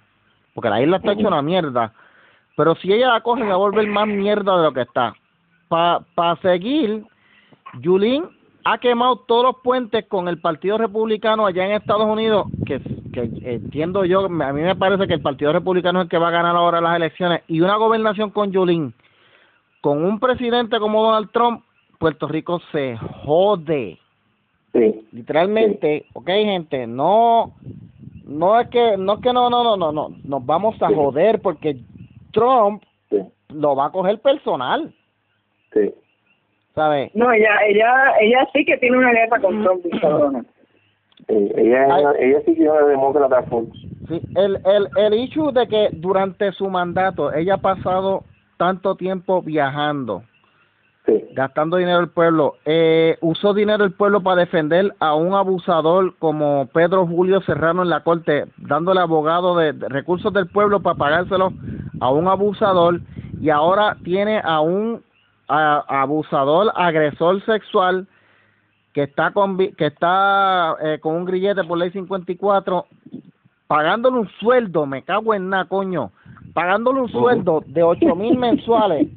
porque 0.53 0.69
la 0.69 0.81
isla 0.81 0.97
está 0.97 1.13
hecha 1.13 1.27
una 1.27 1.41
mierda. 1.41 1.93
Pero 2.55 2.75
si 2.75 2.93
ella 2.93 3.09
la 3.13 3.21
coge, 3.21 3.41
se 3.41 3.47
va 3.47 3.55
a 3.55 3.57
volver 3.57 3.87
más 3.87 4.07
mierda 4.07 4.57
de 4.57 4.63
lo 4.63 4.73
que 4.73 4.81
está. 4.81 5.13
Para 5.67 6.01
pa 6.15 6.35
seguir, 6.41 7.03
Yulín 7.81 8.25
ha 8.63 8.77
quemado 8.77 9.17
todos 9.17 9.43
los 9.43 9.55
puentes 9.63 10.05
con 10.07 10.27
el 10.27 10.39
Partido 10.39 10.77
Republicano 10.77 11.45
allá 11.45 11.65
en 11.65 11.73
Estados 11.73 12.07
Unidos, 12.07 12.47
que, 12.65 12.79
que 13.13 13.29
entiendo 13.43 14.05
yo, 14.05 14.25
a 14.25 14.29
mí 14.29 14.61
me 14.61 14.75
parece 14.75 15.07
que 15.07 15.13
el 15.13 15.21
Partido 15.21 15.53
Republicano 15.53 15.99
es 15.99 16.05
el 16.05 16.09
que 16.09 16.17
va 16.17 16.29
a 16.29 16.31
ganar 16.31 16.55
ahora 16.55 16.81
las 16.81 16.95
elecciones, 16.95 17.41
y 17.47 17.61
una 17.61 17.75
gobernación 17.75 18.31
con 18.31 18.51
Yulín, 18.51 18.93
con 19.81 20.03
un 20.03 20.19
presidente 20.19 20.79
como 20.79 21.03
Donald 21.03 21.29
Trump, 21.31 21.63
Puerto 21.99 22.27
Rico 22.27 22.59
se 22.71 22.97
jode. 23.23 23.99
Sí. 24.73 25.07
Literalmente, 25.11 26.07
ok, 26.13 26.27
gente, 26.27 26.87
no, 26.87 27.53
no 28.25 28.59
es 28.59 28.67
que, 28.69 28.97
no 28.97 29.13
es 29.13 29.19
que 29.21 29.31
no, 29.31 29.49
no, 29.49 29.63
no, 29.63 29.77
no, 29.77 29.91
no, 29.91 30.15
nos 30.23 30.45
vamos 30.45 30.75
a 30.81 30.89
Sí. 30.89 30.95
joder 30.95 31.41
porque 31.41 31.77
Trump 32.31 32.83
Sí. 33.09 33.17
lo 33.49 33.75
va 33.75 33.85
a 33.85 33.91
coger 33.91 34.19
personal, 34.21 34.91
Sí. 35.75 35.93
¿sabes? 36.73 37.11
No, 37.15 37.31
ella, 37.31 37.51
ella, 37.67 38.13
ella 38.19 38.47
sí 38.53 38.65
que 38.65 38.77
tiene 38.77 38.97
una 38.97 39.11
guerra 39.11 39.39
con 39.39 39.63
Trump, 39.63 39.85
cabrona. 40.01 40.43
Eh, 41.27 41.53
ella, 41.57 41.87
ella 42.19 42.39
sí 42.45 42.55
que 42.55 42.63
es 42.63 42.69
una 42.69 42.81
demócrata 42.87 43.43
full. 43.43 43.65
Sí, 44.09 44.21
el, 44.35 44.59
el, 44.65 44.87
el 44.97 45.13
issue 45.13 45.51
de 45.53 45.67
que 45.67 45.89
durante 45.93 46.51
su 46.51 46.69
mandato 46.69 47.33
ella 47.33 47.55
ha 47.55 47.57
pasado 47.59 48.23
tanto 48.57 48.95
tiempo 48.95 49.41
viajando, 49.41 50.23
Sí. 51.05 51.23
gastando 51.33 51.77
dinero 51.77 51.99
del 51.99 52.09
pueblo, 52.09 52.55
eh, 52.65 53.17
usó 53.21 53.53
dinero 53.53 53.83
del 53.83 53.93
pueblo 53.93 54.21
para 54.23 54.41
defender 54.41 54.91
a 54.99 55.13
un 55.13 55.35
abusador 55.35 56.15
como 56.17 56.67
Pedro 56.73 57.05
Julio 57.05 57.41
Serrano 57.41 57.83
en 57.83 57.89
la 57.89 57.99
corte, 58.03 58.45
dándole 58.57 59.01
abogado 59.01 59.55
de, 59.55 59.73
de 59.73 59.87
recursos 59.87 60.33
del 60.33 60.47
pueblo 60.47 60.81
para 60.81 60.97
pagárselo 60.97 61.53
a 62.01 62.09
un 62.11 62.27
abusador 62.27 63.01
y 63.39 63.51
ahora 63.51 63.97
tiene 64.03 64.41
a 64.43 64.61
un 64.61 65.03
a- 65.47 65.83
abusador, 66.01 66.71
agresor 66.75 67.43
sexual 67.45 68.07
que 68.93 69.03
está 69.03 69.31
con 69.31 69.57
que 69.57 69.87
está 69.87 70.75
eh, 70.81 70.99
con 71.01 71.15
un 71.15 71.25
grillete 71.25 71.63
por 71.63 71.77
ley 71.77 71.91
54 71.91 72.85
pagándole 73.67 74.19
un 74.19 74.29
sueldo, 74.39 74.85
me 74.85 75.01
cago 75.03 75.33
en 75.33 75.49
nada, 75.49 75.65
coño, 75.65 76.11
pagándole 76.53 77.01
un 77.01 77.09
sueldo 77.09 77.63
de 77.65 77.83
ocho 77.83 78.15
mil 78.15 78.37
mensuales. 78.37 79.07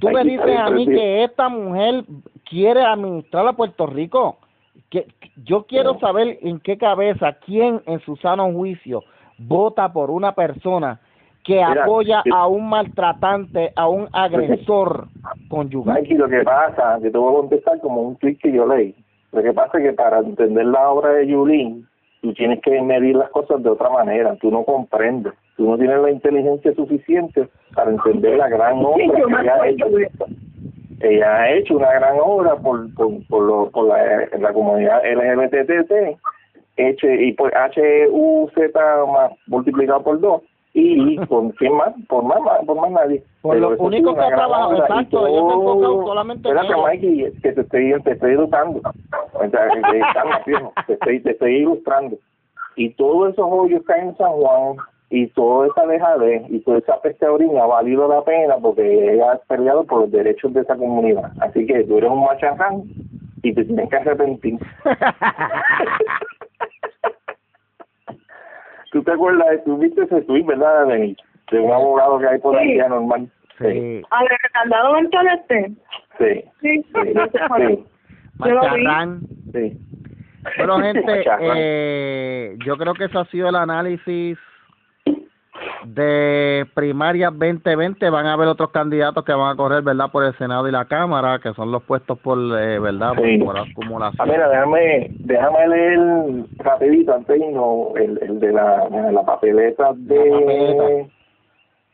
Tú 0.00 0.08
me 0.08 0.24
dices 0.24 0.58
a 0.58 0.70
mí 0.70 0.86
que 0.86 1.24
esta 1.24 1.48
mujer 1.48 2.04
quiere 2.48 2.82
administrar 2.82 3.46
a 3.46 3.52
Puerto 3.52 3.86
Rico. 3.86 4.38
Que, 4.90 5.06
yo 5.44 5.64
quiero 5.64 5.98
saber 6.00 6.38
en 6.42 6.58
qué 6.60 6.76
cabeza, 6.76 7.34
quién 7.46 7.80
en 7.86 8.00
su 8.00 8.16
sano 8.16 8.50
juicio 8.52 9.04
vota 9.38 9.92
por 9.92 10.10
una 10.10 10.32
persona 10.34 11.00
que 11.44 11.54
Mira, 11.54 11.82
apoya 11.82 12.22
a 12.32 12.46
un 12.46 12.68
maltratante, 12.68 13.72
a 13.74 13.88
un 13.88 14.08
agresor 14.12 15.08
conyugal. 15.48 16.00
Mikey, 16.02 16.16
lo 16.16 16.28
que 16.28 16.42
pasa, 16.42 16.98
que 17.02 17.10
te 17.10 17.18
voy 17.18 17.32
a 17.34 17.36
contestar 17.40 17.80
como 17.80 18.02
un 18.02 18.16
tweet 18.16 18.36
que 18.36 18.52
yo 18.52 18.66
leí. 18.66 18.94
Lo 19.32 19.42
que 19.42 19.52
pasa 19.52 19.78
es 19.78 19.84
que 19.84 19.92
para 19.92 20.18
entender 20.20 20.66
la 20.66 20.88
obra 20.90 21.14
de 21.14 21.26
Yulín, 21.26 21.86
tú 22.20 22.32
tienes 22.34 22.60
que 22.60 22.80
medir 22.82 23.16
las 23.16 23.30
cosas 23.30 23.62
de 23.62 23.70
otra 23.70 23.90
manera. 23.90 24.36
Tú 24.36 24.50
no 24.50 24.62
comprendes. 24.64 25.32
Tú 25.56 25.68
no 25.68 25.76
tienes 25.78 25.98
la 26.00 26.10
inteligencia 26.10 26.72
suficiente 26.74 27.48
para 27.74 27.90
entender 27.90 28.36
la 28.36 28.48
gran 28.48 28.78
obra 28.84 28.96
que 28.96 29.22
ella 29.42 29.54
ha 29.60 29.68
hecho. 29.68 29.86
Ella 31.00 31.34
ha 31.36 31.50
hecho 31.52 31.76
una 31.76 31.92
gran 31.92 32.16
obra 32.22 32.54
por, 32.56 32.92
por, 32.94 33.08
por, 33.26 33.42
lo- 33.42 33.70
por 33.70 33.88
la, 33.88 34.28
la 34.38 34.52
comunidad 34.52 35.02
LGBTT, 35.04 35.92
H, 36.78 37.22
y 37.24 37.32
por 37.32 37.52
HUZ 37.52 38.52
más 39.12 39.32
multiplicado 39.48 40.02
por 40.02 40.20
dos. 40.20 40.42
Y 40.74 41.18
por 41.26 41.54
quién 41.56 41.74
más, 41.76 41.92
por 42.08 42.24
más, 42.24 42.38
por 42.66 42.76
más 42.80 42.90
nadie. 42.90 43.22
Por 43.42 43.54
Pero 43.56 43.70
lo 43.72 43.76
único 43.82 44.14
que 44.14 44.20
ha 44.20 44.28
trabajado, 44.28 44.72
exacto, 44.72 45.18
ha 45.18 45.28
todo- 45.28 45.52
enfocado 45.54 46.06
solamente 46.06 46.48
en 46.48 46.56
Espérate. 46.56 46.82
Mikey, 46.82 47.32
que 47.42 47.52
te 47.52 47.60
estoy, 47.60 48.02
te 48.02 48.12
estoy 48.12 48.32
educando. 48.32 48.80
O 49.34 49.48
sea, 49.50 49.68
te 50.86 50.92
estoy, 50.94 51.20
te 51.20 51.30
estoy 51.32 51.56
ilustrando. 51.56 52.16
Y 52.76 52.88
todos 52.94 53.32
esos 53.34 53.46
hoyos 53.50 53.82
que 53.86 53.92
hay 53.92 54.00
en 54.08 54.16
San 54.16 54.32
Juan, 54.32 54.76
y 55.10 55.26
toda 55.26 55.66
esa 55.66 55.84
dejadez, 55.86 56.42
y 56.48 56.60
toda 56.60 56.78
esa 56.78 56.98
peste 57.02 57.26
orina 57.26 57.64
ha 57.64 57.66
valido 57.66 58.08
la 58.08 58.22
pena 58.24 58.56
porque 58.56 59.12
ella 59.12 59.32
ha 59.32 59.36
peleado 59.46 59.84
por 59.84 60.00
los 60.00 60.10
derechos 60.10 60.54
de 60.54 60.62
esa 60.62 60.74
comunidad. 60.74 61.30
Así 61.40 61.66
que 61.66 61.84
tú 61.84 61.98
eres 61.98 62.10
un 62.10 62.24
machaján 62.24 62.84
y 63.42 63.52
te 63.52 63.62
tienes 63.66 63.90
que 63.90 63.96
arrepentir. 63.96 64.58
¿Tú 68.92 69.02
te 69.02 69.12
acuerdas? 69.12 69.48
de- 69.50 69.58
¿Tú 69.58 69.78
viste 69.78 70.02
ese 70.02 70.20
tweet, 70.22 70.44
verdad, 70.44 70.86
de, 70.86 71.16
de 71.50 71.58
un 71.60 71.72
abogado 71.72 72.18
que 72.18 72.28
hay 72.28 72.38
por 72.38 72.56
ahí 72.56 72.74
Sí. 72.74 72.78
normal? 72.88 73.28
sí, 73.58 74.02
¿A 74.10 74.22
ver, 74.22 74.38
retardado 74.42 74.94
mental 74.94 75.26
este? 75.28 75.72
Sí, 76.18 76.44
Sí, 76.60 76.82
sí, 76.82 76.92
sí, 77.04 77.14
macharrán. 78.38 79.24
sí. 79.52 79.76
Bueno, 80.58 80.78
gente, 80.82 81.24
eh, 81.40 82.56
yo 82.64 82.76
creo 82.76 82.94
que 82.94 83.04
ese 83.04 83.18
ha 83.18 83.24
sido 83.26 83.48
el 83.48 83.56
análisis 83.56 84.38
de 85.84 86.66
primarias 86.74 87.32
2020. 87.32 88.08
Van 88.10 88.26
a 88.26 88.32
haber 88.34 88.48
otros 88.48 88.70
candidatos 88.70 89.24
que 89.24 89.32
van 89.32 89.52
a 89.52 89.56
correr, 89.56 89.82
¿verdad?, 89.82 90.10
por 90.10 90.24
el 90.24 90.36
Senado 90.38 90.68
y 90.68 90.72
la 90.72 90.84
Cámara, 90.86 91.38
que 91.40 91.52
son 91.54 91.70
los 91.70 91.82
puestos 91.82 92.18
por, 92.18 92.38
eh, 92.58 92.78
¿verdad?, 92.78 93.14
por, 93.14 93.24
Sí. 93.26 93.38
por 93.38 93.56
Ah, 93.58 93.64
acumulación. 93.70 94.28
mira, 94.28 94.48
déjame, 94.48 95.10
déjame 95.20 95.68
leer 95.68 95.98
rapidito 96.58 97.14
antes 97.14 97.40
irnos 97.40 97.96
el, 97.96 98.18
el 98.22 98.40
de 98.40 98.52
la, 98.52 98.88
la 99.12 99.22
papeleta 99.24 99.92
de... 99.96 100.16
La 100.30 100.40
papeleta. 100.40 101.08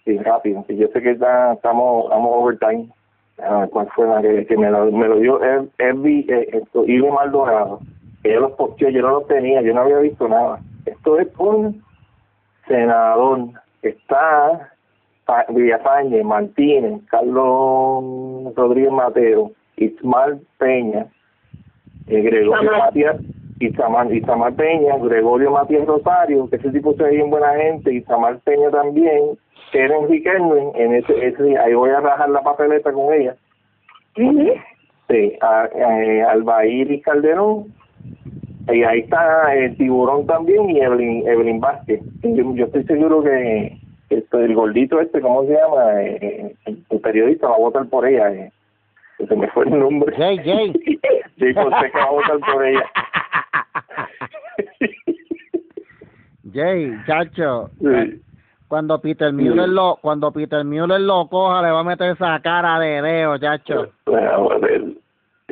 Sí, 0.04 0.16
rápido, 0.18 0.64
yo 0.68 0.88
sé 0.88 1.02
que 1.02 1.10
está, 1.10 1.52
estamos, 1.52 2.04
estamos 2.04 2.30
overtime. 2.34 2.88
A 3.46 3.58
ver, 3.60 3.70
¿Cuál 3.70 3.88
fue 3.94 4.06
la 4.08 4.22
que, 4.22 4.46
que 4.46 4.56
me, 4.56 4.70
lo, 4.70 4.90
me 4.90 5.06
lo 5.06 5.16
dio 5.18 5.38
Evie, 5.78 6.24
eh, 6.28 6.48
esto, 6.52 6.84
Ivy 6.86 7.08
Maldonado? 7.10 7.80
Ella 8.24 8.40
los 8.40 8.52
posteó, 8.52 8.88
yo 8.88 9.02
no 9.02 9.10
los 9.10 9.26
tenía, 9.28 9.60
yo 9.62 9.74
no 9.74 9.82
había 9.82 9.98
visto 9.98 10.26
nada. 10.26 10.58
Esto 10.86 11.18
es 11.20 11.28
un 11.38 11.82
senador. 12.68 13.48
Está 13.82 14.72
Villafañe, 15.50 16.22
Martínez, 16.24 17.02
Carlos 17.10 18.54
Rodríguez 18.56 18.92
Mateo, 18.92 19.52
Ismael 19.76 20.40
Peña, 20.58 21.06
eh, 22.06 22.22
Gregorio. 22.22 22.70
Matías, 22.78 23.16
Isamar, 23.60 24.12
Isamar 24.12 24.54
Peña, 24.54 24.96
Gregorio 24.96 25.50
Matías 25.50 25.86
Rosario, 25.86 26.48
que 26.48 26.56
ese 26.56 26.70
tipo 26.70 26.94
se 26.94 27.02
ve 27.02 27.10
bien 27.16 27.30
buena 27.30 27.54
gente, 27.54 27.92
Isamar 27.92 28.38
Peña 28.40 28.70
también, 28.70 29.38
Keren 29.72 30.08
Riquelme, 30.08 30.72
en 30.74 30.94
ese, 30.94 31.26
ese, 31.26 31.58
ahí 31.58 31.74
voy 31.74 31.90
a 31.90 32.00
rajar 32.00 32.30
la 32.30 32.42
papeleta 32.42 32.92
con 32.92 33.12
ella. 33.12 33.36
Ujú. 34.16 34.52
Sí, 35.08 35.38
a, 35.40 35.68
eh, 35.74 36.22
Albair 36.22 36.90
y 36.90 37.00
Calderón. 37.00 37.72
Y 38.70 38.82
ahí 38.84 39.00
está 39.00 39.54
el 39.54 39.76
tiburón 39.76 40.26
también 40.26 40.70
y 40.70 40.80
Evelyn, 40.80 41.26
Evelyn 41.26 41.60
Vázquez. 41.60 42.00
Yo, 42.22 42.54
yo 42.54 42.66
estoy 42.66 42.84
seguro 42.84 43.22
que 43.22 43.78
el 44.10 44.54
gordito 44.54 45.00
este, 45.00 45.20
¿cómo 45.20 45.44
se 45.44 45.54
llama? 45.54 46.02
Eh, 46.02 46.54
el, 46.66 46.84
el 46.90 47.00
periodista 47.00 47.48
va 47.48 47.54
a 47.54 47.58
votar 47.58 47.86
por 47.86 48.06
ella. 48.06 48.32
Eh. 48.32 48.52
Se 49.26 49.34
me 49.34 49.48
fue 49.48 49.64
el 49.64 49.78
nombre. 49.78 50.14
Jay, 50.16 50.38
Jay. 50.38 50.72
Sí, 51.38 51.54
José 51.54 51.90
que 51.92 51.98
va 51.98 52.04
a 52.04 52.10
votar 52.10 52.40
por 52.40 52.66
ella. 52.66 52.90
Jay, 56.52 56.92
chacho. 57.06 57.70
Sí. 57.78 58.20
Cuando 58.66 59.00
Peter 59.00 59.32
Mueller 59.32 59.68
lo, 59.68 59.98
cuando 60.02 60.32
Peter 60.32 60.64
Mueller 60.64 61.00
lo 61.00 61.28
coja, 61.28 61.62
le 61.62 61.70
va 61.70 61.80
a 61.80 61.84
meter 61.84 62.10
esa 62.10 62.40
cara 62.40 62.80
de 62.80 63.00
dedo, 63.00 63.38
chacho. 63.38 63.92
Bueno, 64.06 64.48
ver. 64.58 64.82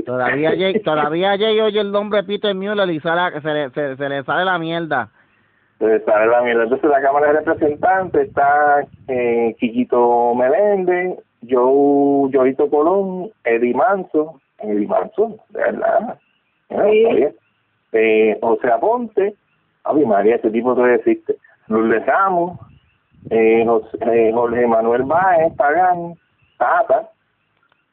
Todavía 0.04 0.50
Jay, 0.50 0.80
todavía 0.84 1.36
Jay 1.38 1.58
oye 1.60 1.80
el 1.80 1.92
nombre 1.92 2.22
Peter 2.22 2.54
Mueller 2.54 2.88
y 2.90 3.00
sale, 3.00 3.40
se, 3.40 3.48
le, 3.52 3.70
se, 3.70 3.96
se 3.96 4.08
le 4.08 4.22
sale 4.24 4.44
la 4.44 4.58
mierda. 4.58 5.08
Entonces, 5.78 6.04
sale 6.06 6.26
la 6.26 6.42
mierda. 6.42 6.62
Entonces, 6.64 6.90
la 6.90 7.00
Cámara 7.02 7.26
de 7.32 7.40
Representantes 7.40 8.28
está 8.28 8.86
eh, 9.08 9.54
Quiquito 9.58 10.34
Meléndez, 10.34 11.18
Joe, 11.48 12.30
Joito 12.32 12.68
Colón, 12.70 13.30
Eddie 13.44 13.74
Manso, 13.74 14.40
Eddie 14.58 14.86
Manso, 14.86 15.36
de 15.50 15.60
verdad. 15.60 15.98
Ah, 16.70 16.84
Sí. 16.90 17.02
está 17.02 17.14
bien. 17.14 17.34
Eh, 17.92 18.38
José 18.42 18.70
Aponte, 18.72 19.34
Ay 19.84 20.04
María, 20.04 20.36
ese 20.36 20.50
tipo 20.50 20.74
todavía 20.74 20.96
existe. 20.96 21.36
Lourdes 21.68 22.04
Ramos, 22.06 22.58
eh, 23.30 23.64
José, 23.66 23.98
eh, 24.00 24.30
Jorge 24.34 24.66
Manuel 24.66 25.02
Báez, 25.04 25.52
Pagán, 25.56 26.14
Tata, 26.58 27.08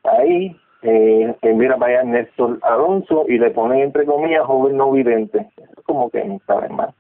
ahí, 0.04 0.56
eh, 0.84 1.36
mira, 1.56 1.78
vaya 1.78 2.04
Néstor 2.04 2.60
Alonso 2.62 3.26
y 3.28 3.38
le 3.38 3.52
ponen 3.52 3.80
entre 3.80 4.06
comillas 4.06 4.46
joven 4.46 4.78
no 4.78 4.92
vidente. 4.92 5.48
Eso 5.58 5.74
es 5.78 5.86
como 5.86 6.10
que 6.10 6.24
no 6.24 6.40
sabe 6.46 6.70
más. 6.70 6.94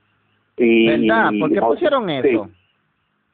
Y, 0.57 0.87
¿Verdad? 0.87 1.31
¿Por 1.39 1.51
qué 1.51 1.61
pusieron 1.61 2.07
sí. 2.07 2.29
eso? 2.29 2.49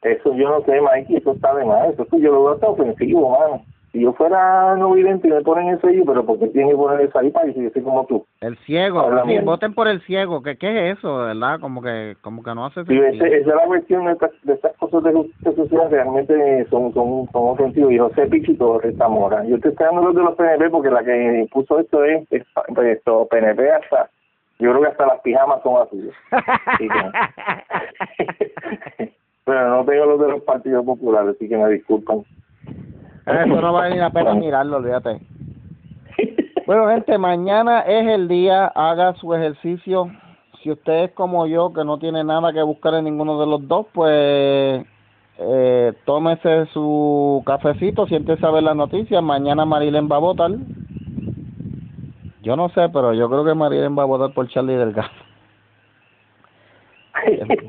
Eso 0.02 0.34
yo 0.36 0.50
no 0.50 0.62
sé, 0.66 0.80
Mikey, 0.82 1.18
eso 1.18 1.34
está 1.34 1.54
de 1.56 1.66
más. 1.66 1.90
Eso 1.94 2.06
yo 2.12 2.32
lo 2.32 2.44
veo 2.46 2.54
hasta 2.54 2.68
ofensivo, 2.68 3.38
mano. 3.38 3.64
Si 3.92 4.02
yo 4.02 4.14
fuera 4.14 4.76
no 4.76 4.92
vidente 4.92 5.28
y 5.28 5.32
me 5.32 5.42
ponen 5.42 5.70
eso 5.70 5.88
ahí, 5.88 6.04
pero 6.06 6.24
¿por 6.24 6.38
qué 6.38 6.48
tienen 6.50 6.70
que 6.72 6.78
poner 6.78 7.02
eso 7.02 7.18
ahí 7.18 7.32
para 7.32 7.52
que 7.52 7.64
yo 7.64 7.70
soy 7.72 7.82
como 7.82 8.06
tú? 8.06 8.24
El 8.40 8.56
ciego, 8.60 9.02
sí, 9.26 9.40
voten 9.40 9.74
por 9.74 9.88
el 9.88 10.00
ciego, 10.02 10.44
¿qué, 10.44 10.58
qué 10.58 10.92
es 10.92 10.98
eso, 11.00 11.18
verdad? 11.18 11.60
Como 11.60 11.82
que, 11.82 12.16
como 12.22 12.44
que 12.44 12.54
no 12.54 12.68
hace 12.68 12.86
sentido. 12.86 13.06
esa 13.08 13.26
es 13.28 13.48
la 13.48 13.66
cuestión 13.66 14.06
de 14.06 14.12
estas, 14.12 14.30
de 14.44 14.54
estas 14.54 14.78
cosas 14.78 15.04
de 15.04 15.12
justicia 15.14 15.54
social, 15.56 15.90
realmente 15.90 16.68
son, 16.70 16.94
son, 16.94 17.28
son 17.32 17.50
ofensivos. 17.50 17.92
Y 17.92 17.98
José 17.98 18.28
Pichi 18.28 18.56
Torres 18.58 18.96
Zamora. 18.98 19.44
Yo 19.46 19.56
estoy 19.56 19.72
esperando 19.72 20.04
los 20.04 20.16
de 20.16 20.22
los 20.22 20.36
PNP 20.36 20.70
porque 20.70 20.92
la 20.92 21.04
que 21.04 21.48
puso 21.52 21.80
esto 21.80 22.04
es, 22.04 22.32
es 22.32 22.44
pa- 22.54 22.66
esto, 22.88 23.28
PNP 23.28 23.72
hasta, 23.72 24.12
yo 24.60 24.70
creo 24.70 24.82
que 24.82 24.88
hasta 24.90 25.08
las 25.08 25.20
pijamas 25.22 25.64
son 25.64 25.82
azules. 25.82 26.14
Que- 26.78 26.90
pero 29.46 29.70
no 29.70 29.86
tengo 29.86 30.06
los 30.06 30.20
de 30.20 30.28
los 30.28 30.44
partidos 30.44 30.86
populares, 30.86 31.36
así 31.36 31.50
que 31.50 31.58
me 31.58 31.70
disculpan. 31.70 32.24
Eso 33.30 33.62
no 33.62 33.74
vale 33.74 33.96
ni 33.96 34.00
la 34.00 34.10
pena 34.10 34.34
mirarlo, 34.34 34.78
olvídate. 34.78 35.20
Bueno, 36.66 36.88
gente, 36.90 37.18
mañana 37.18 37.82
es 37.82 38.08
el 38.08 38.28
día, 38.28 38.68
haga 38.68 39.14
su 39.16 39.34
ejercicio. 39.34 40.12
Si 40.62 40.72
usted 40.72 41.06
es 41.06 41.12
como 41.14 41.48
yo, 41.48 41.74
que 41.74 41.84
no 41.84 41.98
tiene 41.98 42.24
nada 42.24 42.54
que 42.54 42.62
buscar 42.62 42.94
en 42.96 43.06
ninguno 43.06 43.40
de 43.40 43.48
los 43.48 43.68
dos, 43.68 43.88
pues 43.94 44.86
eh, 45.40 45.94
tómese 46.06 46.66
su 46.68 47.42
cafecito, 47.46 48.06
siéntese 48.08 48.46
a 48.46 48.52
ver 48.52 48.64
las 48.64 48.76
noticias. 48.76 49.24
Mañana 49.24 49.66
Marilyn 49.66 50.10
va 50.12 50.18
a 50.18 50.20
votar. 50.20 50.52
Yo 52.42 52.56
no 52.56 52.70
sé, 52.70 52.90
pero 52.90 53.14
yo 53.14 53.30
creo 53.30 53.46
que 53.46 53.54
Marilyn 53.54 53.98
va 53.98 54.04
a 54.04 54.08
votar 54.08 54.34
por 54.34 54.48
Charlie 54.50 54.76
Delgado. 54.76 55.10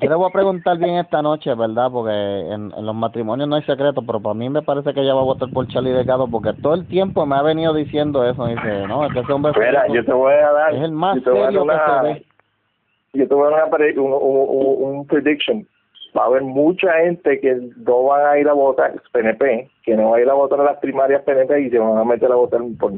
Yo 0.00 0.08
le 0.08 0.14
voy 0.14 0.28
a 0.28 0.32
preguntar 0.32 0.78
bien 0.78 0.96
esta 0.96 1.22
noche, 1.22 1.54
¿verdad? 1.54 1.90
Porque 1.90 2.10
en, 2.12 2.72
en 2.76 2.86
los 2.86 2.94
matrimonios 2.94 3.48
no 3.48 3.56
hay 3.56 3.62
secreto, 3.62 4.02
pero 4.06 4.20
para 4.20 4.34
mí 4.34 4.48
me 4.48 4.62
parece 4.62 4.92
que 4.94 5.00
ella 5.00 5.14
va 5.14 5.20
a 5.20 5.24
votar 5.24 5.48
por 5.52 5.66
Charlie 5.68 5.90
Delgado 5.92 6.28
porque 6.28 6.52
todo 6.54 6.74
el 6.74 6.86
tiempo 6.86 7.24
me 7.26 7.36
ha 7.36 7.42
venido 7.42 7.72
diciendo 7.74 8.24
eso. 8.28 8.46
Dice, 8.46 8.86
no, 8.88 9.06
es 9.06 9.12
que 9.12 9.20
ese 9.20 9.32
hombre 9.32 9.52
yo 9.92 10.04
te 10.04 10.12
voy 10.12 10.32
a 10.32 10.52
dar. 10.52 10.74
es 10.74 10.82
el 10.82 10.92
más 10.92 11.16
yo 11.16 11.22
te 11.22 11.30
voy 11.30 11.38
a 11.40 11.42
dar 11.42 11.50
serio 11.52 11.60
que 11.66 11.74
una- 11.74 12.00
se 12.00 12.06
ve. 12.14 12.24
Yo 13.12 13.28
te 13.28 13.34
voy 13.34 13.46
a 13.52 13.56
dar 13.56 13.68
una 13.68 14.02
un, 14.02 14.12
un, 14.12 14.14
un- 14.48 14.98
un 14.98 15.06
prediction. 15.06 15.66
Va 16.16 16.24
a 16.24 16.26
haber 16.26 16.42
mucha 16.42 16.92
gente 17.04 17.38
que 17.40 17.56
no 17.86 18.02
van 18.04 18.26
a 18.26 18.38
ir 18.38 18.48
a 18.48 18.52
votar 18.52 18.92
PNP, 19.12 19.70
que 19.84 19.94
no 19.96 20.10
va 20.10 20.16
a 20.16 20.20
ir 20.20 20.28
a 20.28 20.34
votar 20.34 20.60
a 20.60 20.64
las 20.64 20.78
primarias 20.78 21.22
PNP 21.22 21.60
y 21.60 21.70
se 21.70 21.78
van 21.78 21.96
a 21.98 22.04
meter 22.04 22.30
a 22.32 22.34
votar 22.34 22.60
por, 22.80 22.92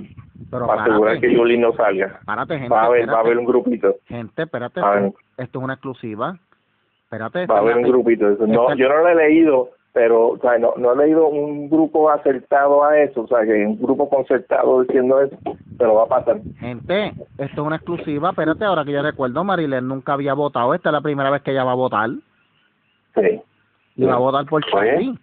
Pero 0.50 0.66
para 0.66 0.82
asegurar 0.84 1.20
que 1.20 1.30
Yuli 1.32 1.58
no 1.58 1.74
salga. 1.74 2.20
párate, 2.24 2.54
gente, 2.58 2.70
Va 2.74 2.82
a 2.82 2.86
haber, 2.86 3.00
va 3.00 3.02
a 3.02 3.04
espérate. 3.04 3.26
haber 3.28 3.38
un 3.38 3.44
grupito. 3.44 3.96
Gente, 4.06 4.42
espérate, 4.42 4.80
A 4.80 4.90
ver. 4.92 5.12
Esto, 5.42 5.58
es 5.58 5.64
una 5.64 5.74
exclusiva. 5.74 6.36
Espérate. 7.04 7.46
Va 7.46 7.56
a 7.56 7.60
haber 7.60 7.76
un 7.76 7.82
grupito. 7.82 8.28
eso. 8.30 8.46
No, 8.46 8.62
esta- 8.62 8.74
yo 8.76 8.88
no 8.88 8.96
lo 8.98 9.08
he 9.08 9.14
leído, 9.14 9.68
pero 9.92 10.28
o 10.28 10.38
sea, 10.38 10.56
no, 10.58 10.72
no 10.78 10.92
he 10.92 10.96
leído 10.96 11.28
un 11.28 11.68
grupo 11.68 12.10
acertado 12.10 12.82
a 12.84 12.98
eso, 12.98 13.22
o 13.22 13.26
sea, 13.28 13.44
que 13.44 13.66
un 13.66 13.78
grupo 13.78 14.08
concertado 14.08 14.82
diciendo 14.82 15.20
eso, 15.20 15.36
pero 15.76 15.94
va 15.94 16.04
a 16.04 16.06
pasar. 16.06 16.40
Gente, 16.58 17.08
esto 17.36 17.60
es 17.62 17.66
una 17.66 17.76
exclusiva. 17.76 18.30
Espérate, 18.30 18.64
ahora 18.64 18.84
que 18.84 18.92
yo 18.92 19.02
recuerdo, 19.02 19.44
Marilyn 19.44 19.86
nunca 19.86 20.14
había 20.14 20.32
votado. 20.34 20.72
Esta 20.74 20.88
es 20.88 20.92
la 20.94 21.00
primera 21.02 21.30
vez 21.30 21.42
que 21.42 21.50
ella 21.50 21.64
va 21.64 21.72
a 21.72 21.76
votar. 21.76 22.08
Sí. 23.14 23.40
Y 23.96 24.04
va 24.06 24.14
a 24.14 24.18
votar 24.18 24.46
por 24.46 24.62
Pues, 24.62 24.72
Charlie. 24.72 25.18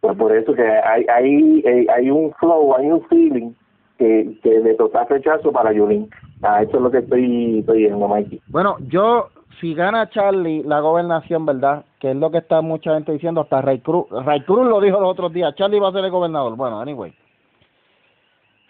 Pues 0.00 0.16
por 0.16 0.34
eso 0.34 0.54
que 0.54 0.62
hay, 0.62 1.04
hay, 1.12 1.62
hay, 1.66 1.86
hay 1.88 2.10
un 2.10 2.32
flow, 2.34 2.74
hay 2.76 2.86
un 2.90 3.02
feeling 3.08 3.50
que, 3.98 4.38
que 4.42 4.60
de 4.60 4.74
total 4.74 5.06
rechazo 5.10 5.50
para 5.52 5.72
Yulín. 5.72 6.08
Ah, 6.42 6.62
eso 6.62 6.76
es 6.76 6.82
lo 6.82 6.90
que 6.90 6.98
estoy, 6.98 7.58
estoy 7.58 7.78
viendo, 7.78 8.08
Mikey. 8.08 8.40
Bueno, 8.48 8.76
yo, 8.88 9.28
si 9.60 9.74
gana 9.74 10.08
Charlie 10.08 10.62
la 10.62 10.80
gobernación, 10.80 11.44
¿verdad? 11.44 11.84
Que 11.98 12.12
es 12.12 12.16
lo 12.16 12.30
que 12.30 12.38
está 12.38 12.62
mucha 12.62 12.94
gente 12.94 13.12
diciendo, 13.12 13.42
hasta 13.42 13.60
Ray 13.60 13.80
Cruz. 13.80 14.06
Ray 14.10 14.40
Cruz 14.42 14.66
lo 14.66 14.80
dijo 14.80 14.98
los 15.00 15.10
otros 15.10 15.32
días, 15.32 15.54
Charlie 15.56 15.80
va 15.80 15.88
a 15.88 15.92
ser 15.92 16.04
el 16.04 16.10
gobernador. 16.10 16.56
Bueno, 16.56 16.80
anyway. 16.80 17.12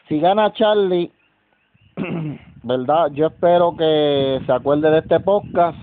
Si 0.08 0.18
gana 0.18 0.52
Charlie, 0.52 1.12
¿verdad? 2.64 3.12
Yo 3.12 3.28
espero 3.28 3.76
que 3.76 4.40
se 4.44 4.52
acuerde 4.52 4.90
de 4.90 4.98
este 4.98 5.20
podcast 5.20 5.78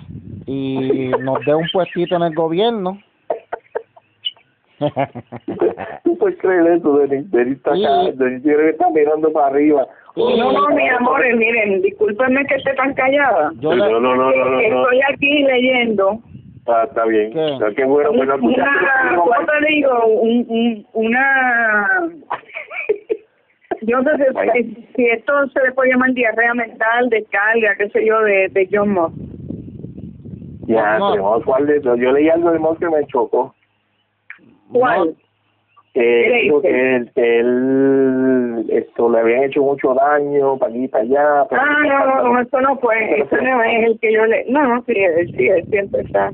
y 0.46 1.12
nos 1.22 1.46
dé 1.46 1.56
un 1.56 1.68
puestito 1.72 2.16
en 2.18 2.24
el 2.24 2.36
gobierno. 2.36 3.00
¿Tú 6.04 6.18
puedes 6.18 6.38
creer 6.40 6.68
eso, 6.68 6.98
Denis? 6.98 7.32
Denis 7.32 7.58
está 7.58 7.72
acá. 7.72 8.12
Denis 8.14 8.46
está 8.46 8.90
mirando 8.92 9.32
para 9.32 9.48
arriba. 9.48 9.88
No, 10.18 10.52
no, 10.52 10.70
mis 10.76 10.92
amores, 10.92 11.38
miren, 11.38 11.82
discúlpenme 11.82 12.46
que 12.48 12.56
esté 12.56 12.74
tan 12.74 12.94
callada. 12.96 13.52
Yo 13.60 13.76
no, 13.76 13.88
no, 13.88 14.00
no, 14.00 14.16
no, 14.16 14.32
no, 14.32 14.46
no. 14.52 14.60
Estoy 14.60 15.00
aquí 15.14 15.44
leyendo 15.44 16.20
Ah, 16.70 16.84
está 16.86 17.06
bien. 17.06 17.32
¿Qué? 17.32 17.54
Está- 17.54 17.72
Qué 17.74 17.86
bueno, 17.86 18.10
pues 18.14 18.28
no 18.28 18.36
escuchaste 18.36 18.72
lo 18.72 18.82
que 18.82 18.90
una, 18.92 19.10
dijo 19.12 19.24
¿cómo 19.24 19.40
Mikey. 19.40 19.46
te 19.62 19.68
digo? 19.74 20.06
Un, 20.06 20.46
un- 20.50 20.88
una... 20.94 22.10
Yo 23.82 24.02
no 24.02 24.18
sé 24.18 24.26
si, 24.54 24.88
si 24.96 25.06
esto 25.06 25.34
se 25.54 25.64
le 25.64 25.72
puede 25.74 25.92
llamar 25.92 26.12
diarrea 26.14 26.54
mental, 26.56 27.10
descarga, 27.10 27.76
qué 27.78 27.90
sé 27.90 28.06
yo, 28.06 28.20
de, 28.22 28.48
de 28.50 28.68
John 28.72 28.90
Moss. 28.90 29.14
Ya, 30.68 30.98
No. 30.98 31.12
tenemos 31.12 31.44
cuál 31.46 31.68
de 31.68 31.80
Yo 31.82 32.12
leí 32.12 32.28
algo 32.28 32.52
de 32.52 32.60
Moss 32.60 32.80
que 32.80 32.90
me 32.90 33.06
chocó. 33.06 33.54
¿Cuál? 34.74 35.16
¿Qué 35.94 36.42
dice? 36.44 36.62
que 36.62 36.96
él, 36.96 37.12
que 37.16 37.40
él 37.40 37.48
esto, 38.70 39.10
le 39.10 39.20
habían 39.20 39.44
hecho 39.44 39.62
mucho 39.62 39.94
daño 39.94 40.58
para 40.58 40.72
aquí 40.72 40.88
para 40.88 41.04
allá. 41.04 41.46
para 41.50 41.62
Ah, 41.62 41.78
aquí, 41.80 41.90
no, 41.90 41.98
para 41.98 42.24
no, 42.24 42.34
no, 42.34 42.42
esto 42.42 42.62
no 42.62 42.78
fue, 42.78 43.20
ese 43.22 43.42
no 43.42 43.64
es 43.64 43.86
el 43.86 44.00
que 44.00 44.14
yo 44.14 44.26
le... 44.26 44.46
No, 44.50 44.64
no, 44.64 44.82
sí, 44.84 44.94
él, 44.96 45.34
sí, 45.36 45.48
él 45.48 45.66
siempre 45.70 46.02
está... 46.02 46.32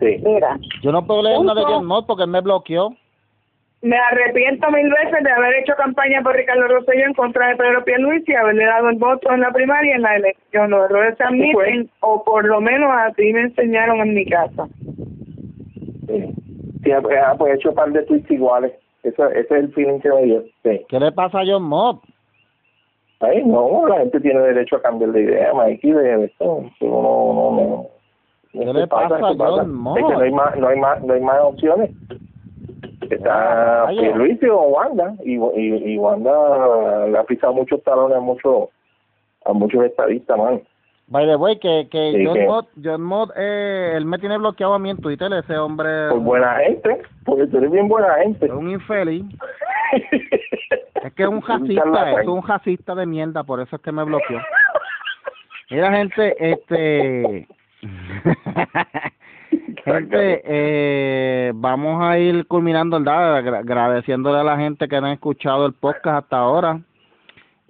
Sí. 0.00 0.20
Mira, 0.24 0.58
Yo 0.82 0.90
no 0.90 1.06
puedo 1.06 1.22
leer 1.22 1.38
una 1.38 1.54
de. 1.54 1.62
John 1.62 1.86
Mott 1.86 2.06
porque 2.08 2.24
él 2.24 2.30
me 2.30 2.40
bloqueó. 2.40 2.90
me 3.82 3.96
arrepiento 3.96 4.68
mil 4.72 4.90
veces 4.90 5.22
de 5.22 5.30
haber 5.30 5.54
hecho 5.60 5.74
campaña 5.76 6.20
por 6.22 6.34
Ricardo 6.34 6.66
Rosselló 6.66 7.06
en 7.06 7.14
contra 7.14 7.46
de 7.48 7.56
Pedro 7.56 7.84
Pierluisi 7.84 8.32
y 8.32 8.34
haberle 8.34 8.64
dado 8.64 8.88
el 8.88 8.98
voto 8.98 9.30
en 9.32 9.40
la 9.42 9.52
primaria 9.52 9.92
y 9.92 9.94
en 9.94 10.02
la 10.02 10.16
elección. 10.16 10.70
Los 10.70 10.90
errores 10.90 11.16
se 11.16 11.22
admiten, 11.22 11.88
o 12.00 12.24
por 12.24 12.44
lo 12.44 12.60
menos 12.60 12.90
así 12.92 13.32
me 13.32 13.42
enseñaron 13.42 14.00
en 14.00 14.14
mi 14.14 14.26
casa. 14.26 14.66
Sí, 16.08 16.34
sí 16.82 16.90
ah, 16.90 17.00
pues, 17.00 17.18
ah, 17.24 17.34
pues 17.38 17.52
he 17.52 17.56
hecho 17.56 17.68
un 17.68 17.74
par 17.76 17.92
de 17.92 18.02
tweets 18.02 18.30
iguales. 18.30 18.72
Ese, 19.02 19.22
ese 19.22 19.40
es 19.40 19.50
el 19.50 19.72
feeling 19.72 20.00
que 20.00 20.10
me 20.10 20.22
dio. 20.22 20.42
Sí. 20.62 20.84
¿Qué 20.88 21.00
le 21.00 21.12
pasa 21.12 21.40
a 21.40 21.44
John 21.46 21.64
Mott? 21.64 22.02
Ay, 23.20 23.42
no, 23.44 23.86
la 23.86 23.98
gente 23.98 24.20
tiene 24.20 24.40
derecho 24.40 24.76
a 24.76 24.82
cambiar 24.82 25.12
de 25.12 25.22
idea, 25.22 25.54
Mikey, 25.54 25.92
de 25.92 26.24
esto. 26.24 26.64
No, 26.80 27.02
no, 27.02 27.50
no. 27.52 27.86
¿Qué 28.52 28.72
le 28.72 28.86
pasa 28.86 29.16
a. 29.16 29.34
John 29.34 29.74
Mott? 29.74 29.98
Es 29.98 30.04
que 30.04 30.12
no 30.12 30.20
hay 30.20 30.32
más, 30.32 30.56
no 30.56 30.68
hay 30.68 30.78
más, 30.78 31.02
no 31.02 31.14
hay 31.14 31.20
más 31.20 31.40
opciones. 31.42 31.90
Está 33.10 33.84
Vaya. 33.84 34.00
Pierluisi 34.00 34.46
o 34.46 34.60
Wanda, 34.62 35.14
y, 35.24 35.34
y, 35.34 35.92
y 35.94 35.98
Wanda 35.98 37.06
le 37.08 37.18
ha 37.18 37.24
pisado 37.24 37.52
muchos 37.52 37.82
talones 37.82 38.16
a 38.16 38.20
muchos, 38.20 38.68
a 39.44 39.52
muchos 39.52 39.84
estadistas, 39.84 40.38
man. 40.38 40.62
By 41.12 41.26
the 41.26 41.36
way, 41.36 41.58
que, 41.58 41.88
que 41.90 42.12
Sí, 42.16 42.24
John 42.24 42.34
que- 42.34 42.46
Mott, 42.46 42.68
John 42.82 43.02
Mott, 43.02 43.30
eh, 43.36 43.92
él 43.96 44.06
me 44.06 44.18
tiene 44.18 44.38
bloqueado 44.38 44.72
a 44.74 44.78
mí 44.78 44.88
en 44.90 44.96
Twitter, 44.96 45.30
ese 45.32 45.58
hombre 45.58 46.08
Por 46.08 46.20
buena 46.20 46.56
gente, 46.56 47.02
porque 47.26 47.46
tú 47.48 47.58
eres 47.58 47.70
bien 47.70 47.86
buena 47.86 48.14
gente. 48.22 48.46
es 48.46 48.52
un 48.52 48.70
infeliz. 48.70 49.24
Es 51.04 51.12
que 51.14 51.24
es 51.24 51.28
un 51.28 51.42
charlatán. 51.42 52.20
es 52.22 52.28
un 52.28 52.46
racista 52.46 52.94
de 52.94 53.04
mierda, 53.06 53.42
por 53.42 53.60
eso 53.60 53.74
es 53.76 53.82
que 53.82 53.90
me 53.92 54.04
bloqueó. 54.04 54.40
Mira, 55.70 55.92
gente, 55.92 56.34
este... 56.38 57.46
gente, 59.84 60.42
eh, 60.44 61.52
vamos 61.54 62.02
a 62.02 62.18
ir 62.18 62.46
culminando, 62.46 62.98
¿verdad? 62.98 63.36
Agra- 63.36 63.58
Agradeciéndole 63.58 64.38
a 64.38 64.44
la 64.44 64.56
gente 64.56 64.86
que 64.88 65.00
no 65.00 65.08
ha 65.08 65.12
escuchado 65.12 65.66
el 65.66 65.72
podcast 65.74 66.24
hasta 66.24 66.38
ahora. 66.38 66.80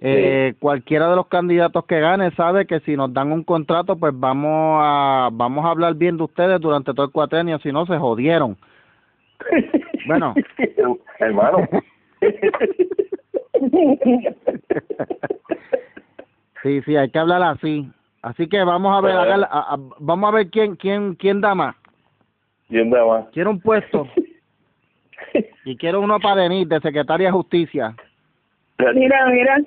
Eh, 0.05 0.53
Cualquiera 0.59 1.09
de 1.09 1.15
los 1.15 1.27
candidatos 1.27 1.85
que 1.85 1.99
gane 2.01 2.31
sabe 2.31 2.65
que 2.67 2.81
si 2.81 2.97
nos 2.97 3.13
dan 3.13 3.31
un 3.31 3.43
contrato, 3.43 3.95
pues 3.95 4.11
vamos 4.13 4.79
a 4.83 5.29
vamos 5.31 5.63
a 5.65 5.69
hablar 5.69 5.95
bien 5.95 6.17
de 6.17 6.23
ustedes 6.23 6.59
durante 6.59 6.93
todo 6.93 7.05
el 7.05 7.11
cuatrenio, 7.13 7.57
si 7.59 7.71
no 7.71 7.85
se 7.85 7.97
jodieron. 7.97 8.57
Bueno. 10.05 10.33
Hermano. 11.19 11.59
Sí, 16.61 16.81
sí, 16.83 16.95
hay 16.95 17.09
que 17.09 17.19
hablar 17.19 17.41
así. 17.43 17.89
Así 18.21 18.47
que 18.47 18.63
vamos 18.63 18.95
a 18.97 19.01
ver, 19.01 19.15
a- 19.15 19.47
a- 19.49 19.77
vamos 19.99 20.29
a 20.29 20.35
ver 20.35 20.49
quién 20.49 20.75
quién 20.75 21.15
quién 21.15 21.41
da 21.41 21.53
más. 21.55 21.75
Yendo 22.69 23.07
más. 23.07 23.25
Quiero 23.33 23.49
un 23.51 23.59
puesto 23.59 24.07
y 25.65 25.75
quiero 25.77 25.99
uno 26.01 26.19
para 26.19 26.41
Denis 26.43 26.67
de 26.69 26.79
secretaria 26.79 27.27
de 27.27 27.31
justicia. 27.33 27.95
Mira, 28.93 29.25
mira. 29.27 29.57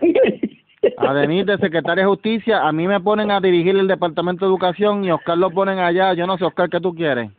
A 0.98 1.14
Denis 1.14 1.46
de 1.46 1.56
secretaria 1.58 2.04
de 2.04 2.08
justicia, 2.08 2.60
a 2.60 2.70
mí 2.70 2.86
me 2.86 3.00
ponen 3.00 3.30
a 3.30 3.40
dirigir 3.40 3.74
el 3.76 3.88
departamento 3.88 4.44
de 4.44 4.50
educación 4.50 5.02
y 5.04 5.10
Oscar 5.10 5.38
lo 5.38 5.50
ponen 5.50 5.78
allá. 5.78 6.12
Yo 6.12 6.26
no 6.26 6.36
sé, 6.36 6.44
Oscar, 6.44 6.68
¿qué 6.68 6.78
tú 6.78 6.94
quieres? 6.94 7.30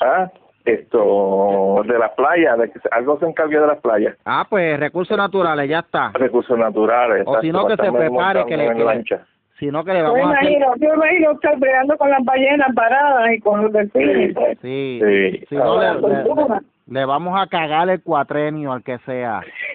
Ah, 0.00 0.30
esto, 0.64 1.82
de 1.86 1.98
las 1.98 2.12
playas, 2.12 2.56
de 2.58 2.70
que 2.70 2.78
se- 2.78 2.88
algo 2.92 3.18
se 3.18 3.26
encargue 3.26 3.58
de 3.58 3.66
las 3.66 3.80
playas. 3.80 4.16
Ah, 4.24 4.46
pues 4.48 4.78
recursos 4.78 5.16
naturales, 5.16 5.68
ya 5.68 5.80
está. 5.80 6.10
Recursos 6.14 6.56
naturales. 6.58 7.24
O 7.26 7.40
si 7.40 7.50
no, 7.50 7.66
que 7.66 7.76
se 7.76 7.90
prepare, 7.92 8.44
que 8.46 8.56
le- 8.56 8.68
que 8.68 8.74
le- 8.74 8.84
lancha. 8.84 9.26
Si 9.58 9.66
no, 9.66 9.84
que 9.84 9.92
le 9.92 10.00
Yo 10.00 10.12
vamos 10.12 10.20
a 10.20 10.38
hacer... 10.38 10.52
imagino, 10.52 10.74
yo 10.76 10.94
imagino 10.94 11.32
estar 11.32 11.58
peleando 11.58 11.96
con 11.96 12.10
las 12.10 12.22
ballenas 12.24 12.68
paradas 12.74 13.32
y 13.32 13.40
con 13.40 13.62
los 13.62 13.72
delfines. 13.72 14.36
Sí, 14.62 15.00
Sí. 15.02 15.44
si 15.48 15.54
no, 15.56 15.80
le, 15.80 15.94
le- 15.94 16.60
le- 16.88 17.04
vamos 17.04 17.38
a 17.40 17.46
cagar 17.46 17.88
el 17.90 18.02
cuatrenio 18.02 18.72
al 18.72 18.82
que 18.82 18.98
sea. 18.98 19.42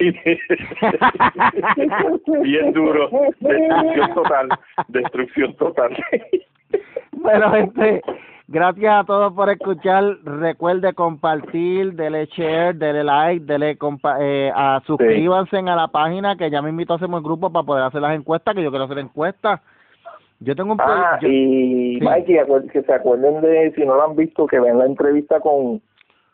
Bien 2.42 2.72
duro. 2.72 3.08
Destrucción 3.40 4.14
total. 4.14 4.48
Destrucción 4.88 5.54
total. 5.56 5.96
Bueno, 7.12 7.50
gente, 7.52 8.02
gracias 8.48 8.94
a 8.94 9.04
todos 9.04 9.32
por 9.32 9.50
escuchar. 9.50 10.04
Recuerde 10.24 10.92
compartir, 10.94 11.92
dele 11.94 12.26
share, 12.26 12.74
dele 12.74 13.04
like, 13.04 13.44
dele 13.44 13.76
compa 13.76 14.16
eh, 14.20 14.50
a, 14.54 14.80
suscríbanse 14.86 15.58
a 15.58 15.76
la 15.76 15.88
página 15.88 16.36
que 16.36 16.50
ya 16.50 16.62
me 16.62 16.70
invito 16.70 16.92
a 16.92 16.96
hacer 16.96 17.08
el 17.12 17.20
grupo 17.22 17.50
para 17.52 17.64
poder 17.66 17.84
hacer 17.84 18.00
las 18.00 18.14
encuestas, 18.16 18.54
que 18.54 18.62
yo 18.62 18.70
quiero 18.70 18.84
hacer 18.86 18.98
encuestas. 18.98 19.60
Yo 20.40 20.56
tengo 20.56 20.72
un 20.72 20.80
Ah, 20.80 21.18
yo- 21.20 21.28
y 21.28 21.98
Sí. 22.00 22.04
Mikey, 22.04 22.38
que 22.72 22.82
se 22.82 22.92
acuerden 22.92 23.40
de, 23.42 23.72
si 23.76 23.84
no 23.84 23.94
lo 23.94 24.02
han 24.04 24.16
visto, 24.16 24.46
que 24.46 24.58
vean 24.58 24.78
la 24.78 24.86
entrevista 24.86 25.38
con, 25.38 25.80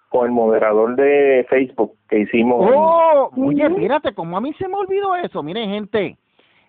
con 0.09 0.26
el 0.26 0.32
moderador 0.32 0.97
de 0.97 1.47
Facebook 1.48 1.93
que 2.09 2.20
hicimos. 2.20 2.70
Oh, 2.74 3.30
oye, 3.36 3.68
fíjate, 3.74 4.14
como 4.14 4.36
a 4.36 4.40
mí 4.40 4.52
se 4.55 4.68
me 4.68 4.76
olvidó 4.76 5.14
eso. 5.16 5.43
Miren, 5.43 5.70
gente, 5.70 6.16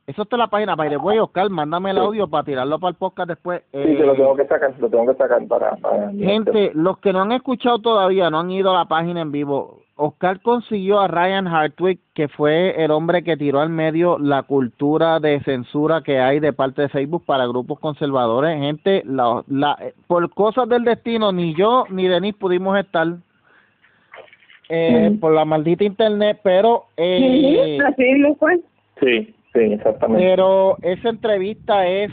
Eso 0.07 0.23
está 0.23 0.37
en 0.37 0.39
la 0.39 0.47
página. 0.47 0.75
By 0.75 0.89
the 0.89 0.97
way, 0.97 1.19
Oscar, 1.19 1.51
mándame 1.51 1.91
el 1.91 1.99
audio 1.99 2.27
para 2.27 2.43
tirarlo 2.43 2.79
para 2.79 2.89
el 2.89 2.95
podcast 2.97 3.29
después. 3.29 3.61
Sí, 3.71 3.77
que 3.77 4.03
lo 4.05 4.13
Eh, 4.13 4.17
tengo 4.17 4.35
que 4.35 4.47
sacar, 4.47 4.73
lo 4.79 4.89
tengo 4.89 5.05
que 5.05 5.13
sacar 5.13 5.45
para... 5.47 5.75
para 5.75 6.11
Gente, 6.11 6.71
los 6.73 6.97
que 6.97 7.13
no 7.13 7.21
han 7.21 7.31
escuchado 7.31 7.77
todavía, 7.77 8.31
no 8.31 8.39
han 8.39 8.49
ido 8.49 8.71
a 8.71 8.79
la 8.79 8.85
página 8.85 9.21
en 9.21 9.31
vivo. 9.31 9.81
Oscar 9.95 10.41
consiguió 10.41 10.99
a 10.99 11.07
Ryan 11.07 11.47
Hartwig, 11.47 11.99
que 12.15 12.27
fue 12.27 12.83
el 12.83 12.89
hombre 12.89 13.23
que 13.23 13.37
tiró 13.37 13.59
al 13.59 13.69
medio 13.69 14.17
la 14.17 14.41
cultura 14.43 15.19
de 15.19 15.41
censura 15.41 16.01
que 16.01 16.19
hay 16.19 16.39
de 16.39 16.53
parte 16.53 16.81
de 16.83 16.89
Facebook 16.89 17.23
para 17.25 17.45
grupos 17.45 17.79
conservadores. 17.79 18.57
Gente, 18.59 19.03
la, 19.05 19.43
la, 19.47 19.77
por 20.07 20.27
cosas 20.33 20.67
del 20.69 20.85
destino, 20.85 21.31
ni 21.31 21.53
yo 21.53 21.83
ni 21.89 22.07
Denis 22.07 22.33
pudimos 22.33 22.79
estar 22.79 23.07
eh, 24.69 25.17
por 25.19 25.33
la 25.33 25.45
maldita 25.45 25.83
internet, 25.83 26.39
pero 26.43 26.85
eh, 26.95 27.77
Ujú, 27.79 27.87
Así 27.87 28.03
mismo 28.03 28.35
fue. 28.35 28.59
Sí, 28.99 29.33
sí, 29.53 29.59
exactamente. 29.73 30.23
pero 30.27 30.77
esa 30.81 31.09
entrevista 31.09 31.87
es 31.87 32.11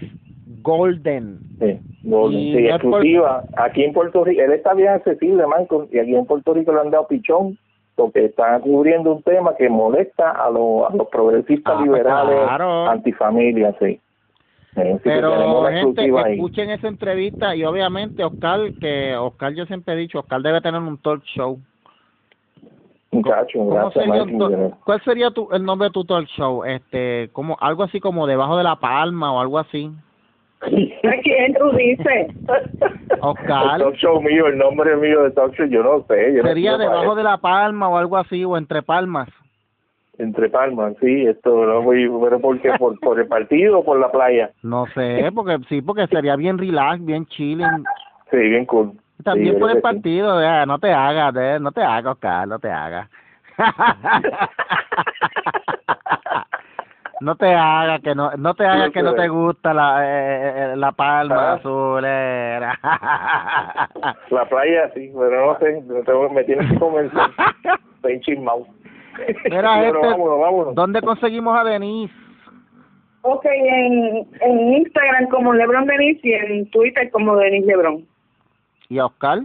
golden. 0.62 1.39
Sí, 1.59 1.78
Golden, 2.05 2.41
Y 2.41 2.53
sí, 2.57 2.62
por- 2.62 2.70
exclusiva. 2.70 3.45
Aquí 3.57 3.83
en 3.85 3.93
Puerto 3.93 4.24
Rico, 4.24 4.41
él 4.43 4.53
está 4.53 4.74
bien 4.74 4.89
accesible, 4.91 5.45
Michael, 5.47 5.89
y 5.93 5.99
aquí 5.99 6.15
en 6.15 6.24
Puerto 6.27 6.55
Rico 6.55 6.73
le 6.73 6.81
han 6.81 6.91
dado 6.91 7.09
pichón 7.09 7.59
porque 7.97 8.27
está 8.27 8.61
cubriendo 8.61 9.12
un 9.15 9.23
tema 9.23 9.57
que 9.57 9.69
molesta 9.69 10.31
a, 10.31 10.51
los 10.51 10.89
a 10.91 10.95
los 10.95 11.09
progresistas 11.09 11.74
Ah, 11.74 11.78
pues 11.78 11.89
liberales, 11.91 12.39
claro. 12.45 12.87
antifamilia, 12.89 13.74
sí. 13.81 13.99
Que 14.74 14.99
Pero 15.03 15.65
gente, 15.65 16.03
ahí. 16.03 16.35
escuchen 16.35 16.69
esa 16.70 16.87
entrevista 16.89 17.57
y 17.57 17.65
obviamente 17.65 18.23
Oscar, 18.23 18.61
que 18.78 19.16
Oscar 19.16 19.55
yo 19.55 19.65
siempre 19.65 19.95
he 19.95 19.97
dicho, 19.97 20.19
Oscar 20.20 20.43
debe 20.43 20.61
tener 20.61 20.81
un 20.83 20.99
talk 20.99 21.23
show. 21.24 21.59
Muchacho, 23.16 23.59
¿Cómo 23.59 23.70
gracias, 23.74 24.05
sería 24.05 24.22
un 24.22 24.32
Michael. 24.38 24.52
talk- 24.72 24.76
¿Cuál 24.84 25.01
sería 25.05 25.30
tu, 25.30 25.48
el 25.52 25.64
nombre 25.64 25.88
de 25.88 25.93
tu 25.93 26.05
talk 26.05 26.26
show? 26.28 26.64
Este, 26.64 27.28
como 27.32 27.56
algo 27.60 27.82
así 27.82 28.01
como 28.01 28.26
debajo 28.26 28.56
de 28.56 28.64
la 28.64 28.76
palma 28.76 29.32
o 29.32 29.40
algo 29.40 29.59
así. 29.59 29.90
¿A 30.60 30.66
quién 31.22 31.55
tú 31.55 31.70
dices? 31.76 32.34
Oscar. 33.20 33.80
El 33.80 33.82
talk 33.86 33.94
show 33.97 34.20
mío, 34.20 34.47
el 34.47 34.59
nombre 34.59 34.97
mío 34.97 35.22
de 35.22 35.30
talk 35.32 35.55
show, 35.55 35.66
yo 35.66 35.82
no 35.82 36.05
sé. 36.09 36.34
Yo 36.34 36.43
no 36.43 36.48
Sería 36.48 36.72
sé 36.76 36.82
debajo 36.82 37.14
de 37.14 37.22
la 37.22 37.38
palma 37.38 37.88
o 37.88 37.97
algo 37.97 38.16
así 38.16 38.44
o 38.44 38.56
entre 38.56 38.82
palmas. 38.82 39.28
Entre 40.18 40.48
palmas, 40.48 40.94
sí, 40.98 41.26
esto 41.26 41.51
no 41.66 41.82
voy, 41.82 42.09
pero 42.22 42.40
¿por 42.40 42.59
qué? 42.62 42.72
¿Por, 42.78 42.98
por 43.01 43.20
el 43.20 43.26
partido 43.28 43.80
o 43.80 43.84
por 43.84 44.01
la 44.01 44.10
playa? 44.10 44.51
No 44.62 44.86
sé, 44.94 45.30
porque 45.34 45.59
sí, 45.68 45.82
porque 45.82 46.06
sería 46.06 46.36
bien 46.36 46.56
relax, 46.56 47.05
bien 47.05 47.26
chilling. 47.26 47.84
Sí, 48.30 48.38
bien 48.38 48.64
cool. 48.64 48.93
También 49.24 49.55
Sí, 49.55 49.60
por 49.60 49.70
el 49.70 49.76
sí. 49.76 49.82
partido, 49.82 50.40
ya, 50.40 50.66
no 50.66 50.78
te 50.78 50.93
hagas, 50.93 51.32
de- 51.34 51.59
no 51.60 51.72
te 51.72 51.82
hagas, 51.82 52.12
Oscar, 52.14 52.47
no 52.47 52.59
te 52.59 52.70
hagas. 52.70 53.09
no 57.20 57.34
te 57.36 57.55
hagas 57.55 58.01
que 58.02 58.14
no, 58.14 58.30
no 58.36 58.55
te 58.55 58.66
hagas 58.66 58.90
que 58.93 59.02
no 59.02 59.14
te 59.14 59.26
gusta 59.28 59.72
la 59.72 60.05
eh, 60.05 60.72
eh, 60.72 60.76
la 60.76 60.93
palma 60.93 61.52
Ah. 61.52 61.55
azulera. 61.55 62.78
La 64.30 64.44
playa, 64.48 64.90
sí, 64.94 65.10
pero 65.18 65.52
no 65.52 65.59
sé, 65.59 65.82
me 66.32 66.44
tienes 66.44 66.70
que 66.70 66.78
convencer. 66.78 67.20
Estoy. 68.02 68.20
Mira, 68.36 68.52
Bueno, 69.78 69.86
este, 69.97 70.06
vámonos, 70.09 70.40
vámonos. 70.40 70.74
¿dónde 70.74 71.01
conseguimos 71.01 71.59
a 71.59 71.64
Denise? 71.64 72.12
Ok, 73.22 73.44
en, 73.47 74.26
en 74.43 74.72
Instagram 74.74 75.28
como 75.30 75.52
Lebron 75.55 75.86
Denis 75.86 76.22
y 76.22 76.32
en 76.34 76.70
Twitter 76.70 77.10
como 77.10 77.34
Denis 77.36 77.64
Lebron. 77.66 78.06
¿Y 78.88 78.98
a 78.98 79.06
Oscar? 79.06 79.42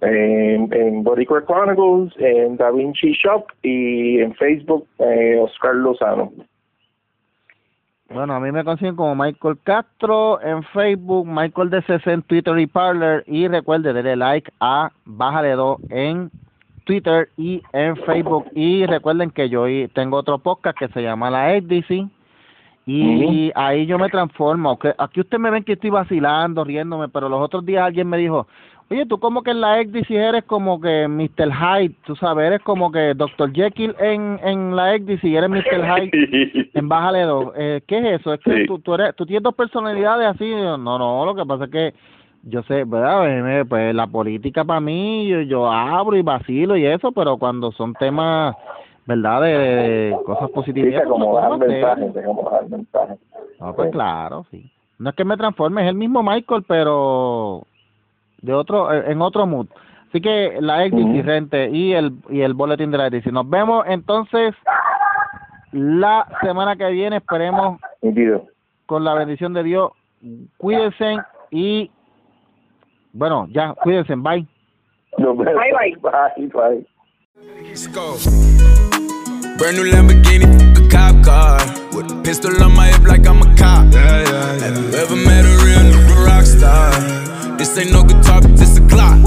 En, 0.00 0.72
en 0.72 1.02
Boricua 1.02 1.44
Chronicles, 1.46 2.12
en 2.18 2.56
Da 2.56 2.70
Vinci 2.70 3.12
Shop 3.12 3.46
y 3.62 4.20
en 4.20 4.34
Facebook, 4.34 4.86
eh, 4.98 5.38
Oscar 5.40 5.74
Lozano. 5.74 6.32
Bueno, 8.08 8.34
a 8.34 8.40
mí 8.40 8.52
me 8.52 8.62
consiguen 8.62 8.94
como 8.94 9.16
Michael 9.16 9.58
Castro 9.64 10.40
en 10.40 10.62
Facebook, 10.64 11.26
Michael 11.26 11.70
DCC 11.70 12.06
en 12.06 12.22
Twitter 12.22 12.56
y 12.58 12.66
Parler. 12.66 13.24
Y 13.26 13.48
recuerde, 13.48 13.92
darle 13.92 14.14
like 14.14 14.52
a 14.60 14.92
Bájale 15.04 15.52
2 15.52 15.78
en 15.90 16.30
Twitter 16.84 17.28
y 17.36 17.62
en 17.72 17.96
Facebook. 17.96 18.46
Y 18.54 18.86
recuerden 18.86 19.30
que 19.30 19.48
yo 19.48 19.64
tengo 19.92 20.18
otro 20.18 20.38
podcast 20.38 20.78
que 20.78 20.88
se 20.88 21.02
llama 21.02 21.30
La 21.30 21.58
XDC. 21.58 22.08
Y 22.86 23.50
ahí 23.56 23.84
yo 23.86 23.98
me 23.98 24.08
transformo. 24.08 24.78
Que 24.78 24.94
aquí 24.96 25.20
ustedes 25.20 25.40
me 25.40 25.50
ven 25.50 25.64
que 25.64 25.72
estoy 25.72 25.90
vacilando, 25.90 26.62
riéndome, 26.64 27.08
pero 27.08 27.28
los 27.28 27.40
otros 27.40 27.66
días 27.66 27.84
alguien 27.84 28.08
me 28.08 28.16
dijo, 28.16 28.46
oye, 28.88 29.04
tú 29.06 29.18
como 29.18 29.42
que 29.42 29.50
en 29.50 29.60
la 29.60 29.82
XDC 29.82 30.10
eres 30.12 30.44
como 30.44 30.80
que 30.80 31.08
Mr. 31.08 31.50
Hyde, 31.52 31.94
tú 32.06 32.14
sabes, 32.14 32.46
eres 32.46 32.60
como 32.62 32.92
que 32.92 33.14
Dr. 33.14 33.52
Jekyll 33.52 33.94
en, 33.98 34.38
en 34.44 34.76
la 34.76 34.96
XDC 34.96 35.24
y 35.24 35.36
eres 35.36 35.50
Mr. 35.50 35.84
Hyde 35.84 36.70
en 36.74 36.88
Bájale 36.88 37.22
dos. 37.22 37.52
Eh, 37.56 37.80
¿Qué 37.88 37.98
es 37.98 38.20
eso? 38.20 38.32
Es 38.34 38.40
que 38.40 38.52
Sí. 38.60 38.66
tú, 38.68 38.78
tú, 38.78 38.94
eres, 38.94 39.16
tú 39.16 39.26
tienes 39.26 39.42
dos 39.42 39.54
personalidades 39.56 40.28
así. 40.28 40.48
Yo, 40.48 40.78
No, 40.78 40.96
no, 40.96 41.24
lo 41.26 41.34
que 41.34 41.44
pasa 41.44 41.64
es 41.64 41.70
que 41.70 41.94
yo 42.48 42.62
sé, 42.62 42.84
¿verdad? 42.84 43.66
Pues 43.68 43.92
la 43.92 44.06
política 44.06 44.64
para 44.64 44.78
mí, 44.78 45.26
yo, 45.26 45.40
yo 45.40 45.68
abro 45.68 46.16
y 46.16 46.22
vacilo 46.22 46.76
y 46.76 46.86
eso, 46.86 47.10
pero 47.10 47.36
cuando 47.38 47.72
son 47.72 47.92
temas, 47.94 48.54
¿verdad? 49.06 49.42
De, 49.42 49.48
de 49.58 50.16
cosas 50.24 50.48
Sí, 50.48 50.54
positivas. 50.54 50.92
se 51.02 51.06
me 51.06 51.10
pongo 51.10 51.38
acomodan 51.38 51.50
más 51.50 51.58
serio. 51.68 51.74
mensajes, 51.86 52.12
se 52.12 52.20
acomodan 52.20 52.70
mensajes. 52.70 53.18
No, 53.60 53.74
pues 53.74 53.86
Sí. 53.88 53.92
claro, 53.92 54.46
sí. 54.50 54.72
No 54.98 55.10
es 55.10 55.16
que 55.16 55.24
me 55.24 55.36
transforme, 55.36 55.82
es 55.82 55.88
el 55.88 55.94
mismo 55.94 56.22
Michael, 56.22 56.64
pero 56.66 57.62
de 58.42 58.52
otro, 58.54 58.92
eh, 58.92 59.04
en 59.12 59.20
otro 59.22 59.46
mood. 59.46 59.66
Así 60.08 60.20
que 60.20 60.56
la 60.60 60.84
ex 60.84 60.96
gente 61.24 61.68
y 61.70 61.92
el 61.92 62.12
y 62.30 62.40
el 62.40 62.54
boletín 62.54 62.90
de 62.90 62.98
la 62.98 63.08
edición. 63.08 63.34
Nos 63.34 63.48
vemos 63.50 63.84
entonces 63.88 64.54
la 65.72 66.26
semana 66.42 66.76
que 66.76 66.88
viene. 66.90 67.16
Esperemos 67.16 67.78
con 68.86 69.04
la 69.04 69.14
bendición 69.14 69.52
de 69.52 69.62
Dios. 69.64 69.90
Cuídense 70.56 71.16
y 71.50 71.90
bueno, 73.12 73.46
ya, 73.50 73.74
cuídense. 73.74 74.14
Bye. 74.14 74.46
Bye, 75.18 75.32
bye. 75.34 75.96
Bye, 76.00 76.46
bye. 76.48 76.86
Let's 77.38 77.86
go. 77.88 78.16
Brand 79.58 79.76
new 79.76 79.84
Lamborghini, 79.92 80.46
a 80.74 80.88
cop 80.88 81.22
car. 81.22 81.58
With 81.94 82.10
a 82.10 82.22
pistol 82.24 82.62
on 82.62 82.74
my 82.74 82.86
hip 82.86 83.02
like 83.02 83.26
I'm 83.26 83.42
a 83.42 83.56
cop. 83.56 83.92
Yeah, 83.92 84.22
yeah, 84.22 84.52
Have 84.60 84.78
you 84.78 84.98
ever 84.98 85.16
met 85.16 85.44
a 85.44 85.62
real 85.62 85.80
nigga 85.80 86.24
rock 86.24 86.46
star? 86.46 87.58
This 87.58 87.76
ain't 87.76 87.92
no 87.92 88.04
guitar, 88.04 88.40
but 88.40 88.56
this 88.56 88.78
a 88.78 88.88
clock. 88.88 89.18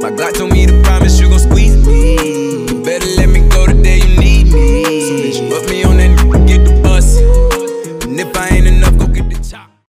My 0.00 0.10
God 0.10 0.36
told 0.36 0.52
me 0.52 0.64
to 0.66 0.82
promise 0.82 1.20
you 1.20 1.28
gon' 1.28 1.38
squeeze. 1.38 2.37